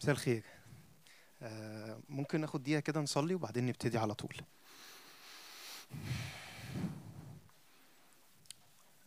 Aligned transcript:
مساء 0.00 0.10
الخير. 0.10 0.44
آه، 1.42 2.00
ممكن 2.08 2.40
ناخد 2.40 2.62
دقيقة 2.62 2.80
كده 2.80 3.00
نصلي 3.00 3.34
وبعدين 3.34 3.66
نبتدي 3.66 3.98
على 3.98 4.14
طول. 4.14 4.36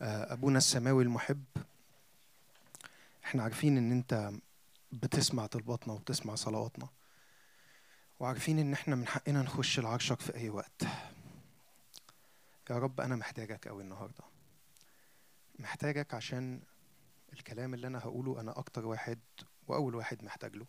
آه، 0.02 0.32
أبونا 0.32 0.58
السماوي 0.58 1.02
المحب 1.02 1.44
إحنا 3.24 3.42
عارفين 3.42 3.78
إن 3.78 3.92
أنت 3.92 4.32
بتسمع 4.92 5.46
طلباتنا 5.46 5.94
وبتسمع 5.94 6.34
صلواتنا 6.34 6.88
وعارفين 8.20 8.58
إن 8.58 8.72
إحنا 8.72 8.96
من 8.96 9.06
حقنا 9.06 9.42
نخش 9.42 9.80
لعرشك 9.80 10.20
في 10.20 10.34
أي 10.34 10.50
وقت. 10.50 10.82
يا 12.70 12.78
رب 12.78 13.00
أنا 13.00 13.16
محتاجك 13.16 13.68
قوي 13.68 13.82
النهارده. 13.82 14.24
محتاجك 15.58 16.14
عشان 16.14 16.60
الكلام 17.32 17.74
اللي 17.74 17.86
أنا 17.86 17.98
هقوله 17.98 18.40
أنا 18.40 18.58
أكتر 18.58 18.86
واحد 18.86 19.18
وأول 19.68 19.94
واحد 19.94 20.24
محتاج 20.24 20.56
له. 20.56 20.66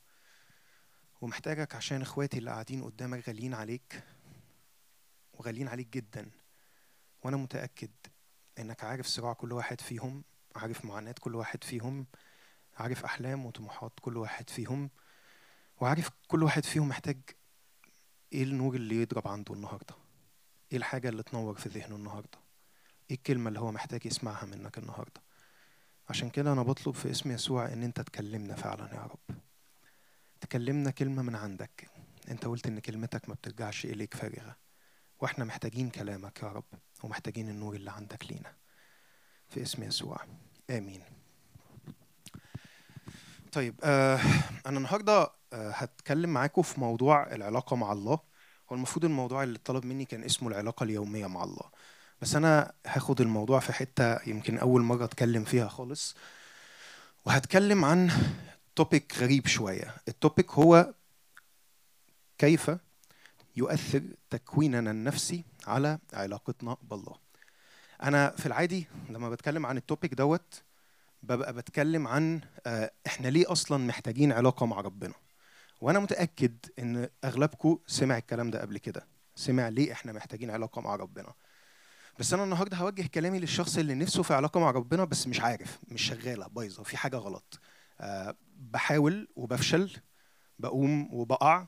ومحتاجك 1.23 1.75
عشان 1.75 2.01
إخواتي 2.01 2.37
اللي 2.37 2.51
قاعدين 2.51 2.83
قدامك 2.83 3.27
غاليين 3.27 3.53
عليك 3.53 4.03
وغاليين 5.33 5.67
عليك 5.67 5.87
جدا. 5.87 6.29
وأنا 7.23 7.37
متأكد 7.37 7.91
إنك 8.59 8.83
عارف 8.83 9.05
صراع 9.07 9.33
كل 9.33 9.51
واحد 9.51 9.81
فيهم 9.81 10.23
عارف 10.55 10.85
معاناة 10.85 11.15
كل 11.19 11.35
واحد 11.35 11.63
فيهم 11.63 12.05
عارف 12.77 13.05
أحلام 13.05 13.45
وطموحات 13.45 13.91
كل 14.01 14.17
واحد 14.17 14.49
فيهم 14.49 14.89
وعارف 15.81 16.09
كل 16.27 16.43
واحد 16.43 16.65
فيهم 16.65 16.87
محتاج 16.87 17.17
إيه 18.33 18.43
النور 18.43 18.75
اللي 18.75 19.01
يضرب 19.01 19.27
عنده 19.27 19.53
النهارده؟ 19.53 19.95
إيه 20.71 20.77
الحاجة 20.77 21.09
اللي 21.09 21.23
تنور 21.23 21.55
في 21.55 21.69
ذهنه 21.69 21.95
النهارده؟ 21.95 22.39
إيه 23.09 23.15
الكلمة 23.15 23.47
اللي 23.47 23.59
هو 23.59 23.71
محتاج 23.71 24.05
يسمعها 24.05 24.45
منك 24.45 24.77
النهارده؟ 24.77 25.21
عشان 26.09 26.29
كده 26.29 26.53
أنا 26.53 26.63
بطلب 26.63 26.95
في 26.95 27.11
اسم 27.11 27.31
يسوع 27.31 27.73
إن 27.73 27.83
أنت 27.83 28.01
تكلمنا 28.01 28.55
فعلا 28.55 28.95
يا 28.95 29.01
رب. 29.01 29.37
تكلمنا 30.43 30.91
كلمة 30.91 31.21
من 31.21 31.35
عندك. 31.35 31.89
انت 32.29 32.45
قلت 32.45 32.67
ان 32.67 32.79
كلمتك 32.79 33.29
ما 33.29 33.35
بترجعش 33.35 33.85
إليك 33.85 34.13
فارغه 34.13 34.55
وإحنا 35.19 35.45
محتاجين 35.45 35.89
كلامك 35.89 36.43
يا 36.43 36.47
رب 36.47 36.63
ومحتاجين 37.03 37.49
النور 37.49 37.75
اللي 37.75 37.91
عندك 37.91 38.31
لينا. 38.31 38.53
في 39.49 39.61
اسم 39.61 39.83
يسوع. 39.83 40.17
آمين. 40.69 41.01
طيب 43.51 43.75
آه 43.83 44.19
أنا 44.65 44.77
النهارده 44.77 45.21
آه 45.53 45.71
هتكلم 45.71 46.29
معاكم 46.29 46.61
في 46.61 46.79
موضوع 46.79 47.33
العلاقة 47.33 47.75
مع 47.75 47.91
الله. 47.91 48.19
هو 48.71 48.75
المفروض 48.75 49.05
الموضوع 49.05 49.43
اللي 49.43 49.59
طلب 49.59 49.85
مني 49.85 50.05
كان 50.05 50.23
اسمه 50.23 50.49
العلاقة 50.49 50.83
اليومية 50.83 51.27
مع 51.27 51.43
الله. 51.43 51.69
بس 52.21 52.35
أنا 52.35 52.73
هاخد 52.87 53.21
الموضوع 53.21 53.59
في 53.59 53.73
حتة 53.73 54.29
يمكن 54.29 54.57
أول 54.57 54.81
مرة 54.81 55.05
أتكلم 55.05 55.43
فيها 55.43 55.67
خالص. 55.67 56.15
وهتكلم 57.25 57.85
عن 57.85 58.11
topic 58.75 59.17
غريب 59.17 59.47
شوية. 59.47 59.95
ال 60.07 60.15
topic 60.15 60.51
هو 60.51 60.93
كيف 62.37 62.71
يؤثر 63.55 64.01
تكويننا 64.29 64.91
النفسي 64.91 65.43
على 65.67 65.99
علاقتنا 66.13 66.77
بالله. 66.83 67.15
أنا 68.03 68.29
في 68.29 68.45
العادي 68.45 68.87
لما 69.09 69.29
بتكلم 69.29 69.65
عن 69.65 69.77
ال 69.77 69.83
topic 69.83 70.13
دوت 70.13 70.61
ببقى 71.23 71.53
بتكلم 71.53 72.07
عن 72.07 72.41
آه، 72.65 72.91
إحنا 73.07 73.27
ليه 73.27 73.51
أصلا 73.51 73.85
محتاجين 73.85 74.31
علاقة 74.31 74.65
مع 74.65 74.81
ربنا؟ 74.81 75.13
وأنا 75.81 75.99
متأكد 75.99 76.55
إن 76.79 77.09
أغلبكم 77.23 77.77
سمع 77.87 78.17
الكلام 78.17 78.51
ده 78.51 78.61
قبل 78.61 78.77
كده. 78.77 79.05
سمع 79.35 79.67
ليه 79.69 79.91
إحنا 79.91 80.11
محتاجين 80.13 80.51
علاقة 80.51 80.81
مع 80.81 80.95
ربنا. 80.95 81.33
بس 82.19 82.33
أنا 82.33 82.43
النهارده 82.43 82.77
هوجه 82.77 83.07
كلامي 83.07 83.39
للشخص 83.39 83.77
اللي 83.77 83.93
نفسه 83.93 84.23
في 84.23 84.33
علاقة 84.33 84.59
مع 84.59 84.71
ربنا 84.71 85.03
بس 85.05 85.27
مش 85.27 85.39
عارف 85.41 85.79
مش 85.87 86.01
شغالة 86.01 86.47
بايظة 86.47 86.83
في 86.83 86.97
حاجة 86.97 87.17
غلط. 87.17 87.59
بحاول 88.57 89.27
وبفشل 89.35 89.91
بقوم 90.59 91.13
وبقع. 91.13 91.65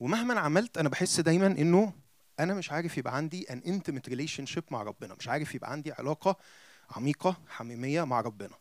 ومهما 0.00 0.40
عملت 0.40 0.78
أنا 0.78 0.88
بحس 0.88 1.20
دايما 1.20 1.46
إنه 1.46 1.92
أنا 2.40 2.54
مش 2.54 2.72
عارف 2.72 2.98
يبقى 2.98 3.16
عندي 3.16 3.52
an 3.52 3.62
intimate 3.66 4.08
relationship 4.08 4.64
مع 4.70 4.82
ربنا. 4.82 5.14
مش 5.14 5.28
عارف 5.28 5.54
يبقى 5.54 5.72
عندي 5.72 5.92
علاقة 5.92 6.36
عميقة 6.90 7.36
حميمية 7.48 8.04
مع 8.04 8.20
ربنا. 8.20 8.54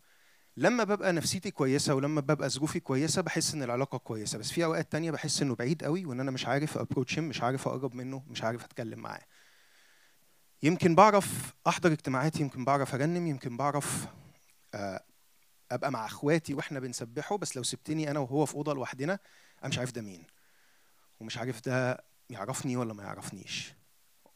لما 0.57 0.84
ببقى 0.84 1.13
نفسيتي 1.13 1.51
كويسة 1.51 1.95
ولما 1.95 2.22
ببقى 2.22 2.50
ظروفي 2.50 2.79
كويسة 2.79 3.22
بحس 3.22 3.53
إن 3.53 3.63
العلاقة 3.63 3.97
كويسة. 3.97 4.38
بس 4.38 4.51
في 4.51 4.66
أوقات 4.66 4.91
تانية 4.91 5.11
بحس 5.11 5.41
إنه 5.41 5.56
بعيد 5.56 5.84
قوي 5.84 6.06
وإن 6.06 6.19
أنا 6.19 6.31
مش 6.31 6.45
عارف 6.45 6.78
ابروتش 6.78 7.19
مش 7.19 7.41
عارف 7.41 7.67
أقرب 7.67 7.95
منه 7.95 8.23
مش 8.28 8.44
عارف 8.44 8.63
أتكلم 8.63 9.00
معاه. 9.00 9.22
يمكن 10.63 10.95
بعرف 10.95 11.53
أحضر 11.67 11.91
اجتماعات 11.91 12.40
يمكن 12.40 12.66
بعرف 12.66 12.95
ارنم 12.95 13.28
يمكن 13.28 13.57
بعرف 13.57 14.07
آه، 14.73 15.03
أبقى 15.71 15.91
مع 15.91 16.05
أخواتي 16.05 16.53
وإحنا 16.53 16.79
بنسبحه 16.79 17.37
بس 17.37 17.57
لو 17.57 17.63
سبتني 17.63 18.11
أنا 18.11 18.19
وهو 18.19 18.45
في 18.45 18.55
أوضة 18.55 18.73
لوحدنا 18.73 19.19
أنا 19.61 19.69
مش 19.69 19.77
عارف 19.77 19.91
ده 19.91 20.01
مين. 20.01 20.23
ومش 21.19 21.37
عارف 21.37 21.61
ده 21.61 22.03
يعرفني 22.29 22.77
ولا 22.77 22.93
ما 22.93 23.03
يعرفنيش. 23.03 23.73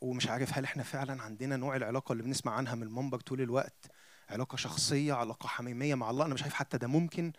ومش 0.01 0.27
عارف 0.27 0.57
هل 0.57 0.63
إحنا 0.63 0.83
فعلا 0.83 1.23
عندنا 1.23 1.57
نوع 1.57 1.75
العلاقة 1.75 2.11
اللي 2.11 2.23
بنسمع 2.23 2.51
عنها 2.53 2.75
من 2.75 2.83
المنبر 2.83 3.19
طول 3.19 3.41
الوقت. 3.41 3.91
علاقة 4.29 4.55
شخصية 4.55 5.13
علاقة 5.13 5.47
حميمية 5.47 5.95
مع 5.95 6.09
الله. 6.09 6.25
أنا 6.25 6.33
مش 6.33 6.43
عارف 6.43 6.53
حتى 6.53 6.77
ده 6.77 6.87
ممكن 6.87 7.33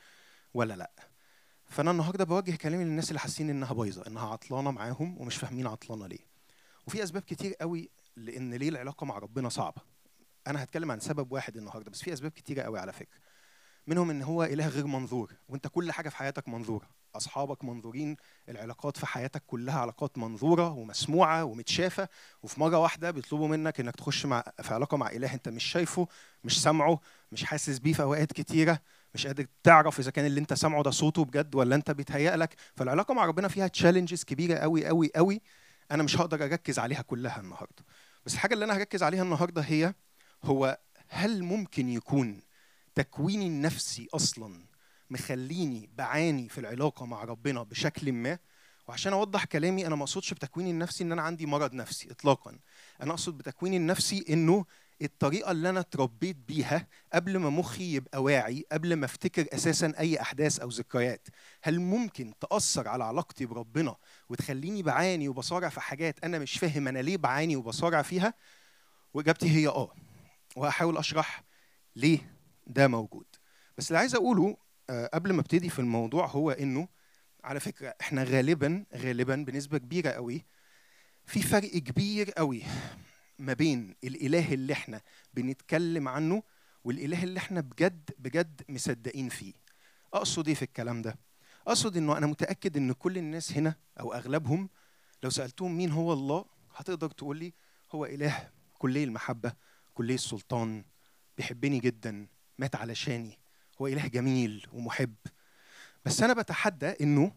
ولا 0.54 0.74
لأ. 0.74 0.90
فأنا 1.64 1.90
النهارده 1.90 2.24
بوجه 2.24 2.56
كلامي 2.56 2.84
للناس 2.84 3.08
اللي 3.08 3.20
حاسين 3.20 3.50
إنها 3.50 3.72
بايظة 3.72 4.06
إنها 4.06 4.28
عطلانة 4.28 4.70
معاهم 4.70 5.20
ومش 5.20 5.36
فاهمين 5.36 5.66
عطلانة 5.66 6.06
ليه. 6.06 6.26
وفي 6.86 7.02
أسباب 7.02 7.22
كتير 7.22 7.54
قوي 7.54 7.90
لإن 8.16 8.54
ليه 8.54 8.68
العلاقة 8.68 9.04
مع 9.04 9.18
ربنا 9.18 9.48
صعبة. 9.48 9.82
أنا 10.46 10.62
هتكلم 10.62 10.90
عن 10.90 11.00
سبب 11.00 11.32
واحد 11.32 11.56
النهارده 11.56 11.90
بس 11.90 12.02
في 12.02 12.12
أسباب 12.12 12.30
كتيرة 12.30 12.62
قوي 12.62 12.78
على 12.78 12.92
فكرة. 12.92 13.18
منهم 13.86 14.10
إن 14.10 14.22
هو 14.22 14.44
إله 14.44 14.68
غير 14.68 14.86
منظور 14.86 15.32
وأنت 15.48 15.66
كل 15.68 15.92
حاجة 15.92 16.08
في 16.08 16.16
حياتك 16.16 16.48
منظورة. 16.48 16.88
أصحابك 17.16 17.64
منظورين 17.64 18.16
العلاقات 18.48 18.96
في 18.96 19.06
حياتك 19.06 19.42
كلها 19.46 19.80
علاقات 19.80 20.18
منظورة 20.18 20.70
ومسموعة 20.70 21.44
ومتشافة 21.44 22.08
وفي 22.42 22.60
مرة 22.60 22.78
واحدة 22.78 23.10
بيطلبوا 23.10 23.48
منك 23.48 23.80
إنك 23.80 23.96
تخش 23.96 24.26
مع 24.26 24.44
في 24.62 24.74
علاقة 24.74 24.96
مع 24.96 25.10
إله 25.10 25.34
أنت 25.34 25.48
مش 25.48 25.64
شايفه 25.64 26.08
مش 26.44 26.62
سامعه 26.62 27.00
مش 27.32 27.44
حاسس 27.44 27.78
بيه 27.78 27.92
في 27.92 28.02
أوقات 28.02 28.32
كتيرة 28.32 28.78
مش 29.14 29.26
قادر 29.26 29.46
تعرف 29.62 29.98
إذا 30.00 30.10
كان 30.10 30.26
اللي 30.26 30.40
أنت 30.40 30.54
سامعه 30.54 30.82
ده 30.82 30.90
صوته 30.90 31.24
بجد 31.24 31.54
ولا 31.54 31.74
أنت 31.74 31.90
بيتهيأ 31.90 32.36
لك. 32.36 32.56
فالعلاقة 32.76 33.14
مع 33.14 33.24
ربنا 33.26 33.48
فيها 33.48 33.66
تشالنجز 33.68 34.24
كبيرة 34.24 34.58
قوي 34.58 34.86
قوي 34.86 35.10
قوي 35.16 35.42
أنا 35.90 36.02
مش 36.02 36.16
هقدر 36.20 36.44
أركز 36.44 36.78
عليها 36.78 37.02
كلها 37.02 37.40
النهارده. 37.40 37.84
بس 38.26 38.34
الحاجة 38.34 38.54
اللي 38.54 38.64
أنا 38.64 38.76
هركز 38.76 39.02
عليها 39.02 39.22
النهارده 39.22 39.62
هي 39.62 39.94
هو 40.44 40.78
هل 41.08 41.42
ممكن 41.42 41.88
يكون 41.88 42.40
تكويني 42.96 43.46
النفسي 43.46 44.08
أصلا 44.14 44.66
مخليني 45.10 45.90
بعاني 45.94 46.48
في 46.48 46.58
العلاقة 46.58 47.06
مع 47.06 47.24
ربنا 47.24 47.62
بشكل 47.62 48.12
ما. 48.12 48.38
وعشان 48.88 49.12
أوضح 49.12 49.44
كلامي 49.44 49.86
أنا 49.86 49.96
ما 49.96 50.02
أقصدش 50.02 50.34
بتكويني 50.34 50.70
النفسي 50.70 51.04
إن 51.04 51.12
أنا 51.12 51.22
عندي 51.22 51.46
مرض 51.46 51.74
نفسي 51.74 52.10
اطلاقا. 52.10 52.58
أنا 53.02 53.10
أقصد 53.10 53.38
بتكويني 53.38 53.76
النفسي 53.76 54.24
إنه 54.28 54.64
الطريقة 55.02 55.50
اللي 55.50 55.70
أنا 55.70 55.80
اتربيت 55.80 56.36
بيها 56.36 56.86
قبل 57.12 57.36
ما 57.36 57.50
مخي 57.50 57.94
يبقى 57.94 58.22
واعي 58.22 58.64
قبل 58.72 58.94
ما 58.94 59.04
أفتكر 59.04 59.46
أساسا 59.54 59.92
أي 59.98 60.20
أحداث 60.20 60.60
أو 60.60 60.68
ذكريات. 60.68 61.28
هل 61.62 61.80
ممكن 61.80 62.32
تأثر 62.40 62.88
على 62.88 63.04
علاقتي 63.04 63.46
بربنا 63.46 63.96
وتخليني 64.28 64.82
بعاني 64.82 65.28
وبصارع 65.28 65.68
في 65.68 65.80
حاجات 65.80 66.24
أنا 66.24 66.38
مش 66.38 66.58
فاهم 66.58 66.88
أنا 66.88 66.98
ليه 66.98 67.16
بعاني 67.16 67.56
وبصارع 67.56 68.02
فيها؟ 68.02 68.34
وإجابتي 69.14 69.50
هي 69.50 69.68
آه. 69.68 69.92
وهحاول 70.56 70.96
أشرح 70.98 71.42
ليه. 71.96 72.35
ده 72.66 72.88
موجود. 72.88 73.26
بس 73.78 73.88
اللي 73.88 73.98
عايز 73.98 74.14
أقوله 74.14 74.56
آه، 74.90 75.10
قبل 75.14 75.32
ما 75.32 75.40
أبتدي 75.40 75.70
في 75.70 75.78
الموضوع 75.78 76.26
هو 76.26 76.50
إنه 76.50 76.88
على 77.44 77.60
فكرة 77.60 77.94
إحنا 78.00 78.24
غالبا 78.24 78.84
غالبا 78.94 79.36
بنسبة 79.36 79.78
كبيرة 79.78 80.10
قوي 80.10 80.44
في 81.24 81.42
فرق 81.42 81.70
كبير 81.70 82.30
قوي 82.30 82.62
ما 83.38 83.52
بين 83.52 83.94
الإله 84.04 84.52
اللي 84.54 84.72
إحنا 84.72 85.00
بنتكلم 85.34 86.08
عنه 86.08 86.42
والإله 86.84 87.22
اللي 87.22 87.38
إحنا 87.38 87.60
بجد 87.60 88.10
بجد 88.18 88.62
مصدقين 88.68 89.28
فيه. 89.28 89.52
أقصد 90.14 90.48
إيه 90.48 90.54
في 90.54 90.62
الكلام 90.62 91.02
ده؟ 91.02 91.18
أقصد 91.66 91.96
إنه 91.96 92.16
أنا 92.18 92.26
متأكد 92.26 92.76
إن 92.76 92.92
كل 92.92 93.18
الناس 93.18 93.52
هنا 93.52 93.74
أو 94.00 94.12
أغلبهم 94.12 94.68
لو 95.22 95.30
سألتهم 95.30 95.76
مين 95.76 95.90
هو 95.90 96.12
الله 96.12 96.44
هتقدر 96.76 97.10
تقول 97.10 97.36
لي 97.38 97.52
هو 97.92 98.04
إله 98.04 98.50
كلي 98.78 99.04
المحبة 99.04 99.52
كلي 99.94 100.14
السلطان 100.14 100.84
بيحبني 101.36 101.78
جدا. 101.78 102.26
مات 102.58 102.76
علشاني. 102.76 103.38
هو 103.80 103.86
إله 103.86 104.06
جميل 104.06 104.66
ومحب. 104.72 105.14
بس 106.04 106.22
أنا 106.22 106.32
بتحدى 106.32 106.86
إنه 107.00 107.32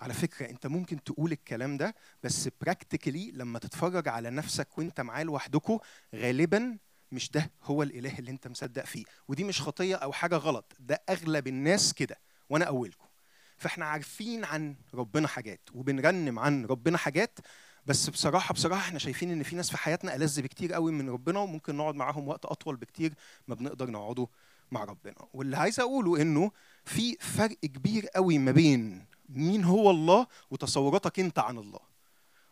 على 0.00 0.14
فكرة 0.14 0.50
أنت 0.50 0.66
ممكن 0.66 1.04
تقول 1.04 1.32
الكلام 1.32 1.76
ده 1.76 1.94
بس 2.22 2.48
براكتيكلي 2.60 3.30
لما 3.30 3.58
تتفرج 3.58 4.08
على 4.08 4.30
نفسك 4.30 4.78
وأنت 4.78 5.00
معاه 5.00 5.22
لوحدكوا 5.22 5.78
غالبا 6.14 6.78
مش 7.12 7.30
ده 7.30 7.50
هو 7.64 7.82
الإله 7.82 8.18
اللي 8.18 8.30
أنت 8.30 8.48
مصدق 8.48 8.84
فيه. 8.84 9.04
ودي 9.28 9.44
مش 9.44 9.62
خطية 9.62 9.96
أو 9.96 10.12
حاجة 10.12 10.36
غلط. 10.36 10.72
ده 10.80 11.02
أغلب 11.08 11.46
الناس 11.46 11.94
كده 11.94 12.18
وأنا 12.50 12.64
اولكم 12.64 13.08
فإحنا 13.56 13.84
عارفين 13.84 14.44
عن 14.44 14.74
ربنا 14.94 15.28
حاجات 15.28 15.60
وبنرنم 15.74 16.38
عن 16.38 16.64
ربنا 16.66 16.98
حاجات 16.98 17.38
بس 17.88 18.10
بصراحة 18.10 18.54
بصراحة 18.54 18.80
إحنا 18.80 18.98
شايفين 18.98 19.30
إن 19.30 19.42
في 19.42 19.56
ناس 19.56 19.70
في 19.70 19.76
حياتنا 19.78 20.14
ألذ 20.16 20.42
بكتير 20.42 20.72
قوي 20.72 20.92
من 20.92 21.10
ربنا 21.10 21.38
وممكن 21.38 21.76
نقعد 21.76 21.94
معاهم 21.94 22.28
وقت 22.28 22.44
أطول 22.44 22.76
بكتير 22.76 23.14
ما 23.48 23.54
بنقدر 23.54 23.90
نقعده 23.90 24.28
مع 24.70 24.84
ربنا. 24.84 25.14
واللي 25.32 25.56
عايز 25.56 25.80
أقوله 25.80 26.22
إنه 26.22 26.50
في 26.84 27.16
فرق 27.20 27.56
كبير 27.62 28.06
قوي 28.06 28.38
ما 28.38 28.50
بين 28.52 29.04
مين 29.28 29.64
هو 29.64 29.90
الله 29.90 30.26
وتصوراتك 30.50 31.20
أنت 31.20 31.38
عن 31.38 31.58
الله. 31.58 31.80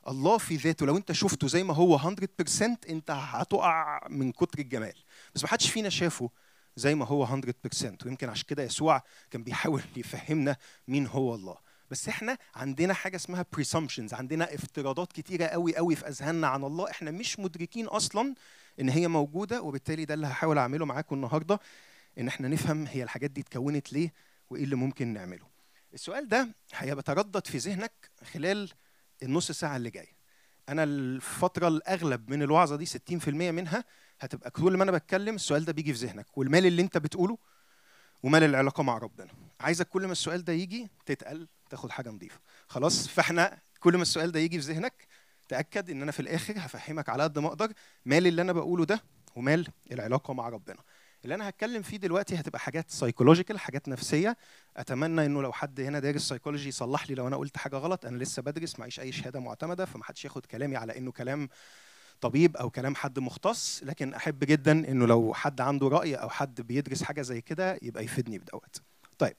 الله 0.09 0.39
في 0.39 0.57
ذاته 0.57 0.87
لو 0.87 0.97
أنت 0.97 1.13
شفته 1.13 1.49
زي 1.49 1.63
ما 1.63 1.75
هو 1.75 1.99
100% 1.99 2.79
أنت 2.89 3.11
هتقع 3.11 4.01
من 4.11 4.33
كتر 4.33 4.59
الجمال. 4.59 4.95
بس 5.35 5.43
ما 5.43 5.49
حدش 5.49 5.71
فينا 5.71 5.89
شافه 5.89 6.31
زي 6.77 6.95
ما 6.95 7.07
هو 7.07 7.27
100% 7.27 8.07
ويمكن 8.07 8.29
عشان 8.29 8.47
كده 8.49 8.63
يسوع 8.63 9.03
كان 9.31 9.43
بيحاول 9.43 9.83
يفهمنا 9.97 10.57
مين 10.89 11.07
هو 11.07 11.35
الله. 11.35 11.66
بس 11.91 12.09
إحنا 12.09 12.39
عندنا 12.55 12.95
حاجة 12.95 13.17
اسمها 13.17 13.47
presumptions 13.57 14.13
عندنا 14.15 14.55
افتراضات 14.55 15.13
كتيرة 15.13 15.45
قوي 15.47 15.77
قوي 15.77 15.97
في 15.97 16.09
أذهاننا 16.09 16.47
عن 16.47 16.65
الله. 16.65 16.91
إحنا 16.91 17.11
مش 17.11 17.39
مدركين 17.41 17.87
أصلا 17.87 18.35
إن 18.81 18.89
هي 18.89 19.09
موجودة 19.09 19.63
وبالتالي 19.63 20.05
ده 20.05 20.15
اللي 20.15 20.27
هحاول 20.27 20.59
أعمله 20.59 20.87
معاكم 20.87 21.17
النهارده 21.17 21.61
إن 22.19 22.29
إحنا 22.29 22.49
نفهم 22.49 22.87
هي 22.87 23.03
الحاجات 23.03 23.31
دي 23.31 23.41
اتكونت 23.41 23.93
ليه 23.93 24.13
وإيه 24.51 24.65
اللي 24.65 24.77
ممكن 24.77 25.09
نعمله. 25.13 25.47
السؤال 25.95 26.29
ده 26.29 26.49
هيتردد 26.75 27.47
في 27.47 27.59
ذهنك 27.59 27.93
خلال 28.33 28.71
النص 29.23 29.53
ساعة 29.53 29.77
اللي 29.77 29.91
جاية. 29.91 30.17
أنا 30.69 30.85
الفترة 30.85 31.69
الأغلب 31.69 32.31
من 32.31 32.43
الوعظة 32.43 32.77
دي 32.77 32.87
60% 32.87 33.29
منها 33.29 33.85
هتبقى 34.21 34.51
كل 34.51 34.77
ما 34.77 34.85
أنا 34.85 34.93
بتكلم 34.93 35.35
السؤال 35.35 35.65
ده 35.65 35.73
بيجي 35.73 35.95
في 35.95 36.07
ذهنك. 36.07 36.39
والمال 36.39 36.67
اللي 36.67 36.83
أنت 36.83 36.99
بتقوله 36.99 37.39
ومال 38.23 38.43
العلاقة 38.43 38.83
مع 38.83 38.99
ربنا. 38.99 39.31
عايزك 39.61 39.89
كل 39.89 40.07
ما 40.07 40.13
السؤال 40.13 40.45
ده 40.45 40.53
يجي 40.53 40.91
تتقل 41.07 41.49
تاخد 41.71 41.91
حاجة 41.91 42.11
نظيفه 42.11 42.41
خلاص 42.69 43.09
فاحنا 43.09 43.59
كل 43.81 43.97
ما 43.97 44.03
السؤال 44.03 44.33
ده 44.33 44.41
يجي 44.41 44.61
في 44.61 44.73
ذهنك 44.73 45.07
تأكد 45.49 45.91
إن 45.91 46.03
أنا 46.03 46.13
في 46.13 46.21
الآخر 46.21 46.55
هفهمك 46.57 47.09
على 47.09 47.23
قد 47.23 47.39
ما 47.39 47.49
أقدر 47.49 47.73
مال 48.05 48.27
اللي 48.27 48.43
أنا 48.43 48.53
بقوله 48.53 48.85
ده 48.85 49.03
ومال 49.37 49.69
العلاقة 49.93 50.35
مع 50.35 50.49
ربنا. 50.49 50.77
اللي 51.25 51.35
أنا 51.35 51.49
هتكلم 51.49 51.83
فيه 51.83 51.97
دلوقتي 51.97 52.41
هتبقى 52.41 52.59
حاجات 52.59 52.91
psychological 52.91 53.59
حاجات 53.59 53.89
نفسية. 53.89 54.37
أتمنى 54.77 55.27
إنه 55.27 55.43
لو 55.43 55.53
حد 55.53 55.81
هنا 55.81 55.99
دارس 55.99 56.23
سايكولوجي 56.29 56.69
يصلح 56.69 57.09
لي 57.09 57.15
لو 57.15 57.29
أنا 57.29 57.37
قلت 57.37 57.57
حاجة 57.57 57.77
غلط. 57.77 58.07
أنا 58.07 58.19
لسه 58.19 58.43
بدرس 58.43 58.79
معيش 58.79 59.01
أي 59.01 59.13
شهادة 59.13 59.41
معتمدة 59.41 59.85
فمحدش 59.85 60.25
ياخد 60.25 60.47
كلامي 60.47 60.77
على 60.77 60.99
إنه 60.99 61.13
كلام 61.13 61.49
طبيب 62.21 62.57
أو 62.57 62.71
كلام 62.71 62.95
حد 62.95 63.19
مختص. 63.19 63.83
لكن 63.83 64.15
أحب 64.15 64.39
جدا 64.45 64.73
إنه 64.73 65.07
لو 65.07 65.35
حد 65.35 65.61
عنده 65.61 65.89
رأي 65.89 66.15
أو 66.15 66.29
حد 66.29 66.61
بيدرس 66.61 67.03
حاجة 67.03 67.23
زي 67.23 67.41
كده 67.41 67.79
يبقى 67.83 68.05
يفيدني 68.05 68.39
بدوت 68.39 68.77
طيب 69.19 69.37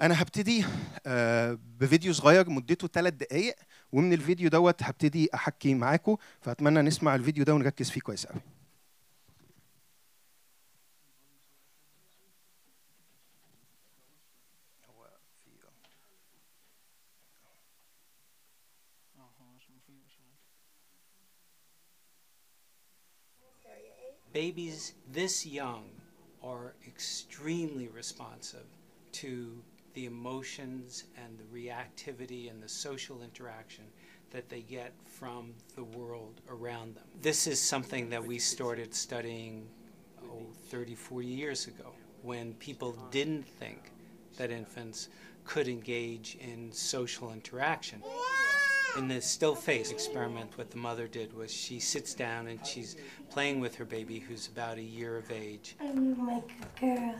أنا 0.00 0.22
هبتدي 0.22 0.64
آه، 1.06 1.58
بفيديو 1.80 2.12
صغير 2.12 2.50
مدته 2.50 2.88
ثلاث 2.88 3.14
دقائق 3.14 3.54
ومن 3.92 4.12
الفيديو 4.12 4.48
دوت 4.48 4.82
هبتدي 4.82 5.28
احكي 5.34 5.74
معاكم 5.74 6.16
فاتمنى 6.40 6.82
نسمع 6.82 7.14
الفيديو 7.14 7.44
ده 7.44 7.54
ونركز 7.54 7.90
فيه 7.90 8.00
كويس 8.00 8.26
قوي. 8.26 8.40
Babies 24.34 24.92
this 25.10 25.46
young 25.46 25.84
are 26.44 26.74
extremely 26.86 27.88
responsive 27.88 28.68
to 29.20 29.32
the 29.98 30.06
emotions 30.06 31.02
and 31.16 31.36
the 31.36 31.58
reactivity 31.58 32.48
and 32.48 32.62
the 32.62 32.68
social 32.68 33.20
interaction 33.20 33.82
that 34.30 34.48
they 34.48 34.60
get 34.60 34.92
from 35.04 35.52
the 35.74 35.82
world 35.82 36.40
around 36.48 36.94
them. 36.94 37.02
This 37.20 37.48
is 37.48 37.60
something 37.60 38.08
that 38.10 38.24
we 38.24 38.38
started 38.38 38.94
studying 38.94 39.66
oh, 40.22 40.46
30, 40.68 40.94
40 40.94 41.26
years 41.26 41.66
ago 41.66 41.90
when 42.22 42.54
people 42.54 42.96
didn't 43.10 43.42
think 43.42 43.90
that 44.36 44.52
infants 44.52 45.08
could 45.44 45.66
engage 45.66 46.38
in 46.40 46.70
social 46.70 47.32
interaction. 47.32 48.00
In 48.96 49.08
the 49.08 49.20
still 49.20 49.56
face 49.56 49.90
experiment, 49.90 50.56
what 50.56 50.70
the 50.70 50.78
mother 50.78 51.08
did 51.08 51.34
was 51.34 51.52
she 51.52 51.80
sits 51.80 52.14
down 52.14 52.46
and 52.46 52.64
she's 52.64 52.94
playing 53.30 53.58
with 53.58 53.74
her 53.74 53.84
baby 53.84 54.20
who's 54.20 54.46
about 54.46 54.78
a 54.78 54.82
year 54.82 55.16
of 55.16 55.32
age. 55.32 55.74
I'm 55.80 56.24
like 56.24 56.52
a 56.76 56.80
girl. 56.80 57.14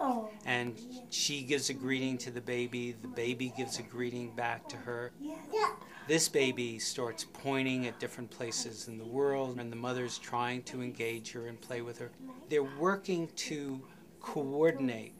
Oh. 0.00 0.30
And 0.46 0.78
she 1.10 1.42
gives 1.42 1.70
a 1.70 1.74
greeting 1.74 2.18
to 2.18 2.30
the 2.30 2.40
baby, 2.40 2.94
the 3.02 3.08
baby 3.08 3.52
gives 3.56 3.78
a 3.78 3.82
greeting 3.82 4.34
back 4.34 4.68
to 4.68 4.76
her. 4.76 5.12
Yeah. 5.20 5.70
This 6.06 6.28
baby 6.28 6.78
starts 6.78 7.26
pointing 7.32 7.86
at 7.86 8.00
different 8.00 8.30
places 8.30 8.88
in 8.88 8.96
the 8.96 9.04
world, 9.04 9.58
and 9.58 9.70
the 9.70 9.76
mother's 9.76 10.16
trying 10.16 10.62
to 10.62 10.80
engage 10.80 11.32
her 11.32 11.48
and 11.48 11.60
play 11.60 11.82
with 11.82 11.98
her. 11.98 12.10
They're 12.48 12.62
working 12.62 13.28
to 13.36 13.82
coordinate 14.20 15.12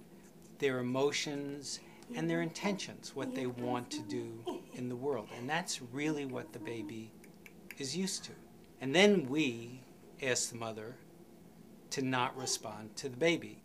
their 0.58 0.78
emotions 0.78 1.80
and 2.14 2.28
their 2.28 2.40
intentions, 2.40 3.14
what 3.14 3.34
they 3.34 3.46
want 3.46 3.90
to 3.90 4.00
do 4.00 4.42
in 4.74 4.88
the 4.88 4.96
world. 4.96 5.28
And 5.36 5.48
that's 5.48 5.82
really 5.92 6.24
what 6.24 6.54
the 6.54 6.58
baby 6.58 7.10
is 7.76 7.94
used 7.94 8.24
to. 8.24 8.32
And 8.80 8.94
then 8.94 9.28
we 9.28 9.82
ask 10.22 10.50
the 10.50 10.56
mother 10.56 10.96
to 11.90 12.02
not 12.02 12.36
respond 12.36 12.96
to 12.96 13.10
the 13.10 13.16
baby. 13.16 13.62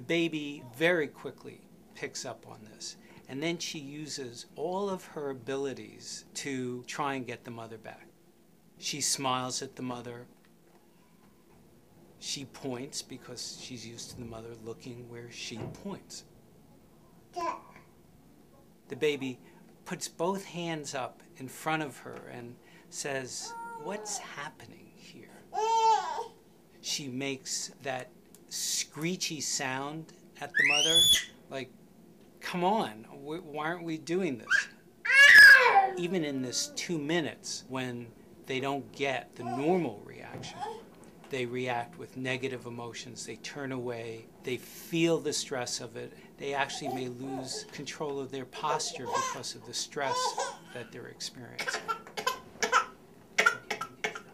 The 0.00 0.06
baby 0.06 0.62
very 0.78 1.08
quickly 1.08 1.60
picks 1.94 2.24
up 2.24 2.46
on 2.48 2.60
this. 2.72 2.96
And 3.28 3.42
then 3.42 3.58
she 3.58 3.78
uses 3.78 4.46
all 4.56 4.88
of 4.88 5.04
her 5.04 5.28
abilities 5.28 6.24
to 6.36 6.82
try 6.86 7.16
and 7.16 7.26
get 7.26 7.44
the 7.44 7.50
mother 7.50 7.76
back. 7.76 8.06
She 8.78 9.02
smiles 9.02 9.60
at 9.60 9.76
the 9.76 9.82
mother. 9.82 10.26
She 12.18 12.46
points 12.46 13.02
because 13.02 13.58
she's 13.60 13.86
used 13.86 14.12
to 14.12 14.16
the 14.16 14.24
mother 14.24 14.48
looking 14.64 15.06
where 15.10 15.30
she 15.30 15.58
points. 15.84 16.24
The 18.88 18.96
baby 18.96 19.38
puts 19.84 20.08
both 20.08 20.46
hands 20.46 20.94
up 20.94 21.22
in 21.36 21.46
front 21.46 21.82
of 21.82 21.98
her 21.98 22.32
and 22.32 22.56
says, 22.88 23.52
What's 23.82 24.16
happening 24.16 24.92
here? 24.96 25.28
She 26.80 27.06
makes 27.06 27.72
that 27.82 28.08
screechy 28.50 29.40
sound 29.40 30.12
at 30.40 30.50
the 30.50 30.68
mother, 30.68 30.98
like, 31.50 31.70
Come 32.40 32.64
on, 32.64 33.04
why 33.12 33.66
aren't 33.66 33.84
we 33.84 33.98
doing 33.98 34.38
this? 34.38 34.68
Even 35.96 36.24
in 36.24 36.42
this 36.42 36.72
two 36.74 36.98
minutes, 36.98 37.64
when 37.68 38.06
they 38.46 38.60
don't 38.60 38.90
get 38.92 39.34
the 39.36 39.44
normal 39.44 40.02
reaction, 40.04 40.58
they 41.28 41.46
react 41.46 41.98
with 41.98 42.16
negative 42.16 42.66
emotions. 42.66 43.24
They 43.24 43.36
turn 43.36 43.70
away. 43.72 44.26
They 44.42 44.56
feel 44.56 45.18
the 45.20 45.32
stress 45.32 45.80
of 45.80 45.96
it. 45.96 46.12
They 46.38 46.54
actually 46.54 46.88
may 46.88 47.08
lose 47.08 47.66
control 47.72 48.18
of 48.18 48.32
their 48.32 48.46
posture 48.46 49.06
because 49.06 49.54
of 49.54 49.64
the 49.66 49.74
stress 49.74 50.16
that 50.74 50.90
they're 50.90 51.06
experiencing. 51.06 51.82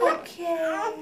Okay. 0.01 0.95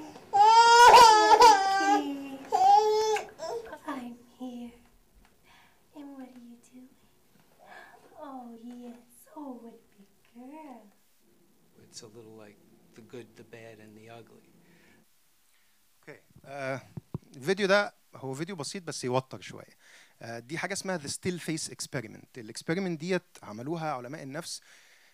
Oh, 8.54 8.58
yes. 8.62 8.94
Oh, 9.36 9.58
what 9.62 9.74
a 9.74 9.82
big 9.92 10.06
girl. 10.34 10.82
It's 11.84 12.02
a 12.02 12.06
little 12.06 12.36
like 12.44 12.58
the 12.94 13.00
good, 13.12 13.26
the 13.36 13.42
bad, 13.42 13.78
and 13.80 13.96
the 13.96 14.10
ugly. 14.10 14.50
آه 16.44 16.80
الفيديو 17.36 17.66
ده 17.66 17.94
هو 18.16 18.34
فيديو 18.34 18.56
بسيط 18.56 18.82
بس 18.82 19.04
يوتر 19.04 19.40
شوية 19.40 19.76
آه 20.22 20.38
دي 20.38 20.58
حاجة 20.58 20.72
اسمها 20.72 20.96
the 20.96 21.06
still 21.06 21.38
face 21.38 21.70
experiment 21.70 22.38
ال 22.38 22.44
experiment 22.44 23.00
ديت 23.00 23.22
عملوها 23.42 23.92
علماء 23.92 24.22
النفس 24.22 24.60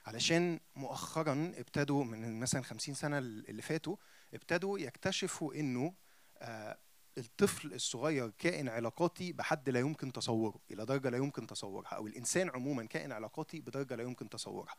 علشان 0.06 0.60
مؤخرا 0.76 1.52
ابتدوا 1.56 2.04
من 2.04 2.40
مثلا 2.40 2.62
50 2.62 2.94
سنة 2.94 3.18
اللي 3.18 3.62
فاتوا 3.62 3.96
ابتدوا 4.34 4.78
يكتشفوا 4.78 5.54
إنه 5.54 5.94
آه 6.38 6.78
الطفل 7.20 7.74
الصغير 7.74 8.30
كائن 8.38 8.68
علاقاتي 8.68 9.32
بحد 9.32 9.68
لا 9.68 9.80
يمكن 9.80 10.12
تصوره 10.12 10.60
إلى 10.70 10.84
درجة 10.84 11.10
لا 11.10 11.16
يمكن 11.18 11.46
تصورها 11.46 11.88
أو 11.88 12.06
الإنسان 12.06 12.50
عموما 12.50 12.84
كائن 12.84 13.12
علاقاتي 13.12 13.60
بدرجة 13.60 13.96
لا 13.96 14.02
يمكن 14.02 14.28
تصورها. 14.28 14.74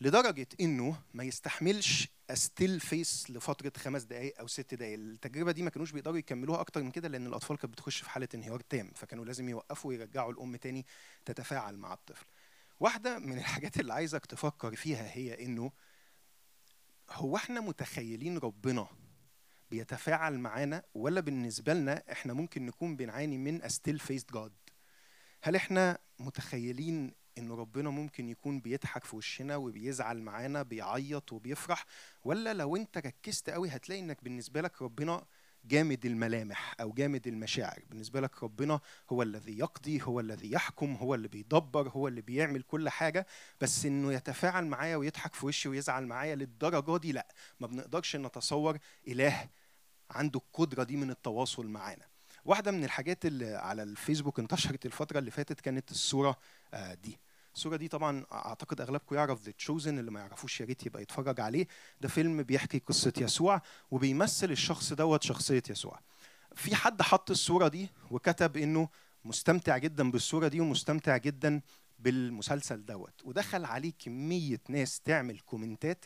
لدرجة 0.00 0.48
إنه 0.60 1.02
ما 1.14 1.24
يستحملش 1.24 2.08
still 2.34 2.80
face 2.80 3.30
لفترة 3.30 3.72
خمس 3.76 4.02
دقائق 4.02 4.38
أو 4.38 4.46
ست 4.46 4.74
دقائق 4.74 4.94
التجربة 4.94 5.52
دي 5.52 5.62
ما 5.62 5.70
كانوش 5.70 5.92
بيقدروا 5.92 6.18
يكملوها 6.18 6.60
أكتر 6.60 6.82
من 6.82 6.90
كده 6.90 7.08
لأن 7.08 7.26
الأطفال 7.26 7.58
كانت 7.58 7.72
بتخش 7.72 8.02
في 8.02 8.10
حالة 8.10 8.28
انهيار 8.34 8.60
تام 8.60 8.90
فكانوا 8.94 9.24
لازم 9.24 9.48
يوقفوا 9.48 9.90
ويرجعوا 9.90 10.32
الأم 10.32 10.56
تاني 10.56 10.86
تتفاعل 11.24 11.76
مع 11.76 11.92
الطفل. 11.92 12.26
واحدة 12.80 13.18
من 13.18 13.38
الحاجات 13.38 13.80
اللي 13.80 13.92
عايزك 13.94 14.26
تفكر 14.26 14.76
فيها 14.76 15.16
هي 15.16 15.44
إنه 15.44 15.72
هو 17.10 17.36
إحنا 17.36 17.60
متخيلين 17.60 18.38
ربنا 18.38 18.88
بيتفاعل 19.76 20.38
معانا 20.38 20.82
ولا 20.94 21.20
بالنسبة 21.20 21.74
لنا 21.74 22.02
إحنا 22.12 22.32
ممكن 22.32 22.66
نكون 22.66 22.96
بنعاني 22.96 23.38
من 23.38 23.68
still 23.68 23.98
face 23.98 24.26
God 24.34 24.52
هل 25.42 25.56
إحنا 25.56 25.98
متخيلين 26.18 27.12
إن 27.38 27.52
ربنا 27.52 27.90
ممكن 27.90 28.28
يكون 28.28 28.60
بيضحك 28.60 29.04
في 29.04 29.16
وشنا 29.16 29.56
وبيزعل 29.56 30.22
معانا 30.22 30.62
بيعيط 30.62 31.32
وبيفرح؟ 31.32 31.84
ولا 32.24 32.54
لو 32.54 32.76
أنت 32.76 32.98
ركزت 32.98 33.50
قوي 33.50 33.68
هتلاقي 33.68 34.00
إنك 34.00 34.24
بالنسبة 34.24 34.60
لك 34.60 34.82
ربنا 34.82 35.24
جامد 35.64 36.06
الملامح 36.06 36.74
أو 36.80 36.92
جامد 36.92 37.26
المشاعر؟ 37.26 37.82
بالنسبة 37.90 38.20
لك 38.20 38.42
ربنا 38.42 38.80
هو 39.10 39.22
الذي 39.22 39.58
يقضي 39.58 40.02
هو 40.02 40.20
الذي 40.20 40.52
يحكم 40.52 40.94
هو 40.94 41.14
اللي 41.14 41.28
بيدبر 41.28 41.88
هو 41.88 42.08
اللي 42.08 42.20
بيعمل 42.20 42.62
كل 42.62 42.88
حاجة 42.88 43.26
بس 43.60 43.86
إنه 43.86 44.12
يتفاعل 44.12 44.66
معايا 44.66 44.96
ويضحك 44.96 45.34
في 45.34 45.46
وشي 45.46 45.68
ويزعل 45.68 46.06
معايا 46.06 46.34
للدرجة 46.34 46.96
دي؟ 46.96 47.12
لأ 47.12 47.34
ما 47.60 47.66
بنقدرش 47.66 48.16
نتصور 48.16 48.78
إله 49.08 49.48
عنده 50.10 50.40
القدرة 50.40 50.82
دي 50.84 50.96
من 50.96 51.10
التواصل 51.10 51.66
معانا. 51.66 52.04
واحدة 52.44 52.70
من 52.70 52.84
الحاجات 52.84 53.26
اللي 53.26 53.54
على 53.54 53.82
الفيسبوك 53.82 54.38
انتشرت 54.38 54.86
الفترة 54.86 55.18
اللي 55.18 55.30
فاتت 55.30 55.60
كانت 55.60 55.90
الصورة 55.90 56.36
آه، 56.74 56.94
دي. 56.94 57.18
الصورة 57.54 57.76
دي 57.76 57.88
طبعا 57.88 58.24
أعتقد 58.32 58.80
أغلبكم 58.80 59.14
يعرف 59.16 59.42
The 59.42 59.52
Chosen 59.52 59.98
اللي 59.98 60.10
ما 60.10 60.20
يعرفوش 60.20 60.60
يا 60.60 60.66
ريت 60.66 60.86
يبقى 60.86 61.02
يتفرج 61.02 61.40
عليه. 61.40 61.66
ده 62.00 62.08
فيلم 62.08 62.42
بيحكي 62.42 62.78
قصة 62.78 63.12
يسوع 63.18 63.62
وبيمثل 63.90 64.50
الشخص 64.50 64.92
دوت 64.92 65.22
شخصية 65.22 65.62
يسوع. 65.70 66.00
في 66.54 66.74
حد 66.74 67.02
حط 67.02 67.30
الصورة 67.30 67.68
دي 67.68 67.88
وكتب 68.10 68.56
إنه 68.56 68.88
مستمتع 69.24 69.78
جدا 69.78 70.10
بالصورة 70.10 70.48
دي 70.48 70.60
ومستمتع 70.60 71.16
جدا 71.16 71.60
بالمسلسل 71.98 72.84
دوت. 72.84 73.14
ودخل 73.24 73.64
عليه 73.64 73.92
كمية 73.98 74.60
ناس 74.68 75.00
تعمل 75.00 75.38
كومنتات 75.40 76.04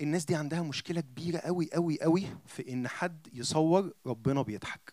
الناس 0.00 0.24
دي 0.24 0.34
عندها 0.34 0.62
مشكلة 0.62 1.00
كبيرة 1.00 1.38
قوي 1.38 1.70
قوي 1.72 2.00
قوي 2.02 2.26
في 2.46 2.72
إن 2.72 2.88
حد 2.88 3.28
يصور 3.32 3.94
ربنا 4.06 4.42
بيضحك. 4.42 4.92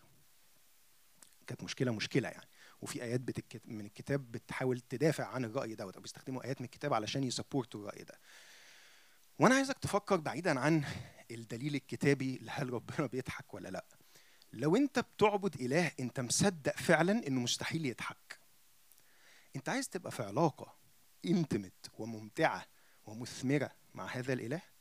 كانت 1.46 1.62
مشكلة 1.64 1.92
مشكلة 1.92 2.28
يعني. 2.28 2.48
وفي 2.82 3.02
آيات 3.02 3.20
بتك... 3.20 3.62
من 3.64 3.86
الكتاب 3.86 4.32
بتحاول 4.32 4.80
تدافع 4.80 5.24
عن 5.26 5.44
الرأي 5.44 5.74
دوت 5.74 5.96
أو 5.96 6.02
بيستخدموا 6.02 6.44
آيات 6.44 6.60
من 6.60 6.64
الكتاب 6.64 6.94
علشان 6.94 7.24
يسبورتوا 7.24 7.80
الرأي 7.80 8.04
ده. 8.04 8.18
وأنا 9.38 9.54
عايزك 9.54 9.78
تفكر 9.78 10.16
بعيدا 10.16 10.60
عن 10.60 10.84
الدليل 11.30 11.74
الكتابي 11.74 12.38
لهل 12.38 12.72
ربنا 12.72 13.06
بيضحك 13.06 13.54
ولا 13.54 13.68
لأ. 13.68 13.84
لو 14.52 14.76
أنت 14.76 14.98
بتعبد 14.98 15.60
إله 15.60 15.90
أنت 16.00 16.20
مصدق 16.20 16.76
فعلا 16.76 17.26
إنه 17.26 17.40
مستحيل 17.40 17.86
يضحك. 17.86 18.38
أنت 19.56 19.68
عايز 19.68 19.88
تبقى 19.88 20.12
في 20.12 20.22
علاقة 20.22 20.74
انتمت 21.24 21.90
وممتعة 21.98 22.66
ومثمرة 23.06 23.70
مع 23.94 24.06
هذا 24.06 24.32
الإله؟ 24.32 24.73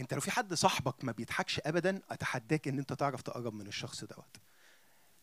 انت 0.00 0.14
لو 0.14 0.20
في 0.20 0.30
حد 0.30 0.54
صاحبك 0.54 1.04
ما 1.04 1.12
بيضحكش 1.12 1.60
ابدا 1.64 2.00
اتحداك 2.10 2.68
ان 2.68 2.78
انت 2.78 2.92
تعرف 2.92 3.22
تقرب 3.22 3.54
من 3.54 3.66
الشخص 3.66 4.04
دوت. 4.04 4.36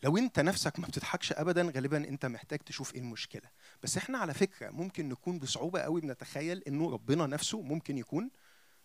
لو 0.03 0.17
انت 0.17 0.39
نفسك 0.39 0.79
ما 0.79 0.87
بتضحكش 0.87 1.31
ابدا 1.33 1.71
غالبا 1.75 1.97
انت 1.97 2.25
محتاج 2.25 2.59
تشوف 2.59 2.95
إيه 2.95 3.01
المشكلة. 3.01 3.49
بس 3.83 3.97
إحنا 3.97 4.17
على 4.17 4.33
فكرة 4.33 4.69
ممكن 4.69 5.09
نكون 5.09 5.39
بصعوبة 5.39 5.79
قوي 5.79 6.01
بنتخيل 6.01 6.63
إنه 6.67 6.89
ربنا 6.91 7.27
نفسه 7.27 7.61
ممكن 7.61 7.97
يكون 7.97 8.29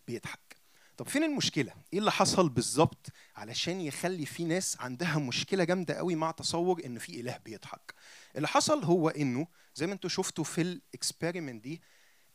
بيضحك. 0.07 0.57
طب 0.97 1.09
فين 1.09 1.25
المشكلة؟ 1.25 1.73
إيه 1.92 1.99
اللي 1.99 2.11
حصل 2.11 2.49
بالظبط 2.49 3.07
علشان 3.37 3.80
يخلي 3.80 4.26
في 4.26 4.45
ناس 4.45 4.76
عندها 4.80 5.18
مشكلة 5.18 5.64
جامدة 5.64 5.95
قوي 5.95 6.14
مع 6.14 6.30
تصور 6.30 6.85
إن 6.87 6.99
في 6.99 7.21
إله 7.21 7.37
بيضحك؟ 7.45 7.95
اللي 8.37 8.49
حصل 8.49 8.85
هو 8.85 9.09
إنه 9.09 9.47
زي 9.75 9.87
ما 9.87 9.92
أنتم 9.92 10.09
شفتوا 10.09 10.45
في 10.45 10.61
الاكسبيرمنت 10.61 11.62
دي 11.64 11.83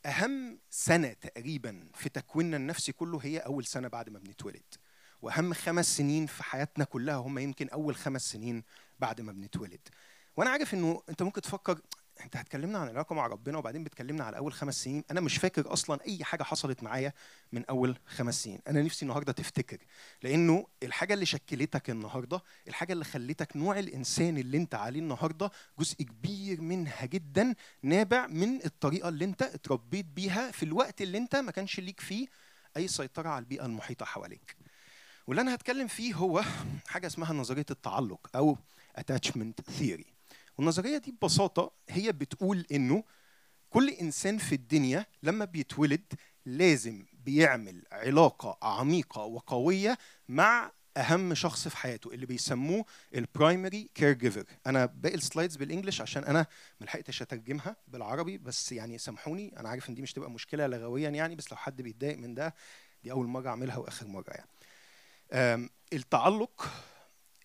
أهم 0.05 0.59
سنة 0.69 1.13
تقريبا 1.13 1.87
في 1.95 2.09
تكويننا 2.09 2.57
النفسي 2.57 2.91
كله 2.91 3.19
هي 3.23 3.37
أول 3.37 3.65
سنة 3.65 3.87
بعد 3.87 4.09
ما 4.09 4.19
بنتولد. 4.19 4.63
وأهم 5.21 5.53
خمس 5.53 5.97
سنين 5.97 6.25
في 6.25 6.43
حياتنا 6.43 6.85
كلها 6.85 7.15
هم 7.15 7.39
يمكن 7.39 7.69
أول 7.69 7.95
خمس 7.95 8.31
سنين 8.31 8.63
بعد 8.99 9.21
ما 9.21 9.31
بنتولد. 9.31 9.79
وأنا 10.37 10.49
عارف 10.49 10.73
إنه 10.73 11.03
أنت 11.09 11.23
ممكن 11.23 11.41
تفكر 11.41 11.81
انت 12.21 12.37
هتكلمنا 12.37 12.79
عن 12.79 12.87
العلاقه 12.87 13.13
مع 13.15 13.27
ربنا 13.27 13.57
وبعدين 13.57 13.83
بتكلمنا 13.83 14.23
على 14.23 14.37
أول 14.37 14.53
خمس 14.53 14.83
سنين. 14.83 15.03
أنا 15.11 15.21
مش 15.21 15.37
فاكر 15.37 15.73
أصلا 15.73 15.99
أي 16.07 16.23
حاجة 16.23 16.43
حصلت 16.43 16.83
معايا 16.83 17.13
من 17.51 17.65
أول 17.65 17.97
خمس 18.05 18.43
سنين. 18.43 18.59
أنا 18.67 18.81
نفسي 18.81 19.03
النهارده 19.05 19.31
تفتكر 19.31 19.77
لأنه 20.21 20.67
الحاجة 20.83 21.13
اللي 21.13 21.25
شكلتك 21.25 21.89
النهارده 21.89 22.43
الحاجة 22.67 22.93
اللي 22.93 23.05
خلتك 23.05 23.57
نوع 23.57 23.79
الإنسان 23.79 24.37
اللي 24.37 24.57
أنت 24.57 24.75
عليه 24.75 24.99
النهارده 24.99 25.51
جزء 25.79 25.95
كبير 26.03 26.61
منها 26.61 27.05
جدا 27.05 27.55
نابع 27.83 28.27
من 28.27 28.65
الطريقة 28.65 29.09
اللي 29.09 29.25
أنت 29.25 29.41
اتربيت 29.41 30.05
بيها 30.05 30.51
في 30.51 30.63
الوقت 30.63 31.01
اللي 31.01 31.17
أنت 31.17 31.35
ما 31.35 31.51
كانش 31.51 31.79
ليك 31.79 31.99
فيه 31.99 32.27
أي 32.77 32.87
سيطرة 32.87 33.29
على 33.29 33.43
البيئة 33.43 33.65
المحيطة 33.65 34.05
حواليك. 34.05 34.55
واللي 35.27 35.41
أنا 35.41 35.55
هتكلم 35.55 35.87
فيه 35.87 36.13
هو 36.13 36.43
حاجة 36.87 37.07
اسمها 37.07 37.33
نظرية 37.33 37.65
التعلق 37.71 38.29
أو 38.35 38.57
attachment 38.99 39.71
theory. 39.79 40.12
والنظرية 40.57 40.97
دي 40.97 41.11
ببساطة 41.11 41.71
هي 41.89 42.11
بتقول 42.11 42.65
إنه 42.71 43.03
كل 43.69 43.89
إنسان 43.89 44.37
في 44.37 44.55
الدنيا 44.55 45.05
لما 45.23 45.45
بيتولد 45.45 46.13
لازم 46.45 47.05
بيعمل 47.25 47.83
علاقة 47.91 48.57
عميقة 48.61 49.21
وقوية 49.23 49.97
مع 50.29 50.71
أهم 50.97 51.33
شخص 51.33 51.67
في 51.67 51.77
حياته 51.77 52.13
اللي 52.13 52.25
بيسموه 52.25 52.85
ال 53.15 53.89
primary 53.95 54.11
caregiver 54.13 54.43
أنا 54.67 54.85
باقي 54.85 55.15
ال 55.15 55.21
slides 55.21 55.55
بال 55.55 55.66
English 55.66 56.01
عشان 56.01 56.23
أنا 56.23 56.45
ما 56.79 56.85
لحقتش 56.85 57.21
أترجمها 57.21 57.75
بالعربي 57.87 58.37
بس 58.37 58.71
يعني 58.71 58.97
سامحوني 58.97 59.59
أنا 59.59 59.69
عارف 59.69 59.89
إن 59.89 59.95
دي 59.95 60.01
مش 60.01 60.13
تبقى 60.13 60.31
مشكلة 60.31 60.67
لغويا 60.67 61.09
يعني 61.09 61.35
بس 61.35 61.51
لو 61.51 61.57
حد 61.57 61.81
بيتضايق 61.81 62.17
من 62.17 62.33
ده 62.35 62.55
دي 63.03 63.11
أول 63.11 63.27
مرة 63.27 63.49
أعملها 63.49 63.77
وآخر 63.77 64.07
مرة 64.07 64.33
يعني. 64.33 64.49
التعلق 65.93 66.69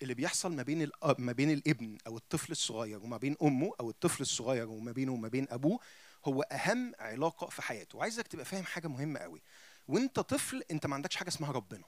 اللي 0.03 0.15
بيحصل 0.15 0.53
ما 0.53 0.63
بين 0.63 0.83
الأب 0.83 1.21
ما 1.21 1.33
بين 1.33 1.51
الابن 1.51 1.99
أو 2.07 2.17
الطفل 2.17 2.53
الصغير 2.53 3.05
وما 3.05 3.17
بين 3.17 3.37
أمه 3.43 3.73
أو 3.81 3.91
الطفل 3.91 4.23
الصغير 4.23 4.69
وما 4.69 4.93
بينه 4.93 5.13
وما 5.13 5.29
بين 5.29 5.47
أبوه 5.51 5.79
هو 6.25 6.43
أهم 6.43 6.93
علاقة 6.99 7.47
في 7.47 7.63
حياته. 7.63 7.99
وعايزك 7.99 8.27
تبقى 8.27 8.45
فاهم 8.45 8.65
حاجة 8.65 8.89
مهمة 8.89 9.21
قوي. 9.21 9.43
وأنت 9.89 10.21
طفل 10.21 10.63
أنت 10.71 10.87
ما 10.87 10.95
عندكش 10.95 11.17
حاجة 11.17 11.29
اسمها 11.29 11.53
ربنا. 11.53 11.85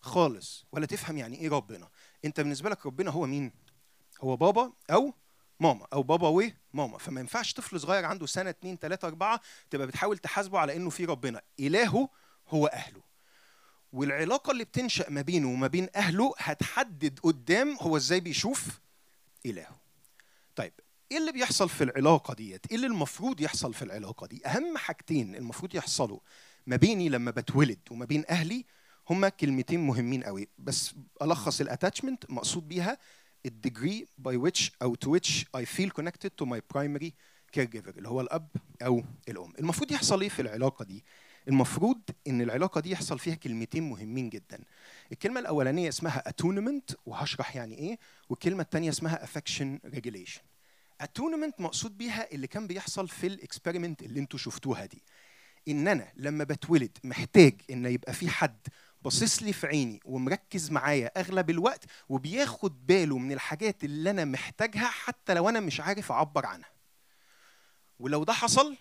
خالص. 0.00 0.66
ولا 0.72 0.86
تفهم 0.86 1.16
يعني 1.18 1.38
إيه 1.38 1.48
ربنا. 1.48 1.88
أنت 2.24 2.40
بالنسبة 2.40 2.70
لك 2.70 2.86
ربنا 2.86 3.10
هو 3.10 3.26
مين؟ 3.26 3.52
هو 4.20 4.36
بابا 4.36 4.72
أو 4.90 5.14
ماما 5.60 5.86
أو 5.92 6.02
بابا 6.02 6.28
وماما. 6.28 6.98
فما 6.98 7.20
ينفعش 7.20 7.52
طفل 7.52 7.80
صغير 7.80 8.04
عنده 8.04 8.26
سنة 8.26 8.50
اتنين 8.50 8.78
تلاتة 8.78 9.08
أربعة 9.08 9.40
تبقى 9.70 9.86
بتحاول 9.86 10.18
تحاسبه 10.18 10.58
على 10.58 10.76
إنه 10.76 10.90
في 10.90 11.04
ربنا. 11.04 11.42
إلهه 11.60 12.08
هو 12.48 12.66
أهله. 12.66 13.07
والعلاقة 13.92 14.50
اللي 14.50 14.64
بتنشأ 14.64 15.10
ما 15.10 15.20
بينه 15.22 15.48
وما 15.48 15.66
بين 15.66 15.88
أهله 15.96 16.34
هتحدد 16.38 17.18
قدام 17.22 17.76
هو 17.80 17.96
إزاي 17.96 18.20
بيشوف 18.20 18.80
إلهه. 19.46 19.76
طيب 20.56 20.72
إيه 21.12 21.18
اللي 21.18 21.32
بيحصل 21.32 21.68
في 21.68 21.84
العلاقة 21.84 22.34
ديت؟ 22.34 22.66
إيه 22.70 22.76
اللي 22.76 22.86
المفروض 22.86 23.40
يحصل 23.40 23.74
في 23.74 23.82
العلاقة 23.82 24.26
دي؟ 24.26 24.46
أهم 24.46 24.76
حاجتين 24.76 25.34
المفروض 25.34 25.74
يحصلوا 25.74 26.18
ما 26.66 26.76
بيني 26.76 27.08
لما 27.08 27.30
بتولد 27.30 27.78
وما 27.90 28.04
بين 28.04 28.24
أهلي 28.30 28.64
هما 29.10 29.28
كلمتين 29.28 29.80
مهمين 29.80 30.24
قوي. 30.24 30.48
بس 30.58 30.94
ألخص 31.22 31.60
ال 31.60 31.66
attachment 31.66 32.30
مقصود 32.30 32.68
بيها 32.68 32.98
ال 33.46 33.55
degree 33.55 34.06
by 34.18 34.38
which 34.38 34.70
أو 34.82 34.96
to 35.04 35.08
which 35.08 35.30
I 35.56 35.64
feel 35.64 35.90
connected 36.00 36.30
to 36.42 36.46
my 36.46 36.60
primary 36.74 37.10
caregiver 37.56 37.96
اللي 37.96 38.08
هو 38.08 38.20
الأب 38.20 38.48
أو 38.82 39.04
الأم. 39.28 39.52
المفروض 39.58 39.92
يحصل 39.92 40.20
إيه 40.20 40.28
في 40.28 40.42
العلاقة 40.42 40.84
دي؟ 40.84 41.04
المفروض 41.48 42.00
إن 42.26 42.40
العلاقة 42.42 42.80
دي 42.80 42.90
يحصل 42.90 43.18
فيها 43.18 43.34
كلمتين 43.34 43.82
مهمين 43.90 44.30
جدا. 44.30 44.64
الكلمة 45.12 45.40
الأولانية 45.40 45.88
اسمها 45.88 46.24
attunement 46.28 46.94
وهشرح 47.06 47.56
يعني 47.56 47.78
إيه 47.78 47.98
والكلمة 48.28 48.62
الثانية 48.62 48.90
اسمها 48.90 49.26
affection 49.26 49.78
regulation. 49.94 50.40
attunement 51.02 51.52
مقصود 51.60 51.98
بيها 51.98 52.32
اللي 52.32 52.46
كان 52.46 52.66
بيحصل 52.66 53.08
في 53.08 53.26
الاكسبيرمنت 53.26 54.02
اللي 54.02 54.20
أنتوا 54.20 54.38
شفتوها 54.38 54.86
دي. 54.86 55.02
إن 55.68 55.88
أنا 55.88 56.12
لما 56.16 56.44
بتولد 56.44 56.98
محتاج 57.04 57.60
إن 57.70 57.86
يبقى 57.86 58.12
في 58.12 58.28
حد 58.30 58.58
باصص 59.02 59.42
لي 59.42 59.52
في 59.52 59.66
عيني 59.66 60.00
ومركز 60.04 60.70
معايا 60.70 61.10
أغلب 61.20 61.50
الوقت 61.50 61.84
وبياخد 62.08 62.86
باله 62.86 63.18
من 63.18 63.32
الحاجات 63.32 63.84
اللي 63.84 64.10
أنا 64.10 64.24
محتاجها 64.24 64.86
حتى 64.86 65.34
لو 65.34 65.48
أنا 65.48 65.60
مش 65.60 65.80
عارف 65.80 66.12
أعبر 66.12 66.46
عنها. 66.46 66.70
ولو 68.00 68.24
ده 68.24 68.32
حصل 68.32 68.76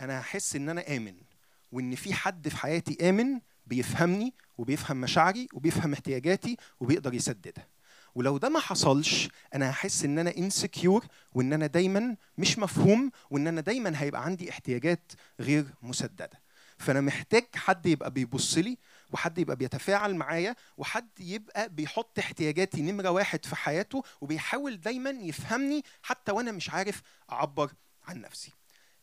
أنا 0.00 0.20
هحس 0.20 0.56
إن 0.56 0.68
أنا 0.68 0.96
آمن. 0.96 1.27
وإن 1.72 1.94
في 1.94 2.14
حد 2.14 2.48
في 2.48 2.56
حياتي 2.56 3.08
آمن 3.10 3.40
بيفهمني 3.66 4.34
وبيفهم 4.58 4.96
مشاعري 5.00 5.48
وبيفهم 5.52 5.92
احتياجاتي 5.92 6.56
وبيقدر 6.80 7.14
يسددها. 7.14 7.66
ولو 8.14 8.38
ده 8.38 8.48
ما 8.48 8.60
حصلش 8.60 9.28
أنا 9.54 9.70
هحس 9.70 10.04
إن 10.04 10.18
أنا 10.18 10.36
انسكيور 10.36 11.06
وإن 11.32 11.52
أنا 11.52 11.66
دايما 11.66 12.16
مش 12.38 12.58
مفهوم 12.58 13.10
وإن 13.30 13.46
أنا 13.46 13.60
دايما 13.60 14.00
هيبقى 14.02 14.24
عندي 14.24 14.50
احتياجات 14.50 15.12
غير 15.40 15.64
مسددة. 15.82 16.30
فأنا 16.78 17.00
محتاج 17.00 17.44
حد 17.54 17.86
يبقى 17.86 18.10
بيبص 18.10 18.58
لي 18.58 18.78
وحد 19.12 19.38
يبقى 19.38 19.56
بيتفاعل 19.56 20.14
معايا 20.14 20.56
وحد 20.76 21.08
يبقى 21.20 21.68
بيحط 21.68 22.18
احتياجاتي 22.18 22.82
نمرة 22.82 23.08
واحد 23.10 23.44
في 23.44 23.56
حياته 23.56 24.02
وبيحاول 24.20 24.80
دايما 24.80 25.10
يفهمني 25.10 25.82
حتى 26.02 26.32
وأنا 26.32 26.52
مش 26.52 26.70
عارف 26.70 27.02
أعبر 27.32 27.72
عن 28.08 28.20
نفسي. 28.20 28.52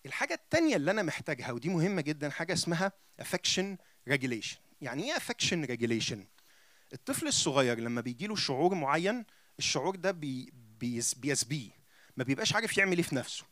الحاجة 0.05 0.33
التانية 0.33 0.75
اللي 0.75 0.91
أنا 0.91 1.01
محتاجها 1.01 1.51
ودي 1.51 1.69
مهمة 1.69 2.01
جدا 2.01 2.29
حاجة 2.29 2.53
اسمها 2.53 2.91
affection 3.21 3.77
regulation. 4.09 4.57
يعني 4.81 5.03
إيه 5.03 5.19
affection 5.19 5.67
regulation؟ 5.67 6.17
الطفل 6.93 7.27
الصغير 7.27 7.79
لما 7.79 8.01
بيجي 8.01 8.27
له 8.27 8.35
شعور 8.35 8.75
معين 8.75 9.25
الشعور 9.59 9.95
ده 9.95 10.11
بي 10.11 10.53
بيس 10.79 11.13
بيسبيه. 11.13 11.69
ما 12.17 12.23
بيبقاش 12.23 12.55
عارف 12.55 12.77
يعمل 12.77 12.97
إيه 12.97 13.03
في 13.03 13.15
نفسه. 13.15 13.43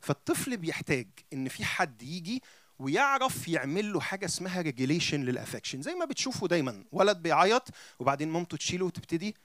فالطفل 0.00 0.56
بيحتاج 0.56 1.08
إن 1.32 1.48
في 1.48 1.64
حد 1.64 2.02
يجي 2.02 2.42
ويعرف 2.78 3.48
يعمل 3.48 3.92
له 3.92 4.00
حاجة 4.00 4.24
اسمها 4.24 4.60
regulation 4.60 5.22
لل 5.22 5.33
affection 5.33 5.82
زي 5.82 5.94
ما 5.94 6.04
بتشوفوا 6.04 6.48
دايما 6.48 6.84
ولد 6.92 7.16
بيعيط 7.16 7.68
وبعدين 7.98 8.28
مامته 8.28 8.56
تشيله 8.56 8.84
وتبتدي 8.84 9.36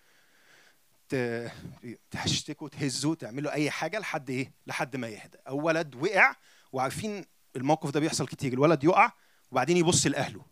تهشتكه 2.12 2.67
تهزه 2.67 3.15
تعمل 3.15 3.43
له 3.43 3.51
أي 3.51 3.72
حاجة 3.72 4.00
لحد 4.00 4.29
إيه؟ 4.29 4.51
لحد 4.67 4.95
ما 4.95 5.07
يهدى. 5.07 5.38
أو 5.48 5.62
ولد 5.65 5.95
وقع 5.95 6.36
وعارفين 6.75 7.25
الموقف 7.55 7.89
ده 7.89 8.00
بيحصل 8.00 8.27
كتير. 8.27 8.53
الولد 8.53 8.84
يقع 8.84 9.12
وبعدين 9.51 9.77
يبص 9.77 10.08
لأهله 10.08 10.46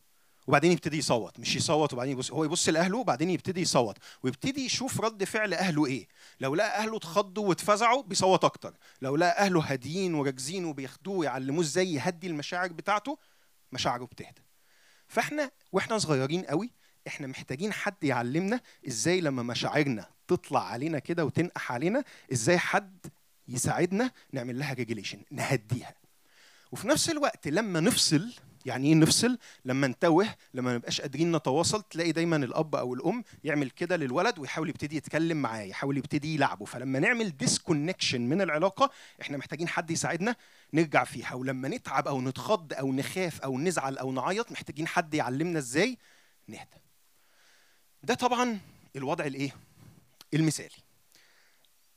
وبعدين 0.48 0.72
يبتدي 0.72 0.98
يصوت. 0.98 1.40
مش 1.40 1.56
يصوت 1.56 1.94
وبعدين 1.94 2.14
يبص 2.14 2.32
هو 2.32 2.44
يبص 2.44 2.70
لأهله 2.70 2.98
وبعدين 2.98 3.30
يبتدي 3.30 3.62
يصوت 3.62 3.98
ويبتدي 4.24 4.66
يشوف 4.66 5.02
رد 5.02 5.24
فعل 5.24 5.54
أهله 5.54 5.86
إيه. 5.86 6.08
لو 6.40 6.56
لقى 6.56 6.78
أهله 6.78 6.98
اتخضوا 6.98 7.48
واتفزعوا 7.48 8.04
بيصوت 8.04 8.44
أكتر. 8.44 8.74
لو 9.02 9.16
لقى 9.16 9.46
أهله 9.46 9.62
هاديين 9.72 10.14
وراكزين 10.14 10.66
وبياخدوه 10.66 11.16
ويعلموه 11.18 11.64
إزاي 11.64 11.94
يهدي 11.94 12.28
المشاعر 12.28 12.68
بتاعته 12.74 13.18
مشاعره 13.72 14.06
بتهدى. 14.06 14.42
فإحنا 15.08 15.52
وإحنا 15.72 15.98
صغيرين 15.98 16.42
قوي 16.46 16.72
إحنا 17.08 17.28
محتاجين 17.28 17.74
حد 17.74 18.04
يعلمنا 18.04 18.62
إزاي 18.88 19.22
لما 19.22 19.44
مشاعرنا 19.44 20.10
تطلع 20.28 20.64
علينا 20.64 21.00
كده 21.00 21.26
وتنقح 21.26 21.72
علينا 21.72 22.04
إزاي 22.34 22.58
حد 22.58 23.06
يساعدنا 23.48 24.12
نعمل 24.32 24.60
لها 24.60 24.74
regulation 24.74 25.22
نهديها. 25.32 26.03
وفي 26.74 26.88
نفس 26.88 27.10
الوقت 27.10 27.48
لما 27.48 27.80
نفصل 27.80 28.34
يعني 28.66 28.88
إيه 28.88 28.96
نفصل؟ 28.96 29.38
لما 29.66 29.88
نتوه 29.88 30.36
لما 30.54 30.70
ما 30.72 30.76
نبقاش 30.76 31.02
قادرين 31.02 31.36
نتواصل 31.36 31.84
تلاقي 31.84 32.12
دايما 32.12 32.36
الأب 32.36 32.76
أو 32.76 32.94
الأم 32.94 33.24
يعمل 33.44 33.70
كده 33.70 33.96
للولد 33.96 34.40
ويحاول 34.40 34.70
يبتدي 34.70 34.96
يتكلم 34.96 35.42
معاه 35.42 35.62
يحاول 35.62 35.98
يبتدي 35.98 36.36
يلعبه. 36.36 36.66
فلما 36.66 37.00
نعمل 37.00 37.38
disconnection 37.38 38.22
من 38.22 38.42
العلاقة 38.42 38.92
إحنا 39.22 39.38
محتاجين 39.38 39.68
حد 39.68 39.92
يساعدنا 39.92 40.36
نرجع 40.74 41.04
فيها. 41.04 41.34
ولما 41.34 41.68
نتعب 41.68 42.08
أو 42.08 42.22
نتخض 42.22 42.74
أو 42.74 42.94
نخاف 42.94 43.42
أو 43.42 43.60
نزعل 43.60 43.98
أو 43.98 44.12
نعيط 44.12 44.52
محتاجين 44.52 44.88
حد 44.88 45.14
يعلمنا 45.14 45.60
إزاي 45.60 45.98
نهدى. 46.48 46.82
ده 48.04 48.14
طبعا 48.14 48.60
الوضع 48.96 49.26
الإيه؟ 49.26 49.56
المثالي. 50.34 50.78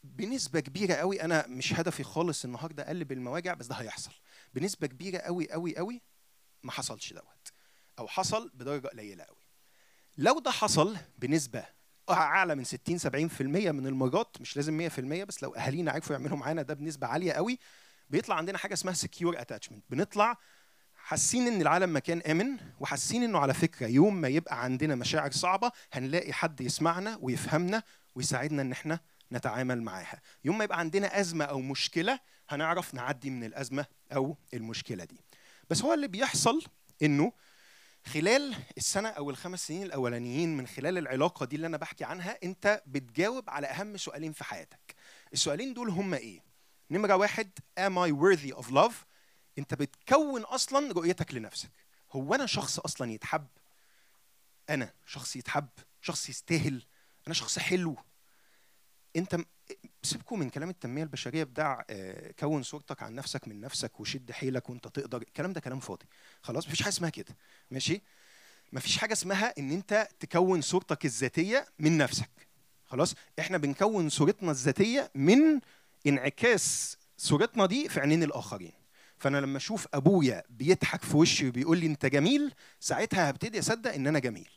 بنسبة 0.04 0.61
كبيرة 0.61 0.95
قوي 0.95 1.23
أنا 1.23 1.47
مش 1.49 1.73
هدفي 1.73 2.02
خالص 2.02 2.45
النهاردة 2.45 2.83
أقلب 2.83 3.12
المواجع 3.12 3.54
بس 3.54 3.66
ده 3.66 3.75
هيحصل. 3.75 4.12
بنسبة 4.56 4.86
كبيرة 4.86 5.18
قوي 5.18 5.50
قوي 5.52 5.76
قوي 5.76 6.02
ما 6.62 6.72
حصلش 6.72 7.12
دوت 7.12 7.52
أو 7.98 8.08
حصل 8.08 8.50
بدرجة 8.54 8.88
قليلة 8.88 9.25
قوي. 9.25 9.46
لو 10.18 10.38
ده 10.38 10.50
حصل 10.50 10.96
بنسبة 11.18 11.64
أعلى 12.10 12.54
من 12.54 12.64
60 12.64 12.98
70% 12.98 13.40
من 13.42 13.86
المرات 13.86 14.36
مش 14.40 14.56
لازم 14.56 14.88
100% 14.88 15.00
بس 15.00 15.42
لو 15.42 15.54
أهالينا 15.54 15.92
عرفوا 15.92 16.16
يعملوا 16.16 16.36
معانا 16.36 16.62
ده 16.62 16.75
بنسبة 16.75 17.06
عالية 17.06 17.32
قوي 17.32 17.58
بيطلع 18.10 18.34
عندنا 18.34 18.58
حاجة 18.58 18.72
اسمها 18.75 18.94
secure 18.94 19.36
attachment. 19.38 19.80
بنطلع 19.90 20.36
حاسين 20.96 21.46
إن 21.46 21.60
العالم 21.60 21.96
مكان 21.96 22.20
آمن 22.20 22.56
وحاسين 22.80 23.22
إنه 23.22 23.38
على 23.38 23.54
فكرة 23.54 23.86
يوم 23.86 24.20
ما 24.20 24.28
يبقى 24.28 24.62
عندنا 24.64 24.94
مشاعر 24.94 25.30
صعبة 25.30 25.72
هنلاقي 25.92 26.32
حد 26.32 26.60
يسمعنا 26.60 27.18
ويفهمنا 27.22 27.82
ويساعدنا 28.14 28.62
إن 28.62 28.72
إحنا 28.72 29.00
نتعامل 29.33 29.83
معاها. 29.83 30.21
يوم 30.45 30.59
ما 30.59 30.64
يبقى 30.64 30.78
عندنا 30.78 31.21
أزمة 31.21 31.45
أو 31.45 31.61
مشكلة 31.61 32.21
هنعرف 32.49 32.95
نعدي 32.95 33.30
من 33.30 33.45
الأزمة 33.45 33.87
أو 34.12 34.37
المشكلة 34.54 35.04
دي. 35.04 35.21
بس 35.71 35.83
هو 35.83 35.95
اللي 35.95 36.09
بيحصل 36.09 36.62
إنه 37.02 37.33
خلال 38.06 38.54
السنة 38.76 39.09
أو 39.09 39.30
الخمس 39.30 39.66
سنين 39.66 39.83
الأولانيين 39.83 40.56
من 40.56 40.66
خلال 40.66 40.99
العلاقة 40.99 41.47
دي 41.47 41.56
اللي 41.56 41.66
أنا 41.66 41.76
بحكي 41.76 42.04
عنها 42.04 42.38
أنت 42.45 42.83
بتجاوب 42.87 43.50
على 43.50 43.66
أهم 43.66 43.97
سؤالين 43.97 44.33
في 44.33 44.45
حياتك. 44.45 44.95
السؤالين 45.33 45.75
دول 45.75 45.88
هما 45.88 46.16
إيه؟ 46.16 46.40
نمرة 46.90 47.16
واحد 47.16 47.59
am 47.80 47.92
I 47.92 48.12
worthy 48.23 48.62
of 48.62 48.71
love 48.71 48.95
أنت 49.59 49.75
بتكون 49.75 50.42
أصلا 50.42 50.92
رؤيتك 50.92 51.35
لنفسك. 51.35 51.71
هو 52.12 52.35
أنا 52.35 52.47
شخص 52.47 52.78
أصلا 52.78 53.12
يتحب؟ 53.12 53.47
أنا 54.71 54.92
شخص 55.06 55.37
يتحب؟ 55.37 55.68
شخص 56.00 56.28
يستاهل؟ 56.28 56.83
أنا 57.26 57.35
شخص 57.35 57.59
حلو؟ 57.59 57.97
انت 59.16 59.40
سيبكوا 60.02 60.37
من 60.37 60.50
كلام 60.50 60.70
التنمية 60.70 61.02
البشرية 61.02 61.44
بتاع 61.44 61.85
آه، 61.90 62.30
كون 62.38 62.62
صورتك 62.62 63.02
عن 63.02 63.14
نفسك 63.14 63.49
من 63.49 63.61
نفسك 63.61 64.00
وشد 64.00 64.32
حيلك 64.32 64.71
وانت 64.71 64.88
تقدر 64.88 65.23
الكلام 65.23 65.52
ده 65.52 65.60
كلام 65.60 65.80
فاضي. 65.80 66.06
خلاص 66.43 66.67
مفيش 66.67 66.82
حاجة 66.82 66.93
اسمها 66.93 67.10
كده. 67.10 67.36
ماشي؟ 67.71 68.02
مفيش 68.73 68.99
حاجة 68.99 69.12
اسمها 69.12 69.54
ان 69.58 69.71
انت 69.71 70.08
تكون 70.21 70.60
صورتك 70.60 71.04
الذاتية 71.04 71.67
من 71.78 71.99
نفسك. 71.99 72.30
خلاص؟ 72.86 73.14
إحنا 73.38 73.58
بنكون 73.58 74.08
صورتنا 74.08 74.50
الذاتية 74.50 75.10
من 75.14 75.60
انعكاس 76.06 76.97
صورتنا 77.17 77.67
دي 77.67 77.88
في 77.88 78.00
عينين 78.00 78.23
الآخرين. 78.23 78.73
فأنا 79.19 79.38
لما 79.38 79.56
أشوف 79.56 79.88
أبويا 79.95 80.43
بيضحك 80.50 81.02
في 81.02 81.17
وشي 81.17 81.49
وبيقول 81.49 81.78
لي 81.78 81.86
أنت 81.86 82.06
جميل 82.06 82.54
ساعتها 82.80 83.30
هبتدي 83.30 83.58
أصدق 83.58 83.93
إن 83.95 84.06
أنا 84.06 84.19
جميل. 84.19 84.49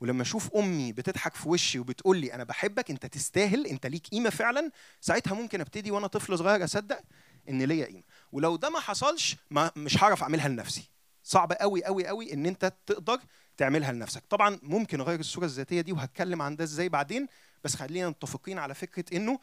ولما 0.00 0.22
أشوف 0.22 0.56
أمي 0.56 0.92
بتضحك 0.92 1.34
في 1.34 1.48
وشي 1.48 1.78
وبتقول 1.78 2.16
لي 2.16 2.34
أنا 2.34 2.44
بحبك 2.44 2.90
أنت 2.90 3.06
تستاهل 3.06 3.66
أنت 3.66 3.86
ليك 3.86 4.06
قيمة 4.06 4.30
فعلا 4.30 4.70
ساعتها 5.00 5.34
ممكن 5.34 5.60
أبتدي 5.60 5.90
وأنا 5.90 6.06
طفل 6.06 6.38
صغير 6.38 6.64
أصدق 6.64 7.00
إن 7.48 7.62
ليا 7.62 7.86
قيمة. 7.86 8.02
ولو 8.32 8.56
ده 8.56 8.70
ما 8.70 8.80
حصلش 8.80 9.36
ما 9.50 9.70
مش 9.76 10.02
هعرف 10.02 10.22
أعملها 10.22 10.48
لنفسي. 10.48 10.82
صعب 11.22 11.52
قوي 11.52 11.84
قوي 11.84 12.06
قوي 12.06 12.32
إن 12.32 12.46
أنت 12.46 12.72
تقدر 12.86 13.20
تعملها 13.56 13.92
لنفسك. 13.92 14.22
طبعا 14.30 14.58
ممكن 14.62 15.00
أغير 15.00 15.20
الصورة 15.20 15.44
الذاتية 15.44 15.80
دي 15.80 15.92
وهتكلم 15.92 16.42
عن 16.42 16.56
ده 16.56 16.64
إزاي 16.64 16.88
بعدين 16.88 17.26
بس 17.64 17.76
خلينا 17.76 18.08
متفقين 18.08 18.58
على 18.58 18.74
فكرة 18.74 19.16
إنه 19.16 19.38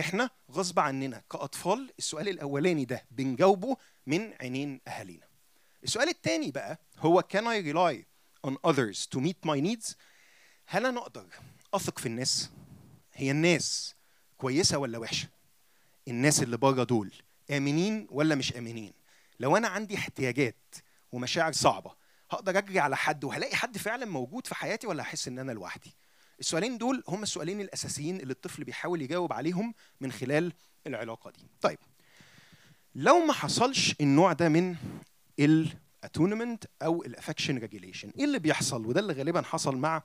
إحنا 0.00 0.30
غصب 0.52 0.78
عننا 0.80 1.22
كأطفال 1.30 1.90
السؤال 1.98 2.28
الأولاني 2.28 2.84
ده 2.84 3.04
بنجاوبه 3.10 3.76
من 4.06 4.32
عينين 4.40 4.80
أهالينا. 4.88 5.26
السؤال 5.84 6.08
الثاني 6.08 6.50
بقى 6.50 6.80
هو 6.98 7.24
can 7.32 7.40
I 7.44 7.72
rely 7.72 8.09
on 8.46 8.56
others 8.64 9.06
to 9.06 9.20
meet 9.20 9.46
my 9.46 9.60
needs. 9.60 9.94
هل 10.66 10.86
أنا 10.86 11.00
أقدر 11.00 11.26
أثق 11.74 11.98
في 11.98 12.06
الناس؟ 12.06 12.50
هي 13.12 13.30
الناس 13.30 13.94
كويسة 14.36 14.78
ولا 14.78 14.98
وحشة؟ 14.98 15.28
الناس 16.08 16.42
اللي 16.42 16.56
بره 16.56 16.84
دول 16.84 17.12
آمنين 17.50 18.06
ولا 18.10 18.34
مش 18.34 18.52
آمنين؟ 18.56 18.92
لو 19.40 19.56
أنا 19.56 19.68
عندي 19.68 19.96
احتياجات 19.96 20.74
ومشاعر 21.12 21.52
صعبة 21.52 21.94
هقدر 22.30 22.58
أجري 22.58 22.78
على 22.78 22.96
حد 22.96 23.24
وهلاقي 23.24 23.56
حد 23.56 23.78
فعلا 23.78 24.06
موجود 24.06 24.46
في 24.46 24.54
حياتي 24.54 24.86
ولا 24.86 25.02
هحس 25.02 25.28
إن 25.28 25.38
أنا 25.38 25.52
لوحدي؟ 25.52 25.94
السؤالين 26.40 26.78
دول 26.78 27.04
هم 27.08 27.22
السؤالين 27.22 27.60
الأساسيين 27.60 28.20
اللي 28.20 28.32
الطفل 28.32 28.64
بيحاول 28.64 29.02
يجاوب 29.02 29.32
عليهم 29.32 29.74
من 30.00 30.12
خلال 30.12 30.52
العلاقة 30.86 31.30
دي. 31.30 31.46
طيب 31.60 31.78
لو 32.94 33.18
ما 33.18 33.32
حصلش 33.32 33.94
النوع 34.00 34.32
ده 34.32 34.48
من 34.48 34.76
ال 36.04 36.09
attunement 36.09 36.64
أو 36.82 37.02
ال 37.02 37.08
affection 37.08 37.58
regulation 37.58 38.12
إيه 38.18 38.24
اللي 38.24 38.38
بيحصل؟ 38.38 38.86
وده 38.86 39.00
اللي 39.00 39.12
غالبا 39.12 39.42
حصل 39.42 39.76
مع 39.76 40.02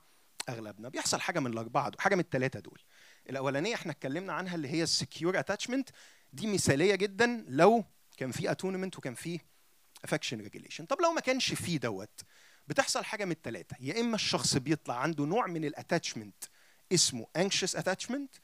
أغلبنا. 0.49 0.89
بيحصل 0.89 1.21
حاجة 1.21 1.39
من 1.39 1.53
الاربعه 1.53 1.89
دول 1.89 2.01
حاجة 2.01 2.15
من 2.15 2.21
الثلاثه 2.21 2.60
دول. 2.60 2.81
الأولانية 3.29 3.75
إحنا 3.75 3.91
اتكلمنا 3.91 4.34
عنها 4.34 4.55
اللي 4.55 4.67
هي 4.67 4.84
ال 4.84 4.91
secure 4.91 5.39
attachment 5.39 5.89
دي 6.34 6.47
مثالية 6.47 6.95
جدا 6.95 7.45
لو 7.47 7.84
كان 8.17 8.31
في 8.31 8.51
attunement 8.52 8.98
وكان 8.97 9.15
في 9.15 9.39
affection 10.04 10.41
regulation 10.41 10.86
طب 10.86 11.01
لو 11.01 11.12
ما 11.12 11.21
كانش 11.21 11.53
فيه 11.53 11.77
دوت 11.77 12.21
بتحصل 12.67 13.03
حاجة 13.03 13.25
من 13.25 13.31
الثلاثه 13.31 13.75
يا 13.79 14.01
إما 14.01 14.15
الشخص 14.15 14.58
بيطلع 14.58 14.95
عنده 14.99 15.25
نوع 15.25 15.47
من 15.47 15.65
ال 15.65 15.73
attachment 15.73 16.43
اسمه 16.93 17.27
anxious 17.38 17.77
attachment 17.79 18.39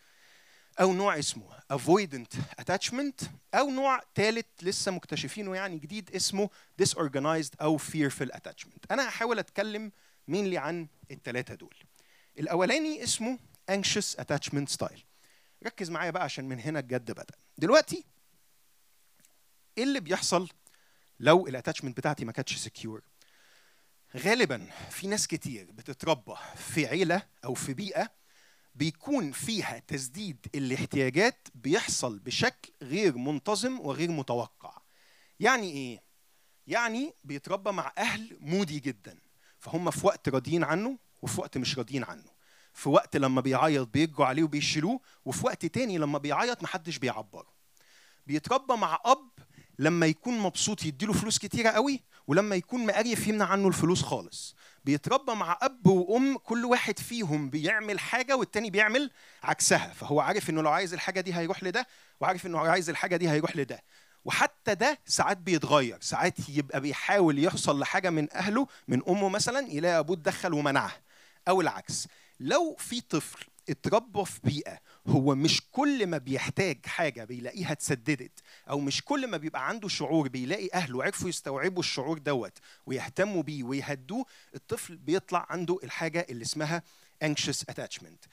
أو 0.80 0.94
نوع 0.94 1.20
اسمه 1.20 1.44
avoidant 1.74 2.38
attachment 2.62 3.26
أو 3.54 3.70
نوع 3.70 4.02
ثالث 4.16 4.46
لسه 4.62 4.92
مكتشفينه 4.92 5.56
يعني 5.56 5.78
جديد 5.78 6.16
اسمه 6.16 6.50
disorganized 6.84 7.62
أو 7.62 7.80
fearful 7.80 8.30
attachment. 8.36 8.78
أنا 8.92 9.08
هحاول 9.10 9.40
أتكلم 9.40 9.92
مين 10.28 10.58
عن 10.58 10.88
الثلاثه 11.12 11.56
دول. 11.56 11.76
الأولاني 12.40 13.04
اسمه 13.04 13.40
anxious 13.72 14.16
attachment 14.22 14.76
style. 14.78 15.00
ركز 15.66 15.90
معايا 15.90 16.12
بقى 16.12 16.24
عشان 16.24 16.46
من 16.46 16.60
هنا 16.60 16.80
الجد 16.80 17.12
بدأ. 17.12 17.36
دلوقتي 17.58 18.04
إيه 19.78 19.84
اللي 19.84 20.00
بيحصل 20.00 20.50
لو 21.20 21.48
ال 21.48 21.52
attachment 21.52 21.98
بتاعتي 21.98 22.26
ما 22.26 22.32
كانتش 22.32 22.56
secure 22.56 23.02
غالبا 24.16 24.68
في 24.90 25.08
ناس 25.08 25.28
كتير 25.28 25.72
بتتربى 25.72 26.36
في 26.56 26.86
عيلة 26.86 27.22
أو 27.46 27.54
في 27.54 27.74
بيئة 27.74 28.12
بيكون 28.76 29.32
فيها 29.32 29.80
تسديد 29.80 30.38
الاحتياجات 30.56 31.48
بيحصل 31.56 32.20
بشكل 32.20 32.72
غير 32.82 33.18
منتظم 33.18 33.80
وغير 33.80 34.12
متوقع. 34.12 34.82
يعني 35.40 35.72
إيه؟ 35.72 36.02
يعني 36.68 37.14
بيتربى 37.24 37.72
مع 37.72 37.94
أهل 37.98 38.38
moody 38.40 38.80
جدا. 38.80 39.18
فهم 39.60 39.92
في 39.92 40.08
وقت 40.08 40.30
راضيين 40.30 40.64
عنه 40.64 40.98
وفي 41.22 41.42
وقت 41.42 41.58
مش 41.58 41.78
راضيين 41.78 42.04
عنه. 42.04 42.32
في 42.74 42.90
وقت 42.90 43.18
لما 43.18 43.42
بيعيط 43.42 43.88
بيجوا 43.88 44.26
عليه 44.26 44.44
وبيشيلوه 44.44 45.00
وفي 45.26 45.46
وقت 45.46 45.66
تاني 45.66 45.98
لما 45.98 46.18
بيعيط 46.18 46.64
محدش 46.64 46.98
بيعبره. 46.98 47.54
بيتربى 48.28 48.74
مع 48.74 49.00
أب 49.06 49.30
لما 49.80 50.06
يكون 50.06 50.40
مبسوط 50.40 50.86
يديله 50.86 51.14
فلوس 51.14 51.38
كتيرة 51.38 51.70
قوي 51.70 52.04
ولما 52.28 52.56
يكون 52.56 52.86
مقرف 52.86 53.28
يمنع 53.28 53.46
عنه 53.46 53.68
الفلوس 53.68 54.02
خالص. 54.02 54.56
بيتربى 54.84 55.34
مع 55.34 55.58
أب 55.62 55.88
وأم 55.88 56.38
كل 56.38 56.66
واحد 56.66 57.00
فيهم 57.00 57.50
بيعمل 57.50 58.00
حاجة 58.00 58.36
والتاني 58.36 58.70
بيعمل 58.70 59.12
عكسها. 59.44 59.94
فهو 59.94 60.20
عارف 60.20 60.50
إنه 60.50 60.62
لو 60.62 60.70
عايز 60.70 60.94
الحاجة 60.94 61.22
دي 61.22 61.34
هيروح 61.36 61.64
لده 61.64 61.88
وعارف 62.20 62.46
إنه 62.46 62.58
لو 62.64 62.72
عايز 62.72 62.90
الحاجة 62.90 63.16
دي 63.16 63.30
هيروح 63.30 63.56
لده. 63.56 63.84
وحتى 64.26 64.76
ده 64.76 65.00
ساعات 65.06 65.38
بيتغير. 65.38 65.98
ساعات 66.02 66.50
يبقى 66.50 66.82
بيحاول 66.82 67.44
يحصل 67.44 67.80
لحاجة 67.80 68.10
من 68.10 68.34
أهله 68.34 68.68
من 68.88 69.02
أمه 69.10 69.30
مثلا 69.30 69.60
يلاقي 69.60 70.00
أبوه 70.00 70.16
اتدخل 70.16 70.54
ومنعها. 70.54 71.02
أو 71.48 71.62
العكس. 71.62 72.08
لو 72.40 72.76
في 72.80 73.02
طفل 73.02 73.46
اتربى 73.70 74.26
في 74.26 74.40
بيئة 74.44 74.80
هو 75.08 75.36
مش 75.36 75.62
كل 75.72 76.08
ما 76.08 76.18
بيحتاج 76.18 76.86
حاجة 76.86 77.24
بيلاقيها 77.24 77.72
اتسددت 77.72 78.40
أو 78.70 78.80
مش 78.80 79.02
كل 79.04 79.28
ما 79.28 79.38
بيبقى 79.38 79.68
عنده 79.68 79.88
شعور 79.88 80.28
بيلاقي 80.28 80.70
أهله 80.74 81.04
عرفوا 81.04 81.30
يستوعبوا 81.30 81.80
الشعور 81.80 82.18
دوت 82.18 82.58
ويهتموا 82.86 83.44
بيه 83.44 83.64
ويهدوه 83.64 84.26
الطفل 84.56 84.98
بيطلع 84.98 85.46
عنده 85.50 85.80
الحاجة 85.84 86.26
اللي 86.30 86.42
اسمها 86.44 86.84
anxious 87.26 87.64
attachment. 87.72 88.28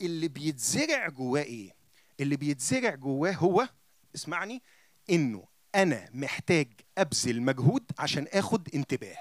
اللي 0.00 0.28
بيتزرع 0.28 1.08
جواه 1.08 1.42
إيه؟ 1.42 1.74
اللي 2.20 2.36
بيتزرع 2.36 2.94
جواه 2.94 3.32
هو 3.32 3.68
اسمعني 4.14 4.62
إنه 5.10 5.44
أنا 5.74 6.08
محتاج 6.14 6.68
أبذل 6.98 7.42
مجهود 7.42 7.84
عشان 7.98 8.26
آخد 8.32 8.68
انتباه. 8.74 9.16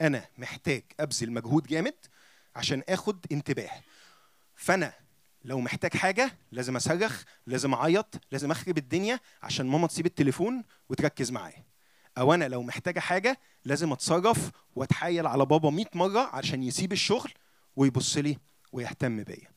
أنا 0.00 0.28
محتاج 0.38 0.82
أبذل 1.00 1.32
مجهود 1.32 1.66
جامد 1.66 1.94
عشان 2.56 2.82
آخد 2.88 3.26
انتباه. 3.32 3.70
فأنا 4.56 5.01
لو 5.44 5.60
محتاج 5.60 5.96
حاجة 5.96 6.38
لازم 6.52 6.76
اصرخ 6.76 7.22
لازم 7.46 7.74
أعيط 7.74 8.14
لازم 8.32 8.50
أخرب 8.50 8.78
الدنيا 8.78 9.20
عشان 9.42 9.66
ماما 9.66 9.86
تسيب 9.86 10.06
التليفون 10.06 10.64
وتركز 10.88 11.30
معايا. 11.30 11.64
أو 12.18 12.34
أنا 12.34 12.48
لو 12.48 12.62
محتاجة 12.62 13.00
حاجة 13.00 13.38
لازم 13.64 13.92
أتصرف 13.92 14.50
وأتحايل 14.76 15.26
على 15.26 15.46
بابا 15.46 15.70
100 15.70 15.86
مرة 15.94 16.20
عشان 16.20 16.62
يسيب 16.62 16.92
الشغل 16.92 17.32
ويبص 17.76 18.16
لي 18.16 18.38
ويهتم 18.72 19.22
بيا. 19.22 19.52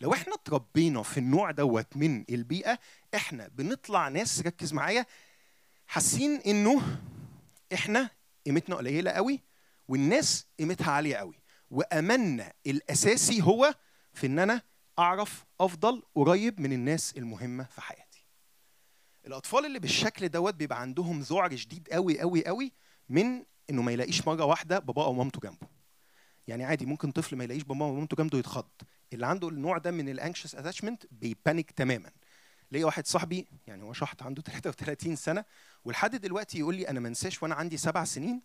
لو 0.00 0.12
إحنا 0.14 0.34
اتربينا 0.34 1.02
في 1.02 1.18
النوع 1.18 1.50
دوت 1.50 1.96
من 1.96 2.24
البيئة 2.30 2.78
إحنا 3.14 3.48
بنطلع 3.48 4.08
ناس 4.08 4.40
ركز 4.46 4.72
معايا 4.72 5.06
حاسين 5.86 6.40
إنه 6.46 6.82
إحنا 7.74 8.10
قيمتنا 8.46 8.76
قليلة 8.76 9.10
قوي 9.10 9.40
والناس 9.88 10.46
قيمتها 10.58 10.90
عالية 10.90 11.16
قوي. 11.16 11.34
واملنا 11.70 12.52
الأساسي 12.66 13.42
هو 13.42 13.74
في 14.14 14.26
إن 14.26 14.38
أنا 14.38 14.62
أعرف 15.00 15.44
أفضل 15.60 16.02
قريب 16.14 16.60
من 16.60 16.72
الناس 16.72 17.16
المهمة 17.16 17.64
في 17.64 17.80
حياتي. 17.80 18.24
الأطفال 19.26 19.66
اللي 19.66 19.78
بالشكل 19.78 20.28
دوت 20.28 20.54
بيبقى 20.54 20.80
عندهم 20.80 21.20
ذعر 21.20 21.56
شديد 21.56 21.88
قوي 21.92 22.20
قوي 22.20 22.46
قوي 22.46 22.72
من 23.08 23.44
إنه 23.70 23.82
ما 23.82 23.92
يلاقيش 23.92 24.26
مرة 24.28 24.44
واحدة 24.44 24.78
باباه 24.78 25.04
أو 25.04 25.12
مامته 25.12 25.40
جنبه. 25.40 25.66
يعني 26.46 26.64
عادي 26.64 26.86
ممكن 26.86 27.10
طفل 27.12 27.36
ما 27.36 27.44
يلاقيش 27.44 27.62
باباه 27.62 27.86
ومامته 27.86 28.16
جنبه 28.16 28.38
يتخض. 28.38 28.68
اللي 29.12 29.26
عنده 29.26 29.48
النوع 29.48 29.78
ده 29.78 29.90
من 29.90 30.08
ال 30.08 30.14
anxious 30.14 30.54
attachment 30.54 31.06
بي 31.10 31.27
panic 31.27 31.70
تماما. 31.70 32.10
ليا 32.72 32.86
واحد 32.86 33.06
صاحبي 33.06 33.48
يعني 33.66 33.82
هو 33.82 33.92
شحط 33.92 34.22
عنده 34.22 34.42
33 34.46 35.16
سنة 35.16 35.44
ولحد 35.84 36.16
دلوقتي 36.16 36.58
يقول 36.58 36.74
لي 36.74 36.88
أنا 36.88 37.00
ما 37.00 37.08
انساش 37.08 37.42
وأنا 37.42 37.54
عندي 37.54 37.76
سبع 37.76 38.04
سنين 38.04 38.42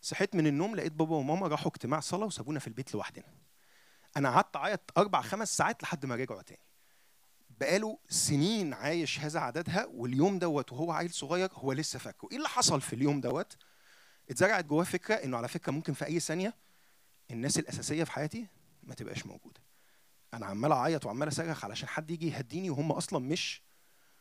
صحيت 0.00 0.34
من 0.34 0.46
النوم 0.46 0.76
لقيت 0.76 0.92
بابا 0.92 1.16
وماما 1.16 1.46
راحوا 1.46 1.70
اجتماع 1.70 2.00
صلاة 2.00 2.26
وسابونا 2.26 2.58
في 2.58 2.66
البيت 2.66 2.94
لوحدنا. 2.94 3.45
أنا 4.16 4.30
قعدت 4.30 4.56
أعيط 4.56 4.98
أربع 4.98 5.20
خمس 5.20 5.56
ساعات 5.56 5.82
لحد 5.82 6.06
ما 6.06 6.14
رجعوا 6.14 6.42
تاني. 6.42 6.60
بقاله 7.50 7.98
سنين 8.08 8.74
عايش 8.74 9.20
هذا 9.20 9.40
عددها 9.40 9.86
واليوم 9.86 10.38
دوت 10.38 10.72
وهو 10.72 10.92
عيل 10.92 11.10
صغير 11.10 11.50
هو 11.52 11.72
لسه 11.72 11.98
فاكره. 11.98 12.28
إيه 12.30 12.36
اللي 12.36 12.48
حصل 12.48 12.80
في 12.80 12.92
اليوم 12.92 13.20
دوت؟ 13.20 13.56
اتزرعت 14.30 14.64
جواه 14.64 14.84
فكرة 14.84 15.14
إنه 15.14 15.36
على 15.36 15.48
فكرة 15.48 15.72
ممكن 15.72 15.92
في 15.92 16.06
أي 16.06 16.20
ثانية 16.20 16.54
الناس 17.30 17.58
الأساسية 17.58 18.04
في 18.04 18.12
حياتي 18.12 18.46
ما 18.82 18.94
تبقاش 18.94 19.26
موجودة. 19.26 19.60
أنا 20.34 20.46
عمال 20.46 20.72
أعيط 20.72 21.06
وعمال 21.06 21.28
أصرخ 21.28 21.64
علشان 21.64 21.88
حد 21.88 22.10
يجي 22.10 22.28
يهديني 22.30 22.70
وهم 22.70 22.92
أصلا 22.92 23.18
مش 23.18 23.62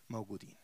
موجودين. 0.10 0.56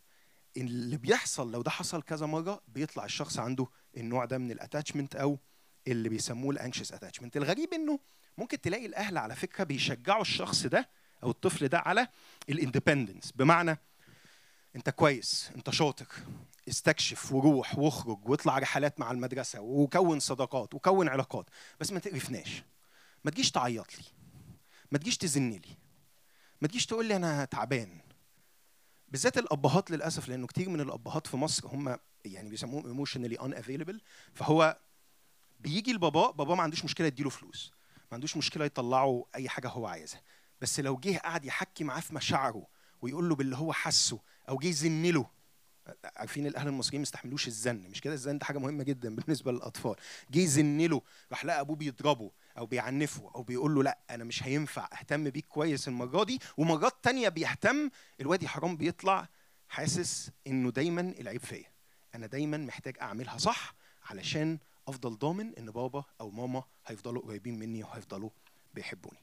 اللي 0.58 0.98
بيحصل 0.98 1.52
لو 1.52 1.62
ده 1.62 1.72
حصل 1.72 2.02
كذا 2.02 2.26
مرة 2.26 2.62
بيطلع 2.68 3.06
الشخص 3.06 3.40
عنده 3.40 3.68
النوع 3.98 4.26
ده 4.26 4.38
من 4.38 4.52
ال 4.52 4.58
attachment 4.58 5.16
أو 5.16 5.40
اللي 5.88 6.10
بيسموه 6.10 6.52
ال 6.52 6.57
anxious 6.57 6.92
attachment 6.92 7.38
الغريب 7.38 7.74
إنه 7.74 8.00
ممكن 8.38 8.62
تلاقي 8.62 8.86
الأهل 8.86 9.18
على 9.18 9.36
فكرة 9.36 9.64
بيشجعوا 9.64 10.22
الشخص 10.22 10.66
ده 10.66 10.90
أو 11.24 11.30
الطفل 11.30 11.68
ده 11.68 11.80
على 11.80 12.08
ال 12.50 12.56
independence 12.56 13.32
بمعنى 13.32 13.78
أنت 14.76 14.90
كويس 14.90 15.52
أنت 15.56 15.70
شاطر 15.70 16.08
استكشف 16.70 17.32
وروح 17.32 17.78
واخرج 17.78 18.30
واطلع 18.30 18.58
رحلات 18.58 19.00
مع 19.00 19.12
المدرسة 19.12 19.62
وكون 19.62 20.20
صداقات 20.20 20.74
وكون 20.74 21.10
علاقات. 21.10 21.50
بس 21.80 21.92
ما 21.92 22.00
تقرفناش. 22.00 22.64
ما 23.24 23.32
تجيش 23.32 23.52
تعيط 23.52 23.98
لي. 23.98 24.04
ما 24.92 24.98
تجيش 24.98 25.18
تزن 25.18 25.50
لي. 25.50 25.78
ما 26.62 26.68
تجيش 26.68 26.86
تقول 26.86 27.06
لي 27.06 27.16
أنا 27.16 27.46
تعبان. 27.46 28.02
بالذات 29.10 29.38
الأبهات 29.38 29.92
للأسف 29.92 30.30
لأنه 30.30 30.48
كتير 30.48 30.70
من 30.70 30.82
الأبهات 30.82 31.28
في 31.28 31.38
مصر 31.38 31.68
هم 31.68 31.98
يعني 32.26 32.50
بيسموهم 32.50 32.88
emotionally 32.88 33.36
unavailable 33.36 34.02
فهو 34.34 34.78
بيجي 35.64 35.94
لبابا 35.94 36.32
بابا 36.32 36.56
ما 36.56 36.64
عندوش 36.64 36.86
مشكلة 36.86 37.08
يديله 37.08 37.30
فلوس 37.30 37.72
ما 38.12 38.16
عندوش 38.16 38.38
مشكلة 38.38 38.66
يطلعه 38.66 39.26
أي 39.36 39.50
حاجة 39.50 39.68
هو 39.68 39.88
عايزها. 39.88 40.22
بس 40.62 40.80
لو 40.80 40.98
جه 40.98 41.18
قعد 41.18 41.46
يحكي 41.46 41.84
معاه 41.84 42.00
في 42.00 42.16
مشاعره 42.16 42.68
ويقول 43.02 43.30
له 43.30 43.36
باللي 43.36 43.56
هو 43.56 43.74
حاسه 43.74 44.20
أو 44.50 44.58
جه 44.58 44.68
يزن 44.68 45.04
له 45.06 45.26
عارفين 46.18 46.48
الأهل 46.48 46.68
المصريين 46.68 47.00
ما 47.00 47.04
يستحملوش 47.04 47.48
الزن 47.48 47.76
مش 47.76 48.02
كده؟ 48.02 48.14
الزن 48.14 48.38
ده 48.38 48.46
حاجة 48.46 48.58
مهمة 48.58 48.84
جدا 48.84 49.16
بالنسبة 49.16 49.52
للأطفال. 49.52 49.96
جه 50.32 50.40
يزن 50.40 50.78
له 50.78 51.02
راح 51.32 51.46
لقى 51.46 51.60
أبوه 51.62 51.76
بيضربه 51.76 52.32
أو 52.58 52.66
بيعنفه 52.66 53.32
أو 53.36 53.44
بيقول 53.44 53.76
له 53.76 53.84
لا 53.84 53.98
أنا 54.10 54.24
مش 54.24 54.44
هينفع 54.44 54.90
أهتم 55.00 55.30
بيك 55.30 55.46
كويس 55.46 55.88
المرة 55.88 56.24
دي. 56.24 56.40
ومرات 56.58 56.94
تانية 57.04 57.30
بيهتم 57.30 57.90
الواد 58.22 58.46
حرام 58.46 58.78
بيطلع 58.78 59.28
حاسس 59.70 60.32
إنه 60.48 60.72
دايما 60.72 61.02
العيب 61.02 61.42
فيا. 61.42 61.72
أنا 62.16 62.28
دايما 62.28 62.58
محتاج 62.58 62.98
أعملها 63.02 63.38
صح 63.38 63.76
علشان 64.10 64.58
أفضل 64.88 65.18
ضامن 65.18 65.56
إن 65.56 65.66
بابا 65.72 66.04
أو 66.22 66.30
ماما 66.32 66.64
هيفضلوا 66.88 67.22
قريبين 67.22 67.60
مني 67.60 67.84
وهيفضلوا 67.84 68.30
بيحبوني. 68.74 69.20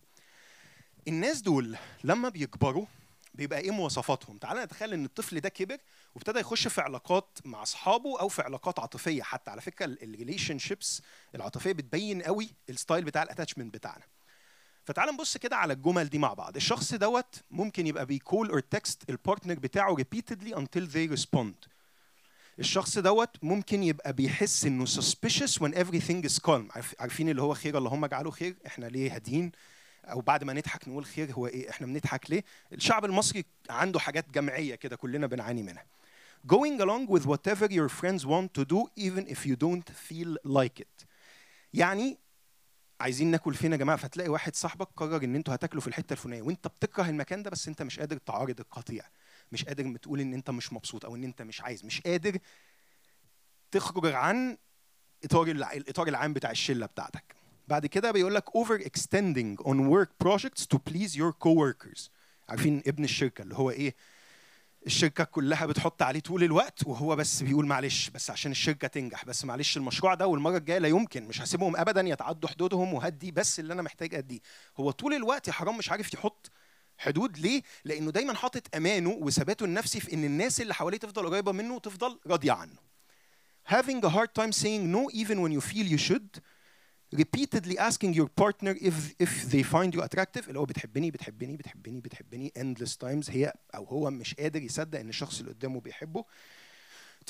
الناس 1.09 1.41
دول 1.41 1.77
لما 2.05 2.29
بيكبروا 2.29 2.87
بيبقى 3.35 3.59
إيه 3.59 3.71
مواصفاتهم؟ 3.71 4.39
تعال 4.39 4.57
نتخيل 4.59 4.93
إن 4.93 5.05
الطفل 5.05 5.41
ده 5.41 5.49
كبر 5.49 5.79
وابتدى 6.15 6.39
يخش 6.41 6.69
في 6.69 6.81
علاقات 6.81 7.39
مع 7.45 7.63
أصحابه 7.63 8.21
أو 8.21 8.29
في 8.29 8.43
علاقات 8.43 8.79
عاطفية 8.79 9.23
حتى. 9.23 9.51
على 9.51 9.61
فكرة 9.61 9.85
ال 9.85 10.59
relationships 10.59 11.03
العاطفية 11.35 11.73
بتبين 11.73 12.23
قوي 12.23 12.51
ال 12.69 12.75
style 12.75 13.05
بتاع 13.05 13.23
ال 13.23 13.28
attachment 13.28 13.75
بتاعنا. 13.75 14.05
فتعال 14.85 15.15
نبص 15.15 15.37
كده 15.37 15.57
على 15.57 15.73
الجمل 15.73 16.09
دي 16.09 16.19
مع 16.19 16.35
بعض. 16.35 16.57
الشخص 16.57 16.95
دوت 16.95 17.43
ممكن 17.51 17.87
يبقى 17.87 18.07
بي 18.07 18.22
call 18.22 18.51
or 18.51 18.61
text 18.61 19.11
ال 19.11 19.16
partner 19.16 19.55
بتاعه 19.55 19.97
repeatedly 19.97 20.55
until 20.55 20.87
they 20.93 21.17
respond. 21.19 21.69
الشخص 22.59 22.99
دوت 22.99 23.37
ممكن 23.43 23.83
يبقى 23.83 24.13
بيحس 24.13 24.65
إنه 24.65 24.87
suspicious 24.87 25.53
when 25.63 25.73
everything 25.75 26.29
is 26.31 26.39
calm. 26.47 26.71
عارف- 26.71 26.95
عارفين 26.99 27.29
اللي 27.29 27.43
هو 27.43 27.55
خير 27.55 27.79
اللهم 27.79 28.05
اجعله 28.05 28.31
خير؟ 28.31 28.57
إحنا 28.67 28.87
ليه 28.87 29.15
هادين؟ 29.15 29.53
أو 30.05 30.21
بعد 30.21 30.45
ما 30.45 30.53
نضحك 30.53 30.89
نقول 30.89 31.05
خير 31.05 31.33
هو 31.33 31.47
إيه؟ 31.47 31.71
إحنا 31.71 31.87
بنضحك 31.87 32.31
ليه؟ 32.31 32.45
الشعب 32.73 33.05
المصري 33.05 33.45
عنده 33.71 33.99
حاجات 34.01 34.31
جمعيه 34.31 34.75
كده 34.75 34.97
كلنا 34.97 35.27
بنعاني 35.27 35.63
منها. 35.63 35.85
Going 36.53 36.81
along 36.81 37.11
with 37.15 37.25
whatever 37.27 37.69
your 37.71 37.89
friends 38.01 38.23
want 38.25 38.49
to 38.61 38.65
do 38.65 38.87
even 39.07 39.25
if 39.35 39.47
you 39.47 39.57
don't 39.57 39.89
feel 40.09 40.37
like 40.59 40.81
it. 40.81 41.07
يعني 41.75 42.19
عايزين 43.01 43.31
ناكل 43.31 43.55
فين 43.55 43.73
يا 43.73 43.77
جماعة 43.77 43.99
فتلاقي 43.99 44.29
واحد 44.29 44.57
صاحبك 44.57 44.89
قرر 44.97 45.25
إن 45.25 45.35
أنتوا 45.37 45.55
هتاكلوا 45.55 45.81
في 45.81 45.89
الحتة 45.89 46.13
الفلانية 46.13 46.43
وأنت 46.43 46.67
بتكره 46.67 47.09
المكان 47.09 47.43
ده 47.43 47.51
بس 47.51 47.69
أنت 47.69 47.83
مش 47.83 47.99
قادر 47.99 48.17
تعارض 48.17 48.61
القطيع. 48.61 49.05
مش 49.53 49.65
قادر 49.65 49.97
تقول 49.97 50.21
إن 50.21 50.35
أنت 50.35 50.51
مش 50.51 50.73
مبسوط 50.73 51.05
أو 51.05 51.17
إن 51.17 51.25
أنت 51.25 51.43
مش 51.43 51.61
عايز 51.61 51.85
مش 51.85 52.01
قادر 52.01 52.39
تخرج 53.71 54.13
عن 54.15 54.57
إطار 55.25 55.47
الإطار 55.49 56.09
العام 56.09 56.33
بتاع 56.33 56.51
الشلة 56.51 56.87
بتاعتك. 56.87 57.35
بعد 57.69 57.87
كده 57.87 58.11
بيقول 58.11 58.35
لك 58.35 58.45
over 58.51 58.83
extending 58.83 59.65
on 59.65 59.77
work 59.91 60.09
projects 60.29 60.63
to 60.75 60.79
please 60.91 61.13
your 61.15 61.33
coworkers. 61.45 62.09
عارفين 62.49 62.83
ابن 62.87 63.05
الشركة 63.05 63.43
اللي 63.43 63.55
هو 63.55 63.71
إيه؟ 63.71 63.95
الشركة 64.87 65.25
كلها 65.25 65.67
بتحط 65.67 66.03
عليه 66.03 66.21
طول 66.21 66.45
الوقت 66.45 66.87
وهو 66.87 67.17
بس 67.17 67.43
بيقول 67.43 67.67
معلش 67.67 68.11
بس 68.11 68.31
عشان 68.31 68.51
الشركة 68.51 68.89
تنجح 68.89 69.25
بس 69.25 69.45
معلش 69.45 69.77
المشروع 69.77 70.15
ده 70.15 70.27
والمرة 70.27 70.57
الجاية 70.57 70.79
لا 70.79 70.89
يمكن 70.89 71.25
مش 71.29 71.41
هسيبهم 71.41 71.77
ابدا 71.77 72.01
يتعدوا 72.01 72.49
حدودهم 72.49 72.95
وهدي 72.95 73.31
بس 73.31 73.61
اللي 73.61 73.73
أنا 73.73 73.83
محتاج 73.83 74.15
أديه. 74.15 74.41
هو 74.77 74.91
طول 74.91 75.15
الوقت 75.15 75.49
يا 75.49 75.53
حرام 75.53 75.79
مش 75.79 75.91
عارف 75.91 76.15
يحط 76.15 76.51
حدود 77.09 77.39
ليه؟ 77.39 77.63
لأنه 77.85 78.11
دايما 78.11 78.35
حاطط 78.35 78.77
امانه 78.77 79.11
وثباته 79.11 79.65
النفسي 79.65 80.01
في 80.01 80.15
ان 80.15 80.25
الناس 80.25 80.61
اللي 80.61 80.75
حواليه 80.75 80.99
تفضل 80.99 81.27
قريبه 81.27 81.53
منه 81.53 81.75
وتفضل 81.75 82.19
راضيه 82.27 82.53
عنه. 82.53 82.89
Having 83.71 84.05
a 84.05 84.09
hard 84.09 84.33
time 84.41 84.53
saying 84.53 84.93
no 84.97 85.11
even 85.13 85.37
when 85.43 85.53
you 85.53 85.61
feel 85.61 85.87
you 85.95 85.99
should. 86.09 86.31
Repeatedly 87.23 87.77
asking 87.89 88.13
your 88.21 88.29
partner 88.43 88.75
if 88.89 88.97
if 89.25 89.33
they 89.53 89.63
find 89.75 89.91
you 89.95 90.01
attractive 90.03 90.49
اللي 90.49 90.59
هو 90.59 90.65
بتحبني 90.65 91.11
بتحبني 91.11 91.57
بتحبني 91.57 92.01
بتحبني 92.01 92.53
endless 92.59 92.93
times 93.05 93.31
هي 93.31 93.53
أو 93.75 93.85
هو 93.85 94.11
مش 94.11 94.35
قادر 94.35 94.63
يصدق 94.63 94.99
ان 94.99 95.09
الشخص 95.09 95.41
اللي 95.41 95.53
قدامه 95.53 95.81
بيحبه. 95.81 96.25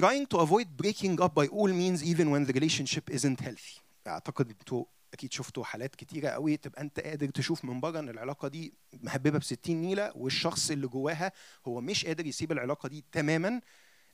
Trying 0.03 0.27
to 0.35 0.39
avoid 0.39 0.67
breaking 0.83 1.23
up 1.25 1.33
by 1.41 1.47
all 1.59 1.73
means 1.83 2.03
even 2.03 2.27
when 2.33 2.45
the 2.49 2.53
relationship 2.61 3.11
isn't 3.11 3.41
healthy. 3.41 3.81
اعتقد 4.07 4.51
أنتوا 4.51 4.85
أكيد 5.15 5.33
شفتوا 5.33 5.65
حالات 5.65 5.95
كتيرة 5.97 6.29
قوي. 6.29 6.57
تبقى 6.57 6.83
أنت 6.83 7.01
قادر 7.01 7.27
تشوف 7.31 7.65
من 7.65 7.81
بره 7.81 7.99
إن 7.99 8.09
العلاقة 8.09 8.49
دي 8.49 8.75
مهببه 8.93 9.39
ب 9.39 9.43
60 9.43 9.77
نيلة 9.77 10.13
والشخص 10.15 10.71
اللي 10.71 10.87
جواها 10.87 11.33
هو 11.67 11.81
مش 11.81 12.07
قادر 12.07 12.27
يسيب 12.27 12.53
العلاقة 12.53 12.89
دي 12.89 13.05
تماما. 13.13 13.61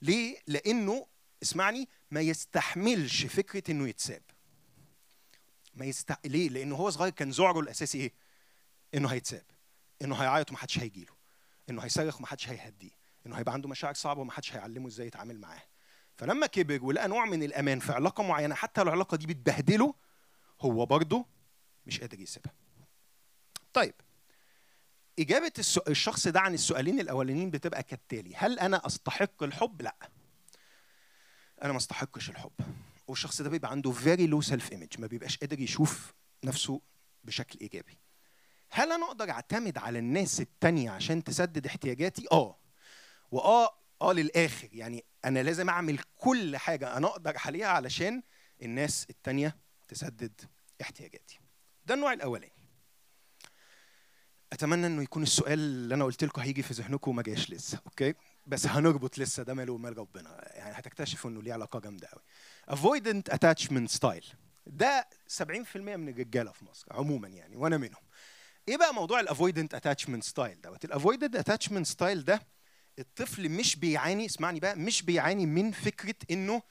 ليه؟ 0.02 0.38
لأنه 0.46 1.06
اسمعني 1.42 1.88
ما 2.10 2.20
يستحملش 2.20 3.24
فكرة 3.26 3.70
إنه 3.70 3.88
يتساب. 3.88 4.22
ما 5.74 5.84
يست... 5.86 6.12
ليه؟ 6.24 6.48
لأنه 6.48 6.76
هو 6.76 6.90
صغير 6.90 7.12
كان 7.12 7.30
ذعره 7.30 7.60
الأساسي 7.60 7.98
إيه؟ 7.98 8.12
إنه 8.94 9.08
هيتساب. 9.08 9.44
إنه 10.02 10.14
هيعيط 10.16 10.50
ومحدش 10.50 10.78
هيجيله 10.78 11.12
إنه 11.70 11.82
هيصرخ 11.82 12.18
ومحدش 12.20 12.48
هيهديه. 12.48 12.90
إنه 13.26 13.36
هيبقى 13.36 13.52
عنده 13.54 13.68
مشاعر 13.68 13.94
صعبة 13.94 14.20
ومحدش 14.20 14.52
هيعلمه 14.52 14.88
إزاي 14.88 15.06
يتعامل 15.06 15.40
معاها. 15.40 15.66
فلما 16.16 16.46
كبر 16.46 16.84
ولقى 16.84 17.08
نوع 17.08 17.24
من 17.24 17.42
الأمان 17.42 17.78
في 17.78 17.92
علاقة 17.92 18.22
معينة 18.22 18.54
حتى 18.54 18.80
لو 18.80 18.88
العلاقة 18.88 19.16
دي 19.16 19.26
بتبهدله 19.26 19.94
هو 20.64 20.86
برضه 20.86 21.26
مش 21.86 22.00
قادر 22.00 22.20
يسيبها. 22.20 22.52
طيب 23.72 23.94
إجابة 25.18 25.52
الشخص 25.88 26.28
ده 26.28 26.40
عن 26.40 26.54
السؤالين 26.54 27.00
الأولانيين 27.00 27.50
بتبقى 27.50 27.82
كالتالي 27.82 28.34
هل 28.36 28.58
أنا 28.58 28.86
أستحق 28.86 29.42
الحب؟ 29.42 29.82
لأ. 29.82 29.96
أنا 31.62 31.72
ما 31.72 31.78
أستحقش 31.78 32.30
الحب. 32.30 32.52
والشخص 33.08 33.42
ده 33.42 33.50
بيبقى 33.50 33.70
عنده 33.70 33.92
very 33.92 34.30
low 34.30 34.48
self 34.50 34.70
image 34.74 35.00
ما 35.00 35.06
بيبقاش 35.06 35.38
قادر 35.38 35.60
يشوف 35.60 36.14
نفسه 36.44 36.80
بشكل 37.24 37.58
إيجابي. 37.60 37.98
هل 38.70 38.92
أنا 38.92 39.06
أقدر 39.06 39.30
أعتمد 39.30 39.78
على 39.78 39.98
الناس 39.98 40.40
التانية 40.40 40.90
عشان 40.90 41.24
تسدد 41.24 41.66
احتياجاتي؟ 41.66 42.26
آه. 42.32 42.58
وآه 43.30 43.68
آه 44.02 44.12
للآخر 44.12 44.68
يعني 44.72 45.04
أنا 45.24 45.42
لازم 45.42 45.68
أعمل 45.68 45.98
كل 46.16 46.56
حاجة 46.56 46.96
أنا 46.96 47.06
أقدر 47.06 47.36
عليها 47.44 47.66
علشان 47.66 48.22
الناس 48.62 49.06
التانية 49.10 49.56
تسدد 49.88 50.40
احتياجاتي. 50.80 51.40
ده 51.86 51.94
النوع 51.94 52.12
الأولاني. 52.12 52.52
أتمنى 54.52 54.86
إنه 54.86 55.02
يكون 55.02 55.22
السؤال 55.22 55.58
اللي 55.58 55.94
أنا 55.94 56.04
قلت 56.04 56.24
لكم 56.24 56.40
هيجي 56.42 56.62
في 56.62 56.74
ذهنكم 56.74 57.10
وما 57.10 57.22
جاش 57.22 57.50
لسه 57.50 57.80
أوكي؟ 57.86 58.14
بس 58.46 58.66
هنربط 58.66 59.18
لسه 59.18 59.42
ده 59.42 59.54
ماله 59.54 59.72
ومال 59.72 59.98
ربنا. 59.98 60.50
يعني 60.54 60.78
هتكتشفوا 60.78 61.30
إنه 61.30 61.42
ليه 61.42 61.52
علاقة 61.52 61.80
جامدة 61.80 62.08
قوي 62.08 62.22
avoidant 62.76 63.32
attachment 63.34 63.98
style. 64.00 64.34
ده 64.66 65.08
70% 65.28 65.76
من 65.76 66.08
الرجالة 66.08 66.52
في 66.52 66.64
مصر 66.64 66.86
عموما 66.90 67.28
يعني 67.28 67.56
وأنا 67.56 67.76
منهم. 67.76 68.02
إيه 68.68 68.76
بقى 68.76 68.94
موضوع 68.94 69.20
ال 69.20 69.26
avoidant 69.26 69.74
attachment 69.74 70.24
style 70.24 70.60
دوت؟ 70.60 70.84
ال 70.84 70.90
avoidant 70.90 71.36
attachment 71.36 71.86
style 71.86 72.24
ده 72.24 72.42
الطفل 72.98 73.48
مش 73.48 73.76
بيعاني 73.76 74.26
اسمعني 74.26 74.60
بقى 74.60 74.76
مش 74.76 75.02
بيعاني 75.02 75.46
من 75.46 75.70
فكرة 75.70 76.14
إنه 76.30 76.62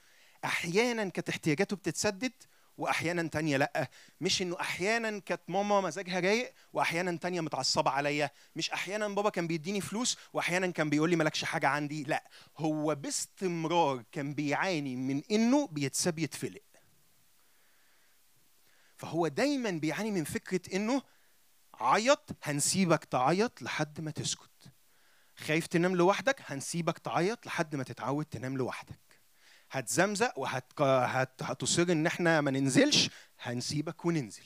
أحيانا 0.45 1.09
كانت 1.09 1.29
احتياجاته 1.29 1.75
بتتسدد 1.75 2.31
وأحيانا 2.77 3.27
تانية 3.27 3.57
لأ. 3.57 3.89
مش 4.21 4.41
إنه 4.41 4.59
أحيانا 4.59 5.19
كانت 5.19 5.41
ماما 5.47 5.81
مزاجها 5.81 6.19
رايق 6.19 6.53
وأحيانا 6.73 7.17
تانية 7.17 7.41
متعصبة 7.41 7.91
عليا. 7.91 8.29
مش 8.55 8.71
أحيانا 8.71 9.07
بابا 9.07 9.29
كان 9.29 9.47
بيديني 9.47 9.81
فلوس 9.81 10.17
وأحيانا 10.33 10.67
كان 10.67 10.89
بيقول 10.89 11.09
لي 11.09 11.15
مالكش 11.15 11.43
حاجة 11.43 11.67
عندي. 11.67 12.03
لأ. 12.03 12.23
هو 12.57 12.95
باستمرار 12.95 14.03
كان 14.11 14.33
بيعاني 14.33 14.95
من 14.95 15.21
إنه 15.31 15.67
بيتساب 15.67 16.19
يتفلق. 16.19 16.61
فهو 18.97 19.27
دايما 19.27 19.71
بيعاني 19.71 20.11
من 20.11 20.23
فكرة 20.23 20.75
إنه 20.75 21.01
عيط 21.79 22.29
هنسيبك 22.43 23.05
تعيط 23.05 23.61
لحد 23.61 24.01
ما 24.01 24.11
تسكت. 24.11 24.49
خايف 25.37 25.67
تنام 25.67 25.95
لوحدك 25.95 26.41
هنسيبك 26.45 26.97
تعيط 26.97 27.45
لحد 27.45 27.75
ما 27.75 27.83
تتعود 27.83 28.25
تنام 28.25 28.57
لوحدك. 28.57 29.02
هتزمزق 29.73 30.39
وهتصر 30.39 31.81
إن 31.91 32.05
إحنا 32.07 32.41
ما 32.41 32.51
ننزلش 32.51 33.09
هنسيبك 33.41 34.05
وننزل. 34.05 34.43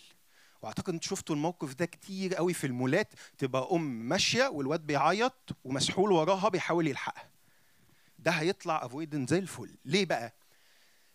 وأعتقد 0.62 0.94
إنتوا 0.94 1.10
شفتوا 1.10 1.36
الموقف 1.36 1.74
ده 1.74 1.86
كتير 1.86 2.36
قوي 2.36 2.54
في 2.54 2.68
المولات 2.68 3.14
تبقى 3.38 3.68
أم 3.72 3.82
ماشية 4.10 4.48
والواد 4.48 4.80
بيعيط 4.88 5.50
ومسحول 5.64 6.12
وراها 6.12 6.50
بيحاول 6.50 6.88
يلحقها. 6.88 7.30
ده 8.20 8.32
هيطلع 8.32 8.86
افويدنت 8.86 9.30
زي 9.30 9.40
الفل. 9.40 9.78
ليه 9.86 10.06
بقى؟ 10.06 10.34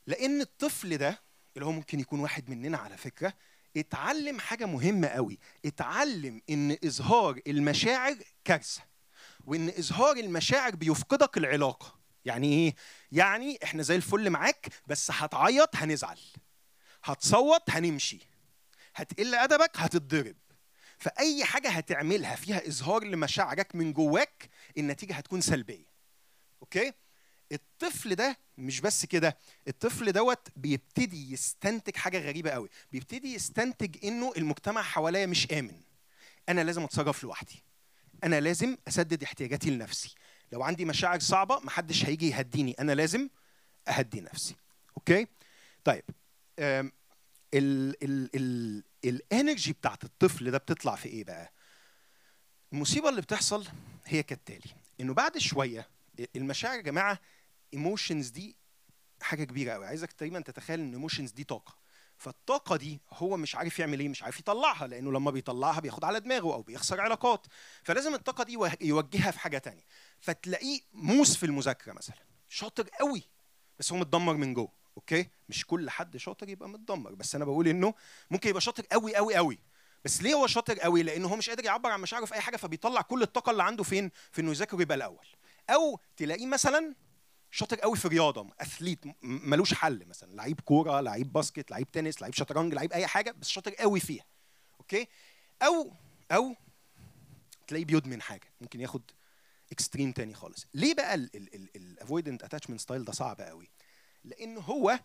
لأن 0.07 0.41
الطفل 0.41 0.97
ده 0.99 1.21
اللي 1.57 1.67
هو 1.67 1.73
ممكن 1.73 2.01
يكون 2.01 2.21
واحد 2.21 2.51
مننا 2.51 2.79
على 2.79 2.97
فكرة 2.97 3.35
اتعلم 3.77 4.41
حاجة 4.41 4.67
مهمة 4.67 5.09
قوي. 5.09 5.39
اتعلم 5.65 6.41
إن 6.51 6.77
إظهار 6.85 7.41
المشاعر 7.47 8.17
كارثة 8.45 8.83
وإن 9.45 9.69
إظهار 9.69 10.17
المشاعر 10.17 10.77
بيفقدك 10.77 11.39
العلاقة. 11.39 12.02
يعني 12.25 12.53
إيه؟ 12.53 12.75
يعني 13.13 13.59
إحنا 13.65 13.83
زي 13.83 13.97
الفل 13.97 14.31
معاك 14.31 14.69
بس 14.87 15.11
هتعيط 15.11 15.77
هنزعل. 15.77 16.19
هتصوت 17.05 17.71
هنمشي. 17.71 18.19
هتقل 18.95 19.35
أدبك 19.35 19.71
هتتضرب. 19.77 20.37
فأي 20.99 21.45
حاجة 21.45 21.69
هتعملها 21.71 22.37
فيها 22.37 22.69
إظهار 22.69 23.05
لمشاعرك 23.05 23.75
من 23.75 23.93
جواك 23.93 24.51
النتيجة 24.79 25.15
هتكون 25.15 25.41
سلبية. 25.41 25.87
أوكي؟ 26.63 26.93
الطفل 27.53 28.15
ده 28.15 28.39
مش 28.59 28.81
بس 28.81 29.07
كده 29.07 29.39
الطفل 29.69 30.13
دوت 30.13 30.49
بيبتدي 30.57 31.33
يستنتج 31.33 31.97
حاجة 31.97 32.19
غريبة 32.19 32.51
قوي. 32.51 32.69
بيبتدي 32.93 33.35
يستنتج 33.35 34.07
إنه 34.07 34.33
المجتمع 34.37 34.83
حواليا 34.83 35.27
مش 35.27 35.53
آمن. 35.53 35.81
أنا 36.49 36.61
لازم 36.65 36.83
أتصرف 36.83 37.25
لوحدي. 37.25 37.63
أنا 38.25 38.41
لازم 38.41 38.77
أسدد 38.89 39.23
احتياجاتي 39.23 39.71
لنفسي. 39.71 40.15
لو 40.53 40.63
عندي 40.63 40.85
مشاعر 40.85 41.21
صعبة 41.21 41.61
محدش 41.61 42.05
هيجي 42.05 42.29
يهديني. 42.29 42.73
أنا 42.81 42.93
لازم 42.93 43.29
أهدي 43.89 44.21
نفسي. 44.21 44.57
okay؟ 44.97 45.27
طيب 45.85 46.05
ال 46.59 46.93
ال 47.55 48.31
ال 48.35 48.85
ال 49.05 49.14
energy 49.14 49.73
بتاعت 49.73 50.05
الطفل 50.05 50.51
ده 50.51 50.59
بتطلع 50.59 50.95
في 50.95 51.09
إيه 51.09 51.25
بقى؟ 51.25 51.53
المصيبة 52.73 53.09
اللي 53.09 53.21
بتحصل 53.21 53.69
هي 54.07 54.23
كالتالي. 54.23 54.71
إنه 55.01 55.15
بعد 55.15 55.39
شوية 55.39 55.89
المشاعر 56.37 56.77
يا 56.77 56.83
جماعة 56.83 57.19
emotions 57.75 58.29
دي 58.29 58.57
حاجة 59.23 59.45
كبيرة 59.45 59.73
قوي 59.73 59.87
عايزك 59.87 60.13
تقريبا 60.13 60.41
تتخيل 60.41 60.81
إن 60.81 60.93
emotions 60.93 61.31
دي 61.31 61.45
طاقة. 61.45 61.83
فالطاقة 62.19 62.77
دي 62.77 63.01
هو 63.13 63.37
مش 63.37 63.55
عارف 63.55 63.79
يعمل 63.79 64.01
إيه 64.01 64.09
مش 64.09 64.23
عارف 64.23 64.39
يطلعها 64.39 64.87
لأنه 64.87 65.13
لما 65.13 65.31
بيطلعها 65.31 65.81
بياخد 65.81 66.05
على 66.05 66.21
دماغه 66.21 66.55
أو 66.55 66.63
بيخسر 66.63 67.01
علاقات. 67.01 67.47
فلازم 67.83 68.15
الطاقة 68.15 68.45
دي 68.45 68.59
يوجهها 68.81 69.31
في 69.31 69.39
حاجة 69.39 69.59
تانية. 69.59 69.83
فتلاقيه 70.23 70.81
موس 70.93 71.37
في 71.37 71.47
المذاكرة 71.47 71.93
مثلا. 71.93 72.17
شاطر 72.49 72.89
قوي 72.89 73.23
بس 73.79 73.93
هو 73.93 73.99
متدمر 73.99 74.35
من 74.37 74.55
جوه 74.55 74.73
okay؟ 74.97 75.29
مش 75.49 75.67
كل 75.67 75.91
حد 75.91 76.17
شاطر 76.17 76.49
يبقى 76.49 76.69
متدمر 76.69 77.15
بس 77.15 77.35
أنا 77.35 77.45
بقول 77.45 77.69
إنه 77.69 77.95
ممكن 78.31 78.49
يبقى 78.51 78.61
شاطر 78.61 78.87
قوي 78.93 79.17
قوي 79.17 79.35
قوي. 79.37 79.59
بس 80.05 80.23
ليه 80.23 80.35
هو 80.35 80.47
شاطر 80.47 80.79
قوي؟ 80.79 81.03
لأنه 81.03 81.29
هو 81.29 81.37
مش 81.37 81.49
قادر 81.49 81.65
يعبر 81.65 81.91
عن 81.91 82.01
مشاعره 82.01 82.25
في 82.25 82.35
أي 82.35 82.41
حاجة 82.41 82.57
فبيطلع 82.57 83.01
كل 83.01 83.23
الطاقة 83.23 83.51
اللي 83.51 83.63
عنده 83.63 83.85
فين؟ 83.85 84.11
في 84.33 84.41
إنه 84.41 84.51
يذاكر 84.51 84.77
ويبقى 84.77 84.97
الأول. 84.97 85.27
أو 85.71 86.01
تلاقيه 86.17 86.47
مثلا 86.47 86.95
شاطر 87.51 87.81
قوي 87.81 87.97
في 87.97 88.09
رياضه 88.09 88.49
athlete 88.61 89.05
ملوش 89.23 89.75
حل 89.75 90.07
مثلا. 90.07 90.35
لعيب 90.35 90.61
كورة 90.61 91.01
لعيب 91.01 91.33
basket 91.33 91.71
لعيب 91.71 91.91
تنس 91.91 92.23
لعيب 92.23 92.35
شطرنج 92.35 92.75
لعيب 92.75 92.93
أي 92.93 93.07
حاجة 93.07 93.31
بس 93.31 93.49
شاطر 93.49 93.75
قوي 93.75 94.01
فيها 94.01 94.25
okay؟ 94.81 95.09
أو 95.63 95.93
أو 96.33 96.57
تلاقيه 97.67 97.85
بيدمن 97.85 98.23
حاجة. 98.23 98.53
ممكن 98.61 98.81
ياخد 98.81 99.03
extreme 99.73 100.13
تاني 100.13 100.35
خالص. 100.35 100.67
ليه 100.75 100.95
بقى 100.95 101.15
ال 101.15 101.29
avoidant 101.29 102.43
attachment 102.45 102.81
style 102.81 103.05
ده 103.05 103.13
صعب 103.13 103.41
قوي؟ 103.41 103.71
لأن 104.25 104.59
هو 104.59 105.01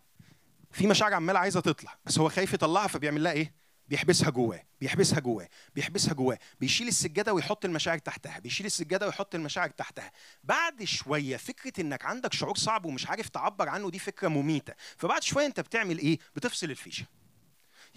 في 0.71 0.87
مشاعر 0.87 1.13
عمالة 1.13 1.39
عايزة 1.39 1.59
تطلع 1.59 1.97
بس 2.05 2.19
هو 2.19 2.29
خايف 2.29 2.53
يطلعها 2.53 2.87
فبيعمل 2.87 3.23
لها 3.23 3.31
إيه؟ 3.31 3.53
بيحبسها 3.87 4.29
جواه 4.29 4.63
بيحبسها 4.81 5.19
جواه 5.19 5.49
بيحبسها 5.75 6.13
جواه 6.13 6.39
بيشيل 6.59 6.87
السجادة 6.87 7.33
ويحط 7.33 7.65
المشاعر 7.65 7.97
تحتها 7.97 8.39
بيشيل 8.39 8.65
السجادة 8.65 9.05
ويحط 9.05 9.35
المشاعر 9.35 9.69
تحتها. 9.69 10.11
بعد 10.43 10.83
شوية 10.83 11.37
فكرة 11.37 11.81
إنك 11.81 12.05
عندك 12.05 12.33
شعور 12.33 12.57
صعب 12.57 12.85
ومش 12.85 13.07
عارف 13.07 13.29
تعبر 13.29 13.69
عنه 13.69 13.89
دي 13.89 13.99
فكرة 13.99 14.27
مميتة. 14.27 14.73
فبعد 14.97 15.23
شوية 15.23 15.45
أنت 15.45 15.59
بتعمل 15.59 15.97
إيه؟ 15.97 16.19
بتفصل 16.35 16.71
الفيشة. 16.71 17.05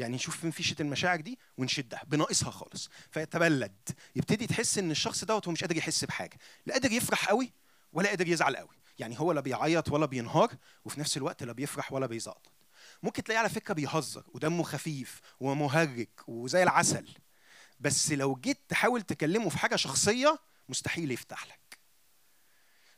يعني 0.01 0.17
نشوف 0.17 0.41
فين 0.41 0.51
فيشه 0.51 0.77
المشاعر 0.81 1.21
دي 1.21 1.39
ونشدها 1.59 2.03
بناقصها 2.07 2.51
خالص. 2.51 2.91
فيتبلد. 3.11 3.91
يبتدي 4.17 4.47
تحس 4.47 4.79
إن 4.79 4.91
الشخص 4.91 5.25
دوت 5.25 5.47
هو 5.47 5.53
مش 5.53 5.61
قادر 5.61 5.77
يحس 5.77 6.05
بحاجة. 6.05 6.39
لا 6.67 6.73
قادر 6.73 6.93
يفرح 6.93 7.29
قوي 7.29 7.53
ولا 7.93 8.09
قادر 8.09 8.29
يزعل 8.29 8.57
قوي. 8.57 8.81
يعني 8.99 9.21
هو 9.21 9.33
لا 9.33 9.41
بيعيط 9.41 9.93
ولا 9.93 10.07
بينهار 10.07 10.55
وفي 10.85 11.01
نفس 11.01 11.17
الوقت 11.17 11.43
لا 11.43 11.53
بيفرح 11.53 11.93
ولا 11.93 12.07
بيزقطط 12.07 12.53
ممكن 13.03 13.23
تلاقيه 13.23 13.39
على 13.39 13.49
فكرة 13.49 13.75
بيهزر 13.75 14.25
ودمه 14.35 14.63
خفيف 14.63 15.21
ومهرج 15.41 16.09
وزي 16.27 16.63
العسل. 16.63 17.09
بس 17.81 18.13
لو 18.13 18.35
جيت 18.35 18.59
تحاول 18.69 19.03
تكلمه 19.03 19.49
في 19.49 19.59
حاجة 19.59 19.77
شخصية 19.77 20.39
مستحيل 20.69 21.11
يفتح 21.11 21.47
لك. 21.47 21.79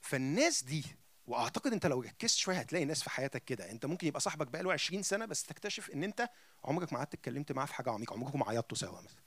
فالناس 0.00 0.62
دي 0.62 0.84
وأعتقد 1.32 1.72
أنت 1.72 1.86
لو 1.86 2.00
ركزت 2.00 2.36
شوية 2.36 2.58
هتلاقي 2.58 2.84
ناس 2.84 3.02
في 3.02 3.10
حياتك 3.10 3.44
كده. 3.44 3.70
أنت 3.70 3.86
ممكن 3.86 4.06
يبقى 4.06 4.20
صاحبك 4.20 4.46
بقاله 4.46 4.72
20 4.72 5.02
سنة 5.02 5.24
بس 5.24 5.42
تكتشف 5.42 5.90
إن 5.90 6.04
أنت 6.04 6.28
عمرك 6.64 6.92
ما 6.92 6.98
قعدت 6.98 7.14
اتكلمت 7.14 7.52
معاه 7.52 7.66
في 7.66 7.74
حاجة 7.74 7.90
عميقة. 7.90 8.14
عمركم 8.14 8.38
ما 8.38 8.48
عيطتوا 8.48 8.76
سوا 8.76 9.00
مثلا. 9.00 9.22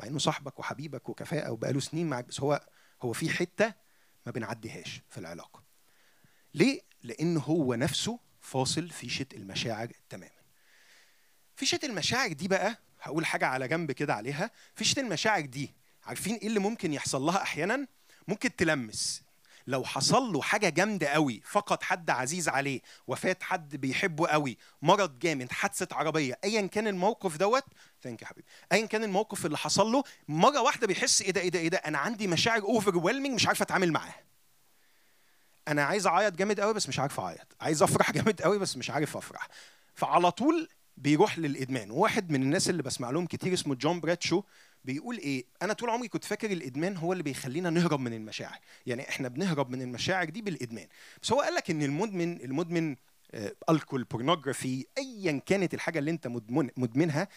مع 0.00 0.06
إنه 0.06 0.18
صاحبك 0.18 0.58
وحبيبك 0.58 1.08
وكفاءة 1.08 1.50
وبقاله 1.50 1.80
سنين 1.80 2.06
معاك 2.08 2.24
بس 2.24 2.40
هو 2.40 2.66
هو 3.02 3.12
في 3.12 3.30
حتة 3.30 3.74
ما 4.26 4.32
بنعديهاش 4.32 5.00
في 5.08 5.18
العلاقة. 5.18 5.62
ليه؟ 6.54 6.80
لأن 7.02 7.36
هو 7.36 7.74
نفسه 7.74 8.18
فاصل 8.40 8.88
فيشه 8.90 9.26
المشاعر 9.34 9.92
تماما. 10.08 10.30
فيشه 11.56 11.80
المشاعر 11.84 12.32
دي 12.32 12.48
بقى 12.48 12.78
هقول 13.00 13.26
حاجة 13.26 13.46
على 13.46 13.68
جنب 13.68 13.92
كده 13.92 14.14
عليها. 14.14 14.50
فيشه 14.74 15.00
المشاعر 15.00 15.40
دي 15.46 15.74
عارفين 16.04 16.34
إيه 16.34 16.46
اللي 16.46 16.60
ممكن 16.60 16.92
يحصل 16.92 17.22
لها 17.22 17.42
أحيانا؟ 17.42 17.86
ممكن 18.28 18.56
تلمس. 18.56 19.25
لو 19.66 19.84
حصل 19.84 20.32
له 20.32 20.42
حاجة 20.42 20.68
جامدة 20.68 21.06
قوي 21.06 21.40
فقد 21.44 21.82
حد 21.82 22.10
عزيز 22.10 22.48
عليه 22.48 22.80
وفاه 23.06 23.36
حد 23.42 23.76
بيحبه 23.76 24.28
قوي 24.28 24.58
مرض 24.82 25.18
جامد 25.18 25.52
حادثة 25.52 25.96
عربية 25.96 26.38
ايا 26.44 26.66
كان 26.66 26.86
الموقف 26.86 27.36
دوت 27.36 27.64
thank 28.02 28.14
you 28.14 28.22
يا 28.22 28.26
حبيبي 28.26 28.48
ايا 28.72 28.86
كان 28.86 29.04
الموقف 29.04 29.46
اللي 29.46 29.58
حصل 29.58 29.92
له 29.92 30.04
مرة 30.28 30.60
واحدة 30.60 30.86
بيحس 30.86 31.22
إيه 31.22 31.30
ده 31.30 31.40
إيه 31.40 31.48
ده 31.48 31.58
إيه 31.58 31.68
ده 31.68 31.78
أنا 31.78 31.98
عندي 31.98 32.26
مشاعر 32.26 32.62
over 32.62 32.96
مش 33.34 33.46
عارف 33.46 33.62
أتعامل 33.62 33.92
معاها. 33.92 34.24
أنا 35.68 35.84
عايز 35.84 36.06
أعيط 36.06 36.34
جامد 36.34 36.60
قوي 36.60 36.74
بس 36.74 36.88
مش 36.88 36.98
عارف 36.98 37.20
أعيط 37.20 37.56
عايز 37.60 37.82
أفرح 37.82 38.12
جامد 38.16 38.42
قوي 38.42 38.58
بس 38.58 38.76
مش 38.76 38.90
عارف 38.90 39.16
أفرح. 39.16 39.48
فعلى 39.94 40.30
طول 40.30 40.68
بيروح 40.96 41.38
للإدمان. 41.38 41.90
واحد 41.90 42.30
من 42.30 42.42
الناس 42.42 42.70
اللي 42.70 42.82
بسمع 42.82 43.10
لهم 43.10 43.26
كتير 43.26 43.52
اسمه 43.52 43.74
جون 43.74 44.00
براتشو 44.00 44.42
بيقول 44.86 45.18
إيه؟ 45.18 45.44
أنا 45.62 45.72
طول 45.72 45.90
عمري 45.90 46.08
كنت 46.08 46.24
فاكر 46.24 46.50
الإدمان 46.52 46.96
هو 46.96 47.12
اللي 47.12 47.22
بيخلينا 47.22 47.70
نهرب 47.70 48.00
من 48.00 48.12
المشاعر. 48.12 48.58
يعني 48.86 49.08
إحنا 49.08 49.28
بنهرب 49.28 49.70
من 49.70 49.82
المشاعر 49.82 50.24
دي 50.30 50.42
بالإدمان. 50.42 50.86
بس 51.22 51.32
هو 51.32 51.40
قال 51.40 51.54
لك 51.54 51.70
إن 51.70 51.82
المدمن 51.82 52.40
المدمن 52.40 52.96
alcohol 53.34 54.04
pornography 54.04 54.86
ايا 54.98 55.42
كانت 55.46 55.74
الحاجة 55.74 55.98
اللي 55.98 56.10
أنت 56.10 56.26
مدمن 56.26 56.70
مدمنها 56.76 57.28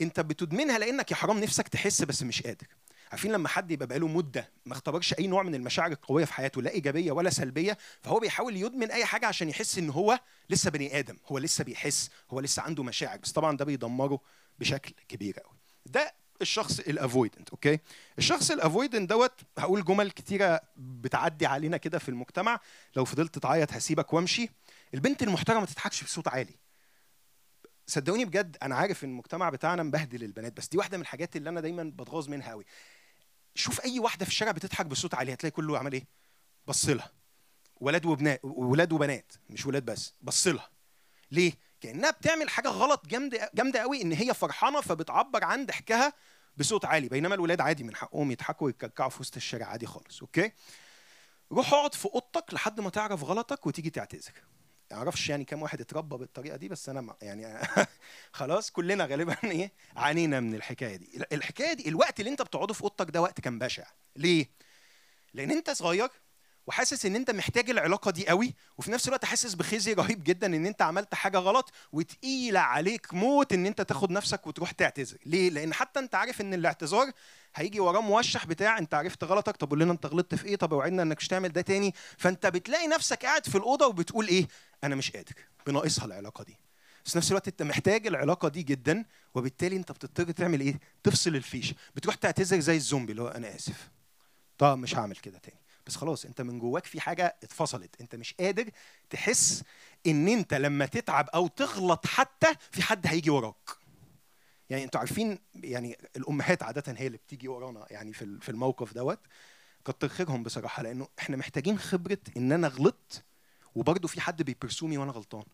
أنت 0.00 0.20
بتدمنها 0.20 0.78
لأنك 0.78 1.10
يا 1.10 1.16
حرام 1.16 1.38
نفسك 1.38 1.68
تحس 1.68 2.02
بس 2.02 2.22
مش 2.22 2.42
قادر. 2.42 2.66
عارفين 3.12 3.32
لما 3.32 3.48
حد 3.48 3.70
يبقى 3.70 3.86
بقاله 3.86 4.08
مدة 4.08 4.50
ما 4.66 4.72
اختبرش 4.72 5.14
أي 5.18 5.26
نوع 5.26 5.42
من 5.42 5.54
المشاعر 5.54 5.92
القوية 5.92 6.24
في 6.24 6.32
حياته 6.32 6.62
لا 6.62 6.70
إيجابية 6.70 7.12
ولا 7.12 7.30
سلبية 7.30 7.78
فهو 8.02 8.18
بيحاول 8.20 8.56
يدمن 8.56 8.90
أي 8.90 9.04
حاجة 9.04 9.26
عشان 9.26 9.48
يحس 9.48 9.78
إن 9.78 9.90
هو 9.90 10.20
لسه 10.50 10.70
بني 10.70 10.98
آدم 10.98 11.16
هو 11.26 11.38
لسه 11.38 11.64
بيحس 11.64 12.10
هو 12.30 12.40
لسه 12.40 12.62
عنده 12.62 12.82
مشاعر. 12.82 13.18
بس 13.18 13.32
طبعا 13.32 13.56
ده 13.56 13.64
بيدمره 13.64 14.20
بشكل 14.58 14.94
كبير 15.08 15.40
قوي 15.40 15.56
ده 15.86 16.14
الشخص 16.42 16.80
ال 16.80 16.88
avoidant 16.88 17.50
okay 17.50 17.78
الشخص 18.18 18.50
ال 18.50 18.57
avoidant 18.57 19.10
دوت 19.10 19.40
هقول 19.58 19.84
جمل 19.84 20.10
كتيرة 20.10 20.60
بتعدي 20.76 21.46
علينا 21.46 21.76
كده 21.76 21.98
في 21.98 22.08
المجتمع. 22.08 22.60
لو 22.96 23.04
فضلت 23.04 23.38
تعيط 23.38 23.72
هسيبك 23.72 24.12
وامشي. 24.12 24.48
البنت 24.94 25.22
المحترمة 25.22 25.60
ما 25.60 25.66
تضحكش 25.66 26.04
بصوت 26.04 26.28
عالي. 26.28 26.54
صدقوني 27.86 28.24
بجد 28.24 28.56
أنا 28.62 28.74
عارف 28.74 29.04
إن 29.04 29.10
المجتمع 29.10 29.50
بتاعنا 29.50 29.82
مبهدل 29.82 30.24
البنات 30.24 30.56
بس 30.56 30.68
دي 30.68 30.78
واحدة 30.78 30.96
من 30.96 31.02
الحاجات 31.02 31.36
اللي 31.36 31.50
أنا 31.50 31.60
دايما 31.60 31.92
بتغاظ 31.96 32.28
منها 32.28 32.50
قوي 32.50 32.64
شوف 33.54 33.84
أي 33.84 33.98
واحدة 33.98 34.24
في 34.24 34.30
الشارع 34.30 34.52
بتضحك 34.52 34.86
بصوت 34.86 35.14
عالي 35.14 35.32
هتلاقي 35.32 35.50
كله 35.50 35.78
عمل 35.78 35.92
إيه؟ 35.92 36.06
بص 36.66 36.88
لها 36.88 37.12
ولاد 37.80 38.06
وبنات 38.06 38.40
ولاد 38.44 38.92
وبنات 38.92 39.32
مش 39.50 39.66
ولاد 39.66 39.84
بس 39.84 40.14
بص 40.20 40.46
لها 40.46 40.70
ليه؟ 41.30 41.52
كأنها 41.80 42.10
بتعمل 42.10 42.48
حاجة 42.50 42.68
غلط 42.68 43.06
جامدة 43.06 43.50
جامدة 43.54 43.80
قوي 43.80 44.02
إن 44.02 44.12
هي 44.12 44.34
فرحانة 44.34 44.80
فبتعبر 44.80 45.44
عن 45.44 45.66
ضحكها 45.66 46.12
بصوت 46.56 46.84
عالي 46.84 47.08
بينما 47.08 47.34
الولاد 47.34 47.60
عادي 47.60 47.84
من 47.84 47.94
حقهم 47.96 48.30
يضحكوا 48.30 48.66
ويتكعكعوا 48.66 49.10
في 49.10 49.20
وسط 49.20 49.36
الشارع 49.36 49.66
عادي 49.66 49.86
خالص 49.86 50.20
أوكي؟ 50.20 50.52
روح 51.52 51.72
اقعد 51.72 51.94
في 51.94 52.06
أوضتك 52.06 52.54
لحد 52.54 52.80
ما 52.80 52.90
تعرف 52.90 53.24
غلطك 53.24 53.66
وتيجي 53.66 53.90
تعتذر. 53.90 54.32
أعرفش 54.92 55.28
يعني 55.28 55.44
كام 55.44 55.62
واحد 55.62 55.80
اتربى 55.80 56.16
بالطريقة 56.16 56.56
دي 56.56 56.68
بس 56.68 56.88
أنا 56.88 57.16
يعني 57.22 57.58
خلاص 58.32 58.70
كلنا 58.70 59.04
غالبا 59.04 59.36
إيه 59.44 59.72
عانينا 59.96 60.40
من 60.40 60.54
الحكاية 60.54 60.96
دي. 60.96 61.24
الحكاية 61.32 61.72
دي 61.72 61.88
الوقت 61.88 62.20
اللي 62.20 62.30
أنت 62.30 62.42
بتقعده 62.42 62.74
في 62.74 62.82
أوضتك 62.82 63.10
ده 63.10 63.22
وقت 63.22 63.40
كان 63.40 63.58
بشع. 63.58 63.84
ليه؟ 64.16 64.50
لأن 65.34 65.50
أنت 65.50 65.70
صغير 65.70 66.08
وحاسس 66.66 67.06
إن 67.06 67.16
أنت 67.16 67.30
محتاج 67.30 67.70
العلاقة 67.70 68.10
دي 68.10 68.28
قوي 68.28 68.54
وفي 68.78 68.90
نفس 68.90 69.08
الوقت 69.08 69.24
حاسس 69.24 69.54
بخزي 69.54 69.92
رهيب 69.92 70.24
جدا 70.24 70.46
إن 70.46 70.66
أنت 70.66 70.82
عملت 70.82 71.14
حاجة 71.14 71.38
غلط 71.38 71.72
وتقيله 71.92 72.60
عليك 72.60 73.14
موت 73.14 73.52
إن 73.52 73.66
أنت 73.66 73.80
تاخد 73.80 74.10
نفسك 74.10 74.46
وتروح 74.46 74.70
تعتذر. 74.70 75.18
ليه؟ 75.26 75.50
لأن 75.50 75.74
حتى 75.74 76.00
أنت 76.00 76.14
عارف 76.14 76.40
إن 76.40 76.54
الاعتذار 76.54 77.10
هيجي 77.54 77.80
وراه 77.80 78.00
موشح 78.00 78.46
بتاع 78.46 78.78
أنت 78.78 78.94
عرفت 78.94 79.24
غلطك 79.24 79.56
طب 79.56 79.70
قول 79.70 79.80
لنا 79.80 79.92
أنت 79.92 80.06
غلطت 80.06 80.34
في 80.34 80.44
إيه؟ 80.46 80.56
طب 80.56 80.72
أوعدنا 80.72 81.02
إنك 81.02 81.16
مش 81.16 81.28
تعمل 81.28 81.48
ده 81.48 81.60
تاني. 81.60 81.94
فأنت 82.18 82.46
بتلاقي 82.46 82.86
نفسك 82.86 83.24
قاعد 83.24 83.46
في 83.46 83.58
الأوضة 83.58 83.86
وبتقول 83.86 84.28
إيه؟ 84.28 84.48
أنا 84.84 84.94
مش 84.94 85.10
قادر 85.10 85.34
بناقصها 85.66 86.04
العلاقة 86.04 86.44
دي. 86.44 86.56
بس 87.04 87.16
نفس 87.16 87.30
الوقت 87.30 87.48
أنت 87.48 87.62
محتاج 87.62 88.06
العلاقة 88.06 88.48
دي 88.48 88.62
جدا 88.62 89.04
وبالتالي 89.34 89.76
أنت 89.76 89.92
بتضطر 89.92 90.30
تعمل 90.30 90.60
إيه؟ 90.60 90.80
تفصل 91.02 91.36
الفيشه 91.36 91.74
بتروح 91.96 92.14
تعتذر 92.14 92.60
زي 92.60 92.76
الزومبي 92.76 93.12
اللي 93.12 93.22
هو 93.22 93.28
أنا 93.28 93.56
آسف. 93.56 93.90
طب 94.58 94.78
مش 94.78 94.96
هعمل 94.96 95.16
كده 95.16 95.38
تاني. 95.38 95.61
بس 95.86 95.96
خلاص 95.96 96.24
انت 96.24 96.40
من 96.40 96.58
جواك 96.58 96.84
في 96.84 97.00
حاجة 97.00 97.36
اتفصلت. 97.42 98.00
انت 98.00 98.14
مش 98.14 98.34
قادر 98.34 98.70
تحس 99.10 99.62
ان 100.06 100.28
انت 100.28 100.54
لما 100.54 100.86
تتعب 100.86 101.28
أو 101.28 101.46
تغلط 101.46 102.06
حتى 102.06 102.54
في 102.70 102.82
حد 102.82 103.06
هيجي 103.06 103.30
وراك. 103.30 103.70
يعني 104.70 104.84
أنتوا 104.84 105.00
عارفين 105.00 105.38
يعني 105.54 105.98
الأمهات 106.16 106.62
عادة 106.62 106.94
هي 106.98 107.06
اللي 107.06 107.18
بتيجي 107.18 107.48
ورانا 107.48 107.86
يعني 107.90 108.12
في 108.12 108.38
في 108.40 108.48
الموقف 108.48 108.94
دوت. 108.94 109.20
كتر 109.84 110.08
خيرهم 110.08 110.42
بصراحة 110.42 110.82
لأنه 110.82 111.08
إحنا 111.18 111.36
محتاجين 111.36 111.78
خبرة 111.78 112.18
إن 112.36 112.52
أنا 112.52 112.68
غلطت 112.68 113.24
وبرده 113.74 114.08
في 114.08 114.20
حد 114.20 114.42
بيبرسومي 114.42 114.98
وأنا 114.98 115.12
غلطان. 115.12 115.44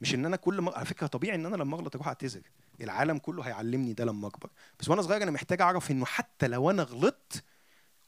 مش 0.00 0.14
إن 0.14 0.26
أنا 0.26 0.36
كل 0.36 0.60
ما 0.60 0.76
على 0.76 0.86
فكرة 0.86 1.06
طبيعي 1.06 1.34
إن 1.34 1.46
أنا 1.46 1.56
لما 1.56 1.76
أغلط 1.76 1.94
أروح 1.94 2.08
أعتذر. 2.08 2.42
العالم 2.80 3.18
كله 3.18 3.42
هيعلمني 3.42 3.92
ده 3.92 4.04
لما 4.04 4.28
أكبر. 4.28 4.50
بس 4.80 4.88
وأنا 4.88 5.02
صغير 5.02 5.22
أنا 5.22 5.30
محتاج 5.30 5.60
أعرف 5.60 5.90
إنه 5.90 6.04
حتى 6.04 6.48
لو 6.48 6.70
أنا 6.70 6.82
غلطت 6.82 7.44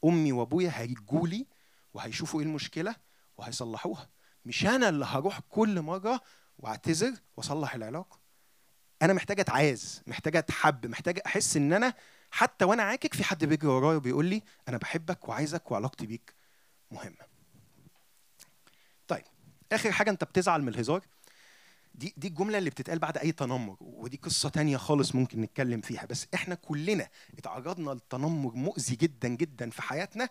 أمي 0.05 0.31
وأبويا 0.31 0.71
هيجوا 0.75 1.27
لي 1.27 1.45
وهيشوفوا 1.93 2.39
إيه 2.41 2.45
المشكلة 2.45 2.95
وهيصلحوها. 3.37 4.09
مش 4.45 4.65
أنا 4.65 4.89
اللي 4.89 5.05
هروح 5.05 5.39
كل 5.39 5.81
مرة 5.81 6.21
وأعتذر 6.59 7.13
وأصلح 7.37 7.75
العلاقة. 7.75 8.19
أنا 9.01 9.13
محتاج 9.13 9.39
أتعاز 9.39 10.01
محتاج 10.07 10.35
أتحب 10.35 10.85
محتاج 10.85 11.19
أحس 11.25 11.57
إن 11.57 11.73
أنا 11.73 11.93
حتى 12.31 12.65
وأنا 12.65 12.83
عاكك 12.83 13.13
في 13.13 13.23
حد 13.23 13.45
بيجري 13.45 13.67
ورايا 13.67 13.97
وبيقول 13.97 14.25
لي 14.25 14.43
أنا 14.67 14.77
بحبك 14.77 15.29
وعايزك 15.29 15.71
وعلاقتي 15.71 16.05
بيك 16.05 16.33
مهمة. 16.91 17.25
طيب 19.07 19.23
آخر 19.71 19.91
حاجة 19.91 20.09
أنت 20.09 20.23
بتزعل 20.23 20.61
من 20.61 20.67
الهزار؟ 20.67 21.01
دي 21.93 22.13
دي 22.17 22.27
الجملة 22.27 22.57
اللي 22.57 22.69
بتتقال 22.69 22.99
بعد 22.99 23.17
أي 23.17 23.31
تنمر 23.31 23.77
ودي 23.79 24.17
قصة 24.23 24.49
تانية 24.49 24.77
خالص 24.77 25.15
ممكن 25.15 25.41
نتكلم 25.41 25.81
فيها. 25.81 26.05
بس 26.05 26.27
إحنا 26.33 26.55
كلنا 26.55 27.09
اتعرضنا 27.37 27.91
لتنمر 27.91 28.55
مؤذي 28.55 28.95
جدا 28.95 29.27
جدا 29.27 29.69
في 29.69 29.81
حياتنا 29.81 30.29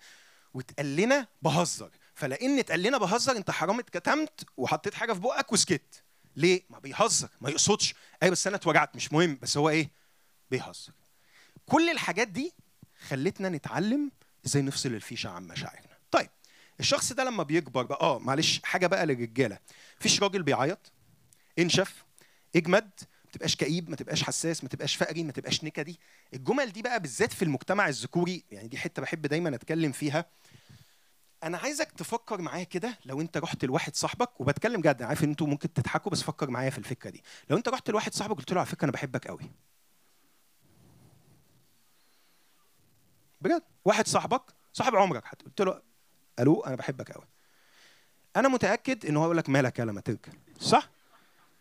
واتقال 0.54 0.96
لنا 0.96 1.26
بهزر. 1.42 1.90
فلأن 2.14 2.58
اتقال 2.58 2.82
لنا 2.82 2.98
بهزر 2.98 3.36
أنت 3.36 3.50
حرام 3.50 3.78
اتكتمت 3.78 4.44
وحطيت 4.56 4.94
حاجة 4.94 5.12
في 5.12 5.20
بقك 5.20 5.52
وسكت. 5.52 6.02
ليه؟ 6.36 6.62
ما 6.70 6.78
بيهزر 6.78 7.28
ما 7.40 7.50
يقصدش. 7.50 7.94
أي 8.22 8.30
بس 8.30 8.46
أنا 8.46 8.56
اتوجعت 8.56 8.96
مش 8.96 9.12
مهم 9.12 9.38
بس 9.42 9.56
هو 9.56 9.68
إيه؟ 9.68 9.90
بيهزر. 10.50 10.92
كل 11.66 11.90
الحاجات 11.90 12.28
دي 12.28 12.52
خلتنا 13.08 13.48
نتعلم 13.48 14.10
إزاي 14.46 14.62
نفصل 14.62 14.88
الفيشة 14.88 15.30
عن 15.30 15.46
مشاعرنا. 15.46 15.98
طيب 16.10 16.30
الشخص 16.80 17.12
ده 17.12 17.24
لما 17.24 17.42
بيكبر 17.42 17.82
بقى 17.82 18.00
آه 18.00 18.18
معلش 18.18 18.60
حاجة 18.64 18.86
بقى 18.86 19.06
للرجالة. 19.06 19.58
فيش 19.98 20.22
راجل 20.22 20.42
بيعيط؟ 20.42 20.92
انشف 21.58 22.04
اجمد 22.56 22.90
ما 23.24 23.32
تبقاش 23.32 23.56
كئيب 23.56 23.90
ما 23.90 23.96
تبقاش 23.96 24.22
حساس 24.22 24.64
ما 24.64 24.68
تبقاش 24.68 24.96
فقري 24.96 25.24
ما 25.24 25.32
تبقاش 25.32 25.64
نكدي. 25.64 26.00
الجمل 26.34 26.72
دي 26.72 26.82
بقى 26.82 27.00
بالذات 27.00 27.32
في 27.32 27.42
المجتمع 27.42 27.88
الذكوري 27.88 28.44
يعني 28.50 28.68
دي 28.68 28.78
حتة 28.78 29.02
بحب 29.02 29.22
دايما 29.22 29.54
أتكلم 29.54 29.92
فيها. 29.92 30.26
أنا 31.42 31.58
عايزك 31.58 31.92
تفكر 31.92 32.40
معايا 32.40 32.64
كده 32.64 32.98
لو 33.04 33.20
أنت 33.20 33.36
رحت 33.36 33.64
لواحد 33.64 33.96
صاحبك 33.96 34.40
وبتكلم 34.40 34.80
جد 34.80 35.02
عارف 35.02 35.24
إن 35.24 35.28
أنتوا 35.28 35.46
ممكن 35.46 35.72
تضحكوا 35.72 36.12
بس 36.12 36.22
فكر 36.22 36.50
معايا 36.50 36.70
في 36.70 36.78
الفكرة 36.78 37.10
دي. 37.10 37.22
لو 37.50 37.56
أنت 37.56 37.68
رحت 37.68 37.90
لواحد 37.90 38.14
صاحبك 38.14 38.36
قلت 38.36 38.52
له 38.52 38.60
على 38.60 38.66
فكرة 38.66 38.84
أنا 38.84 38.92
بحبك 38.92 39.26
قوي. 39.26 39.50
بجد؟ 43.40 43.62
واحد 43.84 44.06
صاحبك 44.06 44.42
صاحب 44.72 44.96
عمرك 44.96 45.24
حتى 45.24 45.44
قلت 45.44 45.60
له 45.60 45.82
ألو 46.38 46.60
أنا 46.60 46.76
بحبك 46.76 47.12
قوي. 47.12 47.24
أنا 48.36 48.48
متأكد 48.48 49.06
إن 49.06 49.16
هو 49.16 49.24
يقول 49.24 49.36
لك 49.36 49.48
مالك 49.48 49.78
يا 49.78 49.84
لما 49.84 50.00
تركن 50.00 50.32
صح؟ 50.60 50.90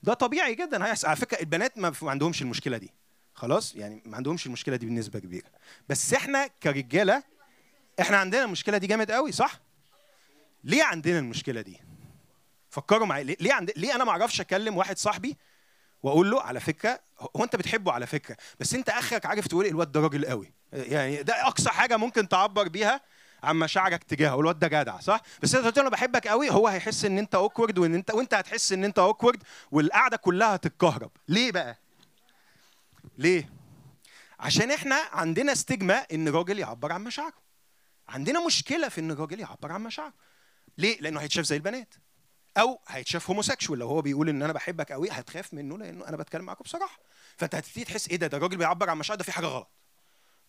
ده 0.04 0.14
طبيعي 0.14 0.56
جدا 0.56 0.86
هيحصل. 0.86 1.08
على 1.08 1.16
فكرة 1.16 1.40
البنات 1.40 1.78
ما 1.78 1.94
عندهمش 2.04 2.42
المشكلة 2.42 2.78
دي. 2.78 2.92
خلاص؟ 3.34 3.76
يعني 3.76 4.02
ما 4.06 4.18
عندهمش 4.18 4.46
المشكلة 4.46 4.76
دي 4.76 4.86
بنسبة 4.86 5.20
كبيرة. 5.20 5.48
بس 5.90 6.14
إحنا 6.14 6.48
كرجالة 6.48 7.24
إحنا 8.02 8.18
عندنا 8.18 8.44
المشكلة 8.44 8.78
دي 8.78 8.88
جامد 8.88 9.12
قوي 9.12 9.32
صح؟ 9.32 9.60
ليه 10.64 10.84
عندنا 10.84 11.20
المشكلة 11.20 11.62
دي؟ 11.62 11.80
فكروا 12.70 13.08
معايا. 13.08 13.24
ليه 13.24 13.54
عند... 13.54 13.72
ليه 13.78 13.96
أنا 13.96 14.04
ما 14.04 14.12
أعرفش 14.12 14.42
أكلم 14.42 14.78
واحد 14.78 14.98
صاحبي 14.98 15.38
وأقول 16.04 16.32
له 16.32 16.42
على 16.42 16.60
فكرة؟ 16.60 17.00
هو 17.38 17.44
أنت 17.44 17.56
بتحبه 17.56 17.92
على 17.92 18.08
فكرة 18.08 18.38
بس 18.60 18.74
أنت 18.74 18.90
آخرك 18.90 19.26
عارف 19.26 19.48
تقول 19.48 19.66
الواد 19.66 19.92
ده 19.92 20.00
راجل 20.00 20.26
قوي. 20.26 20.54
يعني 20.74 21.24
ده 21.24 21.48
أقصى 21.48 21.70
حاجة 21.70 21.98
ممكن 21.98 22.28
تعبر 22.28 22.68
بيها 22.68 23.02
عن 23.44 23.56
مشاعرك 23.56 24.04
تجاهه. 24.04 24.40
الواد 24.40 24.60
ده 24.60 24.68
جدع 24.68 25.00
صح؟ 25.00 25.22
بس 25.42 25.56
انت 25.56 25.66
قلت 25.66 25.80
له 25.80 25.90
بحبك 25.90 26.28
قوي 26.28 26.50
هو 26.52 26.68
هيحس 26.68 27.06
إن 27.06 27.18
أنت 27.18 27.36
awkward 27.36 27.78
وإن 27.78 27.96
انت 27.96 28.12
وأنت 28.12 28.34
هتحس 28.34 28.72
إن 28.72 28.84
أنت 28.84 29.00
awkward 29.00 29.44
والقعدة 29.72 30.18
كلها 30.18 30.56
هتتكهرب. 30.56 31.12
ليه 31.28 31.52
بقى؟ 31.52 31.78
ليه؟ 33.18 33.50
عشان 34.40 34.72
إحنا 34.72 34.96
عندنا 35.12 35.52
استجمة 35.52 35.94
إن 35.94 36.28
الراجل 36.28 36.60
يعبر 36.60 36.92
عن 36.92 37.04
مشاعره. 37.04 37.42
عندنا 38.10 38.46
مشكلة 38.46 38.90
في 38.90 39.02
إن 39.02 39.12
الراجل 39.12 39.40
يعبر 39.40 39.72
عن 39.72 39.82
مشاعره. 39.84 40.14
ليه؟ 40.78 41.02
لأنه 41.02 41.20
هيتشاف 41.20 41.46
زي 41.46 41.56
البنات. 41.56 41.94
أو 42.58 42.80
هيتشاف 42.88 43.30
هوموسيكشوال 43.30 43.80
لو 43.80 43.88
هو 43.88 44.02
بيقول 44.02 44.30
إن 44.30 44.44
أنا 44.44 44.54
بحبك 44.54 44.92
قوي 44.92 45.10
هتخاف 45.12 45.54
منه 45.54 45.78
لأنه 45.78 46.08
أنا 46.08 46.18
بتكلم 46.18 46.46
معاكم 46.46 46.64
بصراحة. 46.64 47.00
فأنت 47.38 47.56
هتبتدي 47.56 47.84
تحس 47.84 48.08
إيه 48.08 48.16
ده؟ 48.16 48.28
ده 48.28 48.38
الراجل 48.38 48.58
بيعبر 48.58 48.90
عن 48.90 48.98
مشاعره 48.98 49.18
ده 49.18 49.24
في 49.24 49.32
حاجة 49.32 49.46
غلط. 49.46 49.70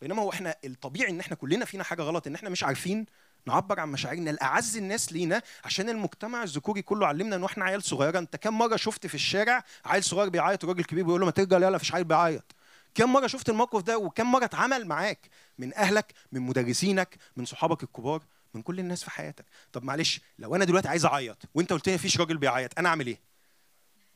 بينما 0.02 0.22
هو 0.22 0.30
إحنا 0.30 0.56
الطبيعي 0.64 1.10
إن 1.10 1.20
إحنا 1.20 1.36
كلنا 1.36 1.64
فينا 1.64 1.84
حاجة 1.84 2.02
غلط 2.02 2.26
إن 2.26 2.34
إحنا 2.34 2.48
مش 2.48 2.64
عارفين 2.64 3.06
نعبر 3.46 3.80
عن 3.80 3.88
مشاعرنا. 3.88 4.30
الأعز 4.30 4.76
الناس 4.76 5.12
لينا 5.12 5.42
عشان 5.64 5.88
المجتمع 5.88 6.42
الذكوري 6.42 6.82
كله 6.82 7.06
علمنا 7.06 7.36
إن 7.36 7.44
إحنا 7.44 7.64
عيال 7.64 7.82
صغيرة. 7.82 8.18
أنت 8.18 8.36
كم 8.36 8.58
مرة 8.58 8.76
شفت 8.76 9.06
في 9.06 9.14
الشارع 9.14 9.64
عيل 9.84 10.04
صغير 10.04 10.28
بيعيط 10.28 10.64
وراجل 10.64 10.84
كبير 10.84 11.04
بيقول 11.04 11.20
له 11.20 11.26
ما 11.26 11.32
ترجع 11.32 11.56
يلا 11.56 11.70
مفيش 11.70 11.94
عيل 11.94 12.04
بيعيط. 12.04 12.54
كم 12.94 13.12
مرة 13.12 13.26
شفت 13.26 13.48
الموقف 13.48 13.82
ده 13.82 13.98
وكم 13.98 14.32
مرة 14.32 14.44
اتعمل 14.44 14.86
معاك؟ 14.86 15.28
من 15.58 15.74
أهلك 15.74 16.12
من 16.32 16.40
مدرسينك 16.40 17.16
من 17.36 17.44
صحابك 17.44 17.82
الكبار 17.82 18.22
من 18.54 18.62
كل 18.62 18.78
الناس 18.78 19.04
في 19.04 19.10
حياتك. 19.10 19.44
طب 19.72 19.84
معلش 19.84 20.20
لو 20.38 20.54
أنا 20.56 20.64
دلوقتي 20.64 20.88
عايز 20.88 21.04
أعيط 21.04 21.42
وأنت 21.54 21.72
قلت 21.72 21.88
لي 21.88 21.94
مفيش 21.94 22.20
راجل 22.20 22.36
بيعيط 22.36 22.78
أنا 22.78 22.88
أعمل 22.88 23.06
إيه؟ 23.06 23.20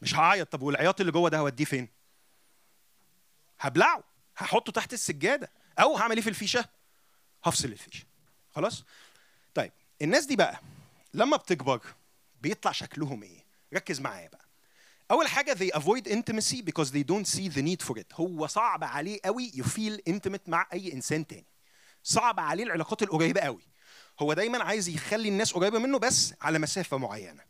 مش 0.03 0.15
هعيط. 0.15 0.53
طب 0.53 0.63
والعياط 0.63 1.01
اللي 1.01 1.13
جوه 1.13 1.31
ده 1.31 1.39
هوديه 1.39 1.65
فين؟ 1.65 1.89
هبلعه. 3.61 4.05
هحطه 4.37 4.73
تحت 4.73 4.93
السجادة. 4.93 5.51
أو 5.79 5.97
هعمل 5.97 6.17
إيه 6.17 6.23
في 6.23 6.29
الفيشة؟ 6.29 6.65
هفصل 7.45 7.69
الفيشة. 7.69 8.05
خلاص؟ 8.55 8.85
طيب 9.55 9.73
الناس 10.03 10.25
دي 10.27 10.37
بقى 10.37 10.61
لما 11.15 11.37
بتكبر 11.37 11.81
بيطلع 12.43 12.73
شكلهم 12.73 13.23
إيه؟ 13.23 13.45
ركز 13.75 14.01
معايا 14.01 14.29
بقى. 14.29 14.47
أول 15.11 15.29
حاجة 15.29 15.55
they 15.55 15.79
avoid 15.79 16.09
intimacy 16.09 16.63
because 16.63 16.91
they 16.91 17.05
don't 17.13 17.27
see 17.27 17.49
the 17.49 17.63
need 17.63 17.87
for 17.89 17.99
it. 17.99 18.15
هو 18.15 18.47
صعب 18.47 18.85
عليه 18.85 19.21
قوي 19.25 19.53
يفيل 19.55 20.03
intimate 20.11 20.49
مع 20.49 20.69
أي 20.73 20.93
إنسان 20.93 21.27
تاني. 21.27 21.47
صعب 22.03 22.41
عليه 22.41 22.65
العلاقات 22.65 23.03
القريبة 23.03 23.41
قوي. 23.41 23.63
هو 24.21 24.33
دايما 24.33 24.65
عايز 24.65 24.89
يخلي 24.89 25.29
الناس 25.29 25.53
قريبة 25.53 25.79
منه 25.79 25.99
بس 25.99 26.35
على 26.41 26.59
مسافة 26.59 26.97
معينة. 26.97 27.43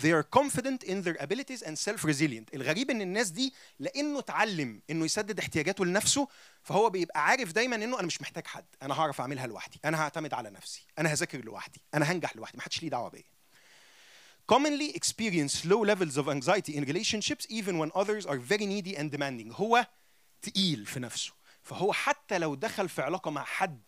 They 0.00 0.12
are 0.12 0.22
confident 0.22 0.82
in 0.84 1.02
their 1.02 1.16
abilities 1.22 1.62
and 1.62 1.78
self 1.78 2.04
resilient 2.04 2.54
الغريب 2.54 2.90
إن 2.90 3.00
الناس 3.00 3.30
دي 3.30 3.54
لأنه 3.78 4.18
اتعلم 4.18 4.82
إنه 4.90 5.04
يسدد 5.04 5.38
احتياجاته 5.38 5.84
لنفسه 5.84 6.28
فهو 6.62 6.90
بيبقى 6.90 7.24
عارف 7.24 7.52
دايما 7.52 7.76
إنه 7.76 7.98
أنا 7.98 8.06
مش 8.06 8.20
محتاج 8.20 8.46
حد 8.46 8.64
أنا 8.82 8.94
هعرف 8.94 9.20
أعملها 9.20 9.46
لوحدي 9.46 9.80
أنا 9.84 10.00
هعتمد 10.02 10.34
على 10.34 10.50
نفسي 10.50 10.86
أنا 10.98 11.12
هذاكر 11.12 11.44
لوحدي 11.44 11.80
أنا 11.94 12.12
هنجح 12.12 12.36
لوحدي 12.36 12.58
محدش 12.58 12.82
ليه 12.82 12.90
دعوة 12.90 13.10
بيا. 13.10 13.24
Commonly 14.52 14.92
experience 15.00 15.64
low 15.64 15.82
levels 15.84 16.16
of 16.16 16.28
anxiety 16.28 16.72
in 16.76 16.84
relationships 16.84 17.46
even 17.48 17.78
when 17.78 17.90
others 17.94 18.26
are 18.26 18.38
very 18.38 18.66
needy 18.66 18.96
and 18.96 19.10
demanding. 19.10 19.52
هو 19.52 19.86
تقيل 20.42 20.86
في 20.86 21.00
نفسه. 21.00 21.32
فهو 21.62 21.92
حتى 21.92 22.38
لو 22.38 22.54
دخل 22.54 22.88
في 22.88 23.02
علاقة 23.02 23.30
مع 23.30 23.44
حد 23.44 23.82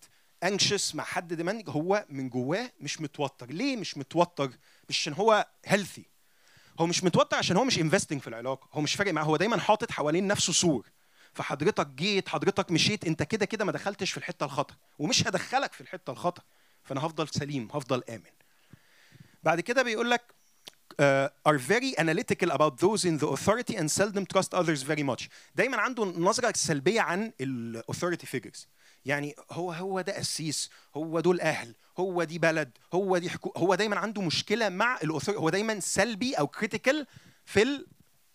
anxious 0.45 0.95
مع 0.95 1.05
حد 1.05 1.43
demanding 1.43 1.71
هو 1.71 2.07
من 2.09 2.29
جواه 2.29 2.73
مش 2.81 3.01
متوتر. 3.01 3.51
ليه 3.51 3.77
مش 3.77 3.97
متوتر؟ 3.97 4.51
مش 4.89 5.01
عشان 5.01 5.13
هو 5.13 5.47
healthy. 5.69 6.03
هو 6.81 6.87
مش 6.87 7.05
متوتر 7.05 7.37
عشان 7.37 7.57
هو 7.57 7.65
مش 7.65 7.79
investing 7.79 8.19
في 8.19 8.29
العلاقة. 8.29 8.69
هو 8.73 8.81
مش 8.81 8.95
فارق 8.95 9.13
معاه. 9.13 9.25
هو 9.25 9.37
دايما 9.37 9.61
حاطط 9.61 9.91
حوالين 9.91 10.27
نفسه 10.27 10.53
سور. 10.53 10.91
فحضرتك 11.35 11.87
جيت 11.87 12.29
حضرتك 12.29 12.71
مشيت 12.71 13.05
انت 13.05 13.23
كده 13.23 13.47
كده 13.47 13.65
ما 13.65 13.73
دخلتش 13.73 14.11
في 14.11 14.17
الحتة 14.17 14.45
الخطر 14.45 14.75
ومش 14.99 15.27
هدخلك 15.27 15.73
في 15.73 15.81
الحتة 15.81 16.11
الخطر 16.11 16.43
فأنا 16.85 17.07
هفضل 17.07 17.29
سليم 17.29 17.69
هفضل 17.73 18.03
آمن. 18.09 18.23
بعد 19.43 19.61
كده 19.61 19.83
بيقول 19.83 20.11
لك 20.11 20.35
uh, 21.03 21.29
are 21.49 21.59
very 21.59 21.95
analytical 21.99 22.51
about 22.51 22.79
those 22.79 23.05
in 23.05 23.19
the 23.19 23.27
authority 23.27 23.75
and 23.77 23.91
seldom 23.91 24.25
trust 24.35 24.55
others 24.55 24.83
very 24.83 25.03
much. 25.03 25.29
دايما 25.55 25.77
عنده 25.77 26.05
نظرة 26.05 26.53
سلبية 26.57 27.01
عن 27.01 27.33
ال 27.41 27.83
figures. 28.37 28.67
يعني 29.05 29.35
هو 29.51 29.73
هو 29.73 30.01
ده 30.01 30.17
قسيس 30.17 30.71
هو 30.97 31.21
دول 31.21 31.41
أهل 31.41 31.75
هو 31.99 32.25
دي 32.25 32.39
بلد 32.39 32.71
هو 32.95 33.19
دي 33.19 33.31
حكو 33.31 33.53
هو 33.57 33.75
دايما 33.75 33.97
عنده 33.99 34.23
مشكلة 34.23 34.69
مع 34.69 34.99
ال 35.03 35.07
authority 35.07 35.43
هو 35.43 35.51
دايما 35.51 35.81
سلبي 35.81 36.35
أو 36.35 36.47
critical 36.47 37.07
في 37.45 37.85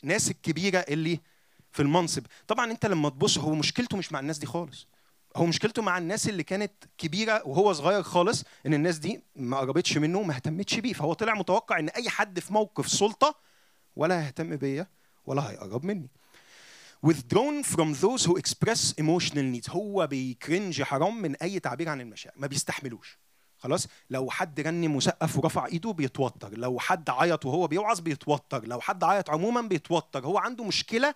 الناس 0.03 0.31
الكبيرة 0.31 0.79
اللي 0.79 1.19
في 1.71 1.81
المنصب. 1.81 2.25
طبعا 2.47 2.71
أنت 2.71 2.85
لما 2.85 3.09
تبص 3.09 3.37
هو 3.37 3.55
مشكلته 3.55 3.97
مش 3.97 4.11
مع 4.11 4.19
الناس 4.19 4.37
دي 4.37 4.45
خالص. 4.45 4.87
هو 5.35 5.45
مشكلته 5.45 5.81
مع 5.81 5.97
الناس 5.97 6.29
اللي 6.29 6.43
كانت 6.43 6.71
كبيرة 6.97 7.47
وهو 7.47 7.73
صغير 7.73 8.03
خالص 8.03 8.43
إن 8.65 8.73
الناس 8.73 8.97
دي 8.97 9.23
ما 9.35 9.57
قربتش 9.57 9.97
منه 9.97 10.19
وما 10.19 10.35
اهتمتش 10.35 10.79
بيه. 10.79 10.93
فهو 10.93 11.13
طلع 11.13 11.33
متوقع 11.33 11.79
إن 11.79 11.89
أي 11.89 12.09
حد 12.09 12.39
في 12.39 12.53
موقف 12.53 12.89
سلطة 12.89 13.35
ولا 13.95 14.25
هيهتم 14.25 14.55
بيا 14.55 14.87
ولا 15.25 15.49
هيقرب 15.49 15.85
مني. 15.85 16.09
Withdrawn 17.07 17.63
from 17.63 17.93
those 17.93 18.25
who 18.25 18.37
express 18.37 18.93
emotional 18.93 19.45
needs. 19.55 19.69
هو 19.69 20.07
بيكرنج 20.07 20.81
حرام 20.81 21.21
من 21.21 21.35
أي 21.35 21.59
تعبير 21.59 21.89
عن 21.89 22.01
المشاعر. 22.01 22.35
ما 22.37 22.47
بيستحملوش. 22.47 23.19
خلاص؟ 23.57 23.87
لو 24.09 24.29
حد 24.29 24.59
رنم 24.59 24.95
وسقف 24.95 25.37
ورفع 25.37 25.65
إيده 25.65 25.91
بيتوتر. 25.91 26.57
لو 26.57 26.79
حد 26.79 27.09
عيط 27.09 27.45
وهو 27.45 27.67
بيوعظ 27.67 27.99
بيتوتر. 27.99 28.67
لو 28.67 28.81
حد 28.81 29.03
عيط 29.03 29.29
عموما 29.29 29.61
بيتوتر. 29.61 30.25
هو 30.25 30.37
عنده 30.37 30.63
مشكلة 30.63 31.15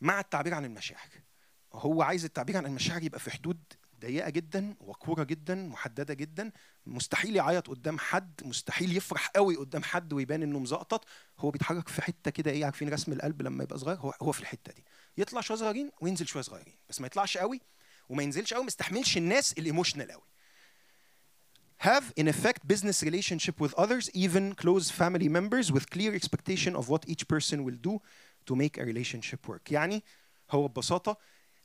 مع 0.00 0.20
التعبير 0.20 0.54
عن 0.54 0.64
المشاعر. 0.64 1.08
هو 1.72 2.02
عايز 2.02 2.24
التعبير 2.24 2.56
عن 2.56 2.66
المشاعر 2.66 3.02
يبقى 3.02 3.20
في 3.20 3.30
حدود 3.30 3.58
ضيقة 4.00 4.30
جدا 4.30 4.74
وقوره 4.80 5.24
جدا 5.24 5.54
محددة 5.54 6.14
جدا. 6.14 6.52
مستحيل 6.86 7.36
يعيط 7.36 7.68
قدام 7.68 7.98
حد 7.98 8.40
مستحيل 8.44 8.96
يفرح 8.96 9.28
قوي 9.28 9.56
قدام 9.56 9.82
حد 9.82 10.12
ويبان 10.12 10.42
إنه 10.42 10.58
مزقطط. 10.58 11.04
هو 11.38 11.50
بيتحرك 11.50 11.88
في 11.88 12.02
حتة 12.02 12.30
كده 12.30 12.50
إيه 12.50 12.64
عارفين 12.64 12.88
رسم 12.88 13.12
القلب 13.12 13.42
لما 13.42 13.64
يبقى 13.64 13.78
صغير؟ 13.78 13.96
هو 13.96 14.14
هو 14.22 14.32
في 14.32 14.40
الحتة 14.40 14.72
دي. 14.72 14.84
يطلع 15.16 15.40
شوية 15.40 15.58
صغيرين 15.58 15.90
وينزل 16.00 16.26
شوية 16.26 16.42
صغيرين 16.42 16.74
بس 16.88 17.00
ما 17.00 17.06
يطلعش 17.06 17.36
قوي 17.38 17.60
وما 18.08 18.22
ينزلش 18.22 18.54
قوي 18.54 18.62
ما 18.62 18.66
يستحملش 18.68 19.16
الناس 19.16 19.52
الايموشنال 19.52 20.12
قوي. 20.12 20.22
Have 21.82 22.04
in 22.20 22.28
effect 22.28 22.60
business 22.72 23.02
relationship 23.02 23.56
with 23.58 23.72
others 23.78 24.10
even 24.14 24.54
close 24.62 24.90
family 24.90 25.28
members 25.28 25.72
with 25.72 25.88
clear 25.94 26.12
expectation 26.14 26.76
of 26.76 26.84
what 26.88 27.02
each 27.08 27.24
person 27.26 27.64
will 27.64 27.78
do 27.88 28.00
to 28.46 28.54
make 28.54 28.78
a 28.78 28.84
relationship 28.84 29.48
work. 29.48 29.72
يعني 29.72 30.04
هو 30.50 30.68
ببساطة 30.68 31.18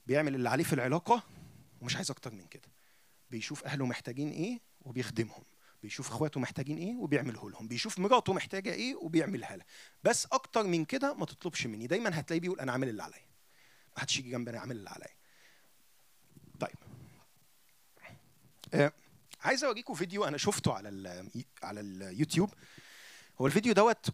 بيعمل 0.07 0.35
اللي 0.35 0.49
عليه 0.49 0.63
في 0.63 0.73
العلاقة 0.73 1.23
ومش 1.81 1.95
عايز 1.95 2.11
أكتر 2.11 2.33
من 2.33 2.47
كده. 2.47 2.69
بيشوف 3.31 3.65
أهله 3.65 3.85
محتاجين 3.85 4.29
إيه؟ 4.31 4.59
وبيخدمهم. 4.85 5.43
بيشوف 5.83 6.07
اخواته 6.07 6.39
محتاجين 6.39 6.77
إيه 6.77 6.95
وبيعمله 6.95 7.49
لهم. 7.49 7.67
بيشوف 7.67 7.99
مراته 7.99 8.33
محتاجة 8.33 8.73
إيه 8.73 8.95
وبيعملها 8.95 9.55
لها. 9.57 9.65
بس 10.03 10.25
أكتر 10.25 10.63
من 10.63 10.85
كده 10.85 11.13
ما 11.13 11.25
تطلبش 11.25 11.65
مني. 11.67 11.87
دايما 11.87 12.19
هتلاقيه 12.19 12.41
بيقول 12.41 12.59
أنا 12.59 12.71
عامل 12.71 12.89
اللي 12.89 13.03
عليا. 13.03 13.25
ما 13.95 14.01
حدش 14.01 14.19
يجي 14.19 14.29
جنبي 14.29 14.51
أنا 14.51 14.59
عامل 14.59 14.75
اللي 14.75 14.89
عليا. 14.89 15.15
طيب. 16.59 16.75
آه 18.73 18.91
عايز 19.41 19.63
أوريكم 19.63 19.93
فيديو 19.93 20.25
أنا 20.25 20.37
شفته 20.37 20.73
على 20.73 20.89
على 21.63 21.79
اليوتيوب. 21.79 22.53
هو 23.41 23.47
الفيديو 23.47 23.73
دوت 23.73 24.09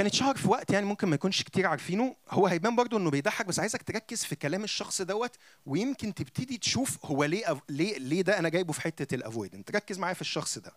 كان 0.00 0.06
اتشهر 0.06 0.36
في 0.36 0.48
وقت 0.48 0.70
يعني 0.70 0.86
ممكن 0.86 1.08
ما 1.08 1.14
يكونش 1.14 1.42
كتير 1.42 1.66
عارفينه. 1.66 2.16
هو 2.30 2.46
هيبان 2.46 2.76
برضو 2.76 2.96
إنه 2.96 3.10
بيضحك 3.10 3.46
بس 3.46 3.60
عايزك 3.60 3.82
تركز 3.82 4.24
في 4.24 4.36
كلام 4.36 4.64
الشخص 4.64 5.02
دوت 5.02 5.36
ويمكن 5.66 6.14
تبتدي 6.14 6.58
تشوف 6.58 7.06
هو 7.06 7.24
ليه 7.24 7.52
أف... 7.52 7.60
ليه 7.68 7.98
ليه 7.98 8.22
ده 8.22 8.38
أنا 8.38 8.48
جايبه 8.48 8.72
في 8.72 8.80
حتة 8.80 9.14
ال 9.14 9.20
avoidant. 9.20 9.70
ركز 9.70 9.98
معايا 9.98 10.14
في 10.14 10.20
الشخص 10.20 10.58
ده. 10.58 10.72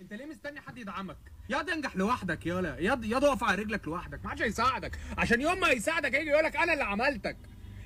أنت 0.00 0.12
ليه 0.12 0.26
مستني 0.26 0.60
حد 0.60 0.78
يدعمك؟ 0.78 1.18
يا 1.48 1.62
تنجح 1.62 1.96
لوحدك 1.96 2.46
يالا 2.46 2.78
يا 2.78 3.00
يا 3.02 3.18
تقف 3.18 3.44
على 3.44 3.62
رجلك 3.62 3.88
لوحدك 3.88 4.24
ما 4.24 4.30
حدش 4.30 4.42
هيساعدك. 4.42 4.98
عشان 5.18 5.40
يوم 5.40 5.60
ما 5.60 5.68
يساعدك 5.68 6.14
هيجي 6.14 6.30
يقول 6.30 6.44
لك 6.44 6.56
أنا 6.56 6.72
اللي 6.72 6.84
عملتك. 6.84 7.36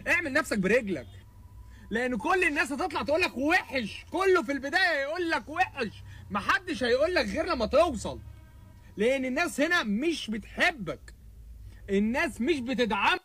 اعمل 0.08 0.32
نفسك 0.32 0.58
برجلك. 0.58 1.06
لأن 1.90 2.16
كل 2.16 2.44
الناس 2.44 2.72
هتطلع 2.72 3.02
تقول 3.02 3.20
لك 3.20 3.36
وحش. 3.36 4.04
كله 4.12 4.42
في 4.42 4.52
البداية 4.52 5.00
يقول 5.02 5.30
لك 5.30 5.48
وحش. 5.48 6.02
ما 6.30 6.40
حدش 6.40 6.82
هيقول 6.84 7.14
لك 7.14 7.26
غير 7.26 7.46
لما 7.46 7.66
توصل. 7.66 8.20
لأن 8.96 9.24
الناس 9.24 9.60
هنا 9.60 9.82
مش 9.82 10.30
بتحبك. 10.30 11.14
الناس 11.90 12.40
مش 12.40 12.60
بتدعمك. 12.60 13.22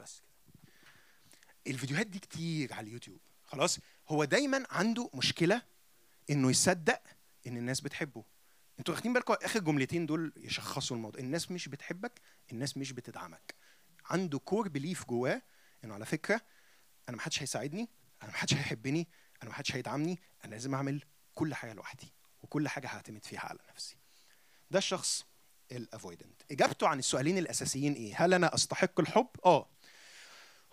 بس 0.00 0.20
كده. 0.20 0.32
الفيديوهات 1.66 2.06
دي 2.06 2.18
كتير 2.18 2.72
على 2.74 2.86
اليوتيوب. 2.86 3.20
خلاص 3.44 3.78
هو 4.08 4.24
دايما 4.24 4.66
عنده 4.70 5.10
مشكلة 5.14 5.62
إنه 6.30 6.50
يصدق 6.50 7.02
إن 7.46 7.56
الناس 7.56 7.80
بتحبه. 7.80 8.24
أنتوا 8.78 8.94
واخدين 8.94 9.12
بالكم 9.12 9.34
آخر 9.42 9.60
جملتين 9.60 10.06
دول 10.06 10.32
يشخصوا 10.36 10.96
الموضوع. 10.96 11.20
الناس 11.20 11.50
مش 11.50 11.68
بتحبك 11.68 12.20
الناس 12.52 12.76
مش 12.76 12.92
بتدعمك. 12.92 13.54
عنده 14.04 14.38
كور 14.38 14.68
بليف 14.68 15.04
جواه 15.04 15.42
إنه 15.84 15.94
على 15.94 16.06
فكرة 16.06 16.40
أنا 17.08 17.16
ما 17.16 17.22
حدش 17.22 17.42
هيساعدني 17.42 17.88
أنا 18.22 18.30
ما 18.30 18.36
حدش 18.36 18.54
هيحبني 18.54 19.08
أنا 19.42 19.50
ما 19.50 19.56
حدش 19.56 19.76
هيدعمني 19.76 20.18
أنا 20.44 20.50
لازم 20.50 20.74
أعمل 20.74 21.02
كل 21.34 21.54
حاجة 21.54 21.72
لوحدي 21.72 22.12
وكل 22.42 22.68
حاجة 22.68 22.86
هعتمد 22.86 23.24
فيها 23.24 23.40
على 23.40 23.58
نفسي. 23.70 23.96
ده 24.70 24.78
الشخص 24.78 25.24
الافويدنت 25.72 26.42
إجابته 26.50 26.88
عن 26.88 26.98
السؤالين 26.98 27.38
الأساسيين 27.38 27.92
إيه؟ 27.92 28.14
هل 28.24 28.34
أنا 28.34 28.54
أستحق 28.54 29.00
الحب؟ 29.00 29.28
آه. 29.44 29.68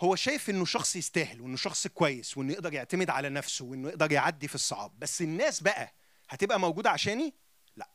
هو 0.01 0.15
شايف 0.15 0.49
إنه 0.49 0.65
شخص 0.65 0.95
يستاهل 0.95 1.41
وإنه 1.41 1.57
شخص 1.57 1.87
كويس 1.87 2.37
وإنه 2.37 2.53
يقدر 2.53 2.73
يعتمد 2.73 3.09
على 3.09 3.29
نفسه 3.29 3.65
وإنه 3.65 3.89
يقدر 3.89 4.11
يعدي 4.11 4.47
في 4.47 4.55
الصعاب. 4.55 4.99
بس 4.99 5.21
الناس 5.21 5.61
بقى 5.63 5.93
هتبقى 6.29 6.59
موجودة 6.59 6.89
عشاني؟ 6.89 7.33
لا. 7.75 7.89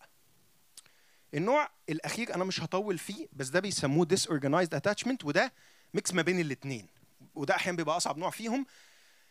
النوع 1.34 1.68
الأخير 1.88 2.34
أنا 2.34 2.44
مش 2.44 2.60
هطول 2.60 2.98
فيه 2.98 3.28
بس 3.32 3.48
ده 3.48 3.60
بيسموه 3.60 4.06
disorganized 4.06 4.78
attachment 4.78 5.24
وده 5.24 5.52
mix 5.94 6.14
ما 6.14 6.22
بين 6.22 6.40
الاثنين 6.40 6.86
وده 7.34 7.54
أحيانا 7.54 7.76
بيبقى 7.76 7.96
أصعب 7.96 8.18
نوع 8.18 8.30
فيهم 8.30 8.66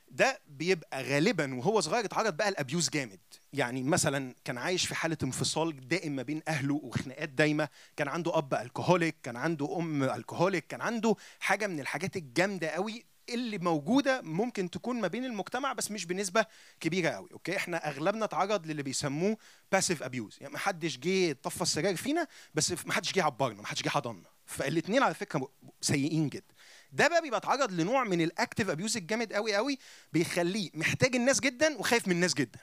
ده 0.10 0.42
بيبقى 0.48 1.04
غالبا 1.04 1.56
وهو 1.56 1.80
صغير 1.82 2.06
اتعرض 2.06 2.38
بقى 2.38 2.52
ل 2.52 2.58
abuse 2.58 2.90
جامد. 2.90 3.20
يعني 3.54 3.84
مثلا 3.84 4.36
كان 4.46 4.58
عايش 4.58 4.86
في 4.88 4.96
حالة 4.96 5.18
انفصال 5.24 5.88
دائم 5.88 6.16
ما 6.16 6.24
بين 6.24 6.42
أهله 6.48 6.80
وخناقات 6.84 7.30
دايمة. 7.30 7.70
كان 7.98 8.08
عنده 8.08 8.38
أب 8.38 8.54
alcoholic 8.54 9.16
كان 9.24 9.36
عنده 9.36 9.78
أم 9.80 10.04
alcoholic 10.04 10.68
كان 10.68 10.82
عنده 10.82 11.16
حاجة 11.40 11.68
من 11.68 11.80
الحاجات 11.80 12.16
الجامدة 12.18 12.68
قوي 12.68 13.06
اللي 13.30 13.58
موجودة 13.58 14.22
ممكن 14.22 14.70
تكون 14.70 15.02
ما 15.02 15.08
بين 15.08 15.26
المجتمع 15.26 15.74
بس 15.74 15.92
مش 15.92 16.06
بنسبة 16.06 16.46
كبيرة 16.80 17.10
قوي. 17.10 17.30
okay؟ 17.34 17.58
إحنا 17.58 17.90
أغلبنا 17.90 18.26
اتعرض 18.26 18.68
للي 18.68 18.84
بيسموه 18.84 19.38
passive 19.72 20.04
abuse 20.04 20.38
يعني 20.42 20.54
ما 20.54 20.60
حدش 20.60 20.98
جه 20.98 21.34
طفى 21.44 21.62
السجاير 21.62 21.96
فينا 21.96 22.28
بس 22.56 22.86
ما 22.86 22.94
حدش 22.94 23.14
جه 23.14 23.24
عبرنا 23.24 23.62
ما 23.62 23.68
حدش 23.68 23.84
جه 23.84 23.90
حضننا. 23.90 24.30
فالاثنين 24.46 25.04
على 25.04 25.14
فكرة 25.14 25.50
سيئين 25.82 26.30
جدا. 26.30 26.56
ده 26.92 27.08
بقى 27.08 27.22
بيبقى 27.22 27.38
اتعرض 27.40 27.72
لنوع 27.72 28.04
من 28.04 28.22
ال 28.22 28.29
active 28.29 28.70
abuse 28.70 28.98
الجامد 28.98 29.34
قوي 29.34 29.56
قوي 29.56 29.80
بيخليه 30.14 30.70
محتاج 30.74 31.16
الناس 31.16 31.40
جدا 31.40 31.78
وخايف 31.78 32.08
من 32.08 32.14
الناس 32.16 32.34
جدا. 32.34 32.60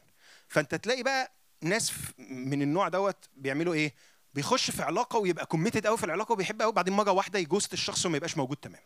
فأنت 0.48 0.74
تلاقي 0.74 1.02
بقى 1.02 1.32
ناس 1.62 1.92
من 2.18 2.62
النوع 2.62 2.88
دوت 2.88 3.28
بيعملوا 3.36 3.74
إيه؟ 3.74 3.94
بيخش 4.34 4.70
في 4.70 4.82
علاقة 4.82 5.18
ويبقى 5.18 5.46
committed 5.46 5.86
قوي 5.86 5.98
في 5.98 6.04
العلاقة 6.04 6.32
وبيحب 6.32 6.62
قوي 6.62 6.72
بعدين 6.72 6.94
مرة 6.94 7.10
واحدة 7.12 7.38
ي 7.38 7.44
ghost 7.44 7.72
الشخص 7.72 8.06
وما 8.06 8.16
يبقاش 8.16 8.36
موجود 8.36 8.56
تماما. 8.56 8.84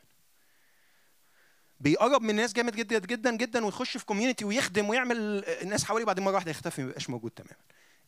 بيقرب 1.80 2.22
من 2.22 2.30
الناس 2.30 2.52
جامد 2.52 2.76
جدا 2.76 2.98
جدا 2.98 3.36
جدا 3.36 3.64
ويخش 3.64 3.96
في 3.96 4.04
community 4.04 4.44
ويخدم 4.44 4.88
ويعمل 4.88 5.44
الناس 5.44 5.84
حواليه 5.84 6.04
بعدين 6.04 6.24
مرة 6.24 6.34
واحدة 6.34 6.50
يختفي 6.50 6.82
ما 6.82 6.88
يبقاش 6.88 7.10
موجود 7.10 7.30
تماما. 7.30 7.56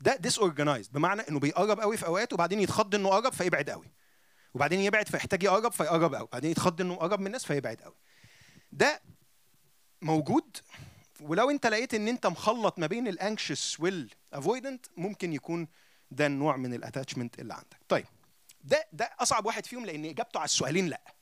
ده 0.01 0.16
disorganized 0.16 0.93
بمعنى 0.93 1.22
إنه 1.28 1.39
بيقرب 1.41 1.81
قوي 1.81 1.97
في 1.97 2.07
أوقات 2.07 2.33
وبعدين 2.33 2.61
يتخض 2.61 2.95
إنه 2.95 3.09
قرب 3.09 3.33
فيبعد 3.33 3.70
قوي. 3.70 3.87
وبعدين 4.55 4.80
يبعد 4.80 5.09
فيحتاج 5.09 5.42
يقرب 5.42 5.72
فيقرب 5.72 6.14
قوي. 6.14 6.28
بعدين 6.32 6.51
يتخض 6.51 6.80
إنه 6.80 6.94
قرب 6.94 7.20
من 7.20 7.26
الناس 7.26 7.44
فيبعد 7.46 7.80
قوي. 7.80 7.94
ده 8.72 9.03
موجود. 10.03 10.57
ولو 11.20 11.51
أنت 11.51 11.66
لقيت 11.66 11.94
إن 11.94 12.09
أنت 12.09 12.26
مخلط 12.26 12.78
ما 12.78 12.86
بين 12.86 13.09
ال 13.09 13.18
anxious 13.18 13.80
وال 13.80 14.02
avoidant 14.02 14.86
ممكن 14.96 15.32
يكون 15.32 15.68
ده 16.11 16.26
النوع 16.26 16.57
من 16.57 16.74
ال 16.74 16.80
attachment 16.80 17.38
اللي 17.38 17.55
عندك. 17.55 17.80
طيب 17.88 18.07
ده 18.64 18.88
ده 18.92 19.11
أصعب 19.18 19.46
واحد 19.46 19.66
فيهم 19.66 19.86
لأن 19.86 20.05
إجابته 20.05 20.38
على 20.38 20.44
السؤالين 20.44 20.86
لأ. 20.86 21.14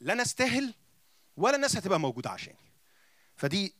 لا 0.00 0.12
أنا 0.12 0.22
استاهل 0.22 0.74
ولا 1.36 1.56
الناس 1.56 1.76
هتبقى 1.76 2.00
موجودة 2.00 2.30
عشاني. 2.30 2.58
فدي 3.36 3.74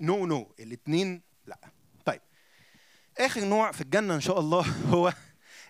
no 0.00 0.26
no 0.26 0.54
الاثنين 0.60 1.22
لأ. 1.46 1.58
طيب 2.04 2.20
آخر 3.18 3.44
نوع 3.44 3.72
في 3.72 3.80
الجنة 3.80 4.14
إن 4.14 4.20
شاء 4.20 4.40
الله 4.40 4.66
هو 4.90 5.12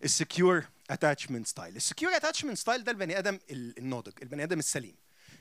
ال 0.05 0.13
secure 0.13 0.65
attachment 0.93 1.47
style 1.47 1.77
ال 1.77 1.83
secure 1.83 2.17
attachment 2.17 2.59
style 2.59 2.85
ده 2.85 2.93
البني 2.93 3.19
آدم 3.19 3.39
ال- 3.51 3.79
الناضج 3.79 4.13
البني 4.23 4.43
آدم 4.43 4.59
السليم. 4.59 4.97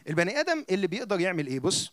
البني 0.08 0.40
آدم 0.40 0.66
اللي 0.70 0.88
بيقدر 0.88 1.20
يعمل 1.20 1.48
إيه؟ 1.48 1.60
بص 1.60 1.92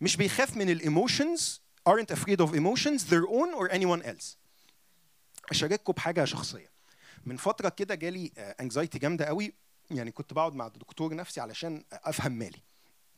مش 0.00 0.16
بيخاف 0.16 0.56
من 0.56 0.70
ال 0.70 0.80
emotions 0.80 1.60
aren't 1.88 2.14
afraid 2.14 2.38
of 2.46 2.50
emotions 2.50 3.02
their 3.10 3.26
own 3.28 3.54
or 3.60 3.72
anyone 3.72 4.02
else. 4.06 4.36
أشارككم 5.50 5.92
بحاجة 5.92 6.24
شخصية. 6.24 6.70
من 7.24 7.36
فترة 7.36 7.68
كده 7.68 7.94
جالي 7.94 8.32
anxiety 8.60 8.98
جامدة 8.98 9.24
قوي. 9.24 9.52
يعني 9.90 10.10
كنت 10.12 10.32
بقعد 10.32 10.54
مع 10.54 10.68
دكتور 10.68 11.14
نفسي 11.14 11.40
علشان 11.40 11.84
أفهم 11.92 12.32
مالي. 12.32 12.62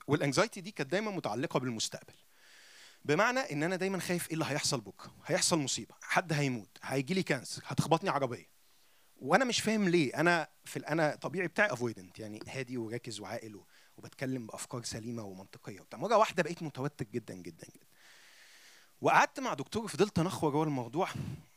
وال 0.07 0.19
anxiety 0.19 0.61
دي 0.61 0.71
كانت 0.71 0.91
دايما 0.93 1.11
متعلقة 1.11 1.61
بالمستقبل. 1.61 2.15
بمعنى 3.05 3.41
إن 3.41 3.63
أنا 3.63 3.77
دايما 3.77 3.99
خايف 4.01 4.27
إيه 4.29 4.35
اللي 4.35 4.45
هيحصل 4.49 4.81
بكرة؟ 4.81 5.15
هيحصل 5.27 5.59
مصيبة 5.59 5.95
حد 6.03 6.33
هيموت 6.33 6.79
هيجي 6.83 7.15
لي 7.15 7.23
cancer 7.23 7.63
هتخبطني 7.67 8.11
عربية. 8.11 8.60
وأنا 9.21 9.45
مش 9.45 9.61
فاهم 9.61 9.89
ليه. 9.89 10.21
أنا 10.21 10.49
في 10.65 10.79
أنا 10.79 11.15
طبيعي 11.15 11.49
بتاعي 11.49 11.73
avoidant 11.73 12.19
يعني 12.19 12.41
هادي 12.49 12.77
وراكز 12.77 13.21
وعاقل 13.21 13.61
وبتكلم 13.97 14.47
بأفكار 14.47 14.83
سليمة 14.83 15.23
ومنطقية 15.23 15.81
وبتاع. 15.81 15.99
مرة 15.99 16.17
واحدة 16.17 16.43
بقيت 16.43 16.63
متوتر 16.63 17.05
جدا 17.05 17.35
جدا 17.35 17.67
جدا. 17.67 17.87
وقعدت 19.01 19.41
مع 19.41 19.55
دكتور 19.55 19.85
وفضلت 19.85 20.19
أنخور 20.19 20.53
جوه 20.53 20.65
الموضوع 20.65 21.09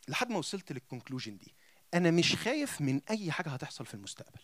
لحد 0.08 0.30
ما 0.30 0.38
وصلت 0.38 0.72
لل 0.72 0.83
conclusion 0.83 1.38
دي. 1.38 1.56
أنا 1.94 2.12
مش 2.12 2.36
خايف 2.36 2.82
من 2.82 3.02
أي 3.10 3.32
حاجة 3.32 3.50
هتحصل 3.50 3.86
في 3.86 3.94
المستقبل. 3.94 4.42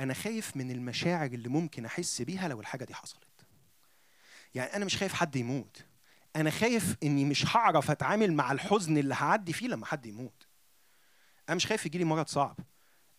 أنا 0.00 0.14
خايف 0.14 0.56
من 0.56 0.70
المشاعر 0.70 1.26
اللي 1.26 1.48
ممكن 1.48 1.84
أحس 1.84 2.22
بيها 2.22 2.48
لو 2.48 2.60
الحاجة 2.60 2.84
دي 2.84 2.94
حصلت. 2.94 3.46
يعني 4.54 4.76
أنا 4.76 4.84
مش 4.84 4.96
خايف 4.96 5.14
حد 5.14 5.36
يموت. 5.36 5.84
أنا 6.36 6.50
خايف 6.50 6.96
إني 7.02 7.24
مش 7.24 7.56
هعرف 7.56 7.90
أتعامل 7.90 8.32
مع 8.32 8.52
الحزن 8.52 8.98
اللي 8.98 9.14
هعدي 9.14 9.52
فيه 9.52 9.68
لما 9.68 9.86
حد 9.86 10.06
يموت. 10.06 10.41
أنا 11.48 11.56
مش 11.56 11.66
خايف 11.66 11.86
يجيلي 11.86 12.04
مرض 12.04 12.26
صعب. 12.26 12.56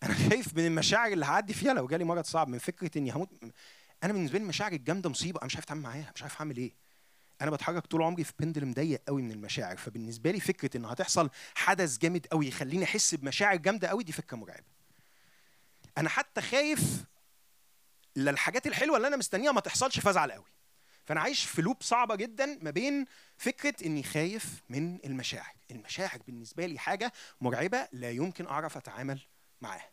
أنا 0.02 0.14
خايف 0.28 0.54
من 0.56 0.66
المشاعر 0.66 1.12
اللي 1.12 1.24
هعدي 1.26 1.54
فيها 1.54 1.74
لو 1.74 1.86
جالي 1.86 2.04
مرض 2.04 2.24
صعب 2.24 2.48
من 2.48 2.58
فكرة 2.58 2.98
إني 2.98 3.12
هموت. 3.12 3.28
أنا 4.02 4.12
بالنسبة 4.12 4.38
لي 4.38 4.42
المشاعر 4.42 4.72
الجامدة 4.72 5.10
مصيبة 5.10 5.38
أنا 5.38 5.46
مش 5.46 5.54
عارف 5.54 5.64
أتعامل 5.64 5.82
معاها 5.82 6.12
مش 6.14 6.22
عارف 6.22 6.36
أعمل 6.38 6.56
إيه. 6.56 6.74
أنا 7.40 7.50
بتحرك 7.50 7.86
طول 7.86 8.02
عمري 8.02 8.24
في 8.24 8.32
بندلم 8.38 8.72
ضيق 8.72 9.02
قوي 9.08 9.22
من 9.22 9.32
المشاعر. 9.32 9.76
فبالنسبة 9.76 10.30
لي 10.30 10.40
فكرة 10.40 10.76
انه 10.76 10.88
هتحصل 10.88 11.30
حدث 11.54 11.98
جامد 11.98 12.26
قوي 12.26 12.48
يخليني 12.48 12.84
أحس 12.84 13.14
بمشاعر 13.14 13.56
جامدة 13.56 13.88
قوي 13.88 14.04
دي 14.04 14.12
فكرة 14.12 14.36
مرعبة. 14.36 14.74
أنا 15.98 16.08
حتى 16.08 16.40
خايف 16.40 17.04
للحاجات 18.16 18.66
الحلوة 18.66 18.96
اللي 18.96 19.08
أنا 19.08 19.16
مستنيها 19.16 19.52
ما 19.52 19.60
تحصلش 19.60 20.00
فازعل 20.00 20.32
قوي. 20.32 20.53
فأنا 21.04 21.20
عايش 21.20 21.44
في 21.44 21.62
لوب 21.62 21.76
صعبة 21.82 22.14
جدا 22.14 22.58
ما 22.62 22.70
بين 22.70 23.04
فكرة 23.36 23.86
إني 23.86 24.02
خايف 24.02 24.62
من 24.68 24.98
المشاعر. 25.04 25.54
المشاعر 25.70 26.18
بالنسبة 26.26 26.66
لي 26.66 26.78
حاجة 26.78 27.12
مرعبه 27.40 27.88
لا 27.92 28.10
يمكن 28.10 28.46
أعرف 28.46 28.76
أتعامل 28.76 29.20
معاها. 29.60 29.90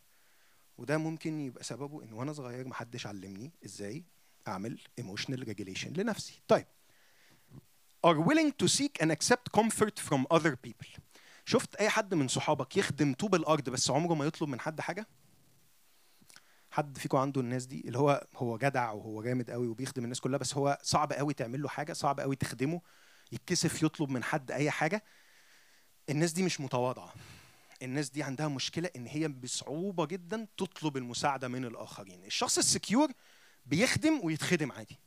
وده 0.78 0.98
ممكن 0.98 1.40
يبقى 1.40 1.64
سببه 1.64 2.02
إن 2.02 2.12
وأنا 2.12 2.32
صغير 2.32 2.68
محدش 2.68 3.06
علمني 3.06 3.50
إزاي 3.64 4.04
أعمل 4.48 4.80
emotional 5.00 5.44
regulation 5.48 5.98
لنفسي. 5.98 6.40
طيب. 6.48 6.66
Are 8.06 8.18
willing 8.18 8.52
to 8.62 8.68
seek 8.68 9.02
and 9.02 9.10
accept 9.12 9.52
comfort 9.60 9.98
from 10.08 10.26
other 10.36 10.56
people. 10.66 11.00
شفت 11.44 11.74
أي 11.74 11.88
حد 11.88 12.14
من 12.14 12.28
صحابك 12.28 12.76
يخدم 12.76 13.14
طوب 13.14 13.34
الأرض 13.34 13.70
بس 13.70 13.90
عمره 13.90 14.14
ما 14.14 14.24
يطلب 14.24 14.48
من 14.48 14.60
حد 14.60 14.80
حاجة؟ 14.80 15.06
حد 16.72 16.98
فيكم 16.98 17.18
عنده 17.18 17.40
الناس 17.40 17.66
دي 17.66 17.80
اللي 17.80 17.98
هو 17.98 18.26
هو 18.36 18.58
جدع 18.58 18.90
وهو 18.90 19.22
جامد 19.22 19.50
قوي 19.50 19.68
وبيخدم 19.68 20.04
الناس 20.04 20.20
كلها 20.20 20.38
بس 20.38 20.54
هو 20.54 20.78
صعب 20.82 21.12
قوي 21.12 21.34
تعمل 21.34 21.62
له 21.62 21.68
حاجة 21.68 21.92
صعب 21.92 22.20
قوي 22.20 22.36
تخدمه 22.36 22.80
يتكسف 23.32 23.82
يطلب 23.82 24.10
من 24.10 24.24
حد 24.24 24.50
أي 24.50 24.70
حاجة. 24.70 25.04
الناس 26.10 26.32
دي 26.32 26.42
مش 26.42 26.60
متواضعة. 26.60 27.14
الناس 27.82 28.10
دي 28.10 28.22
عندها 28.22 28.48
مشكلة 28.48 28.90
إن 28.96 29.06
هي 29.06 29.28
بصعوبة 29.28 30.06
جدا 30.06 30.46
تطلب 30.56 30.96
المساعدة 30.96 31.48
من 31.48 31.64
الآخرين. 31.64 32.24
الشخص 32.24 32.58
السكيور 32.58 33.08
بيخدم 33.66 34.20
ويتخدم 34.22 34.72
عادي. 34.72 34.98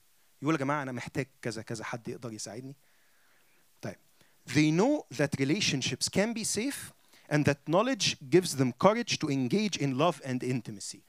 يقول 0.42 0.54
يا 0.56 0.60
جماعة 0.60 0.84
أنا 0.84 0.92
محتاج 0.92 1.28
كذا 1.42 1.62
كذا 1.62 1.84
حد 1.84 2.08
يقدر 2.08 2.34
يساعدني. 2.34 2.76
طيب 3.82 3.98
they 4.50 4.72
know 4.72 5.18
that 5.18 5.40
relationships 5.40 6.10
can 6.10 6.34
be 6.34 6.44
safe 6.44 6.94
and 7.30 7.46
that 7.46 7.60
knowledge 7.68 8.16
gives 8.30 8.56
them 8.56 8.72
courage 8.86 9.18
to 9.20 9.30
engage 9.30 9.78
in 9.78 9.98
love 9.98 10.22
and 10.24 10.44
intimacy. 10.44 11.02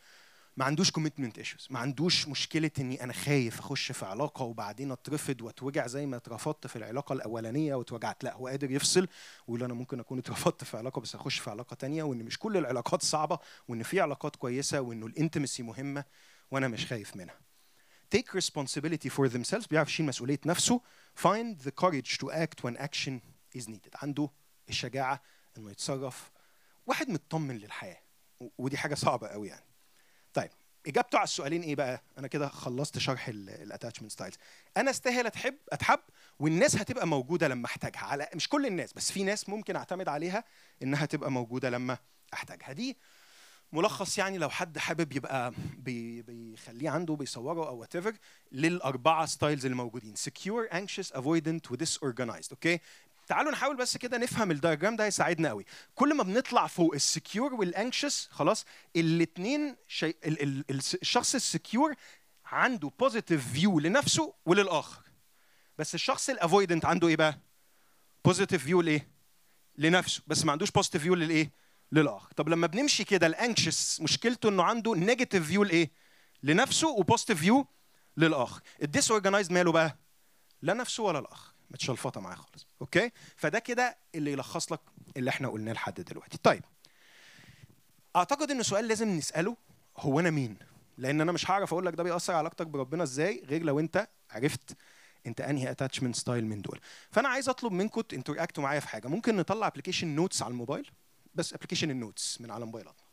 ما 0.57 0.65
عندوش 0.65 0.91
commitment 0.91 1.41
issues. 1.43 1.71
ما 1.71 1.79
عندوش 1.79 2.29
مشكلة 2.29 2.71
إني 2.79 3.05
أنا 3.05 3.13
خايف 3.13 3.59
أخش 3.59 3.93
في 3.93 4.07
علاقة 4.07 4.43
وبعدين 4.43 4.93
أترفض 4.93 5.43
وأتوجع 5.43 5.87
زي 5.87 6.07
ما 6.07 6.17
اترفضت 6.17 6.67
في 6.67 6.77
العلاقة 6.77 7.13
الأولانية 7.13 7.75
واتوجعت. 7.75 8.25
لا 8.25 8.35
هو 8.35 8.49
قادر 8.49 8.71
يفصل 8.71 9.09
ويقول 9.47 9.65
أنا 9.65 9.75
ممكن 9.75 10.01
أكون 10.01 10.19
اترفضت 10.19 10.65
في 10.65 10.77
علاقة 10.77 11.01
بس 11.01 11.15
اخش 11.15 11.39
في 11.39 11.51
علاقة 11.51 11.75
تانية 11.75 12.03
وإن 12.03 12.19
مش 12.19 12.39
كل 12.39 12.57
العلاقات 12.57 13.03
صعبة 13.03 13.39
وإن 13.69 13.83
في 13.83 14.01
علاقات 14.01 14.37
كويسة 14.37 14.81
وإنه 14.81 15.07
الانتمسي 15.07 15.63
مهمة 15.63 16.05
وأنا 16.51 16.69
مش 16.69 16.87
خايف 16.87 17.17
منها. 17.17 17.41
Take 18.17 18.39
responsibility 18.39 19.09
for 19.09 19.29
themselves. 19.29 19.69
بيعرف 19.71 19.89
يشيل 19.89 20.07
مسؤولية 20.07 20.41
نفسه. 20.47 20.81
Find 21.23 21.57
the 21.67 21.85
courage 21.85 22.19
to 22.19 22.31
act 22.31 22.65
when 22.65 22.77
action 22.77 23.21
is 23.59 23.69
needed. 23.69 23.95
عنده 24.03 24.31
الشجاعة 24.69 25.23
إنه 25.59 25.71
يتصرف. 25.71 26.31
واحد 26.87 27.09
مطمن 27.11 27.59
للحياة. 27.59 28.01
ودي 28.59 28.77
حاجة 28.77 28.95
صعبة 28.95 29.29
قوي 29.29 29.49
يعني. 29.49 29.65
طيب 30.37 30.51
إجابته 30.87 31.17
على 31.19 31.25
السؤالين 31.25 31.63
إيه 31.63 31.75
بقى؟ 31.75 32.03
أنا 32.19 32.29
كده 32.29 32.49
خلصت 32.49 32.99
شرح 32.99 33.29
ال 33.29 33.36
attachment 33.36 34.13
styles 34.13 34.35
أنا 34.77 34.91
استاهل 34.91 35.27
أتحب 35.27 35.55
أتحب 35.73 36.01
والناس 36.39 36.77
هتبقى 36.77 37.07
موجودة 37.07 37.49
لما 37.49 37.67
أحتاجها. 37.67 38.01
على 38.01 38.29
مش 38.35 38.49
كل 38.49 38.67
الناس 38.67 38.93
بس 38.93 39.13
في 39.13 39.25
ناس 39.25 39.49
ممكن 39.49 39.77
أعتمد 39.77 40.09
عليها 40.09 40.45
إنها 40.83 41.07
تبقى 41.07 41.31
موجودة 41.31 41.71
لما 41.71 41.99
أحتاجها. 42.35 42.73
دي 42.73 42.97
ملخص 43.73 44.19
يعني 44.19 44.39
لو 44.39 44.51
حد 44.51 44.79
حابب 44.79 45.13
يبقى 45.13 45.53
بيخليه 45.79 46.91
عنده 46.91 47.15
بيصوره 47.15 47.69
أو 47.69 47.77
whatever 47.79 48.13
لل 48.53 48.74
أربعة 48.74 49.27
styles 49.27 49.65
اللي 49.65 49.77
موجودين. 49.77 50.15
Secure 50.17 50.73
anxious 50.73 51.11
avoidant 51.17 51.71
و 51.71 51.77
disorganized. 51.77 52.51
أوكي؟ 52.53 52.81
تعالوا 53.27 53.53
نحاول 53.53 53.77
بس 53.77 53.97
كده 53.97 54.19
نفهم 54.19 54.51
ال 54.51 54.57
diagram 54.57 54.97
ده 54.97 55.05
هيساعدنا 55.05 55.49
قوي. 55.49 55.65
كل 55.95 56.15
ما 56.15 56.23
بنطلع 56.23 56.67
فوق 56.67 56.95
ال 56.95 57.03
secure 57.03 57.55
وال 57.55 57.71
anxious 57.71 58.29
خلاص 58.31 58.65
الاثنين 58.97 59.77
شي... 59.89 60.07
ال... 60.07 60.43
ال... 60.43 60.65
ال... 60.71 60.81
الشخص 61.03 61.35
ال 61.35 61.43
secure 61.43 61.95
عنده 62.45 62.93
positive 62.99 63.53
view 63.53 63.81
لنفسه 63.81 64.35
وللآخر. 64.47 65.03
بس 65.79 65.95
الشخص 65.95 66.31
ال 66.31 66.37
avoidant 66.37 66.85
عنده 66.85 67.09
إيه 67.09 67.17
بقى؟ 67.17 67.39
positive 68.25 68.65
view 68.65 68.81
لإيه؟ 68.81 69.09
لنفسه. 69.79 70.23
بس 70.27 70.45
ما 70.45 70.53
عندوش 70.53 70.71
positive 70.71 71.03
view 71.03 71.15
للإيه؟ 71.15 71.51
للآخر. 71.93 72.33
طب 72.37 72.49
لما 72.49 72.67
بنمشي 72.67 73.05
كده 73.05 73.27
ال 73.27 73.36
anxious 73.36 74.01
مشكلته 74.01 74.49
إنه 74.49 74.63
عنده 74.63 74.95
negative 74.95 75.47
view 75.47 75.65
لإيه؟ 75.65 75.91
لنفسه 76.43 76.89
و 76.89 76.95
positive 76.95 77.41
view 77.41 77.67
للآخر. 78.17 78.61
ال 78.83 79.11
disorganized 79.11 79.53
ماله 79.53 79.73
بقى؟ 79.73 79.97
لا 80.63 80.75
نفسه 80.75 81.03
ولا 81.03 81.19
الآخر. 81.19 81.56
متشلفطة 81.71 82.21
معاه 82.21 82.35
خالص. 82.35 82.67
أوكي؟ 82.81 83.11
فده 83.37 83.59
كده 83.59 83.97
اللي 84.15 84.33
يلخص 84.33 84.73
لك 84.73 84.81
اللي 85.17 85.31
إحنا 85.31 85.49
قلناه 85.49 85.73
لحد 85.73 86.01
دلوقتي. 86.01 86.39
طيب 86.43 86.65
أعتقد 88.17 88.51
ان 88.51 88.63
سؤال 88.63 88.89
لازم 88.89 89.09
نسأله 89.09 89.57
هو 89.99 90.21
أنا 90.21 90.31
مين؟ 90.31 90.57
لأن 90.99 91.21
أنا 91.21 91.33
مش 91.33 91.51
هعرف 91.51 91.73
أقول 91.73 91.87
لك 91.87 91.95
ده 91.95 92.03
بيأثر 92.03 92.33
علاقتك 92.33 92.67
بربنا 92.67 93.03
إزاي 93.03 93.43
غير 93.47 93.63
لو 93.63 93.81
أنت 93.81 94.09
عرفت 94.31 94.77
أنت 95.27 95.41
أنهي 95.41 95.71
attachment 95.71 96.17
style 96.17 96.47
من 96.47 96.63
دول. 96.63 96.81
فأنا 97.11 97.29
عايز 97.29 97.49
أطلب 97.49 97.73
منكم 97.73 98.01
ت 98.01 98.07
interact 98.07 98.57
وا 98.57 98.63
معايا 98.63 98.81
في 98.81 98.89
حاجة. 98.89 99.09
ممكن 99.09 99.37
نطلع 99.37 99.67
application 99.67 100.09
notes 100.09 100.43
على 100.43 100.51
الموبايل؟ 100.51 100.91
بس 101.35 101.55
application 101.55 101.91
ال 101.91 101.99
notes 101.99 102.41
من 102.41 102.51
على 102.51 102.67
موبايلاتنا. 102.67 103.06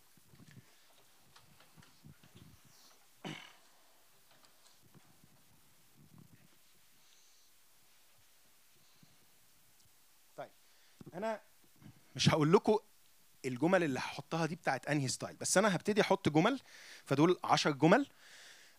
أنا 11.14 11.40
مش 12.16 12.30
هقول 12.30 12.54
لكم 12.54 12.78
الجمل 13.46 13.84
اللي 13.84 14.00
هحطها 14.00 14.46
دي 14.46 14.56
بتاعت 14.56 14.88
أنهي 14.88 15.08
ستايل 15.08 15.36
بس 15.36 15.58
أنا 15.58 15.76
هبتدي 15.76 16.02
أحط 16.02 16.30
جمل 16.30 16.60
فدول 17.06 17.38
10 17.44 17.72
جمل. 17.72 18.08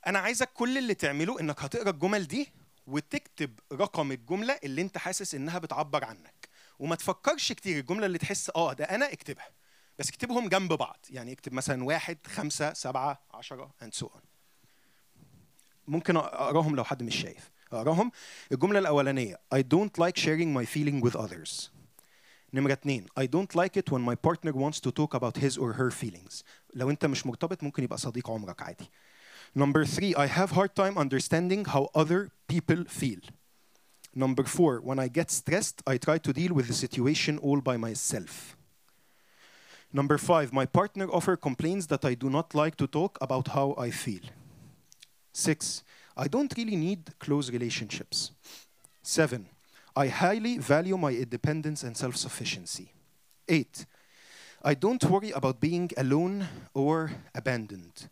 أنا 0.07 0.19
عايزك 0.19 0.53
كل 0.53 0.79
اللي 0.79 0.95
تعمله 0.95 1.41
إنك 1.41 1.61
هتقرأ 1.61 1.91
الجمل 1.91 2.27
دي 2.27 2.53
وتكتب 2.87 3.61
رقم 3.73 4.13
الجملة 4.13 4.59
اللي 4.65 4.83
أنت 4.83 4.99
حاسس 4.99 5.35
إنها 5.35 5.59
بتعبر 5.59 6.05
عنك. 6.05 6.49
وما 6.79 6.97
تفكرش 6.97 7.53
كتير 7.53 7.79
الجملة 7.79 8.07
اللي 8.07 8.19
تحس 8.19 8.51
آه 8.57 8.73
ده 8.73 8.85
أنا 8.85 9.13
اكتبها. 9.13 9.49
بس 9.99 10.09
اكتبهم 10.09 10.49
جنب 10.49 10.73
بعض 10.73 10.99
يعني 11.11 11.33
اكتب 11.33 11.53
مثلا 11.53 11.85
واحد 11.85 12.19
خمسة 12.27 12.73
سبعة 12.73 13.23
عشرة 13.35 13.71
so 14.01 14.05
on. 14.05 14.21
ممكن 15.89 16.17
أقراهم 16.17 16.77
لو 16.77 16.85
حد 16.85 17.03
مش 17.03 17.17
شايف. 17.17 17.51
أقراهم. 17.73 18.13
الجملة 18.53 18.79
الأولانية 18.79 19.41
I 19.55 19.59
don't 19.59 20.03
like 20.05 20.17
sharing 20.23 20.55
my 20.59 20.67
feeling 20.75 21.09
with 21.09 21.17
others. 21.17 21.74
نمرة 22.54 22.74
اتنين 22.74 23.06
I 23.20 23.26
don't 23.26 23.56
like 23.56 23.78
it 23.78 23.92
when 23.92 24.02
my 24.02 24.16
partner 24.16 24.52
wants 24.52 24.80
to 24.80 24.92
talk 24.92 25.14
about 25.14 25.38
his 25.38 25.58
or 25.58 25.74
her 25.74 25.92
feelings 25.92 26.44
لو 26.74 26.90
انت 26.90 27.06
مش 27.06 27.26
مرتبط 27.26 27.64
ممكن 27.64 27.84
يبقى 27.84 27.98
صديق 27.98 28.30
عمرك 28.30 28.62
عادي 28.62 28.90
Number 29.56 29.84
three, 29.84 30.14
I 30.16 30.28
have 30.28 30.52
hard 30.52 30.76
time 30.76 30.96
understanding 30.98 31.66
how 31.66 31.90
other 31.96 32.30
people 32.48 32.84
feel. 32.86 33.20
Number 34.14 34.44
four, 34.44 34.80
when 34.80 35.00
I 35.00 35.08
get 35.08 35.32
stressed, 35.32 35.82
I 35.88 35.98
try 35.98 36.20
to 36.20 36.32
deal 36.34 36.54
with 36.54 36.68
the 36.68 36.74
situation 36.74 37.40
all 37.40 37.60
by 37.60 37.76
myself. 37.78 38.56
Number 39.92 40.18
five, 40.20 40.54
my 40.54 40.68
partner 40.68 41.08
often 41.10 41.38
complains 41.38 41.88
that 41.88 42.06
I 42.06 42.14
do 42.14 42.30
not 42.30 42.54
like 42.54 42.76
to 42.78 42.86
talk 42.86 43.18
about 43.22 43.48
how 43.50 43.74
I 43.78 43.90
feel. 43.90 44.22
Six, 45.34 45.84
I 46.16 46.28
don't 46.28 46.54
really 46.56 46.76
need 46.76 47.02
close 47.20 47.50
relationships. 47.50 48.32
Seven, 49.02 49.48
I 49.96 50.08
highly 50.08 50.58
value 50.58 50.98
my 50.98 51.12
independence 51.12 51.84
and 51.84 51.96
self 51.98 52.16
sufficiency. 52.16 52.94
Eight, 53.48 53.86
I 54.64 54.74
don't 54.74 55.04
worry 55.06 55.32
about 55.32 55.60
being 55.60 55.90
alone 55.98 56.48
or 56.74 57.12
abandoned. 57.34 58.10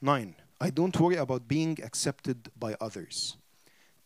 Nine, 0.00 0.34
I 0.60 0.70
don't 0.70 0.98
worry 0.98 1.16
about 1.16 1.48
being 1.48 1.78
accepted 1.82 2.50
by 2.58 2.74
others. 2.80 3.36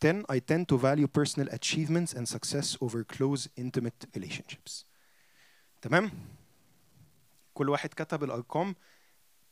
10. 0.01 0.25
I 0.29 0.39
tend 0.39 0.67
to 0.67 0.77
value 0.77 1.07
personal 1.07 1.47
achievements 1.51 2.13
and 2.13 2.27
success 2.27 2.77
over 2.81 3.03
close, 3.03 3.47
intimate 3.55 4.05
relationships. 4.13 4.85
تمام؟ 5.81 6.11
كل 7.53 7.69
واحد 7.69 7.89
كتب 7.89 8.23
الأرقام 8.23 8.75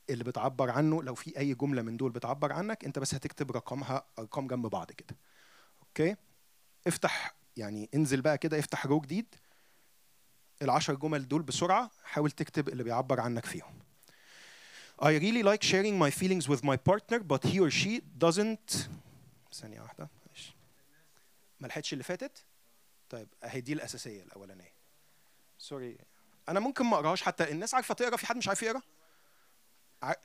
اللي 0.09 0.24
بتعبر 0.24 0.70
عنه 0.70 1.03
لو 1.03 1.16
في 1.16 1.38
أي 1.38 1.53
جملة 1.53 1.82
من 1.82 1.97
دول 1.97 2.11
بتعبر 2.11 2.53
عنك 2.53 2.86
أنت 2.86 2.99
بس 2.99 3.16
هتكتب 3.16 3.51
رقمها 3.51 4.05
أرقام 4.20 4.47
جنب 4.47 4.68
بعض 4.68 4.91
كده. 4.91 5.18
أوكي؟ 5.82 6.16
افتح 6.88 7.36
يعني 7.59 7.88
انزل 7.94 8.20
بقى 8.20 8.38
كده 8.38 8.59
افتح 8.59 8.86
رو 8.86 9.00
جديد. 9.00 9.34
العشر 10.62 10.94
جمل 10.94 11.28
دول 11.28 11.42
بسرعة 11.42 11.90
حاول 12.04 12.30
تكتب 12.30 12.68
اللي 12.68 12.82
بيعبر 12.82 13.20
عنك 13.20 13.46
فيهم. 13.46 13.78
I 15.02 15.06
really 15.06 15.42
like 15.42 15.62
sharing 15.62 15.96
my 15.98 16.11
feelings 16.11 16.48
with 16.48 16.62
my 16.64 16.76
partner 16.76 17.18
but 17.32 17.42
he 17.48 17.61
or 17.61 17.70
she 17.70 18.00
doesn't. 18.26 18.88
ثانية 19.52 19.80
واحدة 19.80 20.09
معلش. 20.26 20.54
ما 21.61 21.66
لحقتش 21.66 21.92
اللي 21.92 22.04
فاتت؟ 22.04 22.44
طيب 23.11 23.28
أهي 23.44 23.61
دي 23.61 23.72
الأساسية 23.72 24.22
الأولانية. 24.22 24.72
سوري 25.59 25.98
أنا 26.48 26.61
ممكن 26.61 26.86
ما 26.86 26.96
أقراهاش 26.96 27.22
حتى. 27.22 27.50
الناس 27.50 27.74
عارفة 27.74 27.94
تقرأ؟ 27.94 28.16
في 28.16 28.26
حد 28.26 28.36
مش 28.36 28.48
عارف 28.48 28.62
يقرأ؟ 28.62 28.82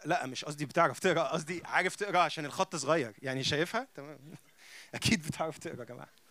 لا 0.06 0.26
مش 0.26 0.46
قصدي 0.46 0.66
بتعرف 0.66 1.00
تقرأ 1.00 1.24
قصدي 1.24 1.62
عارف 1.66 1.96
تقرأ 1.96 2.20
عشان 2.20 2.46
الخط 2.46 2.76
صغير. 2.76 3.16
يعني 3.22 3.44
شايفها؟ 3.44 3.88
تمام. 3.96 4.20
أكيد 4.96 5.28
بتعرف 5.28 5.58
تقرأ 5.58 5.80
يا 5.80 5.86
جماعة. 5.86 6.23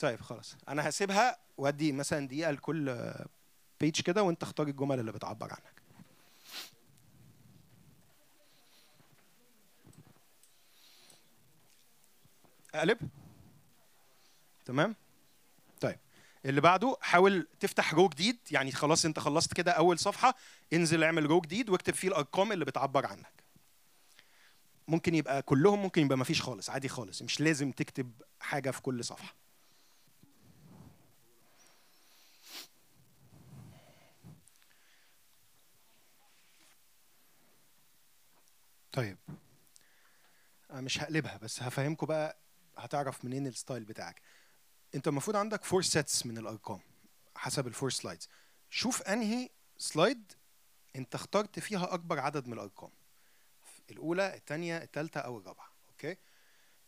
طيب 0.00 0.20
خلاص. 0.20 0.56
أنا 0.68 0.88
هسيبها 0.88 1.38
وأدي 1.58 1.92
مثلا 1.92 2.28
دقيقة 2.28 2.50
لكل 2.50 3.14
بيج 3.80 4.00
كده 4.00 4.22
وأنت 4.22 4.42
اختار 4.42 4.66
الجمل 4.66 5.00
اللي 5.00 5.12
بتعبر 5.12 5.52
عنك. 5.52 5.82
أقلب؟ 12.74 12.98
تمام؟ 14.64 14.96
طيب. 15.80 15.98
اللي 16.44 16.60
بعده 16.60 16.96
حاول 17.00 17.48
تفتح 17.60 17.94
رو 17.94 18.08
جديد. 18.08 18.38
يعني 18.50 18.72
خلاص 18.72 19.04
أنت 19.04 19.18
خلصت 19.18 19.54
كده 19.54 19.72
أول 19.72 19.98
صفحة. 19.98 20.34
انزل 20.72 21.04
اعمل 21.04 21.26
رو 21.26 21.40
جديد 21.40 21.70
واكتب 21.70 21.94
فيه 21.94 22.08
الأرقام 22.08 22.52
اللي 22.52 22.64
بتعبر 22.64 23.06
عنك. 23.06 23.44
ممكن 24.88 25.14
يبقى 25.14 25.42
كلهم 25.42 25.82
ممكن 25.82 26.02
يبقى 26.02 26.18
مفيش 26.18 26.42
خالص 26.42 26.70
عادي 26.70 26.88
خالص. 26.88 27.22
مش 27.22 27.40
لازم 27.40 27.72
تكتب 27.72 28.12
حاجة 28.40 28.70
في 28.70 28.82
كل 28.82 29.04
صفحة. 29.04 29.34
طيب. 38.92 39.18
أنا 40.70 40.80
مش 40.80 41.00
هقلبها 41.02 41.36
بس 41.36 41.62
هفهمكم 41.62 42.06
بقى 42.06 42.36
هتعرف 42.78 43.24
منين 43.24 43.46
ال 43.46 43.52
style 43.52 43.84
بتاعك. 43.84 44.22
انت 44.94 45.08
المفروض 45.08 45.36
عندك 45.36 45.64
four 45.64 45.82
sets 45.82 46.26
من 46.26 46.38
الأرقام 46.38 46.80
حسب 47.36 47.66
ال 47.66 47.71
four 47.71 47.90
slides 47.90 48.28
شوف 48.70 49.02
أنهي 49.02 49.48
slide 49.78 50.32
انت 50.96 51.14
اخترت 51.14 51.58
فيها 51.58 51.94
أكبر 51.94 52.18
عدد 52.18 52.46
من 52.46 52.52
الأرقام. 52.52 52.90
الأولى 53.90 54.34
الثانية 54.34 54.76
الثالثه 54.76 55.20
أو 55.20 55.38
الرابعة 55.38 55.70
أوكي؟ 55.88 56.16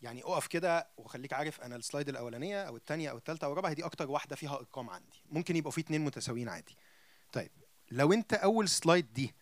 يعني 0.01 0.23
اقف 0.23 0.47
كده 0.47 0.87
وخليك 0.97 1.33
عارف 1.33 1.61
أنا 1.61 1.75
ال 1.75 1.81
slide 1.81 2.09
الأولانية 2.09 2.63
أو 2.63 2.77
الثانية 2.77 3.09
أو 3.09 3.17
الثالثه 3.17 3.45
أو 3.45 3.51
الرابعة 3.51 3.73
دي 3.73 3.85
أكتر 3.85 4.11
واحدة 4.11 4.35
فيها 4.35 4.55
أرقام 4.55 4.89
عندي. 4.89 5.23
ممكن 5.31 5.55
يبقوا 5.55 5.71
في 5.71 5.81
اتنين 5.81 6.01
متساويين 6.01 6.49
عادي. 6.49 6.77
طيب 7.31 7.51
لو 7.91 8.13
انت 8.13 8.33
أول 8.33 8.69
slide 8.69 9.13
دي 9.13 9.33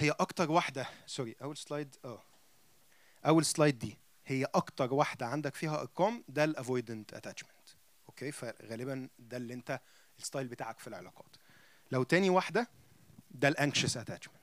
هي 0.00 0.10
أكتر 0.10 0.50
واحدة 0.50 0.86
sorry 1.06 1.36
أول 1.42 1.56
slide 1.56 1.96
آه. 2.04 2.22
أول 3.26 3.44
slide 3.44 3.78
دي 3.78 3.98
هي 4.26 4.44
أكتر 4.44 4.94
واحدة 4.94 5.26
عندك 5.26 5.54
فيها 5.54 5.80
أرقام 5.80 6.24
ده 6.28 6.44
ال 6.44 6.52
avoidant 6.52 7.14
attachment 7.14 7.68
أوكي؟ 8.08 8.32
فغالبا 8.32 9.08
ده 9.18 9.36
اللي 9.36 9.54
أنت 9.54 9.80
ال 10.18 10.23
style 10.23 10.48
بتاعك 10.48 10.78
في 10.78 10.86
العلاقات. 10.88 11.36
لو 11.92 12.02
تاني 12.02 12.30
واحدة 12.30 12.68
ده 13.30 13.48
ال 13.48 13.54
anxious 13.54 13.96
attachment 13.96 14.36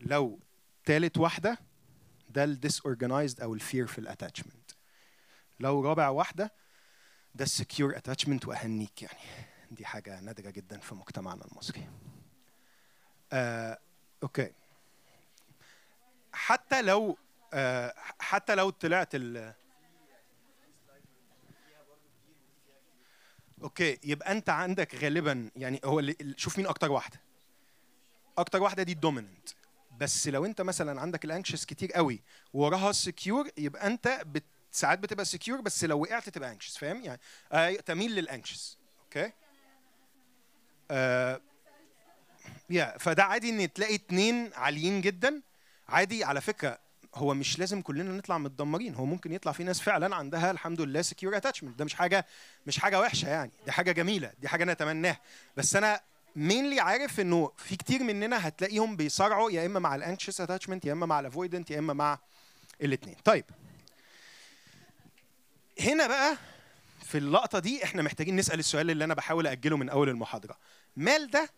لو 0.00 0.40
تالت 0.84 1.18
واحدة 1.18 1.58
ده 2.30 2.44
ال 2.44 2.80
disorganized 2.80 3.40
أو 3.40 3.54
ال 3.54 3.86
fearful 3.86 3.98
attachment 3.98 4.70
لو 5.60 5.80
رابع 5.84 6.08
واحدة 6.08 6.52
ده 7.34 7.44
ال 7.44 7.51
secure 7.51 7.96
attachment 7.96 8.46
وأهنيك 8.46 9.02
يعني. 9.02 9.18
دي 9.70 9.84
حاجة 9.86 10.20
نادرة 10.20 10.50
جدا 10.50 10.78
في 10.78 10.94
مجتمعنا 10.94 11.44
المصري. 11.44 11.88
آه، 13.32 13.78
أوكي. 14.24 14.52
حتى 16.32 16.82
لو 16.82 17.16
آه، 17.54 17.94
حتى 18.18 18.54
لو 18.54 18.70
طلعت 18.70 19.14
ال 19.14 19.54
أوكي 23.62 23.98
يبقى 24.04 24.32
أنت 24.32 24.48
عندك 24.50 24.94
غالبا 24.94 25.50
يعني 25.56 25.80
هو 25.84 25.98
اللي 25.98 26.16
ال- 26.20 26.40
شوف 26.40 26.58
مين 26.58 26.66
أكتر 26.66 26.92
واحدة. 26.92 27.20
أكتر 28.38 28.62
واحدة 28.62 28.82
دي 28.82 28.92
ال 28.92 28.98
dominant 28.98 29.48
بس 30.00 30.28
لو 30.28 30.44
أنت 30.44 30.60
مثلا 30.60 31.00
عندك 31.00 31.24
ال 31.24 31.29
anxious 31.29 31.64
كتير 31.64 31.92
قوي 31.92 32.22
وراها 32.54 32.90
ال 32.90 32.98
secure 32.98 33.48
يبقى 33.58 33.86
أنت 33.86 34.22
ساعات 34.72 34.98
بتبقى 34.98 35.24
secure 35.24 35.60
بس 35.60 35.84
لو 35.84 36.00
وقعت 36.02 36.28
تبقى 36.28 36.50
anxious 36.52 36.76
فاهم؟ 36.76 37.02
يعني 37.02 37.20
آه 37.52 37.70
تميل 37.74 38.14
لل 38.14 38.28
anxious 38.28 38.78
أوكي؟ 39.04 39.32
آه 40.90 41.40
يا 42.70 42.98
فده 42.98 43.24
عادي 43.24 43.50
إن 43.50 43.72
تلاقي 43.72 43.94
اتنين 43.94 44.50
عاليين 44.54 45.00
جدا. 45.00 45.40
عادي 45.88 46.24
على 46.24 46.40
فكرة 46.40 46.78
هو 47.14 47.34
مش 47.34 47.58
لازم 47.58 47.82
كلنا 47.82 48.12
نطلع 48.12 48.38
متدمرين. 48.38 48.94
هو 48.94 49.04
ممكن 49.04 49.32
يطلع 49.32 49.52
في 49.52 49.64
ناس 49.64 49.80
فعلا 49.80 50.16
عندها 50.16 50.50
الحمد 50.50 50.80
لله 50.80 51.02
secure 51.02 51.36
attachment 51.36 51.78
ده 51.78 51.84
مش 51.84 51.94
حاجة 51.94 52.26
مش 52.66 52.78
حاجة 52.78 53.00
وحشة 53.00 53.28
يعني. 53.28 53.50
دي 53.64 53.72
حاجة 53.72 53.92
جميلة 53.92 54.32
دي 54.40 54.48
حاجة 54.48 54.64
نتمناها. 54.64 55.20
بس 55.56 55.76
أنا 55.76 56.00
mainly 56.36 56.80
عارف 56.80 57.20
إنه 57.20 57.52
في 57.56 57.76
كتير 57.76 58.02
مننا 58.02 58.48
هتلاقيهم 58.48 58.96
بيصارعوا 58.96 59.50
يا 59.50 59.66
إما 59.66 59.80
مع 59.80 59.94
ال 59.94 60.00
anxious 60.00 60.40
attachment 60.40 60.84
يا 60.84 60.92
إما 60.92 61.06
مع 61.06 61.20
الافويدنت 61.20 61.70
يا 61.70 61.78
إما 61.78 61.92
مع 61.92 62.18
الاثنين 62.82 63.16
طيب. 63.24 63.44
هنا 65.80 66.06
بقى 66.06 66.36
في 67.04 67.18
اللقطة 67.18 67.58
دي 67.58 67.84
إحنا 67.84 68.02
محتاجين 68.02 68.36
نسأل 68.36 68.58
السؤال 68.58 68.90
اللي 68.90 69.04
أنا 69.04 69.14
بحاول 69.14 69.46
أجله 69.46 69.76
من 69.76 69.88
أول 69.88 70.08
المحاضرة. 70.08 70.56
مال 70.96 71.30
ده 71.30 71.50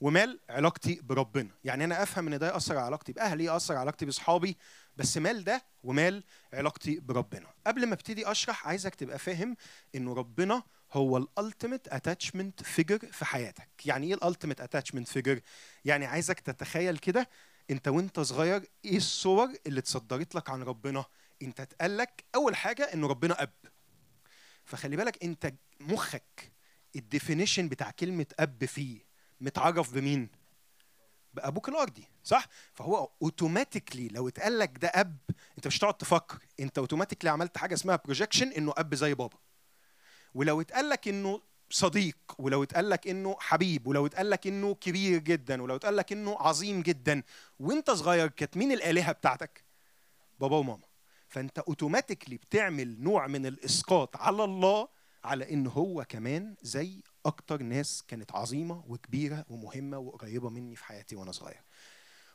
ومال 0.00 0.40
علاقتي 0.50 1.00
بربنا. 1.02 1.50
يعني 1.64 1.84
أنا 1.84 2.02
أفهم 2.02 2.26
إن 2.32 2.38
ده 2.38 2.46
يأثر 2.52 2.76
على 2.76 2.86
علاقتي 2.86 3.12
بأهلي 3.12 3.44
يأثر 3.44 3.74
على 3.74 3.80
علاقتي 3.80 4.06
بأصحابي 4.06 4.56
بس 4.96 5.16
مال 5.18 5.44
ده 5.44 5.64
ومال 5.84 6.24
علاقتي 6.52 7.00
بربنا. 7.00 7.46
قبل 7.66 7.86
ما 7.86 7.94
أبتدي 7.94 8.30
أشرح 8.30 8.68
عايزك 8.68 8.94
تبقى 8.94 9.18
فاهم 9.18 9.56
انه 9.94 10.14
ربنا 10.14 10.62
هو 10.92 11.16
ال 11.16 11.24
ultimate 11.24 11.88
attachment 11.88 12.62
figure 12.62 12.98
في 12.98 13.24
حياتك. 13.24 13.68
يعني 13.86 14.06
إيه 14.06 14.14
ال 14.14 14.19
ultimate 14.19 14.60
attachment 14.60 15.08
figure 15.08 15.40
يعني 15.84 16.06
عايزك 16.06 16.40
تتخيل 16.40 16.98
كده 16.98 17.28
أنت 17.70 17.88
وأنت 17.88 18.20
صغير 18.20 18.62
إيه 18.84 18.96
الصور 18.96 19.52
اللي 19.66 19.80
اتصدرت 19.80 20.34
لك 20.34 20.50
عن 20.50 20.62
ربنا؟ 20.62 21.04
أنت 21.42 21.60
اتقالك 21.60 22.24
أول 22.34 22.56
حاجة 22.56 22.82
انه 22.94 23.06
ربنا 23.06 23.42
أب. 23.42 23.52
فخلي 24.64 24.96
بالك 24.96 25.24
أنت 25.24 25.54
مخك 25.80 26.52
ال 26.96 27.03
definition 27.03 27.68
بتاع 27.68 27.90
كلمة 27.90 28.26
أب 28.38 28.64
فيه. 28.64 29.07
متعرف 29.40 29.94
بمين؟ 29.94 30.28
بأبوك 31.34 31.68
الأرضي 31.68 32.04
صح؟ 32.24 32.46
فهو 32.74 33.10
automatically 33.22 34.08
لو 34.08 34.28
اتقال 34.28 34.58
لك 34.58 34.78
ده 34.78 34.88
أب 34.88 35.16
أنت 35.58 35.66
مش 35.66 35.78
هتقعد 35.78 35.94
تفكر. 35.94 36.38
أنت 36.60 36.78
automatically 36.78 37.30
عملت 37.30 37.58
حاجة 37.58 37.74
اسمها 37.74 37.96
projection 37.96 38.48
إنه 38.48 38.74
أب 38.76 38.94
زي 38.94 39.14
بابا. 39.14 39.38
ولو 40.34 40.60
اتقال 40.60 40.88
لك 40.88 41.08
إنه 41.08 41.42
صديق 41.70 42.16
ولو 42.38 42.62
اتقال 42.62 42.90
لك 42.90 43.08
إنه 43.08 43.36
حبيب 43.40 43.86
ولو 43.86 44.06
اتقال 44.06 44.30
لك 44.30 44.46
إنه 44.46 44.74
كبير 44.74 45.18
جدا 45.18 45.62
ولو 45.62 45.76
اتقال 45.76 45.96
لك 45.96 46.12
إنه 46.12 46.36
عظيم 46.40 46.82
جدا 46.82 47.22
وأنت 47.58 47.90
صغير 47.90 48.28
كانت 48.28 48.56
مين 48.56 48.72
الآلهة 48.72 49.12
بتاعتك؟ 49.12 49.64
بابا 50.40 50.56
وماما. 50.56 50.84
فأنت 51.28 51.58
automatically 51.58 52.36
بتعمل 52.36 53.02
نوع 53.02 53.26
من 53.26 53.46
الإسقاط 53.46 54.16
على 54.16 54.44
الله 54.44 54.88
على 55.24 55.52
إن 55.52 55.66
هو 55.66 56.04
كمان 56.04 56.56
زي 56.62 57.02
أكتر 57.26 57.62
ناس 57.62 58.04
كانت 58.08 58.32
عظيمة 58.34 58.84
وكبيرة 58.88 59.44
ومهمة 59.50 59.98
وقريبة 59.98 60.48
مني 60.50 60.76
في 60.76 60.84
حياتي 60.84 61.16
وأنا 61.16 61.32
صغير. 61.32 61.62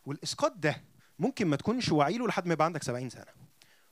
والإسقاط 0.06 0.52
ده 0.58 0.84
ممكن 1.20 1.48
ما 1.48 1.56
تكونش 1.56 1.92
واعي 1.92 2.18
له 2.18 2.28
لحد 2.28 2.46
ما 2.46 2.54
يبقى 2.54 2.66
عندك 2.66 2.84
70 2.84 3.10
سنة. 3.10 3.44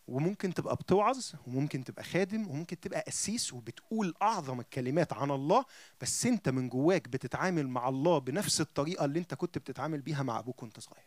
وممكن 0.07 0.53
تبقى 0.53 0.75
بتوعظ 0.75 1.25
وممكن 1.47 1.83
تبقى 1.83 2.03
خادم 2.03 2.47
وممكن 2.47 2.79
تبقى 2.79 3.01
قسيس 3.07 3.53
وبتقول 3.53 4.13
أعظم 4.21 4.59
الكلمات 4.59 5.13
عن 5.13 5.31
الله 5.31 5.65
بس 6.01 6.25
أنت 6.25 6.49
من 6.49 6.69
جواك 6.69 7.07
بتتعامل 7.09 7.67
مع 7.67 7.89
الله 7.89 8.17
بنفس 8.17 8.61
الطريقة 8.61 9.05
اللي 9.05 9.19
أنت 9.19 9.33
كنت 9.33 9.57
بتتعامل 9.57 10.01
بيها 10.01 10.23
مع 10.23 10.39
أبوك 10.39 10.63
وأنت 10.63 10.79
صغير. 10.79 11.05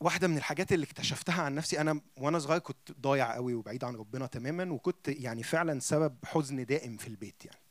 واحدة 0.00 0.28
من 0.28 0.36
الحاجات 0.36 0.72
اللي 0.72 0.84
اكتشفتها 0.84 1.42
عن 1.42 1.54
نفسي 1.54 1.80
أنا 1.80 2.00
وأنا 2.16 2.38
صغير 2.38 2.58
كنت 2.58 2.92
ضايع 3.00 3.34
قوي 3.34 3.54
وبعيد 3.54 3.84
عن 3.84 3.96
ربنا 3.96 4.26
تماما 4.26 4.72
وكنت 4.72 5.08
يعني 5.08 5.42
فعلا 5.42 5.80
سبب 5.80 6.16
حزن 6.24 6.64
دائم 6.64 6.96
في 6.96 7.06
البيت 7.08 7.44
يعني. 7.44 7.65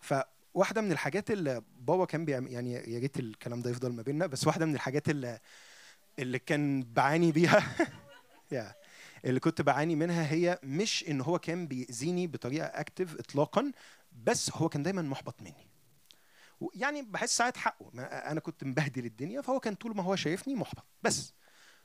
فواحدة 0.00 0.80
من 0.80 0.92
الحاجات 0.92 1.30
اللي 1.30 1.62
بابا 1.80 2.04
كان 2.04 2.24
بيعمل 2.24 2.52
يعني 2.52 2.72
يا 2.72 2.98
ريت 2.98 3.18
الكلام 3.18 3.62
ده 3.62 3.70
يفضل 3.70 3.92
ما 3.92 4.02
بيننا 4.02 4.26
بس 4.26 4.46
واحدة 4.46 4.66
من 4.66 4.74
الحاجات 4.74 5.08
اللي 5.08 5.40
اللي 6.18 6.38
كان 6.38 6.82
بعاني 6.92 7.32
بيها 7.32 7.62
يا 8.52 8.74
اللي 9.24 9.40
كنت 9.40 9.62
بعاني 9.62 9.96
منها 9.96 10.32
هي 10.32 10.58
مش 10.62 11.04
إن 11.08 11.20
هو 11.20 11.38
كان 11.38 11.66
بيأذيني 11.66 12.26
بطريقة 12.26 12.66
اكتف 12.66 13.14
اطلاقا 13.18 13.72
بس 14.24 14.50
هو 14.54 14.68
كان 14.68 14.82
دايما 14.82 15.02
محبط 15.02 15.42
مني. 15.42 15.68
يعني 16.74 17.02
بحس 17.02 17.36
ساعات 17.36 17.56
حقه 17.56 17.90
أنا 18.02 18.40
كنت 18.40 18.64
مبهدل 18.64 19.04
الدنيا 19.04 19.40
فهو 19.40 19.60
كان 19.60 19.74
طول 19.74 19.96
ما 19.96 20.02
هو 20.02 20.16
شايفني 20.16 20.54
محبط. 20.54 20.84
بس 21.02 21.34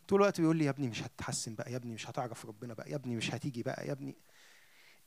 طول 0.07 0.19
الوقت 0.19 0.41
بيقول 0.41 0.57
لي 0.57 0.65
يا 0.65 0.69
ابني 0.69 0.87
مش 0.87 1.03
هتتحسن 1.03 1.55
بقى 1.55 1.71
يا 1.71 1.77
ابني 1.77 1.93
مش 1.93 2.09
هتعرف 2.09 2.45
ربنا 2.45 2.73
بقى 2.73 2.91
يا 2.91 2.95
ابني 2.95 3.15
مش 3.15 3.33
هتيجي 3.35 3.63
بقى 3.63 3.87
يا 3.87 3.91
ابني 3.91 4.15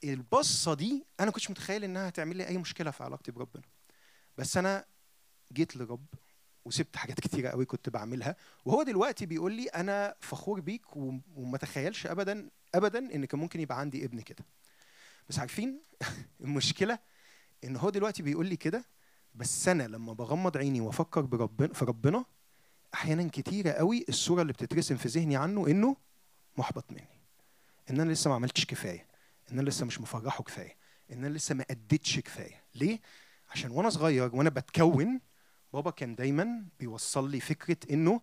البصة 0.05 0.75
دي 0.75 1.05
أنا 1.21 1.31
كنتش 1.31 1.51
متخيل 1.51 1.85
إنها 1.85 2.09
هتعمل 2.09 2.37
لي 2.37 2.49
أي 2.49 2.59
مشكلة 2.59 2.91
في 2.91 3.05
علاقتي 3.05 3.33
بربنا. 3.33 3.63
بس 4.39 4.57
أنا 4.57 4.85
جيت 5.53 5.77
لرب 5.77 6.07
وسبت 6.65 6.97
حاجات 6.97 7.21
كتيرة 7.21 7.49
قوي 7.49 7.65
كنت 7.65 7.89
بعملها 7.89 8.37
وهو 8.65 8.83
دلوقتي 8.83 9.27
بيقول 9.27 9.53
لي 9.53 9.67
أنا 9.67 10.15
فخور 10.21 10.61
بيك 10.61 10.97
وما 11.37 11.59
تخيلش 11.59 12.07
ابدا 12.07 12.49
ابدا 12.75 12.99
إن 12.99 13.25
كان 13.25 13.41
ممكن 13.41 13.61
يبقى 13.61 13.81
عندي 13.81 14.05
ابن 14.05 14.21
كده. 14.21 14.45
بس 15.29 15.39
عارفين 15.39 15.81
المشكلة 16.41 16.99
إن 17.65 17.77
هو 17.77 17.91
دلوقتي 17.91 18.23
بيقول 18.23 18.47
لي 18.47 18.57
كده 18.57 18.85
بس 19.35 19.69
أنا 19.69 19.83
لما 19.83 20.13
بغمض 20.13 20.57
عيني 20.57 20.81
وأفكر 20.81 21.21
بربنا 21.21 21.75
في 21.75 21.85
ربنا 21.85 22.25
أحيانا 22.95 23.29
كتيرة 23.33 23.71
قوي 23.71 24.05
الصورة 24.09 24.43
اللي 24.43 24.53
بتترسم 24.53 24.97
في 24.97 25.09
ذهني 25.09 25.37
عنه 25.37 25.67
إنه 25.67 25.97
محبط 26.57 26.85
مني 26.93 27.09
إن 27.91 28.01
أنا 28.01 28.13
لسه 28.13 28.31
ما 28.31 28.37
عملتش 28.37 28.65
كفاية. 28.65 29.07
إن 29.53 29.59
أنا 29.59 29.69
لسه 29.69 29.87
مش 29.87 30.01
مفرحه 30.01 30.45
كفاية. 30.45 30.77
إن 31.13 31.25
أنا 31.25 31.35
لسه 31.35 31.55
ما 31.55 31.65
أديتش 31.71 32.19
كفاية. 32.19 32.65
ليه؟ 32.75 33.01
عشان 33.51 33.71
وأنا 33.71 33.91
صغير 33.91 34.37
وأنا 34.37 34.51
بتكون 34.51 35.21
بابا 35.73 35.91
كان 35.91 36.15
دايما 36.15 36.65
بيوصل 36.81 37.31
لي 37.31 37.41
فكرة 37.41 37.77
إنه 37.91 38.21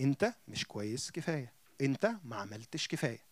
أنت 0.00 0.34
مش 0.48 0.64
كويس 0.64 1.10
كفاية. 1.10 1.52
أنت 1.80 2.12
ما 2.24 2.36
عملتش 2.36 2.88
كفاية. 2.88 3.26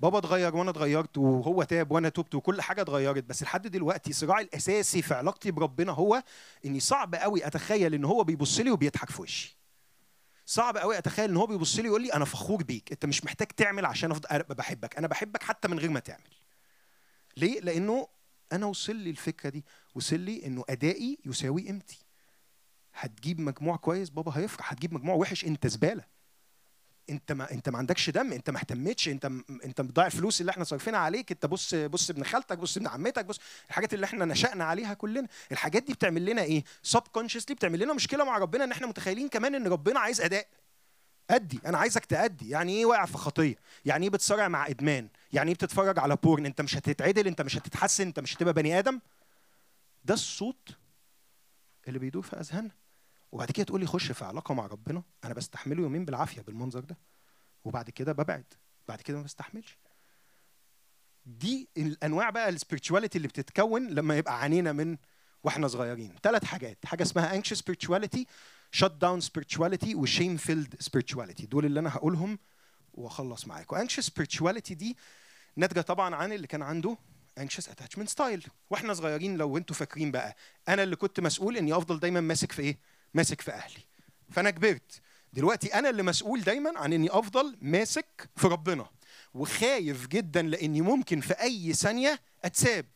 بابا 0.00 0.18
اتغير 0.18 0.56
وأنا 0.56 0.70
اتغيرت 0.70 1.18
وهو 1.18 1.62
تاب 1.62 1.90
وأنا 1.90 2.08
تبت 2.08 2.34
وكل 2.34 2.62
حاجة 2.62 2.82
اتغيرت. 2.82 3.24
بس 3.24 3.42
لحد 3.42 3.66
دلوقتي 3.66 4.12
صراعي 4.12 4.44
الأساسي 4.44 5.02
في 5.02 5.14
علاقتي 5.14 5.50
بربنا 5.50 5.92
هو 5.92 6.22
إني 6.64 6.80
صعب 6.80 7.14
قوي 7.14 7.46
أتخيل 7.46 7.94
إن 7.94 8.04
هو 8.04 8.24
بيبص 8.24 8.60
لي 8.60 8.70
وبيضحك 8.70 9.10
في 9.10 9.22
وشي. 9.22 9.56
صعب 10.46 10.76
قوي 10.76 10.98
أتخيل 10.98 11.30
إن 11.30 11.36
هو 11.36 11.46
بيبص 11.46 11.78
لي 11.78 11.86
يقول 11.86 12.02
لي 12.02 12.14
أنا 12.14 12.24
فخور 12.24 12.62
بيك. 12.62 12.92
أنت 12.92 13.06
مش 13.06 13.24
محتاج 13.24 13.46
تعمل 13.48 13.86
عشان 13.86 14.10
افضل 14.10 14.54
بحبك. 14.54 14.96
أنا 14.96 15.06
بحبك 15.06 15.42
حتى 15.42 15.68
من 15.68 15.78
غير 15.78 15.90
ما 15.90 16.00
تعمل. 16.00 16.41
ليه؟ 17.36 17.60
لأنه 17.60 18.08
أنا 18.52 18.66
وصل 18.66 18.96
لي 18.96 19.10
الفكرة 19.10 19.48
دي 19.50 19.64
وصل 19.94 20.20
لي 20.20 20.46
إنه 20.46 20.64
أدائي 20.68 21.18
يساوي 21.26 21.66
قيمتي 21.66 21.98
هتجيب 22.94 23.40
مجموع 23.40 23.76
كويس 23.76 24.10
بابا 24.10 24.32
هيفرح. 24.38 24.72
هتجيب 24.72 24.94
مجموع 24.94 25.14
وحش 25.14 25.44
أنت 25.44 25.66
زبالة. 25.66 26.04
أنت 27.10 27.32
ما 27.32 27.50
أنت 27.52 27.68
ما 27.68 27.78
عندكش 27.78 28.10
دم 28.10 28.32
أنت 28.32 28.50
ما 28.50 28.58
اهتمتش 28.58 29.08
أنت 29.08 29.24
أنت 29.64 29.80
بتضيع 29.80 30.06
الفلوس 30.06 30.40
اللي 30.40 30.50
إحنا 30.50 30.64
صارفينها 30.64 31.00
عليك. 31.00 31.32
أنت 31.32 31.46
بص 31.46 31.74
بص 31.74 32.10
ابن 32.10 32.24
خالتك 32.24 32.58
بص 32.58 32.76
ابن 32.76 32.86
عمتك 32.86 33.24
بص 33.24 33.40
الحاجات 33.68 33.94
اللي 33.94 34.06
إحنا 34.06 34.24
نشأنا 34.24 34.64
عليها 34.64 34.94
كلنا. 34.94 35.28
الحاجات 35.52 35.82
دي 35.82 35.92
بتعمل 35.92 36.24
لنا 36.24 36.42
إيه؟ 36.42 36.64
سب 36.82 37.02
كونشسلي 37.12 37.54
بتعمل 37.54 37.78
لنا 37.78 37.92
مشكلة 37.92 38.24
مع 38.24 38.38
ربنا 38.38 38.64
إن 38.64 38.72
إحنا 38.72 38.86
متخيلين 38.86 39.28
كمان 39.28 39.54
إن 39.54 39.66
ربنا 39.66 40.00
عايز 40.00 40.20
أداء. 40.20 40.48
أدي 41.30 41.60
أنا 41.66 41.78
عايزك 41.78 42.04
تأدي. 42.04 42.48
يعني 42.50 42.72
إيه 42.72 42.86
واقع 42.86 43.04
في 43.06 43.18
خطية؟ 43.18 43.54
يعني 43.84 44.04
إيه 44.06 44.10
بتصارع 44.10 44.48
مع 44.48 44.66
إدمان؟ 44.66 45.08
يعني 45.32 45.48
إيه 45.48 45.54
بتتفرج 45.54 45.98
على 45.98 46.16
porn؟ 46.16 46.46
أنت 46.46 46.60
مش 46.60 46.76
هتتعدل 46.76 47.26
أنت 47.26 47.42
مش 47.42 47.56
هتتحسن 47.56 48.06
أنت 48.06 48.20
مش 48.20 48.36
هتبقى 48.36 48.54
بني 48.54 48.78
آدم؟ 48.78 49.00
ده 50.04 50.14
الصوت 50.14 50.68
اللي 51.88 51.98
بيدور 51.98 52.22
في 52.22 52.36
أذهاننا. 52.36 52.70
وبعد 53.32 53.50
كده 53.50 53.64
تقول 53.66 53.80
لي 53.80 53.86
خش 53.86 54.12
في 54.12 54.24
علاقة 54.24 54.54
مع 54.54 54.66
ربنا. 54.66 55.02
أنا 55.24 55.34
بستحمله 55.34 55.82
يومين 55.82 56.04
بالعافية 56.04 56.42
بالمنظر 56.42 56.80
ده. 56.80 56.96
وبعد 57.64 57.90
كده 57.90 58.12
ببعد. 58.12 58.44
بعد 58.88 59.00
كده 59.00 59.16
ما 59.16 59.22
بستحملش. 59.22 59.78
دي 61.26 61.68
الأنواع 61.76 62.30
بقى 62.30 62.48
ال 62.48 62.53
spirituality 62.53 63.16
اللي 63.18 63.28
بتتكون 63.28 63.88
لما 63.88 64.16
يبقى 64.16 64.40
عانينا 64.40 64.72
من 64.72 64.96
وإحنا 65.44 65.68
صغيرين. 65.68 66.14
ثلاث 66.22 66.44
حاجات. 66.44 66.86
حاجة 66.86 67.02
اسمها 67.02 67.40
anxious 67.40 67.56
spirituality. 67.56 68.24
Shut 68.76 68.92
down 69.04 69.20
spirituality 69.20 69.94
و 69.94 70.06
shame 70.06 70.38
filled 70.38 70.76
spirituality. 70.86 71.46
دول 71.46 71.64
اللي 71.64 71.80
أنا 71.80 71.90
هقولهم 71.96 72.38
وأخلص 72.94 73.46
معاكم. 73.46 73.86
Anxious 73.86 74.04
spirituality 74.04 74.72
دي 74.72 74.96
ناتجة 75.56 75.80
طبعا 75.80 76.14
عن 76.14 76.32
اللي 76.32 76.46
كان 76.46 76.62
عنده 76.62 76.98
anxious 77.40 77.64
attachment 77.64 78.08
style. 78.16 78.48
وإحنا 78.70 78.94
صغيرين 78.94 79.36
لو 79.36 79.56
أنتوا 79.56 79.76
فاكرين 79.76 80.10
بقى 80.10 80.36
أنا 80.68 80.82
اللي 80.82 80.96
كنت 80.96 81.20
مسؤول 81.20 81.56
إني 81.56 81.76
أفضل 81.76 82.00
دايما 82.00 82.20
ماسك 82.20 82.52
في 82.52 82.62
إيه؟ 82.62 82.78
ماسك 83.14 83.40
في 83.40 83.50
أهلي. 83.50 83.80
فأنا 84.30 84.50
كبرت. 84.50 85.00
دلوقتي 85.32 85.74
أنا 85.74 85.90
اللي 85.90 86.02
مسؤول 86.02 86.40
دايما 86.40 86.78
عن 86.78 86.92
إني 86.92 87.08
أفضل 87.10 87.56
ماسك 87.60 88.30
في 88.36 88.46
ربنا. 88.46 88.86
وخايف 89.34 90.06
جدا 90.06 90.42
لإني 90.42 90.80
ممكن 90.80 91.20
في 91.20 91.34
أي 91.34 91.72
ثانية 91.72 92.20
أتساب. 92.44 92.86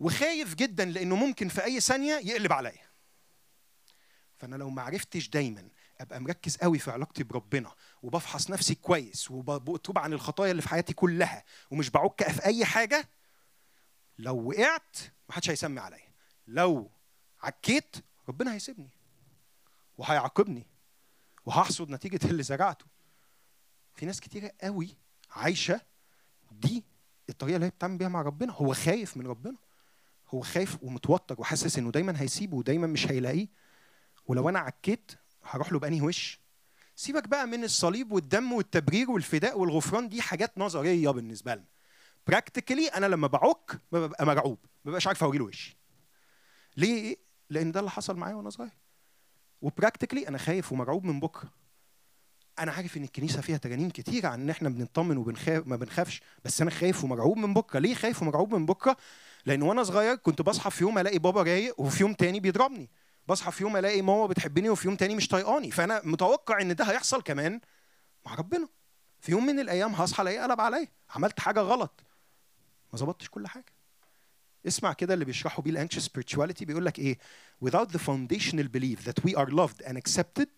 وخايف 0.00 0.54
جدا 0.54 0.84
لإنه 0.84 1.16
ممكن 1.16 1.48
في 1.48 1.64
أي 1.64 1.80
ثانية 1.80 2.14
يقلب 2.14 2.52
عليا. 2.52 2.91
فأنا 4.42 4.56
لو 4.56 4.70
ما 4.70 4.82
عرفتش 4.82 5.28
دايما 5.28 5.68
أبقى 6.00 6.20
مركز 6.20 6.56
قوي 6.56 6.78
في 6.78 6.90
علاقتي 6.90 7.24
بربنا 7.24 7.74
وبفحص 8.02 8.50
نفسي 8.50 8.74
كويس 8.74 9.30
وبتوب 9.30 9.98
عن 9.98 10.12
الخطايا 10.12 10.50
اللي 10.50 10.62
في 10.62 10.68
حياتي 10.68 10.92
كلها 10.92 11.44
ومش 11.70 11.90
بعك 11.90 12.30
في 12.30 12.44
أي 12.44 12.64
حاجة 12.64 13.08
لو 14.18 14.48
وقعت 14.48 14.96
محدش 15.28 15.50
هيسمي 15.50 15.80
عليا. 15.80 16.08
لو 16.46 16.90
عكيت 17.42 17.96
ربنا 18.28 18.54
هيسيبني 18.54 18.90
وهيعاقبني 19.98 20.66
وهحصد 21.46 21.90
نتيجة 21.90 22.20
اللي 22.24 22.42
زرعته. 22.42 22.86
في 23.94 24.06
ناس 24.06 24.20
كتيرة 24.20 24.52
قوي 24.62 24.96
عايشة 25.30 25.80
دي 26.52 26.84
الطريقة 27.28 27.54
اللي 27.56 27.66
هي 27.66 27.70
بتعمل 27.70 27.98
بيها 27.98 28.08
مع 28.08 28.22
ربنا. 28.22 28.52
هو 28.52 28.74
خايف 28.74 29.16
من 29.16 29.26
ربنا 29.26 29.56
هو 30.28 30.40
خايف 30.40 30.78
ومتوتر 30.82 31.40
وحاسس 31.40 31.78
إنه 31.78 31.90
دايما 31.90 32.20
هيسيبه 32.20 32.56
ودايما 32.56 32.86
مش 32.86 33.06
هيلاقيه. 33.06 33.61
ولو 34.26 34.48
أنا 34.48 34.58
عكيت 34.58 35.12
هروح 35.44 35.72
له 35.72 35.78
بأنهي 35.78 36.00
وش؟ 36.00 36.40
سيبك 36.96 37.28
بقى 37.28 37.46
من 37.46 37.64
الصليب 37.64 38.12
والدم 38.12 38.52
والتبرير 38.52 39.10
والفداء 39.10 39.58
والغفران 39.58 40.08
دي 40.08 40.22
حاجات 40.22 40.58
نظرية 40.58 41.10
بالنسبة 41.10 41.54
لنا. 41.54 41.64
practically 42.26 42.86
أنا 42.88 43.06
لما 43.06 43.26
بعك 43.26 43.80
ببقى 43.92 44.26
مرعوب 44.26 44.58
ما 44.84 44.90
ببقاش 44.90 45.06
عارف 45.06 45.24
أوري 45.24 45.38
له 45.38 45.44
وشي 45.44 45.76
ليه؟ 46.76 47.16
لأن 47.50 47.72
ده 47.72 47.80
اللي 47.80 47.90
حصل 47.90 48.16
معايا 48.16 48.34
وأنا 48.34 48.50
صغير. 48.50 48.70
و 49.62 49.67
practically 49.67 50.28
أنا 50.28 50.38
خايف 50.38 50.72
ومرعوب 50.72 51.04
من 51.04 51.20
بكرة. 51.20 51.50
أنا 52.58 52.72
عارف 52.72 52.96
إن 52.96 53.04
الكنيسة 53.04 53.40
فيها 53.40 53.56
تجانين 53.56 53.90
كتير 53.90 54.26
عن 54.26 54.40
إن 54.40 54.50
إحنا 54.50 54.68
بنطمن 54.68 55.16
وبنخاف 55.16 55.66
ما 55.66 55.76
بنخافش 55.76 56.22
بس 56.44 56.60
أنا 56.60 56.70
خايف 56.70 57.04
ومرعوب 57.04 57.38
من 57.38 57.54
بكرة. 57.54 57.78
ليه 57.78 57.94
خايف 57.94 58.22
ومرعوب 58.22 58.54
من 58.54 58.66
بكرة؟ 58.66 58.96
لأن 59.46 59.62
وأنا 59.62 59.82
صغير 59.82 60.16
كنت 60.16 60.42
بصحى 60.42 60.70
في 60.70 60.84
يوم 60.84 60.98
ألاقي 60.98 61.18
بابا 61.18 61.42
رايق 61.42 61.80
وفي 61.80 62.02
يوم 62.02 62.12
تاني 62.14 62.40
بيضربني. 62.40 62.90
بصحى 63.28 63.52
في 63.52 63.62
يوم 63.62 63.76
الاقي 63.76 64.02
ماما 64.02 64.26
بتحبني 64.26 64.70
وفي 64.70 64.88
يوم 64.88 64.96
تاني 64.96 65.14
مش 65.14 65.28
طايقاني 65.28 65.70
فانا 65.70 66.00
متوقع 66.04 66.60
ان 66.60 66.74
ده 66.74 66.84
هيحصل 66.84 67.22
كمان 67.22 67.60
مع 68.26 68.34
ربنا. 68.34 68.68
في 69.20 69.32
يوم 69.32 69.46
من 69.46 69.60
الأيام 69.60 69.94
هصحى 69.94 70.22
الاقيه 70.22 70.40
قلب 70.42 70.60
عليا 70.60 70.88
عملت 71.10 71.40
حاجة 71.40 71.60
غلط. 71.60 72.04
ما 72.92 72.98
ظبطتش 72.98 73.28
كل 73.28 73.46
حاجة. 73.46 73.72
اسمع 74.66 74.92
كده 74.92 75.14
اللي 75.14 75.24
بيشرحوا 75.24 75.64
بيه 75.64 75.70
الانكشس 75.70 76.08
spirituality 76.08 76.64
بيقول 76.64 76.86
لك 76.86 76.98
إيه؟ 76.98 77.18
Without 77.64 77.88
the 77.88 77.98
foundational 77.98 78.68
belief 78.76 79.04
that 79.04 79.24
we 79.24 79.34
are 79.36 79.50
loved 79.50 79.82
and 79.86 79.96
accepted 79.96 80.48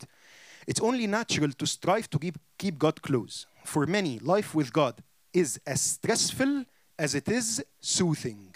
it's 0.71 0.81
only 0.81 1.07
natural 1.07 1.51
to 1.53 1.67
strive 1.67 2.09
to 2.11 2.19
keep, 2.19 2.37
keep 2.59 2.79
God 2.79 3.03
close. 3.03 3.47
For 3.65 3.87
many 3.87 4.19
life 4.19 4.55
with 4.55 4.73
God 4.73 5.03
is 5.33 5.59
as 5.67 5.81
stressful 5.81 6.65
as 6.99 7.15
it 7.15 7.29
is 7.29 7.63
soothing. 7.81 8.54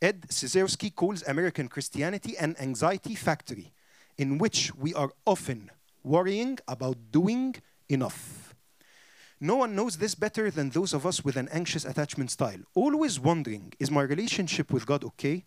Ed 0.00 0.28
Cizerski 0.28 0.94
calls 0.94 1.22
American 1.26 1.68
Christianity 1.68 2.36
an 2.38 2.56
anxiety 2.60 3.14
factory 3.14 3.72
in 4.18 4.38
which 4.38 4.74
we 4.74 4.94
are 4.94 5.12
often 5.26 5.70
worrying 6.02 6.58
about 6.68 6.96
doing 7.10 7.56
enough. 7.88 8.54
No 9.40 9.56
one 9.56 9.74
knows 9.74 9.96
this 9.96 10.14
better 10.14 10.50
than 10.50 10.70
those 10.70 10.94
of 10.94 11.04
us 11.06 11.24
with 11.24 11.36
an 11.36 11.48
anxious 11.52 11.84
attachment 11.84 12.30
style. 12.30 12.60
Always 12.74 13.18
wondering, 13.18 13.72
is 13.78 13.90
my 13.90 14.02
relationship 14.02 14.72
with 14.72 14.86
God 14.86 15.04
okay? 15.04 15.44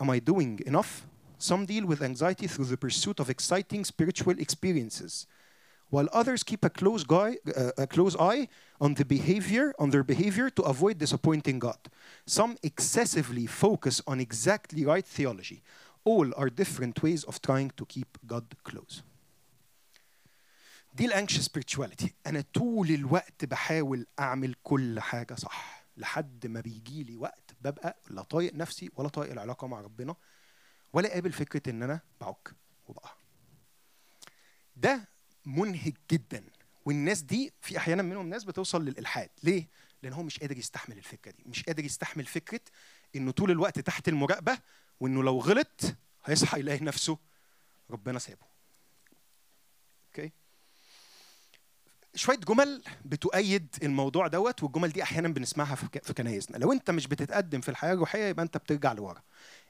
Am 0.00 0.10
I 0.10 0.18
doing 0.18 0.60
enough? 0.66 1.06
Some 1.38 1.66
deal 1.66 1.86
with 1.86 2.02
anxiety 2.02 2.46
through 2.46 2.66
the 2.66 2.76
pursuit 2.76 3.18
of 3.18 3.30
exciting 3.30 3.84
spiritual 3.84 4.38
experiences, 4.38 5.26
while 5.88 6.08
others 6.12 6.42
keep 6.42 6.64
a 6.64 6.70
close, 6.70 7.02
guy, 7.02 7.38
uh, 7.56 7.70
a 7.78 7.86
close 7.86 8.14
eye 8.16 8.48
on 8.80 8.94
the 8.94 9.04
behavior, 9.04 9.74
on 9.78 9.90
their 9.90 10.02
behavior 10.02 10.48
to 10.50 10.62
avoid 10.62 10.98
disappointing 10.98 11.58
God. 11.58 11.80
Some 12.26 12.56
excessively 12.62 13.46
focus 13.46 14.00
on 14.06 14.20
exactly 14.20 14.84
right 14.84 15.04
theology. 15.04 15.62
All 16.04 16.26
are 16.36 16.48
different 16.48 17.02
ways 17.02 17.22
of 17.24 17.42
trying 17.42 17.70
to 17.76 17.84
keep 17.86 18.18
God 18.26 18.44
close. 18.64 19.02
دي 20.94 21.04
الانكشس 21.06 21.48
spirituality 21.48 22.08
أنا 22.26 22.44
طول 22.54 22.90
الوقت 22.90 23.44
بحاول 23.44 24.06
اعمل 24.20 24.54
كل 24.62 25.00
حاجة 25.00 25.34
صح 25.34 25.84
لحد 25.96 26.46
ما 26.46 26.60
بيجي 26.60 27.02
لي 27.02 27.16
وقت 27.16 27.54
ببقى 27.60 27.96
لا 28.10 28.22
طايق 28.22 28.54
نفسي 28.54 28.90
ولا 28.96 29.08
طايق 29.08 29.32
العلاقه 29.32 29.66
مع 29.66 29.80
ربنا 29.80 30.14
ولا 30.92 31.08
قابل 31.12 31.32
فكره 31.32 31.70
ان 31.70 31.82
أنا 31.82 32.00
بعك 32.20 32.54
وبقع 32.88 33.10
ده 34.76 35.08
منهك 35.46 35.94
جدا 36.10 36.44
والناس 36.84 37.22
دي 37.22 37.52
في 37.60 37.76
أحيانا 37.76 38.02
منهم 38.02 38.28
ناس 38.28 38.44
بتوصل 38.44 38.84
للإلحاد. 38.84 39.30
ليه؟ 39.42 39.66
لأن 40.02 40.12
هو 40.12 40.22
مش 40.22 40.38
قادر 40.38 40.58
يستحمل 40.58 40.98
الفكرة 40.98 41.30
دي. 41.30 41.44
مش 41.46 41.62
قادر 41.62 41.84
يستحمل 41.84 42.24
فكرة 42.24 42.60
إنه 43.16 43.30
طول 43.30 43.50
الوقت 43.50 43.78
تحت 43.78 44.08
المراقبة 44.08 44.58
وإنه 45.00 45.22
لو 45.22 45.38
غلط 45.38 45.80
هيصحى 46.24 46.60
يلاقي 46.60 46.84
نفسه 46.84 47.18
ربنا 47.90 48.18
سابه. 48.18 48.46
أوكي؟ 50.06 50.32
شوية 52.14 52.36
جمل 52.36 52.82
بتؤيد 53.04 53.66
الموضوع 53.82 54.26
دوت 54.26 54.62
والجمل 54.62 54.88
دي 54.88 55.02
أحيانا 55.02 55.28
بنسمعها 55.28 55.74
في 55.74 56.12
كنايسنا. 56.12 56.56
لو 56.56 56.72
أنت 56.72 56.90
مش 56.90 57.06
بتتقدم 57.06 57.60
في 57.60 57.68
الحياة 57.68 57.92
الروحية 57.92 58.24
يبقى 58.24 58.42
أنت 58.42 58.56
بترجع 58.56 58.92
لورا. 58.92 59.22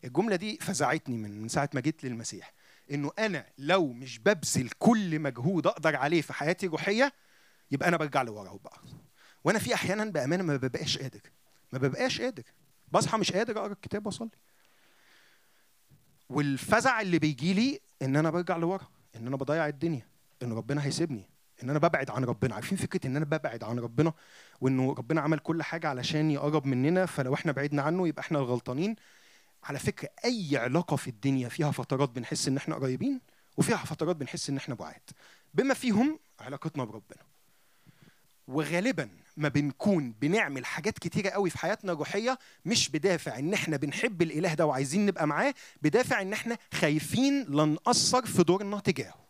الجملة 0.05 0.37
دي 0.37 0.59
فزعتني 0.61 1.17
من 1.17 1.49
ساعة 1.49 1.71
ما 1.75 1.81
جيت 1.81 2.05
للمسيح. 2.05 2.53
إنه 2.91 3.13
أنا 3.19 3.47
لو 3.59 3.93
مش 3.93 4.19
ببذل 4.19 4.71
كل 4.79 5.19
مجهود 5.19 5.67
أقدر 5.67 5.97
عليه 5.97 6.23
في 6.23 6.33
حياتي 6.33 6.67
الروحيه 6.67 7.13
يبقى 7.71 7.89
أنا 7.89 7.97
برجع 7.97 8.23
لورا 8.23 8.59
بقى. 8.65 8.81
وأنا 9.45 9.59
في 9.59 9.75
أحيانا 9.75 10.05
بأمانة 10.05 10.43
ما 10.43 10.57
ببقاش 10.57 10.99
قادر. 10.99 11.21
ما 11.73 11.79
ببقاش 11.79 12.21
قادر. 12.21 12.43
بصحى 12.93 13.19
مش 13.19 13.33
قادر 13.33 13.59
أقرأ 13.59 13.73
الكتاب 13.73 14.07
وأصلي. 14.07 14.31
والفزع 16.31 17.01
اللي 17.01 17.19
بيجي 17.19 17.55
لي 17.55 17.81
إن 18.03 18.17
أنا 18.17 18.31
برجع 18.31 18.57
لورا 18.57 18.87
إن 19.17 19.27
أنا 19.27 19.37
بضيع 19.37 19.69
الدنيا 19.69 20.07
إن 20.43 20.53
ربنا 20.53 20.85
هيسيبني 20.87 21.31
إن 21.63 21.71
أنا 21.71 21.79
ببعد 21.79 22.11
عن 22.11 22.25
ربنا. 22.25 22.55
عارفين 22.55 22.79
فكرة 22.79 23.07
إن 23.07 23.17
أنا 23.17 23.25
ببعد 23.25 23.65
عن 23.65 23.79
ربنا؟ 23.79 24.13
وإنه 24.61 24.95
ربنا 24.95 25.21
عمل 25.21 25.39
كل 25.39 25.63
حاجة 25.63 25.89
علشان 25.89 26.31
يقرب 26.31 26.67
مننا 26.67 27.07
فلو 27.07 27.35
إحنا 27.35 27.53
بعدنا 27.53 27.83
عنه 27.83 28.09
يبقى 28.09 28.23
إحنا 28.23 28.39
الغلطانين. 28.39 28.97
على 29.65 29.79
فكرة 29.79 30.09
أي 30.25 30.57
علاقة 30.57 30.97
في 30.97 31.09
الدنيا 31.09 31.49
فيها 31.49 31.71
فترات 31.71 32.09
بنحس 32.11 32.49
إن 32.49 32.57
إحنا 32.57 32.75
قريبين 32.75 33.21
وفيها 33.57 33.77
فترات 33.77 34.17
بنحس 34.17 34.51
إن 34.51 34.57
إحنا 34.57 34.75
بعاد. 34.75 35.03
بما 35.55 35.75
فيهم 35.75 36.19
علاقتنا 36.41 36.85
بربنا. 36.85 37.23
وغالبا 38.49 39.09
ما 39.37 39.49
بنكون 39.49 40.13
بنعمل 40.13 40.67
حاجات 40.67 40.99
كتيرة 40.99 41.31
قوي 41.31 41.51
في 41.51 41.59
حياتنا 41.59 41.93
الروحية 41.93 42.39
مش 42.65 42.89
بدافع 42.89 43.39
إن 43.39 43.55
إحنا 43.55 43.77
بنحب 43.77 44.23
الإله 44.23 44.55
ده 44.55 44.67
وعايزين 44.67 45.07
نبقى 45.07 45.27
معاه 45.27 45.55
بدافع 45.83 46.23
إن 46.23 46.33
إحنا 46.33 46.59
خايفين 46.75 47.45
لا 47.49 47.65
نقصر 47.65 48.27
في 48.27 48.43
دورنا 48.43 48.81
تجاهه. 48.81 49.21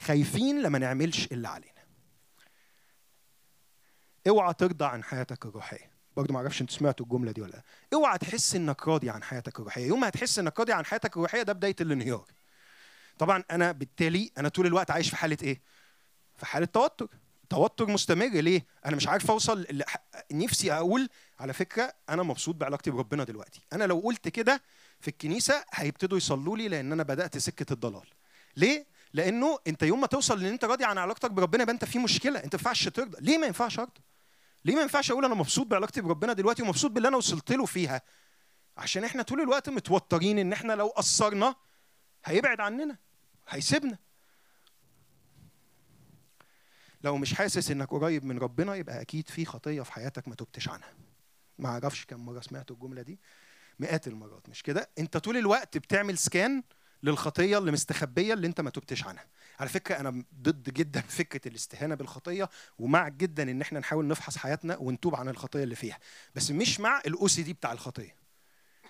خايفين 0.00 0.62
لما 0.62 0.78
نعملش 0.78 1.26
اللي 1.32 1.48
علينا. 1.48 1.80
اوعى 4.28 4.54
ترضى 4.54 4.84
عن 4.84 5.04
حياتك 5.04 5.46
الروحية. 5.46 5.89
برضه 6.16 6.34
ما 6.34 6.40
أعرفش 6.40 6.60
أنتوا 6.60 6.76
سمعتوا 6.76 7.06
الجملة 7.06 7.32
دي 7.32 7.40
ولا 7.40 7.50
لأ. 7.50 7.62
اوعى 7.94 8.18
تحس 8.18 8.54
انك 8.54 8.88
راضي 8.88 9.10
عن 9.10 9.22
حياتك 9.22 9.58
الروحية. 9.60 9.86
يوم 9.86 10.00
ما 10.00 10.08
هتحس 10.08 10.38
انك 10.38 10.60
راضي 10.60 10.72
عن 10.72 10.84
حياتك 10.84 11.16
الروحية 11.16 11.42
ده 11.42 11.52
بداية 11.52 11.76
الانهيار. 11.80 12.24
طبعا 13.18 13.44
أنا 13.50 13.72
بالتالي 13.72 14.30
أنا 14.38 14.48
طول 14.48 14.66
الوقت 14.66 14.90
عايش 14.90 15.10
في 15.10 15.16
حالة 15.16 15.36
إيه؟ 15.42 15.60
في 16.36 16.46
حالة 16.46 16.66
توتر. 16.66 17.08
توتر 17.50 17.86
مستمر. 17.86 18.28
ليه؟ 18.28 18.66
أنا 18.86 18.96
مش 18.96 19.08
عارف 19.08 19.30
أوصل 19.30 19.66
نفسي 20.32 20.72
أقول 20.72 21.08
على 21.40 21.52
فكرة 21.52 21.92
أنا 22.08 22.22
مبسوط 22.22 22.54
بعلاقتي 22.54 22.90
بربنا 22.90 23.24
دلوقتي. 23.24 23.60
أنا 23.72 23.84
لو 23.84 23.98
قلت 24.00 24.28
كده 24.28 24.62
في 25.00 25.08
الكنيسة 25.08 25.64
هيبتدوا 25.72 26.18
يصلوا 26.18 26.56
لي 26.56 26.68
لأن 26.68 26.92
أنا 26.92 27.02
بدأت 27.02 27.38
سكة 27.38 27.72
الضلال. 27.72 28.06
ليه؟ 28.56 28.86
لأنه 29.12 29.58
أنت 29.66 29.82
يوم 29.82 30.00
ما 30.00 30.06
توصل 30.06 30.40
إن 30.40 30.46
أنت 30.46 30.64
راضي 30.64 30.84
عن 30.84 30.98
علاقتك 30.98 31.30
بربنا 31.30 31.62
يبقى 31.62 31.74
أنت 31.74 31.84
في 31.84 31.98
مشكلة. 31.98 32.38
أنت 32.44 32.54
ما 32.54 32.60
ينفعش 32.60 32.88
ترضى. 32.88 33.16
ليه 33.20 33.38
ما 33.38 33.46
ينفعش 33.46 33.78
أرضى؟ 33.78 34.00
ليه 34.64 34.74
ما 34.74 34.82
ينفعش 34.82 35.10
أقول 35.10 35.24
أنا 35.24 35.34
مبسوط 35.34 35.66
بعلاقتي 35.66 36.00
بربنا 36.00 36.32
دلوقتي 36.32 36.62
ومبسوط 36.62 36.90
باللي 36.90 37.08
أنا 37.08 37.16
وصلت 37.16 37.52
له 37.52 37.66
فيها؟ 37.66 38.02
عشان 38.76 39.04
إحنا 39.04 39.22
طول 39.22 39.40
الوقت 39.40 39.68
متوترين 39.68 40.38
إن 40.38 40.52
إحنا 40.52 40.72
لو 40.72 40.86
قصرنا 40.86 41.54
هيبعد 42.24 42.60
عننا 42.60 42.96
هيسيبنا. 43.48 43.98
لو 47.04 47.16
مش 47.16 47.34
حاسس 47.34 47.70
إنك 47.70 47.90
قريب 47.90 48.24
من 48.24 48.38
ربنا 48.38 48.74
يبقى 48.74 49.00
أكيد 49.00 49.28
في 49.28 49.44
خطية 49.44 49.82
في 49.82 49.92
حياتك 49.92 50.28
ما 50.28 50.34
تبتش 50.34 50.68
عنها. 50.68 50.94
ما 51.58 51.68
أعرفش 51.68 52.04
كم 52.04 52.26
مرة 52.26 52.40
سمعت 52.40 52.70
الجملة 52.70 53.02
دي 53.02 53.18
مئات 53.78 54.06
المرات 54.06 54.48
مش 54.48 54.62
كده؟ 54.62 54.90
أنت 54.98 55.16
طول 55.16 55.36
الوقت 55.36 55.78
بتعمل 55.78 56.18
سكان 56.18 56.62
للخطية 57.02 57.58
اللي 57.58 57.72
مستخبية 57.72 58.34
اللي 58.34 58.46
أنت 58.46 58.60
ما 58.60 58.70
تبتش 58.70 59.04
عنها. 59.04 59.26
على 59.60 59.68
فكرة 59.68 59.94
أنا 60.00 60.24
ضد 60.42 60.70
جدا 60.70 61.00
فكرة 61.18 61.48
الاستهانة 61.48 61.94
بالخطية 61.94 62.48
ومع 62.78 63.08
جدا 63.08 63.50
إن 63.50 63.60
إحنا 63.60 63.78
نحاول 63.80 64.06
نفحص 64.06 64.36
حياتنا 64.36 64.76
ونتوب 64.76 65.14
عن 65.14 65.28
الخطية 65.28 65.62
اللي 65.64 65.74
فيها. 65.74 65.98
بس 66.34 66.50
مش 66.50 66.80
مع 66.80 67.02
ال 67.06 67.28
OCD 67.28 67.52
بتاع 67.52 67.72
الخطية. 67.72 68.20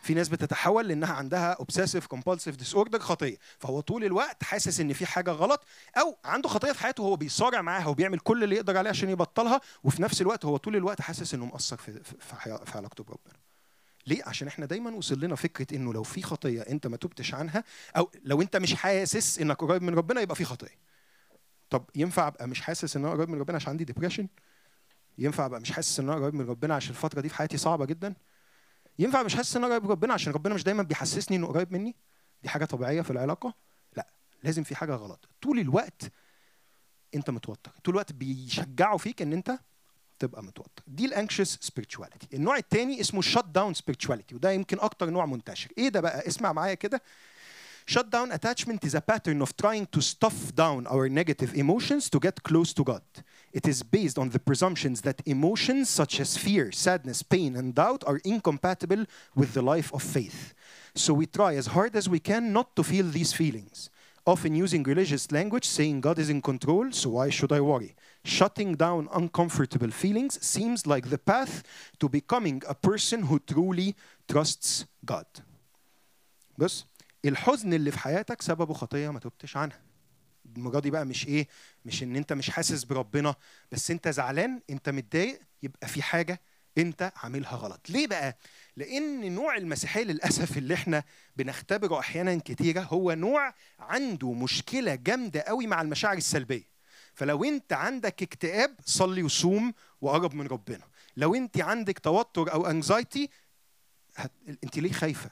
في 0.03 0.15
ناس 0.15 0.29
بتتحول 0.29 0.89
لإنها 0.89 1.13
عندها 1.13 1.53
obsessive 1.53 2.07
compulsive 2.07 2.57
disorder 2.57 2.99
خطية. 2.99 3.37
فهو 3.59 3.81
طول 3.81 4.05
الوقت 4.05 4.45
حاسس 4.45 4.81
إن 4.81 4.93
في 4.93 5.07
حاجة 5.07 5.31
غلط 5.31 5.65
أو 5.97 6.19
عنده 6.25 6.49
خطية 6.49 6.73
في 6.73 6.81
حياته 6.83 7.03
هو 7.03 7.17
بيصارع 7.17 7.63
معاها 7.63 7.87
وبيعمل 7.87 8.19
كل 8.19 8.45
اللي 8.45 8.57
يقدر 8.57 8.77
عليه 8.77 8.91
عشان 8.91 9.09
يبطلها 9.11 9.61
وفي 9.85 10.03
نفس 10.03 10.21
الوقت 10.21 10.45
هو 10.45 10.57
طول 10.57 10.77
الوقت 10.77 11.01
حاسس 11.01 11.35
إنه 11.35 11.47
مقصر 11.47 11.77
في 11.77 12.03
في, 12.03 12.15
في 12.65 12.79
علاقته 12.79 13.05
بربنا 13.05 13.50
ليه؟ 14.07 14.23
عشان 14.27 14.49
إحنا 14.49 14.67
دايما 14.67 14.91
وصل 14.91 15.21
لنا 15.21 15.35
فكرة 15.35 15.77
إنه 15.77 15.93
لو 15.93 16.03
في 16.03 16.23
خطية 16.23 16.61
أنت 16.63 16.87
ما 16.87 16.97
تبتش 16.97 17.35
عنها 17.35 17.65
أو 17.97 18.11
لو 18.25 18.43
أنت 18.43 18.57
مش 18.57 18.75
حاسس 18.75 19.39
إنك 19.39 19.57
قريب 19.61 19.83
من 19.83 19.95
ربنا 19.95 20.21
يبقى 20.21 20.37
في 20.37 20.45
خطية. 20.45 20.79
طب 21.71 21.85
ينفع 21.95 22.29
أبقى 22.29 22.49
مش 22.49 22.61
حاسس 22.61 22.97
إن 22.97 23.05
أنا 23.05 23.15
قريب 23.15 23.29
من 23.29 23.39
ربنا 23.41 23.57
عشان 23.57 23.71
عندي 23.71 23.85
depression 23.85 24.29
ينفع 25.19 25.47
أبقى 25.47 25.61
مش 25.61 25.73
حاسس 25.73 26.01
إن 26.01 26.11
أنا 26.11 26.21
قريب 26.23 26.35
من 26.35 26.47
ربنا 26.49 26.75
عشان 26.75 26.91
الفترة 26.91 27.21
دي 27.21 27.29
في 27.29 27.35
حياتي 27.35 27.57
صعبة 27.57 27.87
جدا؟ 27.87 28.15
ينفع 28.99 29.23
مش 29.23 29.35
حاسس 29.35 29.57
إن 29.57 29.65
أنا 29.65 29.73
قريب 29.75 29.85
من 29.85 29.91
ربنا 29.91 30.15
عشان 30.15 30.33
ربنا 30.33 30.55
مش 30.55 30.63
دايما 30.65 30.83
بيحسسني 30.83 31.37
إنه 31.37 31.47
قريب 31.47 31.73
مني؟ 31.73 31.97
دي 32.43 32.49
حاجة 32.49 32.65
طبيعية 32.65 33.03
في 33.03 33.11
العلاقة؟ 33.11 33.55
لا 33.97 34.09
لازم 34.43 34.63
في 34.63 34.77
حاجة 34.77 34.95
غلط. 34.95 35.29
طول 35.43 35.59
الوقت 35.59 36.13
أنت 37.15 37.31
متوتر. 37.31 37.73
طول 37.85 37.95
الوقت 37.95 38.13
بيشجعوا 38.13 38.99
فيك 38.99 39.23
إن 39.23 39.33
أنت 39.33 39.59
تبقى 40.21 40.43
متوتر 40.43 40.83
دي 40.87 41.05
ال 41.07 41.13
anxious 41.13 41.59
spirituality 41.71 42.35
النوع 42.35 42.57
الثاني 42.57 43.01
اسمه 43.01 43.23
shut 43.23 43.45
down 43.59 43.75
spirituality 43.79 44.33
وده 44.35 44.51
يمكن 44.53 44.79
أكتر 44.81 45.11
نوع 45.11 45.27
منتشر 45.27 45.71
إيه 45.79 45.89
ده 45.89 46.01
بقى 46.01 46.27
اسمع 46.29 46.53
معايا 46.53 46.75
كده 46.75 47.03
Shut 47.87 48.09
down 48.11 48.31
attachment 48.31 48.85
is 48.85 48.95
a 48.95 49.01
pattern 49.01 49.43
of 49.43 49.57
trying 49.57 49.87
to 49.95 50.01
stuff 50.01 50.55
down 50.55 50.87
our 50.87 51.09
negative 51.09 51.53
emotions 51.65 52.09
to 52.11 52.21
get 52.21 52.37
close 52.49 52.71
to 52.79 52.85
God. 52.85 53.03
It 53.53 53.67
is 53.67 53.83
based 53.83 54.17
on 54.23 54.29
the 54.35 54.39
presumptions 54.49 55.01
that 55.07 55.19
emotions 55.27 55.89
such 56.01 56.21
as 56.21 56.37
fear, 56.37 56.71
sadness, 56.71 57.21
pain, 57.35 57.57
and 57.57 57.75
doubt 57.75 58.05
are 58.07 58.21
incompatible 58.35 59.03
with 59.35 59.55
the 59.55 59.63
life 59.63 59.91
of 59.97 60.03
faith. 60.19 60.55
So 60.95 61.11
we 61.15 61.27
try 61.27 61.53
as 61.57 61.67
hard 61.77 61.97
as 62.01 62.09
we 62.09 62.21
can 62.21 62.53
not 62.53 62.69
to 62.77 62.83
feel 62.85 63.07
these 63.19 63.33
feelings. 63.33 63.91
often 64.27 64.55
using 64.55 64.83
religious 64.83 65.33
language 65.33 65.65
saying 65.65 66.01
God 66.01 66.19
is 66.19 66.31
in 66.31 66.41
control 66.43 66.93
so 66.93 67.11
why 67.11 67.31
should 67.31 67.53
I 67.53 67.61
worry 67.61 67.95
shutting 68.25 68.75
down 68.77 69.09
uncomfortable 69.13 69.91
feelings 69.91 70.35
seems 70.55 70.87
like 70.87 71.09
the 71.09 71.19
path 71.19 71.63
to 72.01 72.09
becoming 72.09 72.63
a 72.69 72.75
person 72.75 73.23
who 73.23 73.39
truly 73.39 73.95
trusts 74.29 74.85
God. 75.07 75.27
بص 76.59 76.87
الحزن 77.25 77.73
اللي 77.73 77.91
في 77.91 77.99
حياتك 77.99 78.43
سببه 78.43 78.75
خطية 78.75 79.11
ما 79.11 79.19
تبتش 79.19 79.57
عنها. 79.57 79.81
المرة 80.57 80.81
دي 80.81 80.91
بقى 80.91 81.07
مش 81.07 81.27
إيه 81.27 81.49
مش 81.85 82.03
إن 82.03 82.17
أنت 82.17 82.33
مش 82.33 82.51
حاسس 82.51 82.85
بربنا 82.85 83.35
بس 83.73 83.91
أنت 83.91 84.09
زعلان 84.09 84.61
أنت 84.71 84.89
متضايق 84.89 85.41
يبقى 85.63 85.89
في 85.89 86.03
حاجة 86.03 86.41
أنت 86.79 87.13
عاملها 87.17 87.57
غلط. 87.57 87.91
ليه 87.91 88.07
بقى؟ 88.07 88.37
لأن 88.77 89.33
نوع 89.35 89.57
المسيحية 89.57 90.03
للأسف 90.05 90.59
اللي 90.59 90.75
إحنا 90.75 91.05
بنختبره 91.37 91.99
أحيانا 91.99 92.41
كتيرة 92.45 92.81
هو 92.81 93.13
نوع 93.13 93.55
عنده 93.79 94.33
مشكلة 94.33 94.95
جامدة 94.95 95.41
قوي 95.41 95.67
مع 95.67 95.83
المشاعر 95.83 96.17
السلبية. 96.17 96.71
فلو 97.15 97.45
انت 97.45 97.73
عندك 97.73 98.23
اكتئاب 98.23 98.75
صلي 98.85 99.23
وصوم 99.23 99.75
وقرب 100.01 100.35
من 100.35 100.47
ربنا. 100.47 100.85
لو 101.17 101.35
انت 101.35 101.61
عندك 101.61 101.99
توتر 101.99 102.53
أو 102.53 102.67
انزايتي 102.67 103.31
هت... 104.17 104.33
انت 104.65 104.79
ليه 104.79 104.93
خايفة؟ 104.93 105.31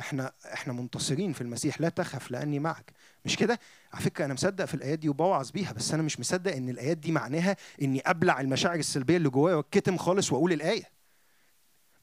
إحنا 0.00 0.32
إحنا 0.52 0.72
منتصرين 0.72 1.32
في 1.32 1.40
المسيح 1.40 1.80
لا 1.80 1.88
تخف 1.88 2.30
لأني 2.30 2.58
معك. 2.58 2.92
مش 3.24 3.36
كده؟ 3.36 3.60
على 3.92 4.02
فكرة 4.02 4.24
أنا 4.24 4.34
مصدق 4.34 4.64
في 4.64 4.74
الآيات 4.74 4.98
دي 4.98 5.08
وبوعظ 5.08 5.50
بيها 5.50 5.72
بس 5.72 5.92
أنا 5.94 6.02
مش 6.02 6.20
مصدق 6.20 6.52
إن 6.52 6.68
الآيات 6.68 6.96
دي 6.96 7.12
معناها 7.12 7.56
إني 7.82 8.00
أبلع 8.06 8.40
المشاعر 8.40 8.78
السلبية 8.78 9.16
اللي 9.16 9.28
جوايا 9.28 9.54
وأتكتم 9.54 9.96
خالص 9.96 10.32
وأقول 10.32 10.52
الآية. 10.52 10.90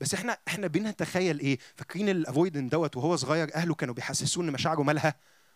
بس 0.02 0.14
إحنا 0.14 0.38
إحنا 0.48 0.68
بنتخيل 0.68 1.40
إيه؟ 1.40 1.58
فاكرين 1.76 2.10
الافويدن 2.10 2.70
دوت 2.70 2.98
وهو 2.98 3.16
صغير 3.16 3.56
أهله 3.56 3.76
كانوا 3.76 3.94
بيحسسوه 3.94 4.44
إن 4.44 4.52
مشاعره 4.52 4.82
مالها 4.84 5.16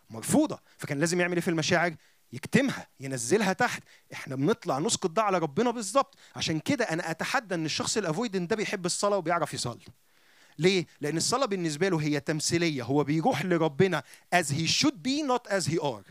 مرفوضة. 0.10 0.60
فكان 0.78 1.00
لازم 1.00 1.20
يعمل 1.22 1.34
إيه 1.34 1.42
في 1.42 1.48
المشاعر؟ 1.48 1.96
يكتمها 2.34 2.88
ينزلها 3.00 3.54
تحت. 3.54 3.84
إحنا 4.14 4.36
بنطلع 4.36 4.80
نسقط 4.80 5.10
ده 5.10 5.24
على 5.24 5.38
ربنا 5.38 5.72
بالظبط. 5.72 6.18
عشان 6.36 6.60
كده 6.60 6.86
أنا 6.86 7.12
أتحدى 7.12 7.56
إن 7.56 7.66
الشخص 7.66 7.98
الافويدن 7.98 8.48
ده 8.48 8.56
بيحب 8.56 8.86
الصلاة 8.86 9.18
وبيعرف 9.18 9.54
يصلي. 9.54 9.86
ليه؟ 10.60 10.86
لأن 11.02 11.18
الصلاة 11.18 11.46
بالنسبة 11.46 11.90
له 11.90 12.02
هي 12.02 12.20
تمثيلية، 12.20 12.84
هو 12.84 13.04
بيروح 13.04 13.46
لربنا 13.46 14.04
as 14.36 14.46
he 14.46 14.68
should 14.68 14.96
be 15.08 15.24
not 15.28 15.52
as 15.52 15.66
he 15.72 15.80
are. 15.80 16.06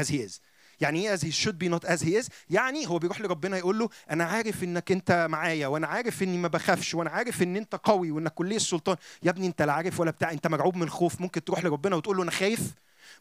As 0.00 0.08
he 0.08 0.28
is. 0.28 0.40
يعني 0.80 1.00
إيه 1.00 1.16
as 1.16 1.20
he 1.20 1.30
should 1.30 1.58
be 1.64 1.68
not 1.68 1.88
as 1.88 2.02
he 2.02 2.22
is؟ 2.22 2.28
يعني 2.50 2.86
هو 2.86 2.98
بيروح 2.98 3.20
لربنا 3.20 3.56
يقول 3.56 3.78
له 3.78 3.88
أنا 4.10 4.24
عارف 4.24 4.64
إنك 4.64 4.92
أنت 4.92 5.26
معايا 5.30 5.66
وأنا 5.66 5.86
عارف 5.86 6.22
إني 6.22 6.38
ما 6.38 6.48
بخافش 6.48 6.94
وأنا 6.94 7.10
عارف 7.10 7.42
إن 7.42 7.56
أنت 7.56 7.74
قوي 7.74 8.10
وإنك 8.10 8.34
كلية 8.34 8.56
السلطان، 8.56 8.96
يا 9.22 9.30
ابني 9.30 9.46
أنت 9.46 9.62
لا 9.62 9.72
عارف 9.72 10.00
ولا 10.00 10.10
بتاع، 10.10 10.32
أنت 10.32 10.46
مرعوب 10.46 10.76
من 10.76 10.90
خوف، 10.90 11.20
ممكن 11.20 11.44
تروح 11.44 11.64
لربنا 11.64 11.96
وتقول 11.96 12.16
له 12.16 12.22
أنا 12.22 12.30
خايف، 12.30 12.60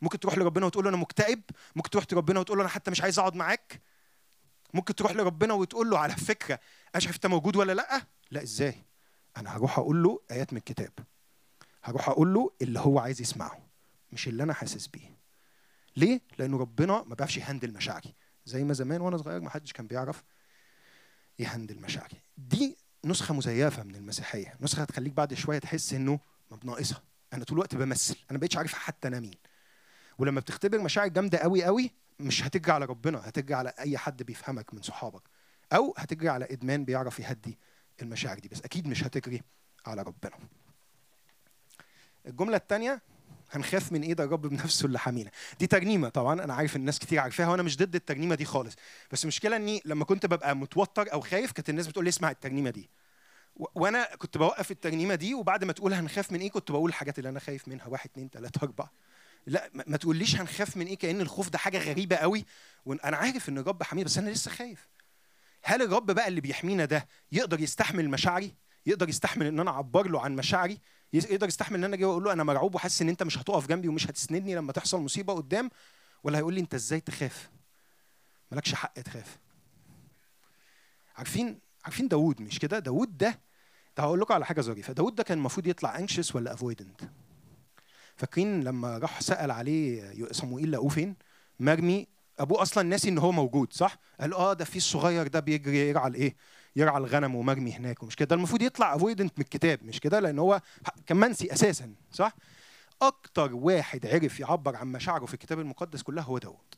ممكن 0.04 0.20
تروح 0.20 0.38
لربنا 0.38 0.66
وتقول 0.66 0.84
له 0.84 0.90
أنا 0.90 0.98
مكتئب، 0.98 1.42
ممكن 1.76 1.90
تروح 1.90 2.06
لربنا 2.12 2.40
وتقول 2.40 2.58
له 2.58 2.62
أنا 2.64 2.70
حتى 2.70 2.92
مش 2.92 3.02
عايز 3.02 3.20
أقعد 3.20 3.36
معاك. 3.36 3.82
ممكن 4.74 4.96
تروح 4.96 5.12
لربنا 5.12 5.54
وتقول 5.54 5.90
له 5.90 6.00
على 6.00 6.16
فكرة 6.16 6.60
أشرف 6.96 7.16
أنت 7.16 7.26
موجود 7.26 7.56
ولا 7.56 7.74
لأ؟ 7.74 8.02
لا 8.32 8.44
إزاي؟ 8.44 8.76
أنا 9.38 9.56
هروح 9.56 9.80
أقول 9.80 10.04
له 10.04 10.22
آيات 10.32 10.54
من 10.54 10.58
الكتاب. 10.60 10.92
هروح 11.84 12.10
أقول 12.10 12.34
له 12.34 12.52
اللي 12.62 12.80
هو 12.80 13.00
عايز 13.00 13.22
يسمعه 13.22 13.60
مش 14.12 14.28
اللي 14.28 14.44
أنا 14.44 14.54
حاسس 14.54 14.88
بيه 14.88 15.18
ليه 15.98 16.22
لأنه 16.38 16.58
ربنا 16.58 17.04
ما 17.04 17.16
بيعرفش 17.16 17.38
يهندل 17.38 17.74
مشاعري 17.74 18.14
زي 18.46 18.64
ما 18.64 18.74
زمان 18.74 19.02
وأنا 19.02 19.18
صغير 19.18 19.42
ما 19.42 19.50
حدش 19.50 19.74
كان 19.74 19.88
بيعرف 19.88 20.24
يهندل 21.40 21.82
مشاعري 21.82 22.22
دي 22.38 22.78
نسخة 23.06 23.34
مزيفة 23.34 23.84
من 23.84 23.96
المسيحية 23.96 24.58
نسخة 24.62 24.82
هتخليك 24.82 25.14
بعد 25.14 25.34
شوية 25.34 25.60
تحس 25.60 25.94
إنه 25.94 26.20
ما 26.52 26.58
بناقصها 26.58 27.04
أنا 27.34 27.44
طول 27.44 27.58
الوقت 27.58 27.76
بمثل 27.76 28.16
أنا 28.32 28.38
بقيتش 28.40 28.58
عارف 28.58 28.74
حتى 28.74 29.08
أنا 29.08 29.20
مين 29.20 29.36
ولما 30.18 30.40
بتختبر 30.40 30.80
مشاعر 30.80 31.08
جامدة 31.08 31.38
قوي 31.38 31.64
قوي 31.64 31.92
مش 32.20 32.44
هتجري 32.44 32.72
على 32.72 32.86
ربنا 32.86 33.22
هتجري 33.30 33.54
على 33.54 33.74
أي 33.80 33.98
حد 33.98 34.24
بيفهمك 34.24 34.74
من 34.74 34.82
صحابك 34.82 35.22
أو 35.74 35.94
هتجري 35.98 36.30
على 36.30 36.48
إدمان 36.52 36.86
بيعرف 36.86 37.20
يهدي 37.20 37.58
المشاعر 38.02 38.40
دي 38.40 38.48
بس 38.50 38.62
أكيد 38.62 38.88
مش 38.88 39.04
هتجري 39.04 39.42
على 39.86 40.02
ربنا. 40.02 40.34
الجملة 42.28 42.58
الثانية 42.58 43.02
هنخاف 43.52 43.92
من 43.92 44.02
إيه؟ 44.02 44.14
ده 44.14 44.24
الرب 44.24 44.42
بنفسه 44.48 44.86
اللي 44.86 45.00
حامينا 45.00 45.32
دي 45.60 45.68
ترنيمه 45.68 46.10
طبعا 46.10 46.44
أنا 46.44 46.54
عارف 46.54 46.76
الناس 46.76 47.00
كتير 47.00 47.20
عارفاها 47.20 47.48
وأنا 47.48 47.64
مش 47.64 47.78
ضد 47.78 47.96
الترنيمه 47.96 48.36
دي 48.36 48.46
خالص. 48.46 48.76
بس 49.12 49.24
المشكلة 49.24 49.56
إني 49.56 49.82
لما 49.86 50.06
كنت 50.06 50.26
ببقى 50.26 50.56
متوتر 50.56 51.14
أو 51.14 51.22
خايف 51.22 51.52
كانت 51.52 51.70
الناس 51.70 51.88
بتقول 51.88 52.06
لي 52.06 52.10
اسمع 52.10 52.32
الترنيمه 52.32 52.70
دي. 52.70 52.90
وأنا 53.56 54.16
كنت 54.16 54.38
بوقف 54.38 54.72
الترنيمه 54.72 55.16
دي 55.16 55.34
وبعد 55.34 55.64
ما 55.64 55.74
تقول 55.74 55.94
هنخاف 55.94 56.32
من 56.32 56.40
إيه 56.40 56.52
كنت 56.52 56.72
بقول 56.72 56.90
الحاجات 56.90 57.18
اللي 57.20 57.30
أنا 57.30 57.40
خايف 57.40 57.68
منها 57.68 57.88
واحد 57.88 58.10
اتنين 58.10 58.30
تلاتة 58.30 58.60
أربعة. 58.66 58.92
لا 59.48 59.70
ما 59.88 59.98
تقوليش 59.98 60.36
هنخاف 60.36 60.78
من 60.78 60.86
إيه 60.86 60.98
كأن 60.98 61.22
الخوف 61.22 61.50
ده 61.50 61.58
حاجة 61.58 61.78
غريبة 61.90 62.16
قوي. 62.16 62.46
وأنا 62.86 63.18
عارف 63.18 63.50
إن 63.50 63.58
الرب 63.58 63.84
حميد 63.84 64.06
بس 64.06 64.18
أنا 64.18 64.30
لسه 64.30 64.52
خايف. 64.52 64.88
هل 65.64 65.82
الرب 65.82 66.12
بقى 66.12 66.28
اللي 66.28 66.42
بيحمينا 66.42 66.86
ده 66.86 67.08
يقدر 67.32 67.60
يستحمل 67.60 68.10
مشاعري؟ 68.10 68.54
يقدر 68.86 69.10
يستحمل 69.10 69.46
إن 69.46 69.60
أنا 69.60 69.72
أعبر 69.72 70.08
له 70.10 70.22
عن 70.22 70.36
مشاعري؟ 70.36 70.80
يقدر 71.14 71.48
يستحمل 71.48 71.78
إن 71.78 71.84
أنا 71.84 71.96
أجي 71.96 72.06
واقول 72.06 72.24
له 72.24 72.34
أنا 72.34 72.44
مرعوب 72.44 72.76
وحاسس 72.76 73.02
إن 73.02 73.10
أنت 73.10 73.24
مش 73.24 73.38
هتقف 73.38 73.68
جنبي 73.68 73.88
ومش 73.88 74.08
هتسندني 74.08 74.56
لما 74.56 74.72
تحصل 74.72 75.00
مصيبة 75.02 75.34
قدام؟ 75.34 75.70
ولا 76.24 76.38
هيقول 76.38 76.54
لي 76.54 76.60
أنت 76.60 76.74
إزاي 76.74 77.00
تخاف؟ 77.00 77.50
مالكش 78.52 78.74
حق 78.76 78.94
تخاف. 78.94 79.38
عارفين 81.16 81.60
عارفين 81.86 82.08
داوود 82.08 82.42
مش 82.42 82.60
كده؟ 82.60 82.80
داوود 82.80 83.18
ده 83.18 83.40
ده 83.98 84.04
هقول 84.04 84.20
لكم 84.20 84.34
على 84.34 84.46
حاجة 84.46 84.62
ظريفة. 84.62 84.94
داوود 84.94 85.16
ده 85.16 85.24
كان 85.24 85.38
المفروض 85.38 85.68
يطلع 85.68 86.00
anxious 86.00 86.36
ولا 86.36 86.54
avoidant 86.54 87.02
فاكرين 88.24 88.64
لما 88.64 88.98
راح 88.98 89.22
سأل 89.22 89.52
عليه 89.52 90.14
صموئيل 90.32 90.72
لقوه 90.72 90.90
فين؟ 90.90 91.16
مرمي 91.60 92.08
أبوه 92.40 92.62
أصلا 92.62 92.84
ناسي 92.84 93.10
إن 93.10 93.18
هو 93.18 93.32
موجود 93.32 93.74
صح؟ 93.74 93.98
قال 94.20 94.34
آه 94.34 94.54
ده 94.54 94.66
في 94.66 94.76
الصغير 94.76 95.28
ده 95.28 95.40
بيجري 95.40 95.90
يرعى 95.90 96.08
الايه 96.08 96.36
يرعى 96.76 96.98
الغنم 96.98 97.36
ومرمي 97.36 97.74
هناك 97.74 98.04
ومش 98.04 98.16
كده. 98.16 98.28
ده 98.28 98.36
المفروض 98.36 98.62
يطلع 98.62 98.96
avoidant 98.96 99.34
من 99.38 99.44
الكتاب 99.44 99.84
مش 99.84 100.00
كده؟ 100.00 100.20
لأن 100.20 100.40
هو 100.40 100.62
كان 101.06 101.18
منسي 101.18 101.54
أساسا 101.54 101.94
صح؟ 102.12 102.36
أكتر 103.02 103.56
واحد 103.56 104.06
عرف 104.06 104.40
يعبر 104.40 104.76
عن 104.76 104.88
مشاعره 104.88 105.26
في 105.26 105.34
الكتاب 105.34 105.60
المقدس 105.60 106.02
كلها 106.02 106.24
هو 106.24 106.38
داود. 106.38 106.76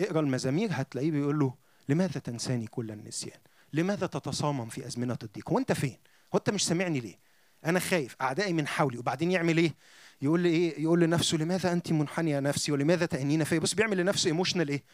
اقرأ 0.00 0.20
المزامير 0.20 0.68
هتلاقيه 0.72 1.10
بيقول 1.10 1.38
له 1.38 1.54
لماذا 1.88 2.20
تنساني 2.20 2.66
كل 2.66 2.90
النسيان؟ 2.90 3.40
لماذا 3.72 4.06
تتصامم 4.06 4.68
في 4.68 4.86
أزمنة 4.86 5.18
الضيق؟ 5.22 5.50
هو 5.50 5.58
أنت 5.58 5.72
فين؟ 5.72 5.96
هو 6.34 6.38
أنت 6.38 6.50
مش 6.50 6.66
سامعني 6.66 7.00
ليه؟ 7.00 7.18
أنا 7.64 7.78
خايف 7.78 8.16
أعدائي 8.20 8.52
من 8.52 8.66
حولي 8.68 8.98
وبعدين 8.98 9.30
يعمل 9.30 9.58
إيه؟ 9.58 9.74
يقول 10.22 10.40
لي 10.40 10.48
إيه؟ 10.48 10.82
يقول 10.82 11.00
لنفسه 11.00 11.36
لماذا 11.36 11.72
أنت 11.72 11.92
منحنية 11.92 12.33
يا 12.33 12.40
نفسي؟ 12.40 12.72
ولماذا 12.72 13.06
تئنين 13.06 13.44
فيّ 13.44 13.58
بص 13.58 13.74
بيعمل 13.74 13.96
لنفسه 13.96 14.28
emotional 14.28 14.68
إيه؟ 14.68 14.84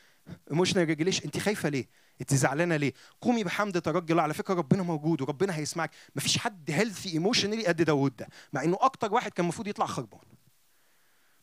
emotional 0.50 0.84
regulation 0.84 1.24
أنت 1.24 1.38
خايفة 1.38 1.68
ليه؟ 1.68 1.88
أنت 2.20 2.34
زعلانة 2.34 2.76
ليه؟ 2.76 2.92
قومي 3.20 3.44
بحمد 3.44 3.82
ترجي 3.82 4.12
الله. 4.12 4.22
على 4.22 4.34
فكرة 4.34 4.54
ربنا 4.54 4.82
موجود 4.82 5.22
وربنا 5.22 5.56
هيسمعك. 5.56 5.90
مفيش 6.16 6.38
حد 6.38 6.70
healthy 6.70 7.12
emotionally 7.12 7.66
قد 7.66 7.82
داوود 7.82 8.16
ده 8.16 8.28
مع 8.52 8.64
إنه 8.64 8.78
أكتر 8.80 9.14
واحد 9.14 9.32
كان 9.32 9.44
المفروض 9.44 9.68
يطلع 9.68 9.86
خربان. 9.86 10.20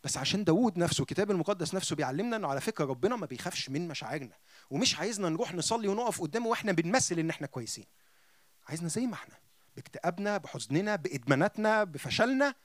بس 0.04 0.18
عشان 0.18 0.44
داوود 0.44 0.78
نفسه 0.78 1.02
الكتاب 1.02 1.32
المقدس 1.32 1.76
نفسه 1.76 1.96
بيعلمنا 1.96 2.36
إنه 2.36 2.48
على 2.48 2.62
فكرة 2.62 2.86
ربنا 2.86 3.16
ما 3.16 3.26
بيخافش 3.26 3.70
من 3.70 3.88
مشاعرنا 3.88 4.36
ومش 4.70 4.96
عايزنا 4.96 5.30
نروح 5.30 5.54
نصلي 5.54 5.88
ونقف 5.88 6.22
قدامه 6.22 6.48
وإحنا 6.48 6.72
بنمثل 6.72 7.20
إن 7.20 7.30
إحنا 7.30 7.48
كويسين. 7.48 7.86
عايزنا 8.68 8.90
زي 8.90 9.08
ما 9.08 9.14
إحنا 9.14 9.36
باكتئابنا 9.76 10.38
بحزننا 10.38 10.96
بإدماناتنا 10.96 11.84
بفشلنا 11.84 12.56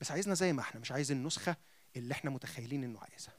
بس 0.00 0.10
عايزنا 0.10 0.34
زي 0.34 0.52
ما 0.52 0.60
إحنا 0.60 0.80
مش 0.80 0.92
عايز 0.92 1.12
النسخة 1.12 1.56
اللي 1.96 2.12
إحنا 2.12 2.30
متخيلين 2.30 2.84
إنه 2.84 2.98
عايزها. 3.00 3.32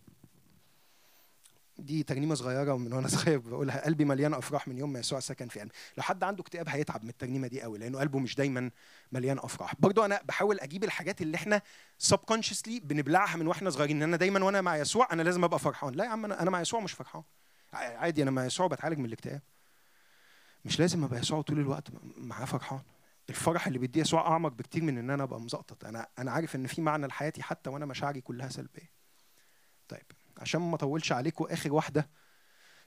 دي 1.77 2.03
ترنيمه 2.03 2.35
صغيرة 2.35 2.73
ومن 2.73 2.93
وأنا 2.93 3.07
صغير 3.17 3.37
بقولها. 3.39 3.85
قلبي 3.85 4.05
مليان 4.05 4.33
أفراح 4.33 4.67
من 4.67 4.77
يوم 4.77 4.93
ما 4.93 4.99
يسوع 4.99 5.19
سكن 5.19 5.47
في 5.47 5.59
قلبي 5.59 5.71
لو 5.97 6.03
حد 6.03 6.23
عنده 6.23 6.41
اكتئاب 6.41 6.69
هيتعب 6.69 7.03
من 7.03 7.09
الترنيمه 7.09 7.47
دي 7.47 7.61
قوي 7.61 7.77
لأنه 7.79 7.99
قلبه 7.99 8.19
مش 8.19 8.35
دايما 8.35 8.71
مليان 9.11 9.37
أفراح. 9.39 9.73
برضو 9.79 10.05
أنا 10.05 10.21
بحاول 10.25 10.59
أجيب 10.59 10.83
الحاجات 10.83 11.21
اللي 11.21 11.35
إحنا 11.35 11.61
subconsciously 11.97 12.79
بنبلعها 12.79 13.37
من 13.37 13.47
وإحنا 13.47 13.69
صغيرين. 13.69 13.97
إن 13.97 14.03
أنا 14.03 14.17
دايما 14.17 14.43
وأنا 14.45 14.61
مع 14.61 14.77
يسوع 14.77 15.07
أنا 15.11 15.21
لازم 15.21 15.43
أبقى 15.43 15.59
فرحان. 15.59 15.93
لا 15.93 16.03
يا 16.03 16.09
عم 16.09 16.25
أنا 16.25 16.49
مع 16.49 16.61
يسوع 16.61 16.79
مش 16.79 16.93
فرحان. 16.93 17.23
عادي 17.73 18.23
أنا 18.23 18.31
مع 18.31 18.45
يسوع 18.45 18.67
بتعالج 18.67 18.97
من 18.99 19.05
الاكتئاب. 19.05 19.41
مش 20.65 20.79
لازم 20.79 21.03
أبقى 21.03 21.19
يسوع 21.19 21.41
طول 21.41 21.59
الوقت 21.59 21.87
معاه 22.17 22.45
فرحان. 22.45 22.79
الفرح 23.29 23.67
اللي 23.67 23.79
بيديه 23.79 24.01
يسوع 24.01 24.27
أعمق 24.27 24.51
بكتير 24.51 24.83
من 24.83 24.97
إن 24.97 25.09
أنا 25.09 25.23
أبقى 25.23 25.41
مزقطط. 25.41 25.85
أنا 25.85 26.07
أنا 26.19 26.31
عارف 26.31 26.55
إن 26.55 26.67
في 26.67 26.81
معنى 26.81 27.07
لحياتي 27.07 27.41
حتى 27.43 27.69
وأنا 27.69 27.85
مشاعري 27.85 28.21
كلها 28.21 28.49
سلبية. 28.49 28.91
طيب 29.87 30.05
عشان 30.37 30.61
ما 30.61 30.75
أطولش 30.75 31.11
عليكم 31.11 31.45
آخر 31.49 31.73
واحدة. 31.73 32.09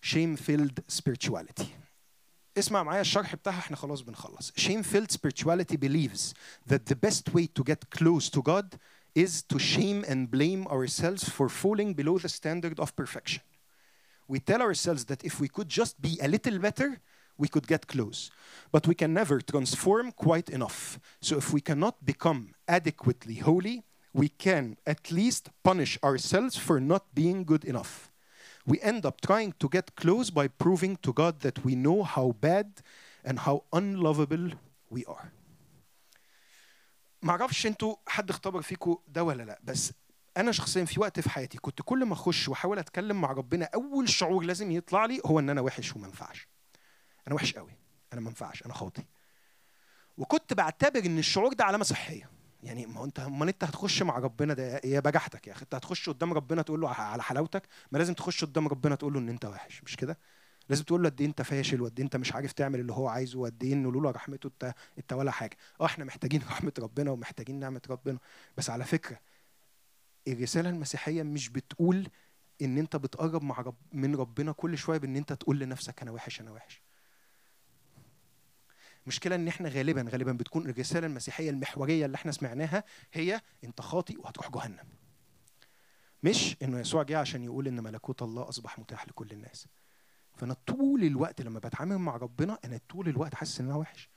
shame 0.00 0.36
filled 0.36 0.84
spirituality 0.88 1.68
اسمع 2.58 2.82
معايا 2.82 3.00
الشرح 3.00 3.34
بتاعها 3.34 3.58
إحنا 3.58 3.76
خلاص 3.76 4.00
بنخلص. 4.00 4.52
شيم 4.56 4.82
فيلد 4.82 5.10
سبيريتشواليتي 5.10 5.76
بيليفز 5.76 6.34
ذات 6.68 6.88
ذا 6.88 6.98
بيست 7.02 7.34
واي 7.34 7.46
تو 7.46 7.62
جيت 7.62 7.84
كلوز 7.84 8.30
تو 8.30 8.42
جاد 8.42 8.74
is 9.18 9.42
to 9.42 9.58
shame 9.58 10.04
and 10.04 10.30
blame 10.30 10.66
ourselves 10.66 11.28
for 11.28 11.48
falling 11.48 11.92
below 11.94 12.18
the 12.18 12.28
standard 12.28 12.80
of 12.80 12.96
perfection. 12.96 13.42
We 14.28 14.38
tell 14.40 14.62
ourselves 14.62 15.04
that 15.10 15.22
if 15.24 15.34
we 15.40 15.48
could 15.48 15.68
just 15.68 16.00
be 16.00 16.18
a 16.26 16.28
little 16.28 16.58
better, 16.58 16.90
we 17.37 17.47
could 17.47 17.67
get 17.67 17.87
close 17.87 18.19
but 18.71 18.87
we 18.87 18.95
can 19.01 19.13
never 19.13 19.37
transform 19.53 20.11
quite 20.11 20.49
enough 20.57 20.99
so 21.21 21.37
if 21.37 21.47
we 21.55 21.61
cannot 21.69 21.95
become 22.05 22.41
adequately 22.67 23.35
holy 23.49 23.83
we 24.17 24.29
can 24.29 24.77
at 24.93 25.11
least 25.11 25.49
punish 25.63 25.93
ourselves 26.03 26.55
for 26.57 26.79
not 26.79 27.03
being 27.13 27.43
good 27.43 27.63
enough. 27.63 28.11
We 28.65 28.81
end 28.81 29.05
up 29.05 29.21
trying 29.21 29.53
to 29.61 29.69
get 29.69 29.95
close 29.95 30.29
by 30.31 30.47
proving 30.47 30.97
to 31.05 31.13
God 31.13 31.35
that 31.45 31.63
we 31.65 31.73
know 31.75 31.99
how 32.15 32.27
bad 32.47 32.67
and 33.23 33.39
how 33.39 33.63
unlovable 33.71 34.47
we 34.89 35.05
are. 35.05 35.31
معرفش 37.21 37.65
انتوا 37.67 37.95
حد 38.07 38.29
اختبر 38.29 38.61
فيكم 38.61 38.97
ده 39.07 39.23
ولا 39.23 39.43
لا 39.43 39.59
بس 39.63 39.93
انا 40.37 40.51
شخصيا 40.51 40.85
في 40.85 40.99
وقت 40.99 41.19
في 41.19 41.29
حياتي 41.29 41.57
كنت 41.57 41.81
كل 41.81 42.05
ما 42.05 42.13
اخش 42.13 42.49
واحاول 42.49 42.79
اتكلم 42.79 43.21
مع 43.21 43.31
ربنا 43.31 43.69
اول 43.75 44.09
شعور 44.09 44.43
لازم 44.43 44.71
يطلع 44.71 45.05
لي 45.05 45.21
هو 45.25 45.39
ان 45.39 45.49
انا 45.49 45.61
وحش 45.61 45.95
وما 45.95 46.07
ينفعش 46.07 46.47
أنا 47.26 47.34
وحش 47.34 47.54
قوي. 47.54 47.72
أنا 48.12 48.20
ما 48.20 48.28
ينفعش. 48.28 48.62
أنا 48.62 48.74
خاطي 48.74 49.02
وكنت 50.18 50.52
بعتبر 50.52 51.04
إن 51.06 51.18
الشعور 51.18 51.52
ده 51.52 51.64
علامة 51.64 51.84
صحية. 51.84 52.30
يعني 52.62 52.86
ما 52.86 53.04
انت 53.04 53.20
أمال 53.20 53.48
أنت 53.48 53.64
هتخش 53.64 54.02
مع 54.02 54.18
ربنا 54.18 54.54
ده 54.54 54.80
يا 54.84 55.00
بجحتك 55.00 55.46
يا 55.46 55.52
أخي. 55.52 55.62
أنت 55.62 55.74
هتخش 55.74 56.08
قدام 56.08 56.32
ربنا 56.32 56.62
تقول 56.62 56.80
له 56.80 56.88
على 56.88 57.22
حلاوتك 57.22 57.62
ما 57.92 57.98
لازم 57.98 58.14
تخش 58.14 58.44
قدام 58.44 58.68
ربنا 58.68 58.94
تقول 58.94 59.12
له 59.12 59.18
إن 59.18 59.28
أنت 59.28 59.44
وحش. 59.44 59.82
مش 59.84 59.96
كده؟ 59.96 60.18
لازم 60.68 60.84
تقول 60.84 61.02
له 61.02 61.08
قد 61.08 61.20
إيه 61.20 61.28
أنت 61.28 61.42
فاشل 61.42 61.80
وقد 61.82 61.98
إيه 61.98 62.04
أنت 62.04 62.16
مش 62.16 62.32
عارف 62.32 62.52
تعمل 62.52 62.80
اللي 62.80 62.92
هو 62.92 63.08
عايزه 63.08 63.38
وقد 63.38 63.64
إيه 63.64 63.72
إنه 63.72 63.92
لولا 63.92 64.10
رحمته 64.10 64.46
انت 64.46 64.74
أنت 64.98 65.12
ولا 65.12 65.30
حاجة. 65.30 65.56
آه 65.80 65.84
إحنا 65.86 66.04
محتاجين 66.04 66.42
رحمة 66.50 66.72
ربنا 66.78 67.10
ومحتاجين 67.10 67.60
نعمة 67.60 67.82
ربنا. 67.90 68.18
بس 68.56 68.70
على 68.70 68.84
فكرة 68.84 69.20
الرسالة 70.28 70.70
المسيحية 70.70 71.22
مش 71.22 71.48
بتقول 71.48 72.08
إن 72.62 72.78
أنت 72.78 72.96
بتقرب 72.96 73.42
مع 73.42 73.60
رب 73.60 73.76
من 73.92 74.14
ربنا 74.16 74.52
كل 74.52 74.78
شوية 74.78 74.98
بإن 74.98 75.16
أنت 75.16 75.32
تقول 75.32 75.58
لنفسك 75.58 76.02
أنا 76.02 76.10
وحش 76.10 76.40
أنا 76.40 76.50
وحش. 76.50 76.81
المشكلة 79.02 79.34
إن 79.34 79.48
إحنا 79.48 79.68
غالبا 79.68 80.06
غالبا 80.10 80.32
بتكون 80.32 80.70
الرسالة 80.70 81.06
المسيحية 81.06 81.50
المحورية 81.50 82.06
اللي 82.06 82.14
إحنا 82.14 82.32
سمعناها 82.32 82.84
هي 83.12 83.40
انت 83.64 83.80
خاطئ 83.80 84.18
وهتروح 84.20 84.50
جهنم. 84.50 84.88
مش 86.22 86.56
إنه 86.62 86.80
يسوع 86.80 87.02
جه 87.02 87.18
عشان 87.18 87.44
يقول 87.44 87.68
إن 87.68 87.82
ملكوت 87.82 88.22
الله 88.22 88.48
أصبح 88.48 88.78
متاح 88.78 89.08
لكل 89.08 89.30
الناس. 89.32 89.66
فأنا 90.36 90.54
طول 90.66 91.04
الوقت 91.04 91.40
لما 91.40 91.58
بتعامل 91.58 91.98
مع 91.98 92.16
ربنا 92.16 92.58
أنا 92.64 92.80
طول 92.88 93.08
الوقت 93.08 93.34
حاسس 93.34 93.60
إن 93.60 93.66
أنا 93.66 93.76
وحش. 93.76 94.10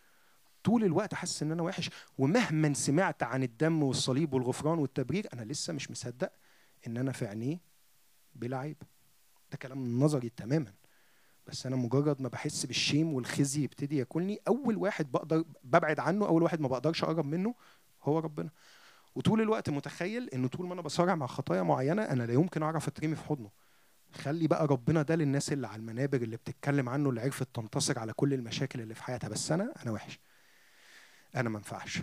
طول 0.64 0.84
الوقت 0.84 1.14
حاسس 1.14 1.44
إن 1.44 1.52
أنا 1.52 1.64
وحش. 1.64 1.90
ومهما 2.18 2.74
سمعت 2.74 3.24
عن 3.24 3.44
الدم 3.44 3.84
والصليب 3.84 4.34
والغفران 4.34 4.80
والتبرير 4.80 5.28
أنا 5.34 5.42
لسه 5.42 5.74
مش 5.74 5.92
مصدق 5.92 6.32
إن 6.88 6.98
أنا 6.98 7.12
في 7.12 7.28
عينيه 7.28 7.60
بلا 8.36 8.58
عيب. 8.58 8.78
ده 9.52 9.58
كلام 9.58 10.00
نظري 10.00 10.30
تماما. 10.30 10.74
بس 11.48 11.66
أنا 11.66 11.76
مجرد 11.76 12.22
ما 12.22 12.30
بحس 12.30 12.66
بالشيم 12.66 13.14
والخزي 13.14 13.64
يبتدي 13.64 13.98
ياكلني 13.98 14.40
أول 14.48 14.78
واحد 14.78 15.12
بقدر 15.12 15.46
ببعد 15.64 16.00
عنه 16.00 16.28
أول 16.28 16.44
واحد 16.44 16.60
ما 16.62 16.68
بقدرش 16.68 17.04
أقرب 17.04 17.26
منه 17.26 17.56
هو 18.04 18.20
ربنا. 18.20 18.50
وطول 19.16 19.42
الوقت 19.42 19.70
متخيل 19.70 20.30
إنه 20.30 20.48
طول 20.48 20.68
ما 20.68 20.74
أنا 20.74 20.82
بصارع 20.82 21.16
مع 21.16 21.28
خطايا 21.28 21.62
معينة 21.64 22.04
أنا 22.04 22.24
لا 22.24 22.34
يمكن 22.34 22.64
أعرف 22.64 22.88
أترمي 22.88 23.16
في 23.16 23.24
حضنه. 23.24 23.50
خلي 24.14 24.48
بقى 24.48 24.68
ربنا 24.68 25.02
ده 25.02 25.16
للناس 25.16 25.54
اللي 25.54 25.68
على 25.68 25.80
المنابر 25.80 26.22
اللي 26.22 26.38
بتتكلم 26.38 26.90
عنه 26.90 27.10
اللي 27.10 27.22
عرفت 27.22 27.48
تنتصر 27.56 28.00
على 28.00 28.14
كل 28.14 28.34
المشاكل 28.34 28.82
اللي 28.82 28.96
في 28.96 29.04
حياتها. 29.04 29.28
بس 29.28 29.52
أنا 29.52 29.74
أنا 29.84 29.92
وحش. 29.92 30.20
أنا 31.36 31.50
ما 31.50 31.58
ينفعش. 31.58 32.02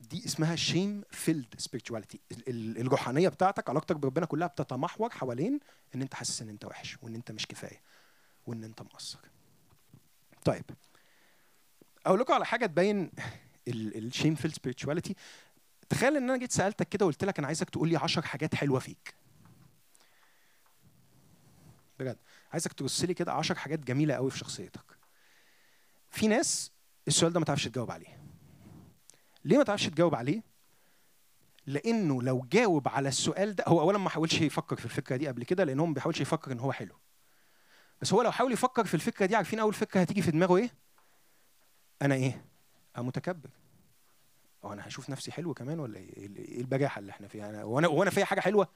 دي 0.00 0.24
اسمها 0.26 0.56
shame 0.56 1.02
filled 1.10 1.46
spirituality 1.58 2.20
الروحانية 2.48 3.28
بتاعتك 3.28 3.70
علاقتك 3.70 3.96
بربنا 3.96 4.26
كلها 4.26 4.48
بتتمحور 4.48 5.10
حوالين 5.10 5.60
إن 5.94 6.02
أنت 6.02 6.14
حاسس 6.14 6.42
إن 6.42 6.48
أنت 6.48 6.64
وحش 6.64 6.98
وإن 7.02 7.14
أنت 7.14 7.32
مش 7.32 7.46
كفاية. 7.46 7.80
وإن 8.50 8.64
أنت 8.64 8.82
مقصر. 8.82 9.18
طيب. 10.44 10.64
أقول 12.06 12.20
لكم 12.20 12.32
على 12.32 12.46
حاجة 12.46 12.66
تبين 12.66 13.10
ال 13.68 13.79
shame 13.79 14.34
filled 14.34 14.54
spirituality 14.54 15.14
تخيل 15.88 16.16
إن 16.16 16.22
أنا 16.30 16.36
جيت 16.36 16.52
سألتك 16.52 16.88
كده 16.88 17.06
وقلت 17.06 17.24
لك 17.24 17.38
أنا 17.38 17.46
عايزك 17.46 17.70
تقول 17.70 17.88
لي 17.88 17.96
10 17.96 18.22
حاجات 18.22 18.54
حلوة 18.54 18.78
فيك. 18.78 19.14
بجد. 21.98 22.18
عايزك 22.52 22.72
ترص 22.72 23.04
لي 23.04 23.14
كده 23.14 23.32
10 23.32 23.54
حاجات 23.54 23.78
جميلة 23.78 24.14
قوي 24.14 24.30
في 24.30 24.38
شخصيتك. 24.38 24.98
في 26.10 26.28
ناس 26.28 26.70
السؤال 27.08 27.32
ده 27.32 27.40
ما 27.40 27.46
تعرفش 27.46 27.64
تجاوب 27.64 27.90
عليه. 27.90 28.20
ليه 29.44 29.58
ما 29.58 29.64
تعرفش 29.64 29.86
تجاوب 29.86 30.14
عليه؟ 30.14 30.42
لأنه 31.66 32.22
لو 32.22 32.46
جاوب 32.52 32.88
على 32.88 33.08
السؤال 33.08 33.54
ده 33.54 33.64
هو 33.68 33.80
اولا 33.80 33.98
ما 33.98 34.10
حاولش 34.10 34.40
يفكر 34.40 34.76
في 34.76 34.84
الفكرة 34.84 35.16
دي 35.16 35.28
قبل 35.28 35.44
كده 35.44 35.64
لأن 35.64 35.80
هو 35.80 35.86
ما 35.86 35.94
بيحاولش 35.94 36.20
يفكر 36.20 36.52
إن 36.52 36.58
هو 36.58 36.72
حلو. 36.72 36.96
بس 38.00 38.12
هو 38.12 38.22
لو 38.22 38.32
حاول 38.32 38.52
يفكر 38.52 38.84
في 38.84 38.94
الفكرة 38.94 39.26
دي 39.26 39.36
عارفين 39.36 39.58
أول 39.58 39.74
فكرة 39.74 40.00
هتيجي 40.00 40.22
في 40.22 40.30
دماغه 40.30 40.56
إيه؟ 40.56 40.70
أنا 42.02 42.14
إيه؟ 42.14 42.44
أنا 42.96 43.04
متكبر. 43.04 43.50
هو 44.64 44.72
أنا 44.72 44.88
هشوف 44.88 45.10
نفسي 45.10 45.32
حلو 45.32 45.54
كمان 45.54 45.80
ولا 45.80 45.98
إيه؟ 45.98 46.16
إيه 46.16 46.60
البجاحة 46.60 46.98
اللي 46.98 47.12
إحنا 47.12 47.28
فيها؟ 47.28 47.50
أنا 47.50 47.64
وأنا 47.64 47.88
وأنا 47.88 48.10
فيها 48.10 48.24
حاجة 48.24 48.40
حلوة 48.40 48.68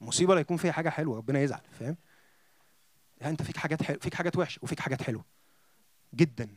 مصيبة 0.00 0.34
لا 0.34 0.40
يكون 0.40 0.56
فيها 0.56 0.72
حاجة 0.72 0.88
حلوة 0.88 1.16
ربنا 1.16 1.40
يزعل 1.40 1.60
فاهم؟ 1.80 1.96
يعني 3.20 3.32
أنت 3.32 3.42
فيك 3.42 3.56
حاجات 3.56 3.82
حلوة 3.82 4.00
فيك 4.00 4.14
حاجات 4.14 4.36
وحشة 4.36 4.60
وفيك 4.62 4.80
حاجات 4.80 5.02
حلوة. 5.02 5.24
جدا. 6.14 6.48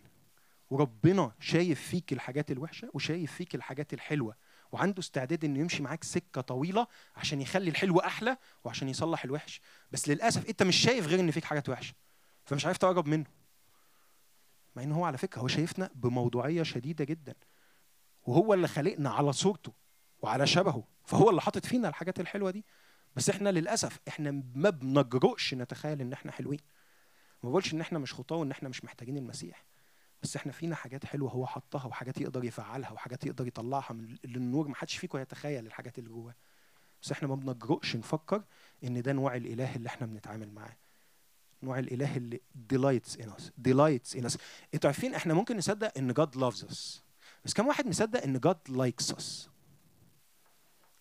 وربنا 0.69 1.31
شايف 1.39 1.81
فيك 1.81 2.13
الحاجات 2.13 2.51
الوحشة 2.51 2.89
وشايف 2.93 3.31
فيك 3.33 3.55
الحاجات 3.55 3.93
الحلوة. 3.93 4.35
وعنده 4.72 4.99
استعداد 4.99 5.45
إنه 5.45 5.59
يمشي 5.59 5.84
معاك 5.84 6.03
سكة 6.03 6.41
طويلة 6.41 6.88
عشان 7.15 7.41
يخلي 7.41 7.70
الحلو 7.70 7.99
أحلى 7.99 8.38
وعشان 8.63 8.89
يصلح 8.89 9.24
الوحش. 9.24 9.61
بس 9.91 10.09
للأسف 10.09 10.49
أنت 10.49 10.63
مش 10.63 10.76
شايف 10.76 11.07
غير 11.07 11.20
إن 11.20 11.32
فيك 11.32 11.43
حاجات 11.43 11.70
وحشه 11.70 11.93
فمش 12.45 12.65
عارف 12.65 12.78
تقرب 12.78 13.07
منه. 13.07 13.26
مع 14.76 14.84
إن 14.84 14.91
هو 14.91 15.05
على 15.05 15.17
فكرة 15.17 15.41
هو 15.41 15.47
شايفنا 15.47 15.89
بموضوعية 15.95 16.63
شديدة 16.63 17.05
جدا 17.05 17.36
وهو 18.28 18.53
اللي 18.53 18.67
خلقنا 18.67 19.09
على 19.09 19.34
صورته 19.34 19.74
وعلى 20.22 20.47
شبهه 20.47 20.84
فهو 21.05 21.30
اللي 21.30 21.41
حاطط 21.41 21.65
فينا 21.65 21.88
الحاجات 21.89 22.20
الحلوة 22.20 22.51
دي. 22.51 22.65
بس 23.15 23.30
إحنا 23.30 23.49
للأسف 23.49 23.99
إحنا 24.07 24.43
ما 24.55 24.70
بنجرؤش 24.70 25.53
نتخيل 25.53 26.01
إن 26.01 26.13
إحنا 26.13 26.32
حلوين. 26.32 26.59
ما 27.43 27.49
بقولش 27.49 27.74
إن 27.74 27.82
إحنا 27.82 27.99
مش 27.99 28.13
خطاه 28.13 28.36
وان 28.36 28.51
إحنا 28.51 28.70
مش 28.70 28.84
محتاجين 28.84 29.17
المسيح. 29.17 29.65
بس 30.22 30.36
إحنا 30.36 30.51
فينا 30.51 30.76
حاجات 30.76 31.05
حلوة 31.05 31.32
هو 31.32 31.45
حطها 31.45 31.86
وحاجات 31.86 32.22
يقدر 32.22 32.43
يفعلها 32.43 32.91
وحاجات 32.91 33.26
يقدر 33.26 33.47
يطلعها 33.47 33.93
من 33.93 34.17
للنور 34.24 34.67
ما 34.67 34.76
حدش 34.76 34.97
فيكم 34.97 35.17
يتخيل 35.17 35.65
الحاجات 35.65 35.99
اللي 35.99 36.09
جواه. 36.09 36.36
بس 37.01 37.11
إحنا 37.11 37.28
ما 37.28 37.36
بنجرؤش 37.36 37.95
نفكر 37.95 38.43
إن 38.84 39.01
ده 39.01 39.13
نوع 39.13 39.36
الإله 39.36 39.76
اللي 39.76 39.89
إحنا 39.89 40.07
بنتعامل 40.07 40.51
معاه. 40.51 40.78
نوع 41.63 41.80
الإله 41.80 42.17
اللي 42.17 42.41
delights 42.74 43.15
in 43.15 43.26
us 43.26 43.43
delights 43.67 44.20
in 44.20 44.26
us. 44.30 44.38
أنتوا 44.74 44.89
عارفين 44.89 45.15
إحنا 45.15 45.34
ممكن 45.34 45.57
نصدق 45.57 45.97
إن 45.97 46.13
God 46.13 46.30
loves 46.36 46.63
us. 46.65 47.01
بس 47.45 47.53
كم 47.53 47.67
واحد 47.67 47.88
مصدق 47.88 48.24
إن 48.24 48.39
God 48.47 48.72
likes 48.72 49.15
us 49.15 49.49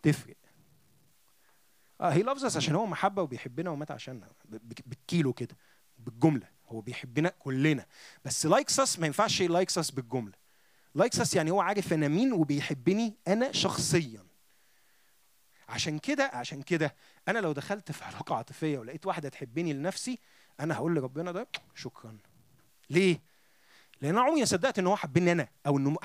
تفرق. 0.02 0.36
آه 2.00 2.10
He 2.10 2.24
loves 2.24 2.40
us 2.40 2.56
عشان 2.56 2.74
هو 2.74 2.86
محبة 2.86 3.22
وبيحبنا 3.22 3.70
ومات 3.70 3.90
عشاننا. 3.90 4.28
بالكيلو 4.86 5.32
كده 5.32 5.56
بالجملة. 5.98 6.57
هو 6.68 6.80
بيحبنا 6.80 7.28
كلنا. 7.28 7.86
بس 8.24 8.46
likes 8.46 8.80
us 8.80 8.98
ما 8.98 9.06
ينفعش 9.06 9.42
likes 9.42 9.78
us 9.78 9.90
بالجملة. 9.90 10.34
likes 10.94 11.20
us 11.20 11.34
يعني 11.34 11.50
هو 11.50 11.60
عارف 11.60 11.92
أنا 11.92 12.08
مين 12.08 12.32
وبيحبني 12.32 13.14
أنا 13.28 13.52
شخصيا. 13.52 14.26
عشان 15.68 15.98
كده 15.98 16.30
عشان 16.32 16.62
كده 16.62 16.94
أنا 17.28 17.38
لو 17.38 17.52
دخلت 17.52 17.92
في 17.92 18.04
علاقة 18.04 18.34
عاطفية 18.34 18.78
ولقيت 18.78 19.06
واحدة 19.06 19.28
تحبني 19.28 19.72
لنفسي 19.72 20.18
أنا 20.60 20.74
هقول 20.74 20.94
لربنا 20.94 21.32
ده 21.32 21.48
شكرا. 21.74 22.18
ليه؟ 22.90 23.20
لأن 24.00 24.10
أنا 24.10 24.20
عمري 24.20 24.40
ما 24.40 24.46
صدقت 24.46 24.78
إن 24.78 24.86
هو 24.86 24.96
حبني 24.96 25.32
أنا 25.32 25.48
أو 25.66 25.78
إنه 25.78 25.96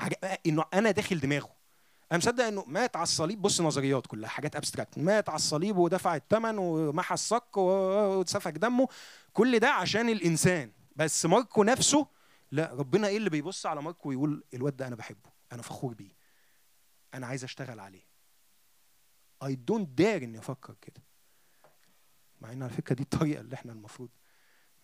إنه 0.46 0.64
أنا 0.74 0.90
داخل 0.90 1.20
دماغه. 1.20 1.63
أنا 2.12 2.18
مصدق 2.18 2.44
انه 2.44 2.64
مات 2.66 2.96
على 2.96 3.02
الصليب. 3.02 3.42
بص 3.42 3.60
نظريات 3.60 4.06
كلها 4.06 4.28
حاجات 4.28 4.56
abstract 4.56 4.98
مات 4.98 5.28
على 5.28 5.36
الصليب 5.36 5.76
ودفع 5.76 6.16
الثمن 6.16 6.58
ومحى 6.58 7.14
الصك 7.14 7.56
وسفك 7.56 8.52
دمه. 8.52 8.88
كل 9.32 9.58
ده 9.58 9.70
عشان 9.70 10.08
الإنسان. 10.08 10.72
بس 10.96 11.26
ماركو 11.26 11.62
نفسه 11.64 12.06
لا 12.52 12.74
ربنا 12.74 13.08
إيه 13.08 13.16
اللي 13.16 13.30
بيبص 13.30 13.66
على 13.66 13.82
ماركو 13.82 14.08
ويقول 14.08 14.44
الواد 14.54 14.76
ده 14.76 14.86
أنا 14.86 14.96
بحبه 14.96 15.30
أنا 15.52 15.62
فخور 15.62 15.94
بيه. 15.94 16.12
أنا 17.14 17.26
عايز 17.26 17.44
أشتغل 17.44 17.80
عليه. 17.80 18.06
I 19.44 19.54
don't 19.54 19.88
dare 19.88 20.22
إني 20.22 20.38
أفكر 20.38 20.74
كده. 20.82 21.02
مع 22.40 22.52
إن 22.52 22.62
على 22.62 22.72
فكرة 22.72 22.94
دي 22.94 23.02
الطريقة 23.02 23.40
اللي 23.40 23.54
إحنا 23.54 23.72
المفروض 23.72 24.08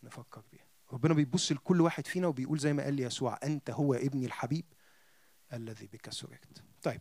نفكر 0.03 0.43
بيها. 0.53 0.67
ربنا 0.93 1.15
بيبص 1.15 1.53
لكل 1.53 1.81
واحد 1.81 2.07
فينا 2.07 2.27
وبيقول 2.27 2.59
زي 2.59 2.73
ما 2.73 2.83
قال 2.83 2.95
لي 2.95 3.03
يسوع 3.03 3.39
أنت 3.43 3.71
هو 3.71 3.95
ابني 3.95 4.27
الحبيب. 4.27 4.65
الذي 5.53 5.87
بك 5.87 6.11
سررت 6.11 6.63
طيب. 6.83 7.01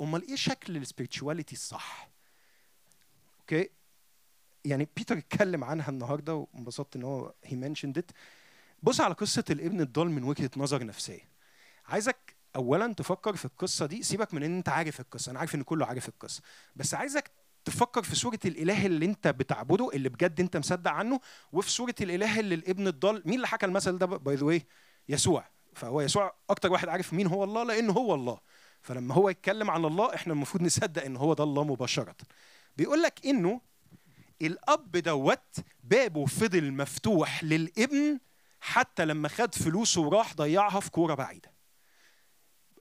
أمال 0.00 0.28
إيه 0.28 0.36
شكل 0.36 0.76
ال 0.76 0.82
spirituality 0.82 1.54
الصح؟ 1.54 2.10
okay؟ 3.40 3.70
يعني 4.64 4.88
بيتر 4.96 5.18
اتكلم 5.18 5.64
عنها 5.64 5.88
النهارده 5.88 6.34
وانبسطت 6.34 6.96
إن 6.96 7.02
هو 7.02 7.34
he 7.44 7.56
mentioned 7.56 7.98
it 7.98 8.10
بص 8.82 9.00
على 9.00 9.14
قصة 9.14 9.44
الابن 9.50 9.80
الضال 9.80 10.10
من 10.10 10.22
وجهة 10.22 10.50
نظر 10.56 10.86
نفسية. 10.86 11.30
عايزك 11.86 12.36
اولا 12.56 12.92
تفكر 12.94 13.36
في 13.36 13.44
القصة 13.44 13.86
دي. 13.86 14.02
سيبك 14.02 14.34
من 14.34 14.42
إن 14.42 14.56
أنت 14.56 14.68
عارف 14.68 15.00
القصة. 15.00 15.30
أنا 15.30 15.38
عارف 15.38 15.54
إن 15.54 15.62
كله 15.62 15.86
عارف 15.86 16.08
القصة. 16.08 16.42
بس 16.76 16.94
عايزك 16.94 17.30
تفكر 17.64 18.02
في 18.02 18.14
صورة 18.16 18.38
الإله 18.44 18.86
اللي 18.86 19.06
أنت 19.06 19.28
بتعبده 19.28 19.90
اللي 19.94 20.08
بجد 20.08 20.40
أنت 20.40 20.56
مصدق 20.56 20.90
عنه 20.90 21.20
وفي 21.52 21.70
صورة 21.70 21.94
الإله 22.00 22.40
اللي 22.40 22.54
الابن 22.54 22.86
الضال 22.88 23.22
مين 23.26 23.34
اللي 23.34 23.48
حكى 23.48 23.66
المثل 23.66 23.98
ده 23.98 24.06
باي 24.06 24.34
ذا؟ 24.34 24.60
يسوع. 25.08 25.44
فهو 25.74 26.00
يسوع 26.00 26.34
أكتر 26.50 26.72
واحد 26.72 26.88
عارف 26.88 27.12
مين 27.12 27.26
هو 27.26 27.44
الله 27.44 27.62
لأنه 27.64 27.92
هو 27.92 28.14
الله. 28.14 28.38
فلما 28.82 29.14
هو 29.14 29.28
يتكلم 29.28 29.70
عن 29.70 29.84
الله 29.84 30.14
إحنا 30.14 30.32
المفروض 30.32 30.62
نصدق 30.62 31.04
إن 31.04 31.16
هو 31.16 31.34
ده 31.34 31.44
الله 31.44 31.64
مباشرة. 31.64 32.16
بيقول 32.76 33.02
لك 33.02 33.26
إنه 33.26 33.60
الأب 34.42 34.92
دوت 34.92 35.56
بابه 35.84 36.26
فضل 36.26 36.72
مفتوح 36.72 37.44
للابن 37.44 38.18
حتى 38.60 39.04
لما 39.04 39.28
خد 39.28 39.54
فلوسه 39.54 40.00
وراح 40.00 40.34
ضيعها 40.34 40.80
في 40.80 40.90
كورة 40.90 41.14
بعيدة. 41.14 41.52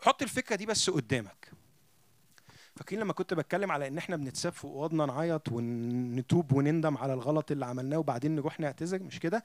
حط 0.02 0.22
الفكرة 0.22 0.56
دي 0.56 0.66
بس 0.66 0.90
قدامك. 0.90 1.52
فاكرين 2.76 3.02
لما 3.02 3.14
كنت 3.14 3.34
بتكلم 3.34 3.72
على 3.72 3.88
إن 3.88 3.98
إحنا 3.98 4.16
بنتساب 4.16 4.54
في 4.54 4.64
أوضنا 4.66 5.06
نعيط 5.06 5.52
ونتوب 5.52 6.54
ونندم 6.54 6.98
على 6.98 7.14
الغلط 7.14 7.52
اللي 7.52 7.66
عملناه 7.66 7.98
وبعدين 7.98 8.36
نروح 8.36 8.60
نعتذر؟ 8.60 9.04
مش 9.04 9.20
كده؟ 9.20 9.44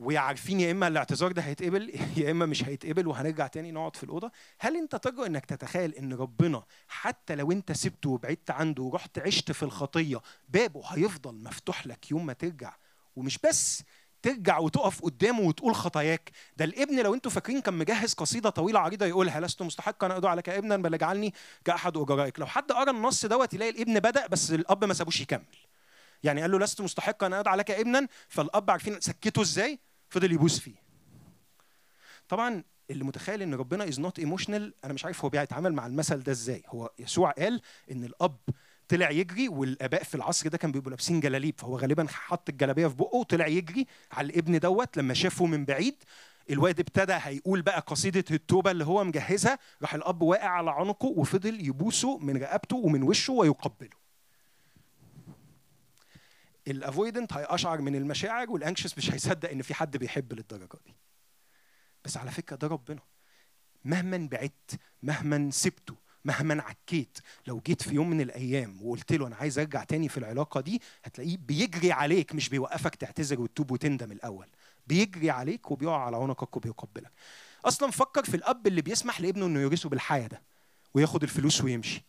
وعارفين 0.00 0.60
يا 0.60 0.70
إما 0.70 0.86
الاعتذار 0.86 1.32
ده 1.32 1.42
هيتقبل 1.42 1.92
يا 2.16 2.30
إما 2.30 2.46
مش 2.46 2.64
هيتقبل 2.64 3.06
وهنرجع 3.06 3.46
تاني 3.46 3.72
نقعد 3.72 3.96
في 3.96 4.04
الأوضة. 4.04 4.30
هل 4.58 4.76
أنت 4.76 4.96
ترجو 4.96 5.24
إنك 5.24 5.46
تتخيل 5.46 5.94
إن 5.94 6.12
ربنا 6.12 6.62
حتى 6.88 7.34
لو 7.34 7.52
أنت 7.52 7.72
سبته 7.72 8.10
وبعدت 8.10 8.50
عنده 8.50 8.82
ورحت 8.82 9.18
عشت 9.18 9.52
في 9.52 9.62
الخطية 9.62 10.20
بابه 10.48 10.82
هيفضل 10.86 11.34
مفتوح 11.34 11.86
لك 11.86 12.10
يوم 12.10 12.26
ما 12.26 12.32
ترجع؟ 12.32 12.76
ومش 13.16 13.38
بس 13.38 13.82
ترجع 14.22 14.58
وتقف 14.58 15.02
قدامه 15.02 15.40
وتقول 15.40 15.74
خطاياك 15.74 16.30
ده 16.56 16.64
الابن 16.64 17.00
لو 17.02 17.14
أنتوا 17.14 17.30
فاكرين 17.30 17.60
كان 17.60 17.74
مجهز 17.74 18.14
قصيدة 18.14 18.50
طويلة 18.50 18.80
عريضة 18.80 19.06
يقولها 19.06 19.40
لست 19.40 19.62
مستحقا 19.62 20.06
أن 20.06 20.24
عليك 20.24 20.48
ابنا؟ 20.48 20.76
بل 20.76 20.94
اجعلني 20.94 21.34
كاحد 21.64 21.96
أجرائك. 21.96 22.38
لو 22.40 22.46
حد 22.46 22.72
قرأ 22.72 22.90
النص 22.90 23.26
دوت 23.26 23.54
يلاقي 23.54 23.70
الابن 23.70 24.00
بدأ 24.00 24.26
بس 24.26 24.50
الأب 24.52 24.84
ما 24.84 24.94
سابوش 24.94 25.20
يكمل. 25.20 25.56
يعني 26.22 26.40
قال 26.40 26.50
له 26.50 26.58
لست 26.58 26.80
مستحقا 26.80 27.26
أن 27.26 27.32
أدعو 27.32 27.52
عليك 27.52 27.70
ابنا؟ 27.70 28.08
فالأب 28.28 28.70
عارفين 28.70 29.00
سكته 29.00 29.42
إزاي؟ 29.42 29.78
فضل 30.10 30.32
يبوس 30.32 30.60
فيه. 30.60 30.74
طبعا 32.28 32.64
اللي 32.90 33.04
متخيل 33.04 33.42
إن 33.42 33.54
ربنا 33.54 33.88
is 33.88 34.00
not 34.00 34.18
emotional 34.18 34.74
أنا 34.84 34.92
مش 34.92 35.04
عارف 35.04 35.24
هو 35.24 35.28
بيتعامل 35.28 35.72
مع 35.72 35.86
المثل 35.86 36.22
ده 36.22 36.32
إزاي. 36.32 36.62
هو 36.66 36.90
يسوع 36.98 37.30
قال 37.30 37.60
إن 37.90 38.04
الأب 38.04 38.36
طلع 38.88 39.10
يجري 39.10 39.48
والآباء 39.48 40.02
في 40.02 40.14
العصر 40.14 40.48
ده 40.48 40.58
كان 40.58 40.72
بيبقوا 40.72 40.90
لابسين 40.90 41.20
جلاليب. 41.20 41.54
فهو 41.58 41.76
غالبا 41.76 42.06
حط 42.08 42.48
الجلابية 42.48 42.86
في 42.86 42.94
بقه 42.94 43.16
وطلع 43.16 43.46
يجري 43.46 43.86
على 44.12 44.26
الابن 44.26 44.58
دوت. 44.58 44.96
لما 44.96 45.14
شافه 45.14 45.46
من 45.46 45.64
بعيد 45.64 45.94
الواد 46.50 46.80
ابتدى 46.80 47.12
هيقول 47.16 47.62
بقى 47.62 47.80
قصيدة 47.80 48.24
التوبة 48.30 48.70
اللي 48.70 48.84
هو 48.84 49.04
مجهزها. 49.04 49.58
راح 49.82 49.94
الأب 49.94 50.22
واقع 50.22 50.48
على 50.48 50.70
عنقه 50.70 51.06
وفضل 51.06 51.66
يبوسه 51.66 52.18
من 52.18 52.36
رقبته 52.36 52.76
ومن 52.76 53.02
وشه 53.02 53.32
ويقبله. 53.32 53.99
ال 56.68 56.75
avoidant 56.75 57.32
هيقشعر 57.32 57.80
من 57.80 57.96
المشاعر 57.96 58.50
وال 58.50 58.61
anxious 58.61 58.98
مش 58.98 59.10
هيصدق 59.10 59.50
إن 59.50 59.62
في 59.62 59.74
حد 59.74 59.96
بيحب 59.96 60.32
للدرجة 60.32 60.78
دي. 60.86 60.94
بس 62.04 62.16
على 62.16 62.30
فكرة 62.30 62.56
ده 62.56 62.66
ربنا. 62.66 63.00
مهما 63.84 64.28
بعدت 64.32 64.80
مهما 65.02 65.50
سبته 65.50 65.94
مهما 66.24 66.62
عكيت 66.62 67.18
لو 67.46 67.60
جيت 67.66 67.82
في 67.82 67.94
يوم 67.94 68.10
من 68.10 68.20
الأيام 68.20 68.78
وقلت 68.82 69.12
له 69.12 69.26
أنا 69.26 69.36
عايز 69.36 69.58
أرجع 69.58 69.84
تاني 69.84 70.08
في 70.08 70.18
العلاقة 70.18 70.60
دي 70.60 70.82
هتلاقيه 71.04 71.36
بيجري 71.36 71.92
عليك 71.92 72.34
مش 72.34 72.48
بيوقفك 72.48 72.94
تعتذر 72.94 73.40
وتتوب 73.40 73.70
وتندم 73.70 74.12
الأول. 74.12 74.46
بيجري 74.86 75.30
عليك 75.30 75.70
وبيقع 75.70 76.04
على 76.04 76.16
عنقك 76.16 76.56
وبيقبلك. 76.56 77.12
أصلا 77.64 77.90
فكر 77.90 78.24
في 78.24 78.36
الأب 78.36 78.66
اللي 78.66 78.82
بيسمح 78.82 79.20
لابنه 79.20 79.46
إنه 79.46 79.60
يورثه 79.60 79.88
بالحياة 79.88 80.26
ده 80.26 80.42
وياخد 80.94 81.22
الفلوس 81.22 81.60
ويمشي. 81.60 82.02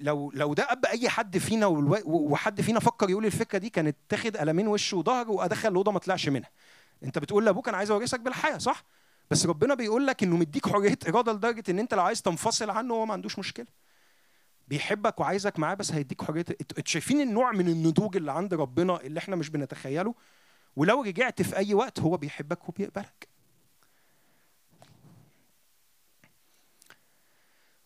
لو 0.00 0.30
لو 0.34 0.54
ده 0.54 0.72
أب 0.72 0.84
أي 0.84 1.08
حد 1.08 1.38
فينا 1.38 1.66
وحد 2.06 2.60
فينا 2.60 2.80
فكر 2.80 3.10
يقول 3.10 3.26
الفكرة 3.26 3.58
دي 3.58 3.70
كانت 3.70 3.96
تاخد 4.08 4.36
قلمين 4.36 4.68
وش 4.68 4.92
وظهر 4.92 5.30
وأدخل 5.30 5.68
الأوضة 5.68 5.92
ما 5.92 5.98
طلعش 5.98 6.28
منها. 6.28 6.50
أنت 7.04 7.18
بتقول 7.18 7.44
لأبوك 7.44 7.68
أنا 7.68 7.76
عايز 7.76 7.90
اورثك 7.90 8.20
بالحياة 8.20 8.58
صح؟ 8.58 8.84
بس 9.30 9.46
ربنا 9.46 9.74
بيقول 9.74 10.06
لك 10.06 10.22
إنه 10.22 10.36
مديك 10.36 10.68
حرية 10.68 10.98
إرادة 11.08 11.32
لدرجة 11.32 11.62
إن 11.70 11.78
أنت 11.78 11.94
لو 11.94 12.02
عايز 12.02 12.22
تنفصل 12.22 12.70
عنه 12.70 12.94
هو 12.94 13.06
ما 13.06 13.12
عندوش 13.12 13.38
مشكلة. 13.38 13.66
بيحبك 14.68 15.20
وعايزك 15.20 15.58
معاه 15.58 15.74
بس 15.74 15.92
هيديك 15.92 16.22
حرية. 16.22 16.44
شايفين 16.84 17.20
النوع 17.20 17.52
من 17.52 17.68
النضوج 17.68 18.16
اللي 18.16 18.32
عند 18.32 18.54
ربنا 18.54 19.00
اللي 19.00 19.18
إحنا 19.18 19.36
مش 19.36 19.48
بنتخيله؟ 19.50 20.14
ولو 20.76 21.02
رجعت 21.02 21.42
في 21.42 21.56
أي 21.56 21.74
وقت 21.74 22.00
هو 22.00 22.16
بيحبك 22.16 22.68
وبيقبلك. 22.68 23.28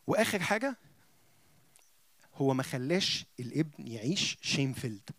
وآخر 0.07 0.39
حاجة 0.39 0.77
هو 2.35 2.55
ما 2.55 2.63
خلاش 2.63 3.27
الابن 3.41 3.87
يعيش 3.87 4.39
شيمفيلد 4.41 5.11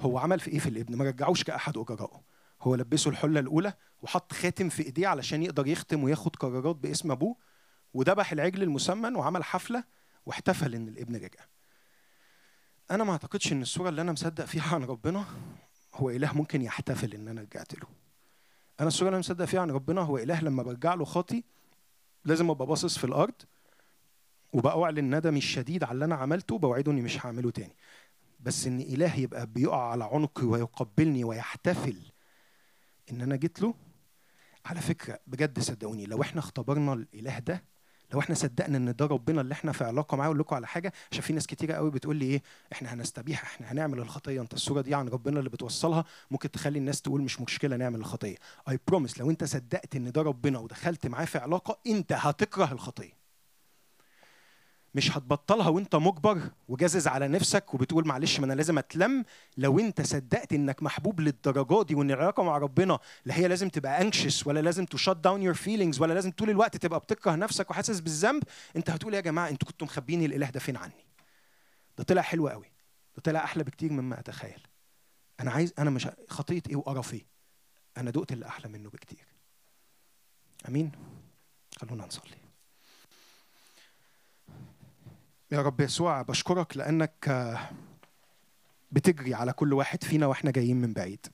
هو 0.00 0.18
عمل 0.18 0.40
في 0.40 0.50
إيه 0.50 0.58
في 0.58 0.68
الابن؟ 0.68 0.96
ما 0.96 1.04
رجعوش 1.04 1.44
كأحد 1.44 1.78
اجرائه 1.78 2.22
هو 2.62 2.74
لبسه 2.74 3.10
الحلة 3.10 3.40
الأولى 3.40 3.72
وحط 4.02 4.32
خاتم 4.32 4.68
في 4.68 4.82
إيديه 4.82 5.08
علشان 5.08 5.42
يقدر 5.42 5.66
يختم 5.66 6.04
وياخد 6.04 6.36
قرارات 6.36 6.76
باسم 6.76 7.10
أبوه 7.10 7.36
وذبح 7.94 8.32
العجل 8.32 8.62
المسمن 8.62 9.16
وعمل 9.16 9.44
حفلة 9.44 9.84
واحتفل 10.26 10.74
إن 10.74 10.88
الابن 10.88 11.16
رجع. 11.16 11.44
أنا 12.90 13.04
ما 13.04 13.12
أعتقدش 13.12 13.52
إن 13.52 13.62
الصورة 13.62 13.88
اللي 13.88 14.02
أنا 14.02 14.12
مصدق 14.12 14.44
فيها 14.44 14.74
عن 14.74 14.84
ربنا 14.84 15.24
هو 15.94 16.10
إله 16.10 16.32
ممكن 16.32 16.62
يحتفل 16.62 17.14
إن 17.14 17.28
أنا 17.28 17.40
رجعت 17.40 17.74
له. 17.74 17.86
أنا 18.80 18.88
الصورة 18.88 19.08
اللي 19.08 19.14
أنا 19.16 19.18
مصدق 19.20 19.44
فيها 19.44 19.60
عن 19.60 19.70
ربنا 19.70 20.00
هو 20.00 20.18
إله 20.18 20.40
لما 20.40 20.62
برجع 20.62 20.94
له 20.94 21.04
خاطي 21.04 21.44
لازم 22.24 22.50
أبقى 22.50 22.66
باصص 22.66 22.98
في 22.98 23.04
الأرض 23.04 23.34
وبأعلن 24.52 25.16
ندمي 25.16 25.38
الشديد 25.38 25.84
على 25.84 25.92
اللي 25.92 26.04
أنا 26.04 26.14
عملته 26.14 26.54
وبوعده 26.54 26.92
إني 26.92 27.02
مش 27.02 27.26
هعمله 27.26 27.50
تاني. 27.50 27.76
بس 28.40 28.66
إن 28.66 28.80
إله 28.80 29.16
يبقى 29.16 29.46
بيقع 29.46 29.90
على 29.90 30.04
عنقي 30.04 30.46
ويقبلني 30.46 31.24
ويحتفل 31.24 31.96
إن 33.10 33.20
أنا 33.20 33.36
جيت 33.36 33.62
له 33.62 33.74
على 34.66 34.80
فكرة 34.80 35.18
بجد 35.26 35.58
صدقوني 35.60 36.06
لو 36.06 36.22
إحنا 36.22 36.38
اختبرنا 36.40 36.92
الإله 36.92 37.38
ده 37.38 37.64
لو 38.12 38.20
إحنا 38.20 38.34
صدقنا 38.34 38.76
إن 38.76 38.96
ده 38.96 39.06
ربنا 39.06 39.40
اللي 39.40 39.52
إحنا 39.52 39.72
في 39.72 39.84
علاقة 39.84 40.16
معاه 40.16 40.26
أقول 40.26 40.38
لكم 40.38 40.56
على 40.56 40.66
حاجة 40.66 40.92
عشان 41.12 41.22
في 41.22 41.32
ناس 41.32 41.46
كتيرة 41.46 41.74
قوي 41.74 41.90
بتقول 41.90 42.16
لي 42.16 42.24
إيه 42.24 42.42
إحنا 42.72 42.94
هنستبيح 42.94 43.42
إحنا 43.42 43.72
هنعمل 43.72 43.98
الخطية. 43.98 44.40
أنت 44.40 44.54
الصورة 44.54 44.80
دي 44.80 44.94
عن 44.94 45.08
ربنا 45.08 45.38
اللي 45.38 45.50
بتوصلها 45.50 46.04
ممكن 46.30 46.50
تخلي 46.50 46.78
الناس 46.78 47.02
تقول 47.02 47.22
مش 47.22 47.40
مشكلة 47.40 47.76
نعمل 47.76 48.00
الخطية. 48.00 48.36
اي 48.68 48.78
بروميس 48.88 49.18
لو 49.18 49.30
أنت 49.30 49.44
صدقت 49.44 49.96
إن 49.96 50.12
ده 50.12 50.22
ربنا 50.22 50.58
ودخلت 50.58 51.06
معاه 51.06 51.24
في 51.24 51.38
علاقة 51.38 51.78
أنت 51.86 52.12
هتكره 52.12 52.72
الخطية. 52.72 53.21
مش 54.94 55.16
هتبطلها 55.16 55.68
وانت 55.68 55.96
مجبر 55.96 56.40
وجازز 56.68 57.06
على 57.06 57.28
نفسك 57.28 57.74
وبتقول 57.74 58.06
معلش 58.06 58.40
ما 58.40 58.46
أنا 58.46 58.52
لازم 58.52 58.78
اتلم. 58.78 59.24
لو 59.56 59.78
انت 59.78 60.00
صدقت 60.02 60.52
انك 60.52 60.82
محبوب 60.82 61.20
للدرجات 61.20 61.86
دي 61.86 61.94
وان 61.94 62.10
العلاقة 62.10 62.42
مع 62.42 62.58
ربنا 62.58 62.98
لا 63.24 63.34
هي 63.36 63.48
لازم 63.48 63.68
تبقى 63.68 64.02
anxious 64.02 64.46
ولا 64.46 64.60
لازم 64.60 64.84
ت 64.84 64.90
shut 64.90 65.16
down 65.16 65.42
your 65.42 65.54
feelings 65.54 66.00
ولا 66.00 66.14
لازم 66.14 66.30
طول 66.30 66.50
الوقت 66.50 66.76
تبقى 66.76 67.00
بتكره 67.00 67.34
نفسك 67.34 67.70
وحاسس 67.70 68.00
بالذنب 68.00 68.42
انت 68.76 68.90
هتقول 68.90 69.14
يا 69.14 69.20
جماعة 69.20 69.48
أنتوا 69.48 69.68
كنتوا 69.68 69.86
مخبيين 69.86 70.24
الإله 70.24 70.50
ده 70.50 70.60
فين 70.60 70.76
عني؟ 70.76 71.04
ده 71.98 72.04
طلع 72.04 72.22
حلو 72.22 72.48
قوي. 72.48 72.66
ده 73.16 73.22
طلع 73.22 73.44
أحلى 73.44 73.64
بكتير 73.64 73.92
مما 73.92 74.20
أتخيل. 74.20 74.60
أنا 75.40 75.50
عايز 75.50 75.72
أنا 75.78 75.90
مش 75.90 76.08
خطيه 76.28 76.62
إيه 76.70 76.76
وقرف 76.76 77.14
إيه 77.14 77.26
أنا 77.96 78.10
دقت 78.10 78.32
اللي 78.32 78.46
أحلى 78.46 78.68
منه 78.68 78.90
بكتير. 78.90 79.26
أمين؟ 80.68 80.92
خلونا 81.80 82.06
نصلي. 82.06 82.41
يا 85.52 85.62
رب 85.62 85.80
يسوع 85.80 86.22
بشكرك 86.22 86.76
لأنك 86.76 87.28
آه، 87.28 87.70
بتجري 88.92 89.34
على 89.34 89.52
كل 89.52 89.72
واحد 89.72 90.04
فينا 90.04 90.26
وإحنا 90.26 90.50
جايين 90.50 90.76
من 90.80 90.92
بعيد. 90.92 91.26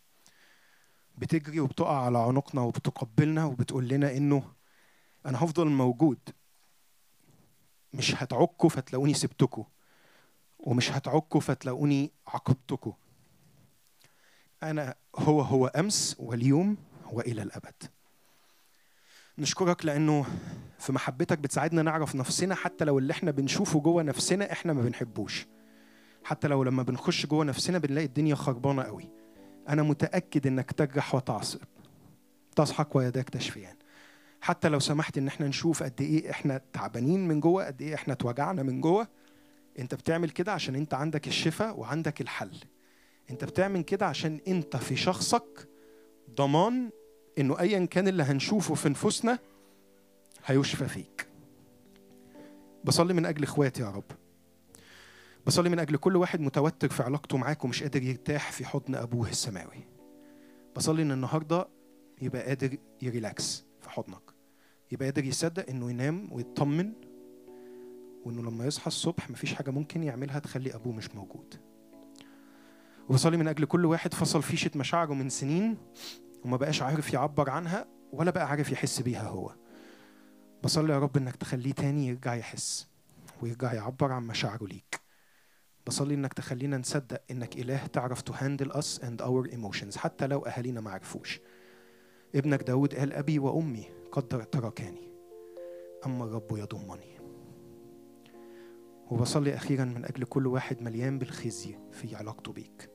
بتجري 1.19 1.61
وبتقع 1.61 2.05
على 2.05 2.19
عنقنا 2.19 2.61
وبتقبلنا 2.61 3.45
وبتقول 3.45 3.89
لنا 3.89 4.17
إنه 4.17 4.53
أنا 5.27 5.45
هفضل 5.45 5.67
موجود. 5.67 6.19
مش 7.95 8.15
هتعكوا 8.15 8.69
فتلاقوني 8.69 9.15
سبتكوا 9.15 9.65
ومش 10.59 10.93
هتعكوا 10.93 11.41
فتلاقوني 11.41 12.13
عاقبتكوا. 12.27 12.93
أنا 14.63 14.95
هو 15.17 15.41
هو 15.41 15.67
أمس 15.67 16.17
واليوم 16.19 16.77
وإلى 17.13 17.43
الأبد. 17.43 17.83
نشكرك 19.39 19.85
لأنه 19.85 20.27
في 20.79 20.93
محبتك 20.93 21.39
بتساعدنا 21.39 21.83
نعرف 21.83 22.15
نفسنا 22.15 22.55
حتى 22.55 22.85
لو 22.85 22.99
اللي 22.99 23.11
إحنا 23.13 23.31
بنشوفه 23.31 23.81
جوه 23.81 24.03
نفسنا 24.03 24.53
إحنا 24.53 24.73
ما 24.73 24.83
بنحبوش. 24.83 25.47
حتى 26.25 26.49
لو 26.49 26.65
لما 26.65 26.83
بنخش 26.83 27.27
جوه 27.27 27.45
نفسنا 27.45 27.79
بنلاقي 27.79 28.07
الدنيا 28.07 28.35
خربانة 28.35 28.83
قوي. 28.83 29.09
أنا 29.69 29.83
متأكد 29.83 30.47
إنك 30.47 30.73
تجرح 30.73 31.15
وتعصب. 31.15 31.61
تسحق 32.57 32.97
ويداك 32.97 33.29
تشفيان. 33.29 33.77
حتى 34.41 34.69
لو 34.69 34.79
سمحت 34.79 35.19
إن 35.19 35.27
إحنا 35.27 35.49
نشوف 35.49 35.83
قد 35.83 36.01
إيه 36.01 36.31
إحنا 36.31 36.61
تعبانين 36.73 37.29
من 37.29 37.41
جوه 37.41 37.67
قد 37.67 37.83
إيه 37.83 37.95
إحنا 37.95 38.13
اتوجعنا 38.15 38.63
من 38.63 38.81
جوه 38.81 39.09
أنت 39.79 39.95
بتعمل 39.95 40.31
كده 40.31 40.53
عشان 40.53 40.75
أنت 40.75 40.95
عندك 40.95 41.27
الشفاء 41.27 41.79
وعندك 41.81 42.21
الحل. 42.21 42.57
أنت 43.31 43.45
بتعمل 43.45 43.83
كده 43.83 44.07
عشان 44.07 44.41
أنت 44.49 44.77
في 44.77 44.97
شخصك 44.97 45.69
ضمان 46.37 46.91
إنه 47.39 47.61
ايا 47.61 47.85
كان 47.85 48.09
اللي 48.09 48.23
هنشوفه 48.23 48.75
في 48.75 48.89
نفوسنا 48.89 49.39
هيشفى 50.49 50.89
فيك. 50.89 51.29
بصلي 52.85 53.15
من 53.15 53.27
أجل 53.27 53.43
إخواتي 53.43 53.83
يا 53.83 53.91
رب. 53.91 54.05
بصلي 55.47 55.69
من 55.69 55.79
أجل 55.79 55.97
كل 55.97 56.17
واحد 56.17 56.41
متوتر 56.41 56.89
في 56.89 57.03
علاقته 57.03 57.37
معاك 57.39 57.65
ومش 57.65 57.83
قادر 57.83 58.03
يرتاح 58.03 58.53
في 58.53 58.65
حضن 58.67 58.95
أبوه 58.95 59.29
السماوي. 59.29 59.87
بصلي 60.77 61.03
إن 61.03 61.13
النهارده 61.13 61.69
يبقى 62.23 62.43
قادر 62.43 62.77
يريلاكس 63.03 63.65
في 63.81 63.91
حضنك. 63.91 64.23
يبقى 64.93 65.05
قادر 65.07 65.25
يصدق 65.25 65.69
إنه 65.71 65.91
ينام 65.91 66.29
ويطمن 66.33 66.93
وإنه 68.25 68.43
لما 68.43 68.67
يصحى 68.67 68.87
الصبح 68.87 69.31
مفيش 69.31 69.55
حاجة 69.55 69.71
ممكن 69.71 70.03
يعملها 70.03 70.39
تخلي 70.39 70.75
أبوه 70.75 70.93
مش 70.93 71.15
موجود. 71.15 71.55
وبصلي 73.09 73.37
من 73.37 73.49
أجل 73.49 73.65
كل 73.65 73.85
واحد 73.85 74.15
فصل 74.15 74.43
فيشة 74.43 74.71
مشاعره 74.77 75.15
من 75.15 75.29
سنين 75.29 75.77
وما 76.45 76.57
بقاش 76.57 76.83
عارف 76.83 77.13
يعبر 77.13 77.51
عنها 77.51 77.87
ولا 78.13 78.31
بقى 78.31 78.49
عارف 78.49 78.73
يحس 78.73 79.01
بيها 79.01 79.29
هو. 79.29 79.55
بصلي 80.65 80.93
يا 80.93 80.99
رب 80.99 81.17
إنك 81.17 81.37
تخليه 81.37 81.73
تاني 81.73 82.07
يرجع 82.07 82.35
يحس 82.35 82.89
ويرجع 83.43 83.73
يعبر 83.73 84.13
عن 84.13 84.27
مشاعره 84.27 84.65
ليك. 84.67 85.01
بصلي 85.87 86.15
إنك 86.15 86.33
تخلينا 86.33 86.79
نصدق 86.79 87.23
إنك 87.31 87.57
إله 87.57 87.87
تعرف 87.87 88.21
to 88.31 88.35
handle 88.35 88.73
us 88.73 88.99
and 89.03 89.23
our 89.23 89.53
emotions 89.53 89.97
حتى 89.97 90.27
لو 90.27 90.41
أهالينا 90.41 90.81
ما 90.81 90.91
عرفوش. 90.91 91.41
ابنك 92.35 92.63
داود 92.63 92.95
قال 92.95 93.13
أبي 93.13 93.39
وأمي 93.39 93.91
قد 94.13 94.51
تركاني 94.51 95.09
أما 96.07 96.25
الرب 96.25 96.57
يضمني. 96.57 97.19
وبصلي 99.11 99.55
أخيرا 99.55 99.85
من 99.85 100.05
أجل 100.05 100.25
كل 100.25 100.47
واحد 100.47 100.83
مليان 100.83 101.19
بالخزي 101.19 101.79
في 101.93 102.17
علاقته 102.17 102.53
بيك. 102.53 102.91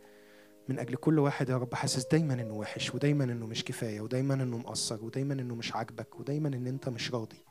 من 0.69 0.79
أجل 0.79 0.95
كل 0.95 1.19
واحد 1.19 1.49
يا 1.49 1.57
رب 1.57 1.73
حاسس 1.73 2.07
دايما 2.07 2.33
إنه 2.33 2.53
وحش 2.53 2.95
ودايما 2.95 3.23
إنه 3.23 3.45
مش 3.47 3.63
كفاية 3.63 4.01
ودايما 4.01 4.33
إنه 4.33 4.57
مقصر 4.57 5.05
ودايما 5.05 5.33
إنه 5.33 5.55
مش 5.55 5.75
عاجبك 5.75 6.19
ودايما 6.19 6.47
إن 6.47 6.67
أنت 6.67 6.89
مش 6.89 7.13
راضي. 7.13 7.43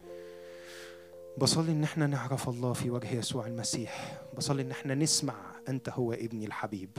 بصلي 1.39 1.73
إن 1.73 1.85
إحنا 1.85 2.07
نعرف 2.07 2.49
الله 2.49 2.73
في 2.73 2.91
وجه 2.91 3.15
يسوع 3.19 3.47
المسيح. 3.47 4.23
بصلي 4.37 4.63
إن 4.63 4.71
إحنا 4.71 4.95
نسمع 4.95 5.35
أنت 5.69 5.89
هو 5.89 6.13
ابني 6.13 6.47
الحبيب 6.47 6.91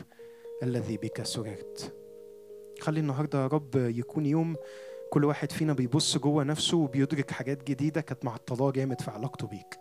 الذي 0.64 0.97
بك 0.97 1.23
سررت. 1.23 1.93
خلي 2.81 2.99
النهارده 2.99 3.41
يا 3.41 3.47
رب 3.47 3.76
يكون 3.76 4.26
يوم 4.26 4.55
كل 5.11 5.26
واحد 5.26 5.51
فينا 5.51 5.73
بيبص 5.73 6.18
جوه 6.18 6.43
نفسه 6.43 6.77
وبيدرك 6.77 7.31
حاجات 7.31 7.64
جديدة 7.64 8.01
كانت 8.01 8.26
معطلاه 8.26 8.72
جامد 8.72 9.01
في 9.01 9.11
علاقته 9.11 9.47
بيك. 9.47 9.80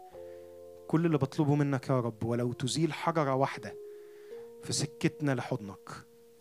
كل 0.88 1.06
اللي 1.06 1.18
بطلبه 1.18 1.54
منك 1.54 1.88
يا 1.88 2.00
رب 2.00 2.24
ولو 2.24 2.52
تزيل 2.52 2.92
حجرة 2.92 3.34
واحدة 3.34 3.74
في 4.62 4.72
سكتنا 4.72 5.34
لحضنك 5.34 5.90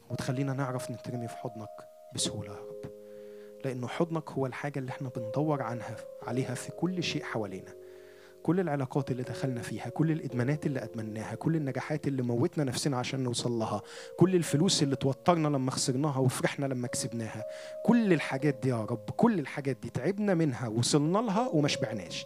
وتخلينا 0.09 0.53
نعرف 0.53 0.91
نترمي 0.91 1.27
في 1.27 1.35
حضنك 1.35 1.69
بسهولة 2.15 2.53
يا 2.53 2.59
رب. 2.59 2.91
لأنه 3.65 3.87
حضنك 3.87 4.31
هو 4.31 4.45
الحاجة 4.45 4.79
اللي 4.79 4.89
إحنا 4.89 5.09
بندور 5.09 5.61
عنها 5.61 5.95
عليها 6.23 6.55
في 6.55 6.71
كل 6.71 7.03
شيء 7.03 7.23
حوالينا. 7.23 7.80
كل 8.43 8.59
العلاقات 8.59 9.11
اللي 9.11 9.23
دخلنا 9.23 9.61
فيها 9.61 9.89
كل 9.89 10.11
الإدمانات 10.11 10.65
اللي 10.65 10.83
ادمناها 10.83 11.35
كل 11.35 11.55
النجاحات 11.55 12.07
اللي 12.07 12.21
موتنا 12.21 12.63
نفسنا 12.63 12.97
عشان 12.97 13.23
نوصل 13.23 13.51
لها 13.51 13.81
كل 14.17 14.35
الفلوس 14.35 14.83
اللي 14.83 14.95
توترنا 14.95 15.47
لما 15.47 15.71
خسرناها 15.71 16.19
وفرحنا 16.19 16.65
لما 16.65 16.87
كسبناها 16.87 17.43
كل 17.85 18.13
الحاجات 18.13 18.55
دي 18.55 18.69
يا 18.69 18.81
رب 18.85 19.09
كل 19.09 19.39
الحاجات 19.39 19.77
دي 19.77 19.89
تعبنا 19.89 20.33
منها 20.33 20.67
وصلنا 20.67 21.17
لها 21.17 21.47
وما 21.47 21.67
شبعناش. 21.67 22.25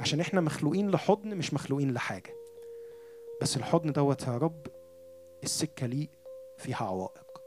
عشان 0.00 0.20
إحنا 0.20 0.40
مخلوقين 0.40 0.90
لحضن 0.90 1.34
مش 1.36 1.54
مخلوقين 1.54 1.92
لحاجة. 1.92 2.30
بس 3.42 3.56
الحضن 3.56 3.92
دوت 3.92 4.22
يا 4.22 4.36
رب 4.38 4.66
السكة 5.44 5.86
ليه 5.86 6.08
فيها 6.58 6.84
عوائق. 6.84 7.42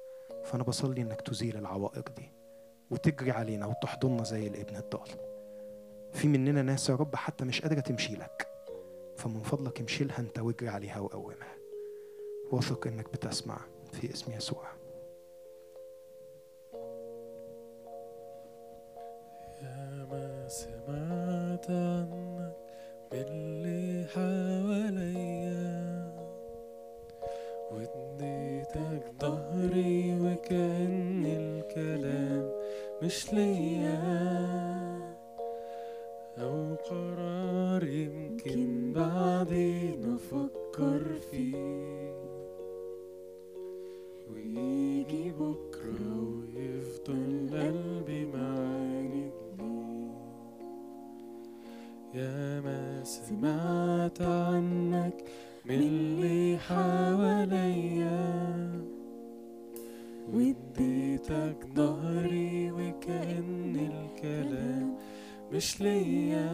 فأنا 0.45 0.63
بصلي 0.63 1.01
إنك 1.01 1.21
تزيل 1.21 1.57
العوائق 1.57 2.09
دي 2.17 2.31
وتجري 2.91 3.31
علينا 3.31 3.65
وتحضننا 3.65 4.23
زي 4.23 4.47
الابن 4.47 4.75
الضال. 4.75 5.28
في 6.13 6.27
مننا 6.27 6.61
ناس 6.61 6.89
يا 6.89 6.95
رب 6.95 7.15
حتى 7.15 7.45
مش 7.45 7.61
قادرة 7.61 7.79
تمشي 7.79 8.15
لك. 8.15 8.47
فمن 9.17 9.39
فضلك 9.39 9.79
امشي 9.79 10.03
لها 10.03 10.19
انت 10.19 10.39
واجري 10.39 10.69
عليها 10.69 10.99
وقومها. 10.99 11.55
واثق 12.51 12.87
انك 12.87 13.13
بتسمع 13.13 13.57
في 13.91 14.13
اسم 14.13 14.31
يسوع. 14.31 14.67
يا 19.61 20.07
ما 20.11 20.47
سمعت 20.47 21.69
عنك 21.69 22.55
باللي 23.11 24.07
حواليا. 24.07 25.59
واديتك 27.71 29.11
ظهري 29.21 30.19
وكأن 30.21 31.25
الكلام 31.25 32.51
مش 33.03 33.33
ليا. 33.33 34.48
قرار 36.89 37.83
يمكن 37.83 38.93
بعدين 38.93 40.15
أفكر 40.15 41.19
فيه. 41.31 42.13
ويجي 44.33 45.31
بكرة 45.31 46.43
ويفضل 46.55 47.49
قلبي 47.51 48.25
ليه 48.25 49.31
يا 52.13 52.61
ما 52.61 53.03
سمعت 53.03 54.21
عنك 54.21 55.23
من 55.65 55.75
اللي 55.75 56.57
حواليا. 56.57 58.09
واديتك 60.33 61.67
ظهري 61.75 62.71
وكأن 62.71 63.75
الكلام 63.75 64.98
مش 65.53 65.81
ليا. 65.81 66.49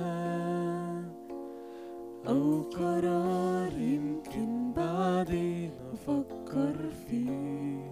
أو 2.28 2.62
قرار 2.62 3.72
يمكن 3.78 4.72
بعدين 4.76 5.72
أفكر 5.94 6.76
فيه. 7.08 7.92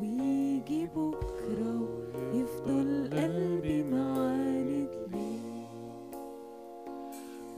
ويجي 0.00 0.86
بكرة 0.86 1.88
ويفضل 2.14 3.10
قلبي 3.12 3.82
معاند 3.82 4.88
ليه. 5.12 5.68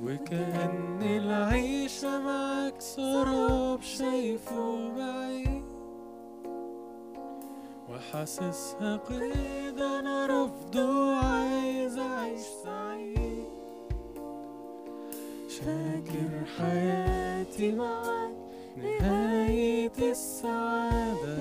وكأن 0.04 1.02
العيشة 1.02 2.18
معاك 2.20 2.80
سراب 2.80 3.82
شايفه 3.82 4.88
بعيد. 4.96 5.59
وحاسسها 7.90 8.96
قيد 8.96 9.78
أنا 9.78 10.26
رافضه 10.26 11.14
عايز 11.16 11.98
أعيش 11.98 12.40
سعيد. 12.64 13.50
فاكر 15.48 16.44
حياتي 16.58 17.72
معاك 17.72 18.32
نهاية 18.76 19.92
السعادة. 20.10 21.38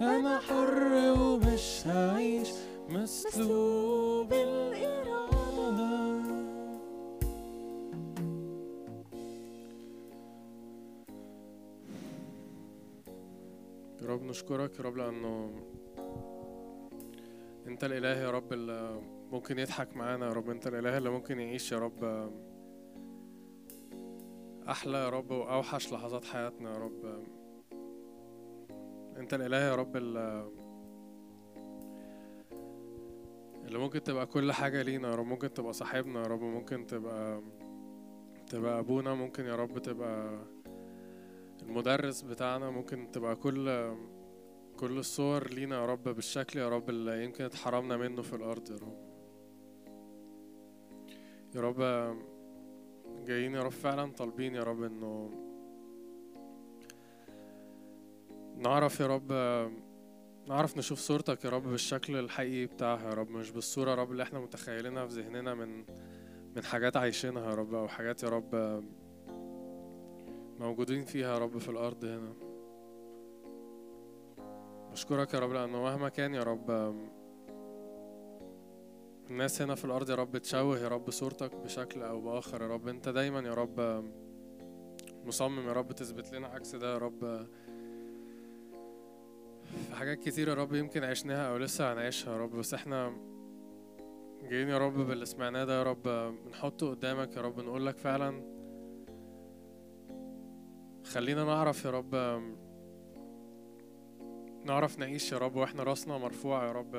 أنا 0.00 0.38
حر 0.38 0.92
ومش 1.18 1.82
هعيش. 1.86 2.48
مسلوب 2.88 4.32
الإرادة. 4.32 5.17
يا 14.08 14.12
رب 14.12 14.22
نشكرك 14.22 14.78
يا 14.78 14.84
رب 14.84 14.96
لأنه 14.96 15.50
أنت 17.66 17.84
الإله 17.84 18.20
يا 18.20 18.30
رب 18.30 18.52
اللي 18.52 19.00
ممكن 19.32 19.58
يضحك 19.58 19.96
معانا. 19.96 20.26
يا 20.26 20.32
رب 20.32 20.50
أنت 20.50 20.66
الإله 20.66 20.98
اللي 20.98 21.10
ممكن 21.10 21.40
يعيش 21.40 21.72
يا 21.72 21.78
رب 21.78 22.30
أحلى 24.68 24.98
يا 24.98 25.08
رب 25.08 25.30
وأوحش 25.30 25.92
لحظات 25.92 26.24
حياتنا 26.24 26.70
يا 26.72 26.78
رب. 26.78 27.22
أنت 29.16 29.34
الإله 29.34 29.56
يا 29.56 29.74
رب 29.74 29.96
اللي 29.96 30.50
اللي 33.64 33.78
ممكن 33.78 34.02
تبقى 34.02 34.26
كل 34.26 34.52
حاجة 34.52 34.82
لينا 34.82 35.08
يا 35.10 35.14
رب. 35.14 35.26
ممكن 35.26 35.54
تبقى 35.54 35.72
صاحبنا 35.72 36.22
يا 36.22 36.26
رب. 36.26 36.40
ممكن 36.42 36.86
تبقى 36.86 37.42
تبقى 38.46 38.78
أبونا. 38.78 39.14
ممكن 39.14 39.44
يا 39.44 39.56
رب 39.56 39.78
تبقى 39.78 40.38
المدرس 41.62 42.22
بتاعنا 42.22 42.70
ممكن 42.70 43.10
تبقى 43.12 43.36
كل 43.36 43.94
كل 44.76 44.98
الصور 44.98 45.50
لينا 45.50 45.76
يا 45.80 45.86
رب 45.86 46.02
بالشكل 46.08 46.58
يا 46.58 46.68
رب 46.68 46.90
اللي 46.90 47.24
يمكن 47.24 47.44
اتحرمنا 47.44 47.96
منه 47.96 48.22
في 48.22 48.36
الأرض 48.36 48.70
يا 48.70 48.76
رب. 48.76 48.98
يا 51.54 51.60
رب 51.60 52.16
جايين 53.26 53.54
يا 53.54 53.62
رب 53.62 53.70
فعلا 53.70 54.12
طالبين 54.12 54.54
يا 54.54 54.62
رب 54.62 54.82
إنه 54.82 55.30
نعرف 58.56 59.00
يا 59.00 59.06
رب 59.06 59.32
نعرف 60.48 60.78
نشوف 60.78 60.98
صورتك 60.98 61.44
يا 61.44 61.50
رب 61.50 61.62
بالشكل 61.62 62.16
الحقيقي 62.16 62.66
بتاعها 62.66 63.08
يا 63.08 63.14
رب 63.14 63.30
مش 63.30 63.50
بالصورة 63.50 63.90
يا 63.90 63.94
رب 63.94 64.12
اللي 64.12 64.22
إحنا 64.22 64.40
متخيلينها 64.40 65.06
في 65.06 65.20
ذهننا 65.20 65.54
من 65.54 65.84
من 66.56 66.64
حاجات 66.64 66.96
عايشينها 66.96 67.50
يا 67.50 67.54
رب 67.54 67.74
أو 67.74 67.88
حاجات 67.88 68.22
يا 68.22 68.28
رب 68.28 68.54
موجودين 70.60 71.04
فيها 71.04 71.32
يا 71.34 71.38
رب 71.38 71.58
في 71.58 71.68
الأرض 71.68 72.04
هنا. 72.04 72.32
بشكرك 74.92 75.34
يا 75.34 75.38
رب 75.38 75.52
لأنه 75.52 75.82
مهما 75.82 76.08
كان 76.08 76.34
يا 76.34 76.42
رب 76.42 76.94
الناس 79.30 79.62
هنا 79.62 79.74
في 79.74 79.84
الأرض 79.84 80.10
يا 80.10 80.14
رب 80.14 80.38
تشوه 80.38 80.78
يا 80.78 80.88
رب 80.88 81.10
صورتك 81.10 81.56
بشكل 81.56 82.02
أو 82.02 82.20
بآخر. 82.20 82.62
يا 82.62 82.66
رب 82.68 82.88
أنت 82.88 83.08
دايما 83.08 83.40
يا 83.40 83.54
رب 83.54 84.04
مصمم 85.24 85.68
يا 85.68 85.72
رب 85.72 85.92
تثبت 85.92 86.32
لنا 86.32 86.46
عكس 86.46 86.74
ده 86.74 86.92
يا 86.92 86.98
رب. 86.98 87.46
في 89.88 89.94
حاجات 89.94 90.18
كتير 90.18 90.48
يا 90.48 90.54
رب 90.54 90.74
يمكن 90.74 91.04
عشناها 91.04 91.50
أو 91.50 91.56
لسه 91.56 91.92
هنعيشها 91.92 92.32
يا 92.32 92.38
رب 92.38 92.50
بس 92.56 92.74
إحنا 92.74 93.16
جايين 94.50 94.68
يا 94.68 94.78
رب 94.78 94.94
باللي 94.94 95.26
سمعناه 95.26 95.64
ده 95.64 95.78
يا 95.78 95.82
رب 95.82 96.02
بنحطه 96.46 96.90
قدامك 96.90 97.36
يا 97.36 97.42
رب 97.42 97.60
نقول 97.60 97.86
لك 97.86 97.96
فعلا 97.96 98.57
خلينا 101.12 101.44
نعرف 101.44 101.84
يا 101.84 101.90
رب 101.90 102.42
نعرف 104.64 104.98
نعيش 104.98 105.32
يا 105.32 105.38
رب 105.38 105.56
وإحنا 105.56 105.82
راسنا 105.82 106.18
مرفوع 106.18 106.66
يا 106.66 106.72
رب 106.72 106.96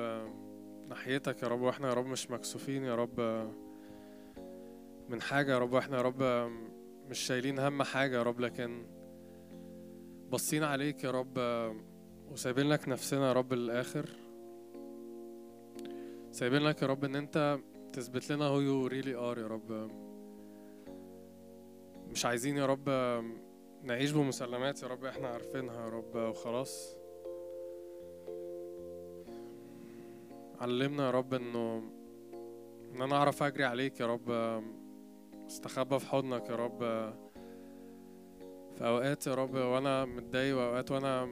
ناحيتك 0.88 1.42
يا 1.42 1.48
رب 1.48 1.60
وإحنا 1.60 1.88
يا 1.88 1.94
رب 1.94 2.06
مش 2.06 2.30
مكسوفين 2.30 2.84
يا 2.84 2.94
رب. 2.94 3.20
من 5.08 5.20
حاجة 5.22 5.52
يا 5.52 5.58
رب 5.58 5.72
وإحنا 5.72 5.96
يا 5.96 6.02
رب 6.02 6.22
مش 7.10 7.18
شايلين 7.18 7.58
هم 7.58 7.82
حاجة 7.82 8.16
يا 8.16 8.22
رب 8.22 8.40
لكن 8.40 8.86
باصين 10.30 10.64
عليك 10.64 11.04
يا 11.04 11.10
رب 11.10 11.38
وسايبين 12.30 12.68
لك 12.68 12.88
نفسنا 12.88 13.28
يا 13.28 13.32
رب 13.32 13.52
للآخر. 13.52 14.08
سايبين 16.32 16.62
لك 16.62 16.82
يا 16.82 16.86
رب 16.86 17.04
إن 17.04 17.16
أنت 17.16 17.58
تثبت 17.92 18.32
لنا 18.32 18.44
who 18.44 18.60
you 18.60 18.86
really 18.86 19.14
are 19.14 19.38
يا 19.38 19.46
رب. 19.46 19.90
مش 22.10 22.26
عايزين 22.26 22.56
يا 22.56 22.66
رب 22.66 22.88
نعيش 23.82 24.10
بمسلمات 24.10 24.82
يا 24.82 24.88
رب 24.88 25.04
إحنا 25.04 25.28
عارفينها 25.28 25.84
يا 25.84 25.88
رب 25.88 26.16
وخلاص. 26.16 26.96
علمنا 30.60 31.06
يا 31.06 31.10
رب 31.10 31.34
إنه 31.34 31.82
إن 32.94 33.02
أنا 33.02 33.16
أعرف 33.16 33.42
أجري 33.42 33.64
عليك 33.64 34.00
يا 34.00 34.06
رب 34.06 34.30
أستخبى 35.46 35.98
في 35.98 36.06
حضنك 36.06 36.48
يا 36.50 36.56
رب. 36.56 36.78
في 38.78 38.86
أوقات 38.86 39.26
يا 39.26 39.34
رب 39.34 39.54
وأنا 39.54 40.04
متضايق 40.04 40.56
وأوقات 40.56 40.90
وأنا 40.90 41.28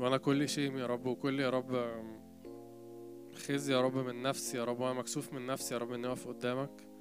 وأنا 0.00 0.16
كل 0.16 0.48
شيء 0.48 0.76
يا 0.76 0.86
رب 0.86 1.06
وكل 1.06 1.40
يا 1.40 1.50
رب 1.50 1.92
خزي 3.34 3.72
يا 3.72 3.80
رب 3.80 3.96
من 3.96 4.22
نفسي 4.22 4.58
يا 4.58 4.64
رب 4.64 4.80
وأنا 4.80 4.92
مكسوف 4.92 5.32
من 5.32 5.46
نفسي 5.46 5.74
يا 5.74 5.78
رب 5.78 5.92
إني 5.92 6.06
أقف 6.06 6.28
قدامك. 6.28 6.91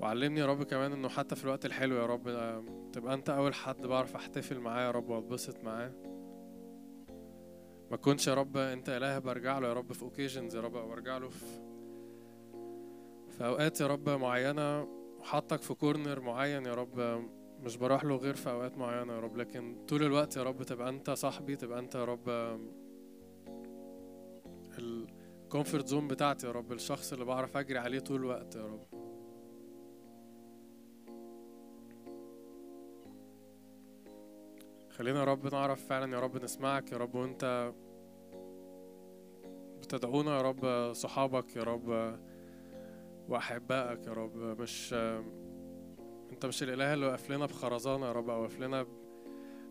وعلمني 0.00 0.40
يا 0.40 0.46
رب 0.46 0.62
كمان 0.62 0.92
إنه 0.92 1.08
حتى 1.08 1.36
في 1.36 1.44
الوقت 1.44 1.66
الحلو 1.66 1.96
يا 1.96 2.06
رب 2.06 2.24
تبقى 2.92 3.14
أنت 3.14 3.30
أول 3.30 3.54
حد 3.54 3.86
بعرف 3.86 4.16
أحتفل 4.16 4.58
معاه 4.60 4.82
يا 4.86 4.90
رب 4.90 5.08
وأتبسط 5.08 5.64
معاه. 5.64 5.92
ما 7.90 7.96
كنتش 7.96 8.28
يا 8.28 8.34
رب 8.34 8.56
أنت 8.56 8.88
إله 8.88 9.18
برجع 9.18 9.58
له 9.58 9.68
يا 9.68 9.72
رب 9.72 9.92
في 9.92 10.02
occasions 10.02 10.56
يا 10.56 10.60
رب 10.60 10.76
أو 10.76 10.88
برجع 10.88 11.18
له 11.18 11.28
في 11.28 11.44
في 13.28 13.46
أوقات 13.46 13.80
يا 13.80 13.86
رب 13.86 14.08
معينة 14.08 14.82
وحطك 15.18 15.62
في 15.62 15.74
corner 15.74 16.20
معين 16.20 16.66
يا 16.66 16.74
رب 16.74 17.24
مش 17.60 17.76
بروح 17.76 18.04
له 18.04 18.16
غير 18.16 18.34
في 18.34 18.50
أوقات 18.50 18.78
معينة 18.78 19.12
يا 19.12 19.20
رب. 19.20 19.36
لكن 19.36 19.76
طول 19.88 20.02
الوقت 20.02 20.36
يا 20.36 20.42
رب 20.42 20.62
تبقى 20.62 20.88
أنت 20.88 21.10
صاحبي 21.10 21.56
تبقى 21.56 21.78
أنت 21.78 21.94
يا 21.94 22.04
رب 22.04 22.58
ال 24.78 24.92
comfort 24.92 25.86
zone 25.88 26.08
بتاعتي 26.08 26.46
يا 26.46 26.52
رب 26.52 26.72
الشخص 26.72 27.12
اللي 27.12 27.24
بعرف 27.24 27.56
أجري 27.56 27.78
عليه 27.78 27.98
طول 27.98 28.20
الوقت 28.20 28.56
يا 28.56 28.62
رب. 28.66 29.03
خلينا 34.96 35.18
يا 35.20 35.24
رب 35.24 35.54
نعرف 35.54 35.86
فعلا 35.86 36.14
يا 36.16 36.20
رب 36.20 36.44
نسمعك 36.44 36.92
يا 36.92 36.96
رب 36.96 37.14
وأنت 37.14 37.72
بتدعونا 39.80 40.36
يا 40.36 40.42
رب 40.42 40.92
صحابك 40.92 41.56
يا 41.56 41.62
رب 41.62 42.18
وأحبائك 43.28 44.06
يا 44.06 44.12
رب 44.12 44.36
مش 44.36 44.94
أنت 46.32 46.46
مش 46.46 46.62
الإله 46.62 46.94
اللي 46.94 47.06
واقف 47.06 47.30
لنا 47.30 47.46
بخرزانة 47.46 48.06
يا 48.06 48.12
رب 48.12 48.30
أو 48.30 48.42
واقف 48.42 48.60
لنا 48.60 48.86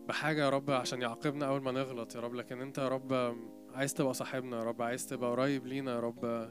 بحاجة 0.08 0.44
يا 0.44 0.50
رب 0.50 0.70
عشان 0.70 1.02
يعاقبنا 1.02 1.46
أول 1.46 1.62
ما 1.62 1.72
نغلط 1.72 2.14
يا 2.14 2.20
رب 2.20 2.34
لكن 2.34 2.60
أنت 2.60 2.78
يا 2.78 2.88
رب 2.88 3.36
عايز 3.74 3.94
تبقى 3.94 4.14
صاحبنا 4.14 4.58
يا 4.58 4.64
رب 4.64 4.82
عايز 4.82 5.06
تبقى 5.06 5.30
قريب 5.30 5.66
لينا 5.66 5.94
يا 5.94 6.00
رب 6.00 6.50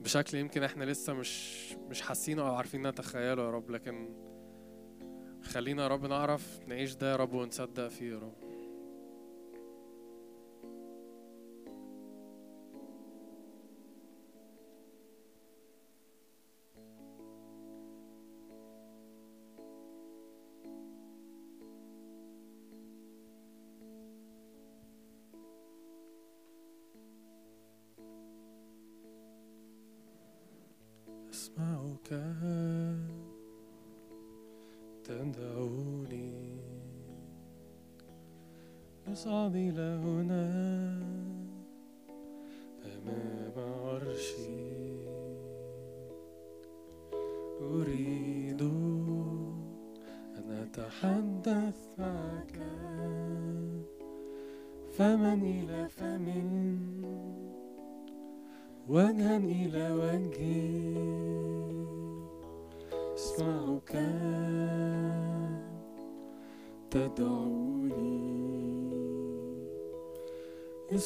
بشكل 0.00 0.38
يمكن 0.38 0.62
إحنا 0.62 0.84
لسه 0.84 1.12
مش 1.12 1.72
مش 1.72 2.02
حاسينه 2.02 2.48
أو 2.48 2.54
عارفين 2.54 2.86
نتخيله 2.86 3.42
يا 3.42 3.50
رب 3.50 3.70
لكن 3.70 4.08
خلينا 5.50 5.82
يا 5.82 5.88
رب 5.88 6.06
نعرف 6.06 6.60
نعيش 6.66 6.94
ده 6.94 7.10
يا 7.10 7.16
رب 7.16 7.32
ونصدق 7.32 7.88
فيه 7.88 8.12
يا 8.12 8.18
رب. 8.18 8.32
أصعد 39.19 39.55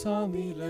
اصعد 0.04 0.34
إلى 0.34 0.64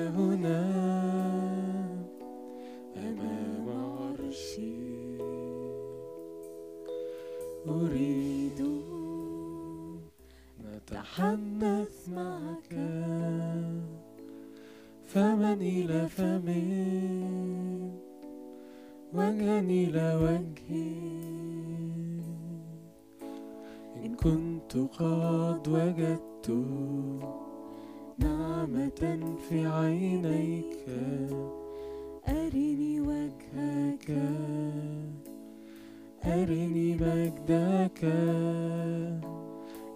مجدك 36.95 38.05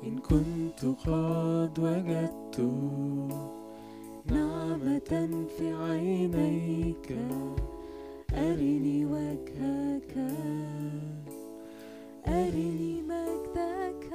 إن 0.05 0.19
كنت 0.19 0.85
قد 1.07 1.79
وجدت 1.79 2.61
نعمة 4.33 5.47
في 5.59 5.73
عينيك. 5.73 7.19
أرني 8.35 9.05
وجهك. 9.05 10.15
أرني 12.29 13.03
مجدك. 13.03 14.11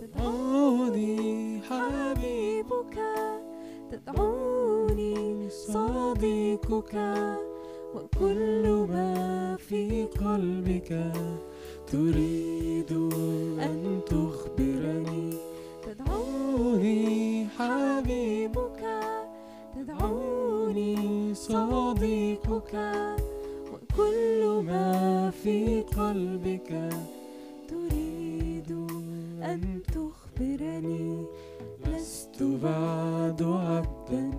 تدعوني 0.00 1.60
حبيبك. 1.60 2.98
تدعوني 3.90 5.50
صديقك. 5.50 6.96
وكل 7.94 8.86
ما 8.92 9.56
في 9.56 10.04
قلبك 10.04 11.12
تريد 11.92 12.92
أن 13.60 14.00
تخبرني. 14.06 15.30
تدعوني 15.86 17.46
حبيبك. 17.46 18.82
تدعوني 19.76 21.34
صديقك. 21.34 22.74
وكل 23.72 24.62
ما 24.66 25.30
في 25.30 25.82
قلبك 25.82 26.90
تريد 27.68 28.70
أن 29.42 29.80
تخبرني. 29.94 31.24
لست 31.86 32.42
بعد 32.42 33.42
عبدا 33.42 34.30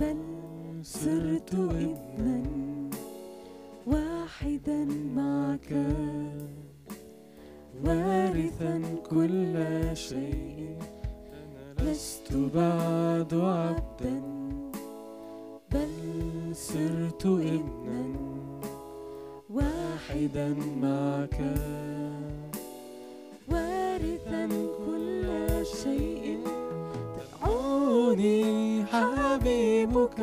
بل 0.00 0.37
صرت 0.88 1.54
ابنا 1.54 2.42
واحدا 3.86 4.84
معك 5.16 5.70
وارثا 7.84 8.82
كل 9.10 9.54
شيء. 9.94 10.78
لست 11.80 12.32
بعد 12.32 13.34
عبدا 13.34 14.22
بل 15.72 16.56
صرت 16.56 17.26
ابنا 17.26 18.04
واحدا 19.50 20.54
معك. 20.82 21.40
وارثا 23.52 24.48
كل 24.86 25.66
شيء. 25.82 26.38
تدعوني 27.42 28.84
حبيبك. 28.84 30.20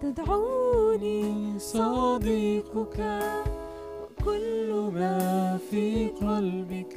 تدعوني 0.00 1.58
صديقك. 1.58 2.98
وكل 4.02 4.90
ما 4.94 5.58
في 5.70 6.06
قلبك 6.06 6.96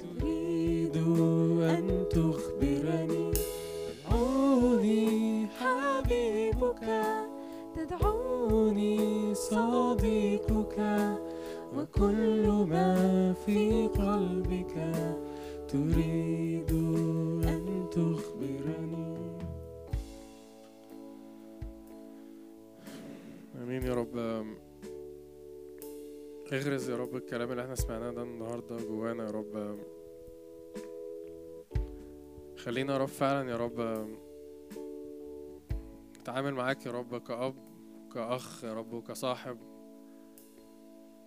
تريد 0.00 0.96
أن 1.62 2.04
تخبرني. 2.10 3.32
تدعوني 4.08 5.46
حبيبك. 5.46 7.02
تدعوني 7.76 9.34
صديقك. 9.34 10.78
وكل 11.76 12.48
ما 12.70 13.34
في 13.46 13.88
قلبك 13.88 14.74
تريد 15.68 16.72
آمين 23.72 23.86
يا 23.86 23.94
رب. 23.94 24.16
اغرز 26.52 26.90
يا 26.90 26.96
رب 26.96 27.16
الكلام 27.16 27.50
اللي 27.50 27.62
إحنا 27.62 27.74
سمعناه 27.74 28.10
ده 28.10 28.22
النهارده 28.22 28.76
جوانا 28.76 29.24
يا 29.24 29.30
رب. 29.30 29.78
خلينا 32.56 32.92
يا 32.92 32.98
رب 32.98 33.08
فعلا 33.08 33.50
يا 33.50 33.56
رب 33.56 34.06
نتعامل 36.20 36.54
معاك 36.54 36.86
يا 36.86 36.90
رب 36.90 37.16
كأب 37.16 37.54
كأخ 38.14 38.64
يا 38.64 38.74
رب 38.74 38.92
وكصاحب. 38.92 39.58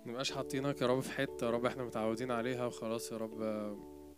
منبقاش 0.06 0.32
حاطينك 0.32 0.82
يا 0.82 0.88
رب 0.88 1.00
في 1.00 1.12
حتة 1.12 1.46
يا 1.46 1.52
رب 1.52 1.66
إحنا 1.66 1.84
متعودين 1.84 2.32
عليها 2.32 2.66
وخلاص 2.66 3.12
يا 3.12 3.18
رب. 3.18 3.42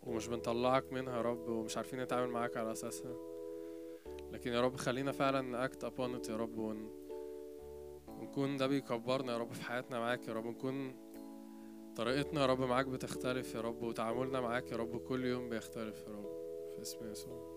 ومش 0.04 0.28
بنطلعك 0.28 0.94
منها 0.94 1.18
يا 1.18 1.22
رب 1.22 1.50
ومش 1.50 1.78
عارفين 1.78 2.00
نتعامل 2.02 2.32
معاك 2.32 2.58
على 2.58 2.72
أساسها. 2.72 3.16
لكن 4.32 4.52
يا 4.52 4.62
رب 4.62 4.76
خلينا 4.76 5.12
فعلا 5.12 5.42
نأكت 5.42 5.86
it 5.86 6.30
يا 6.30 6.36
رب 6.36 6.58
ون... 6.58 7.07
ونكون 8.20 8.58
ده 8.58 8.68
بيكبرنا 8.68 9.34
يا 9.34 9.38
رب 9.38 9.54
في 9.54 9.62
حياتنا 9.64 10.00
معاك 10.00 10.28
يا 10.28 10.34
رب 10.34 10.46
نكون 10.46 10.96
طريقتنا 11.96 12.42
يا 12.42 12.46
رب 12.46 12.62
معاك 12.62 12.86
بتختلف 12.86 13.56
يا 13.56 13.62
رب 13.62 13.84
وتعاملنا 13.84 14.42
معاك 14.42 14.72
يا 14.72 14.78
رب 14.78 14.98
كل 14.98 15.26
يوم 15.26 15.50
بيختلف 15.50 16.04
يا 16.08 16.12
رب. 16.14 16.38
في 16.76 16.82
اسم 16.82 17.12
يسوع. 17.12 17.57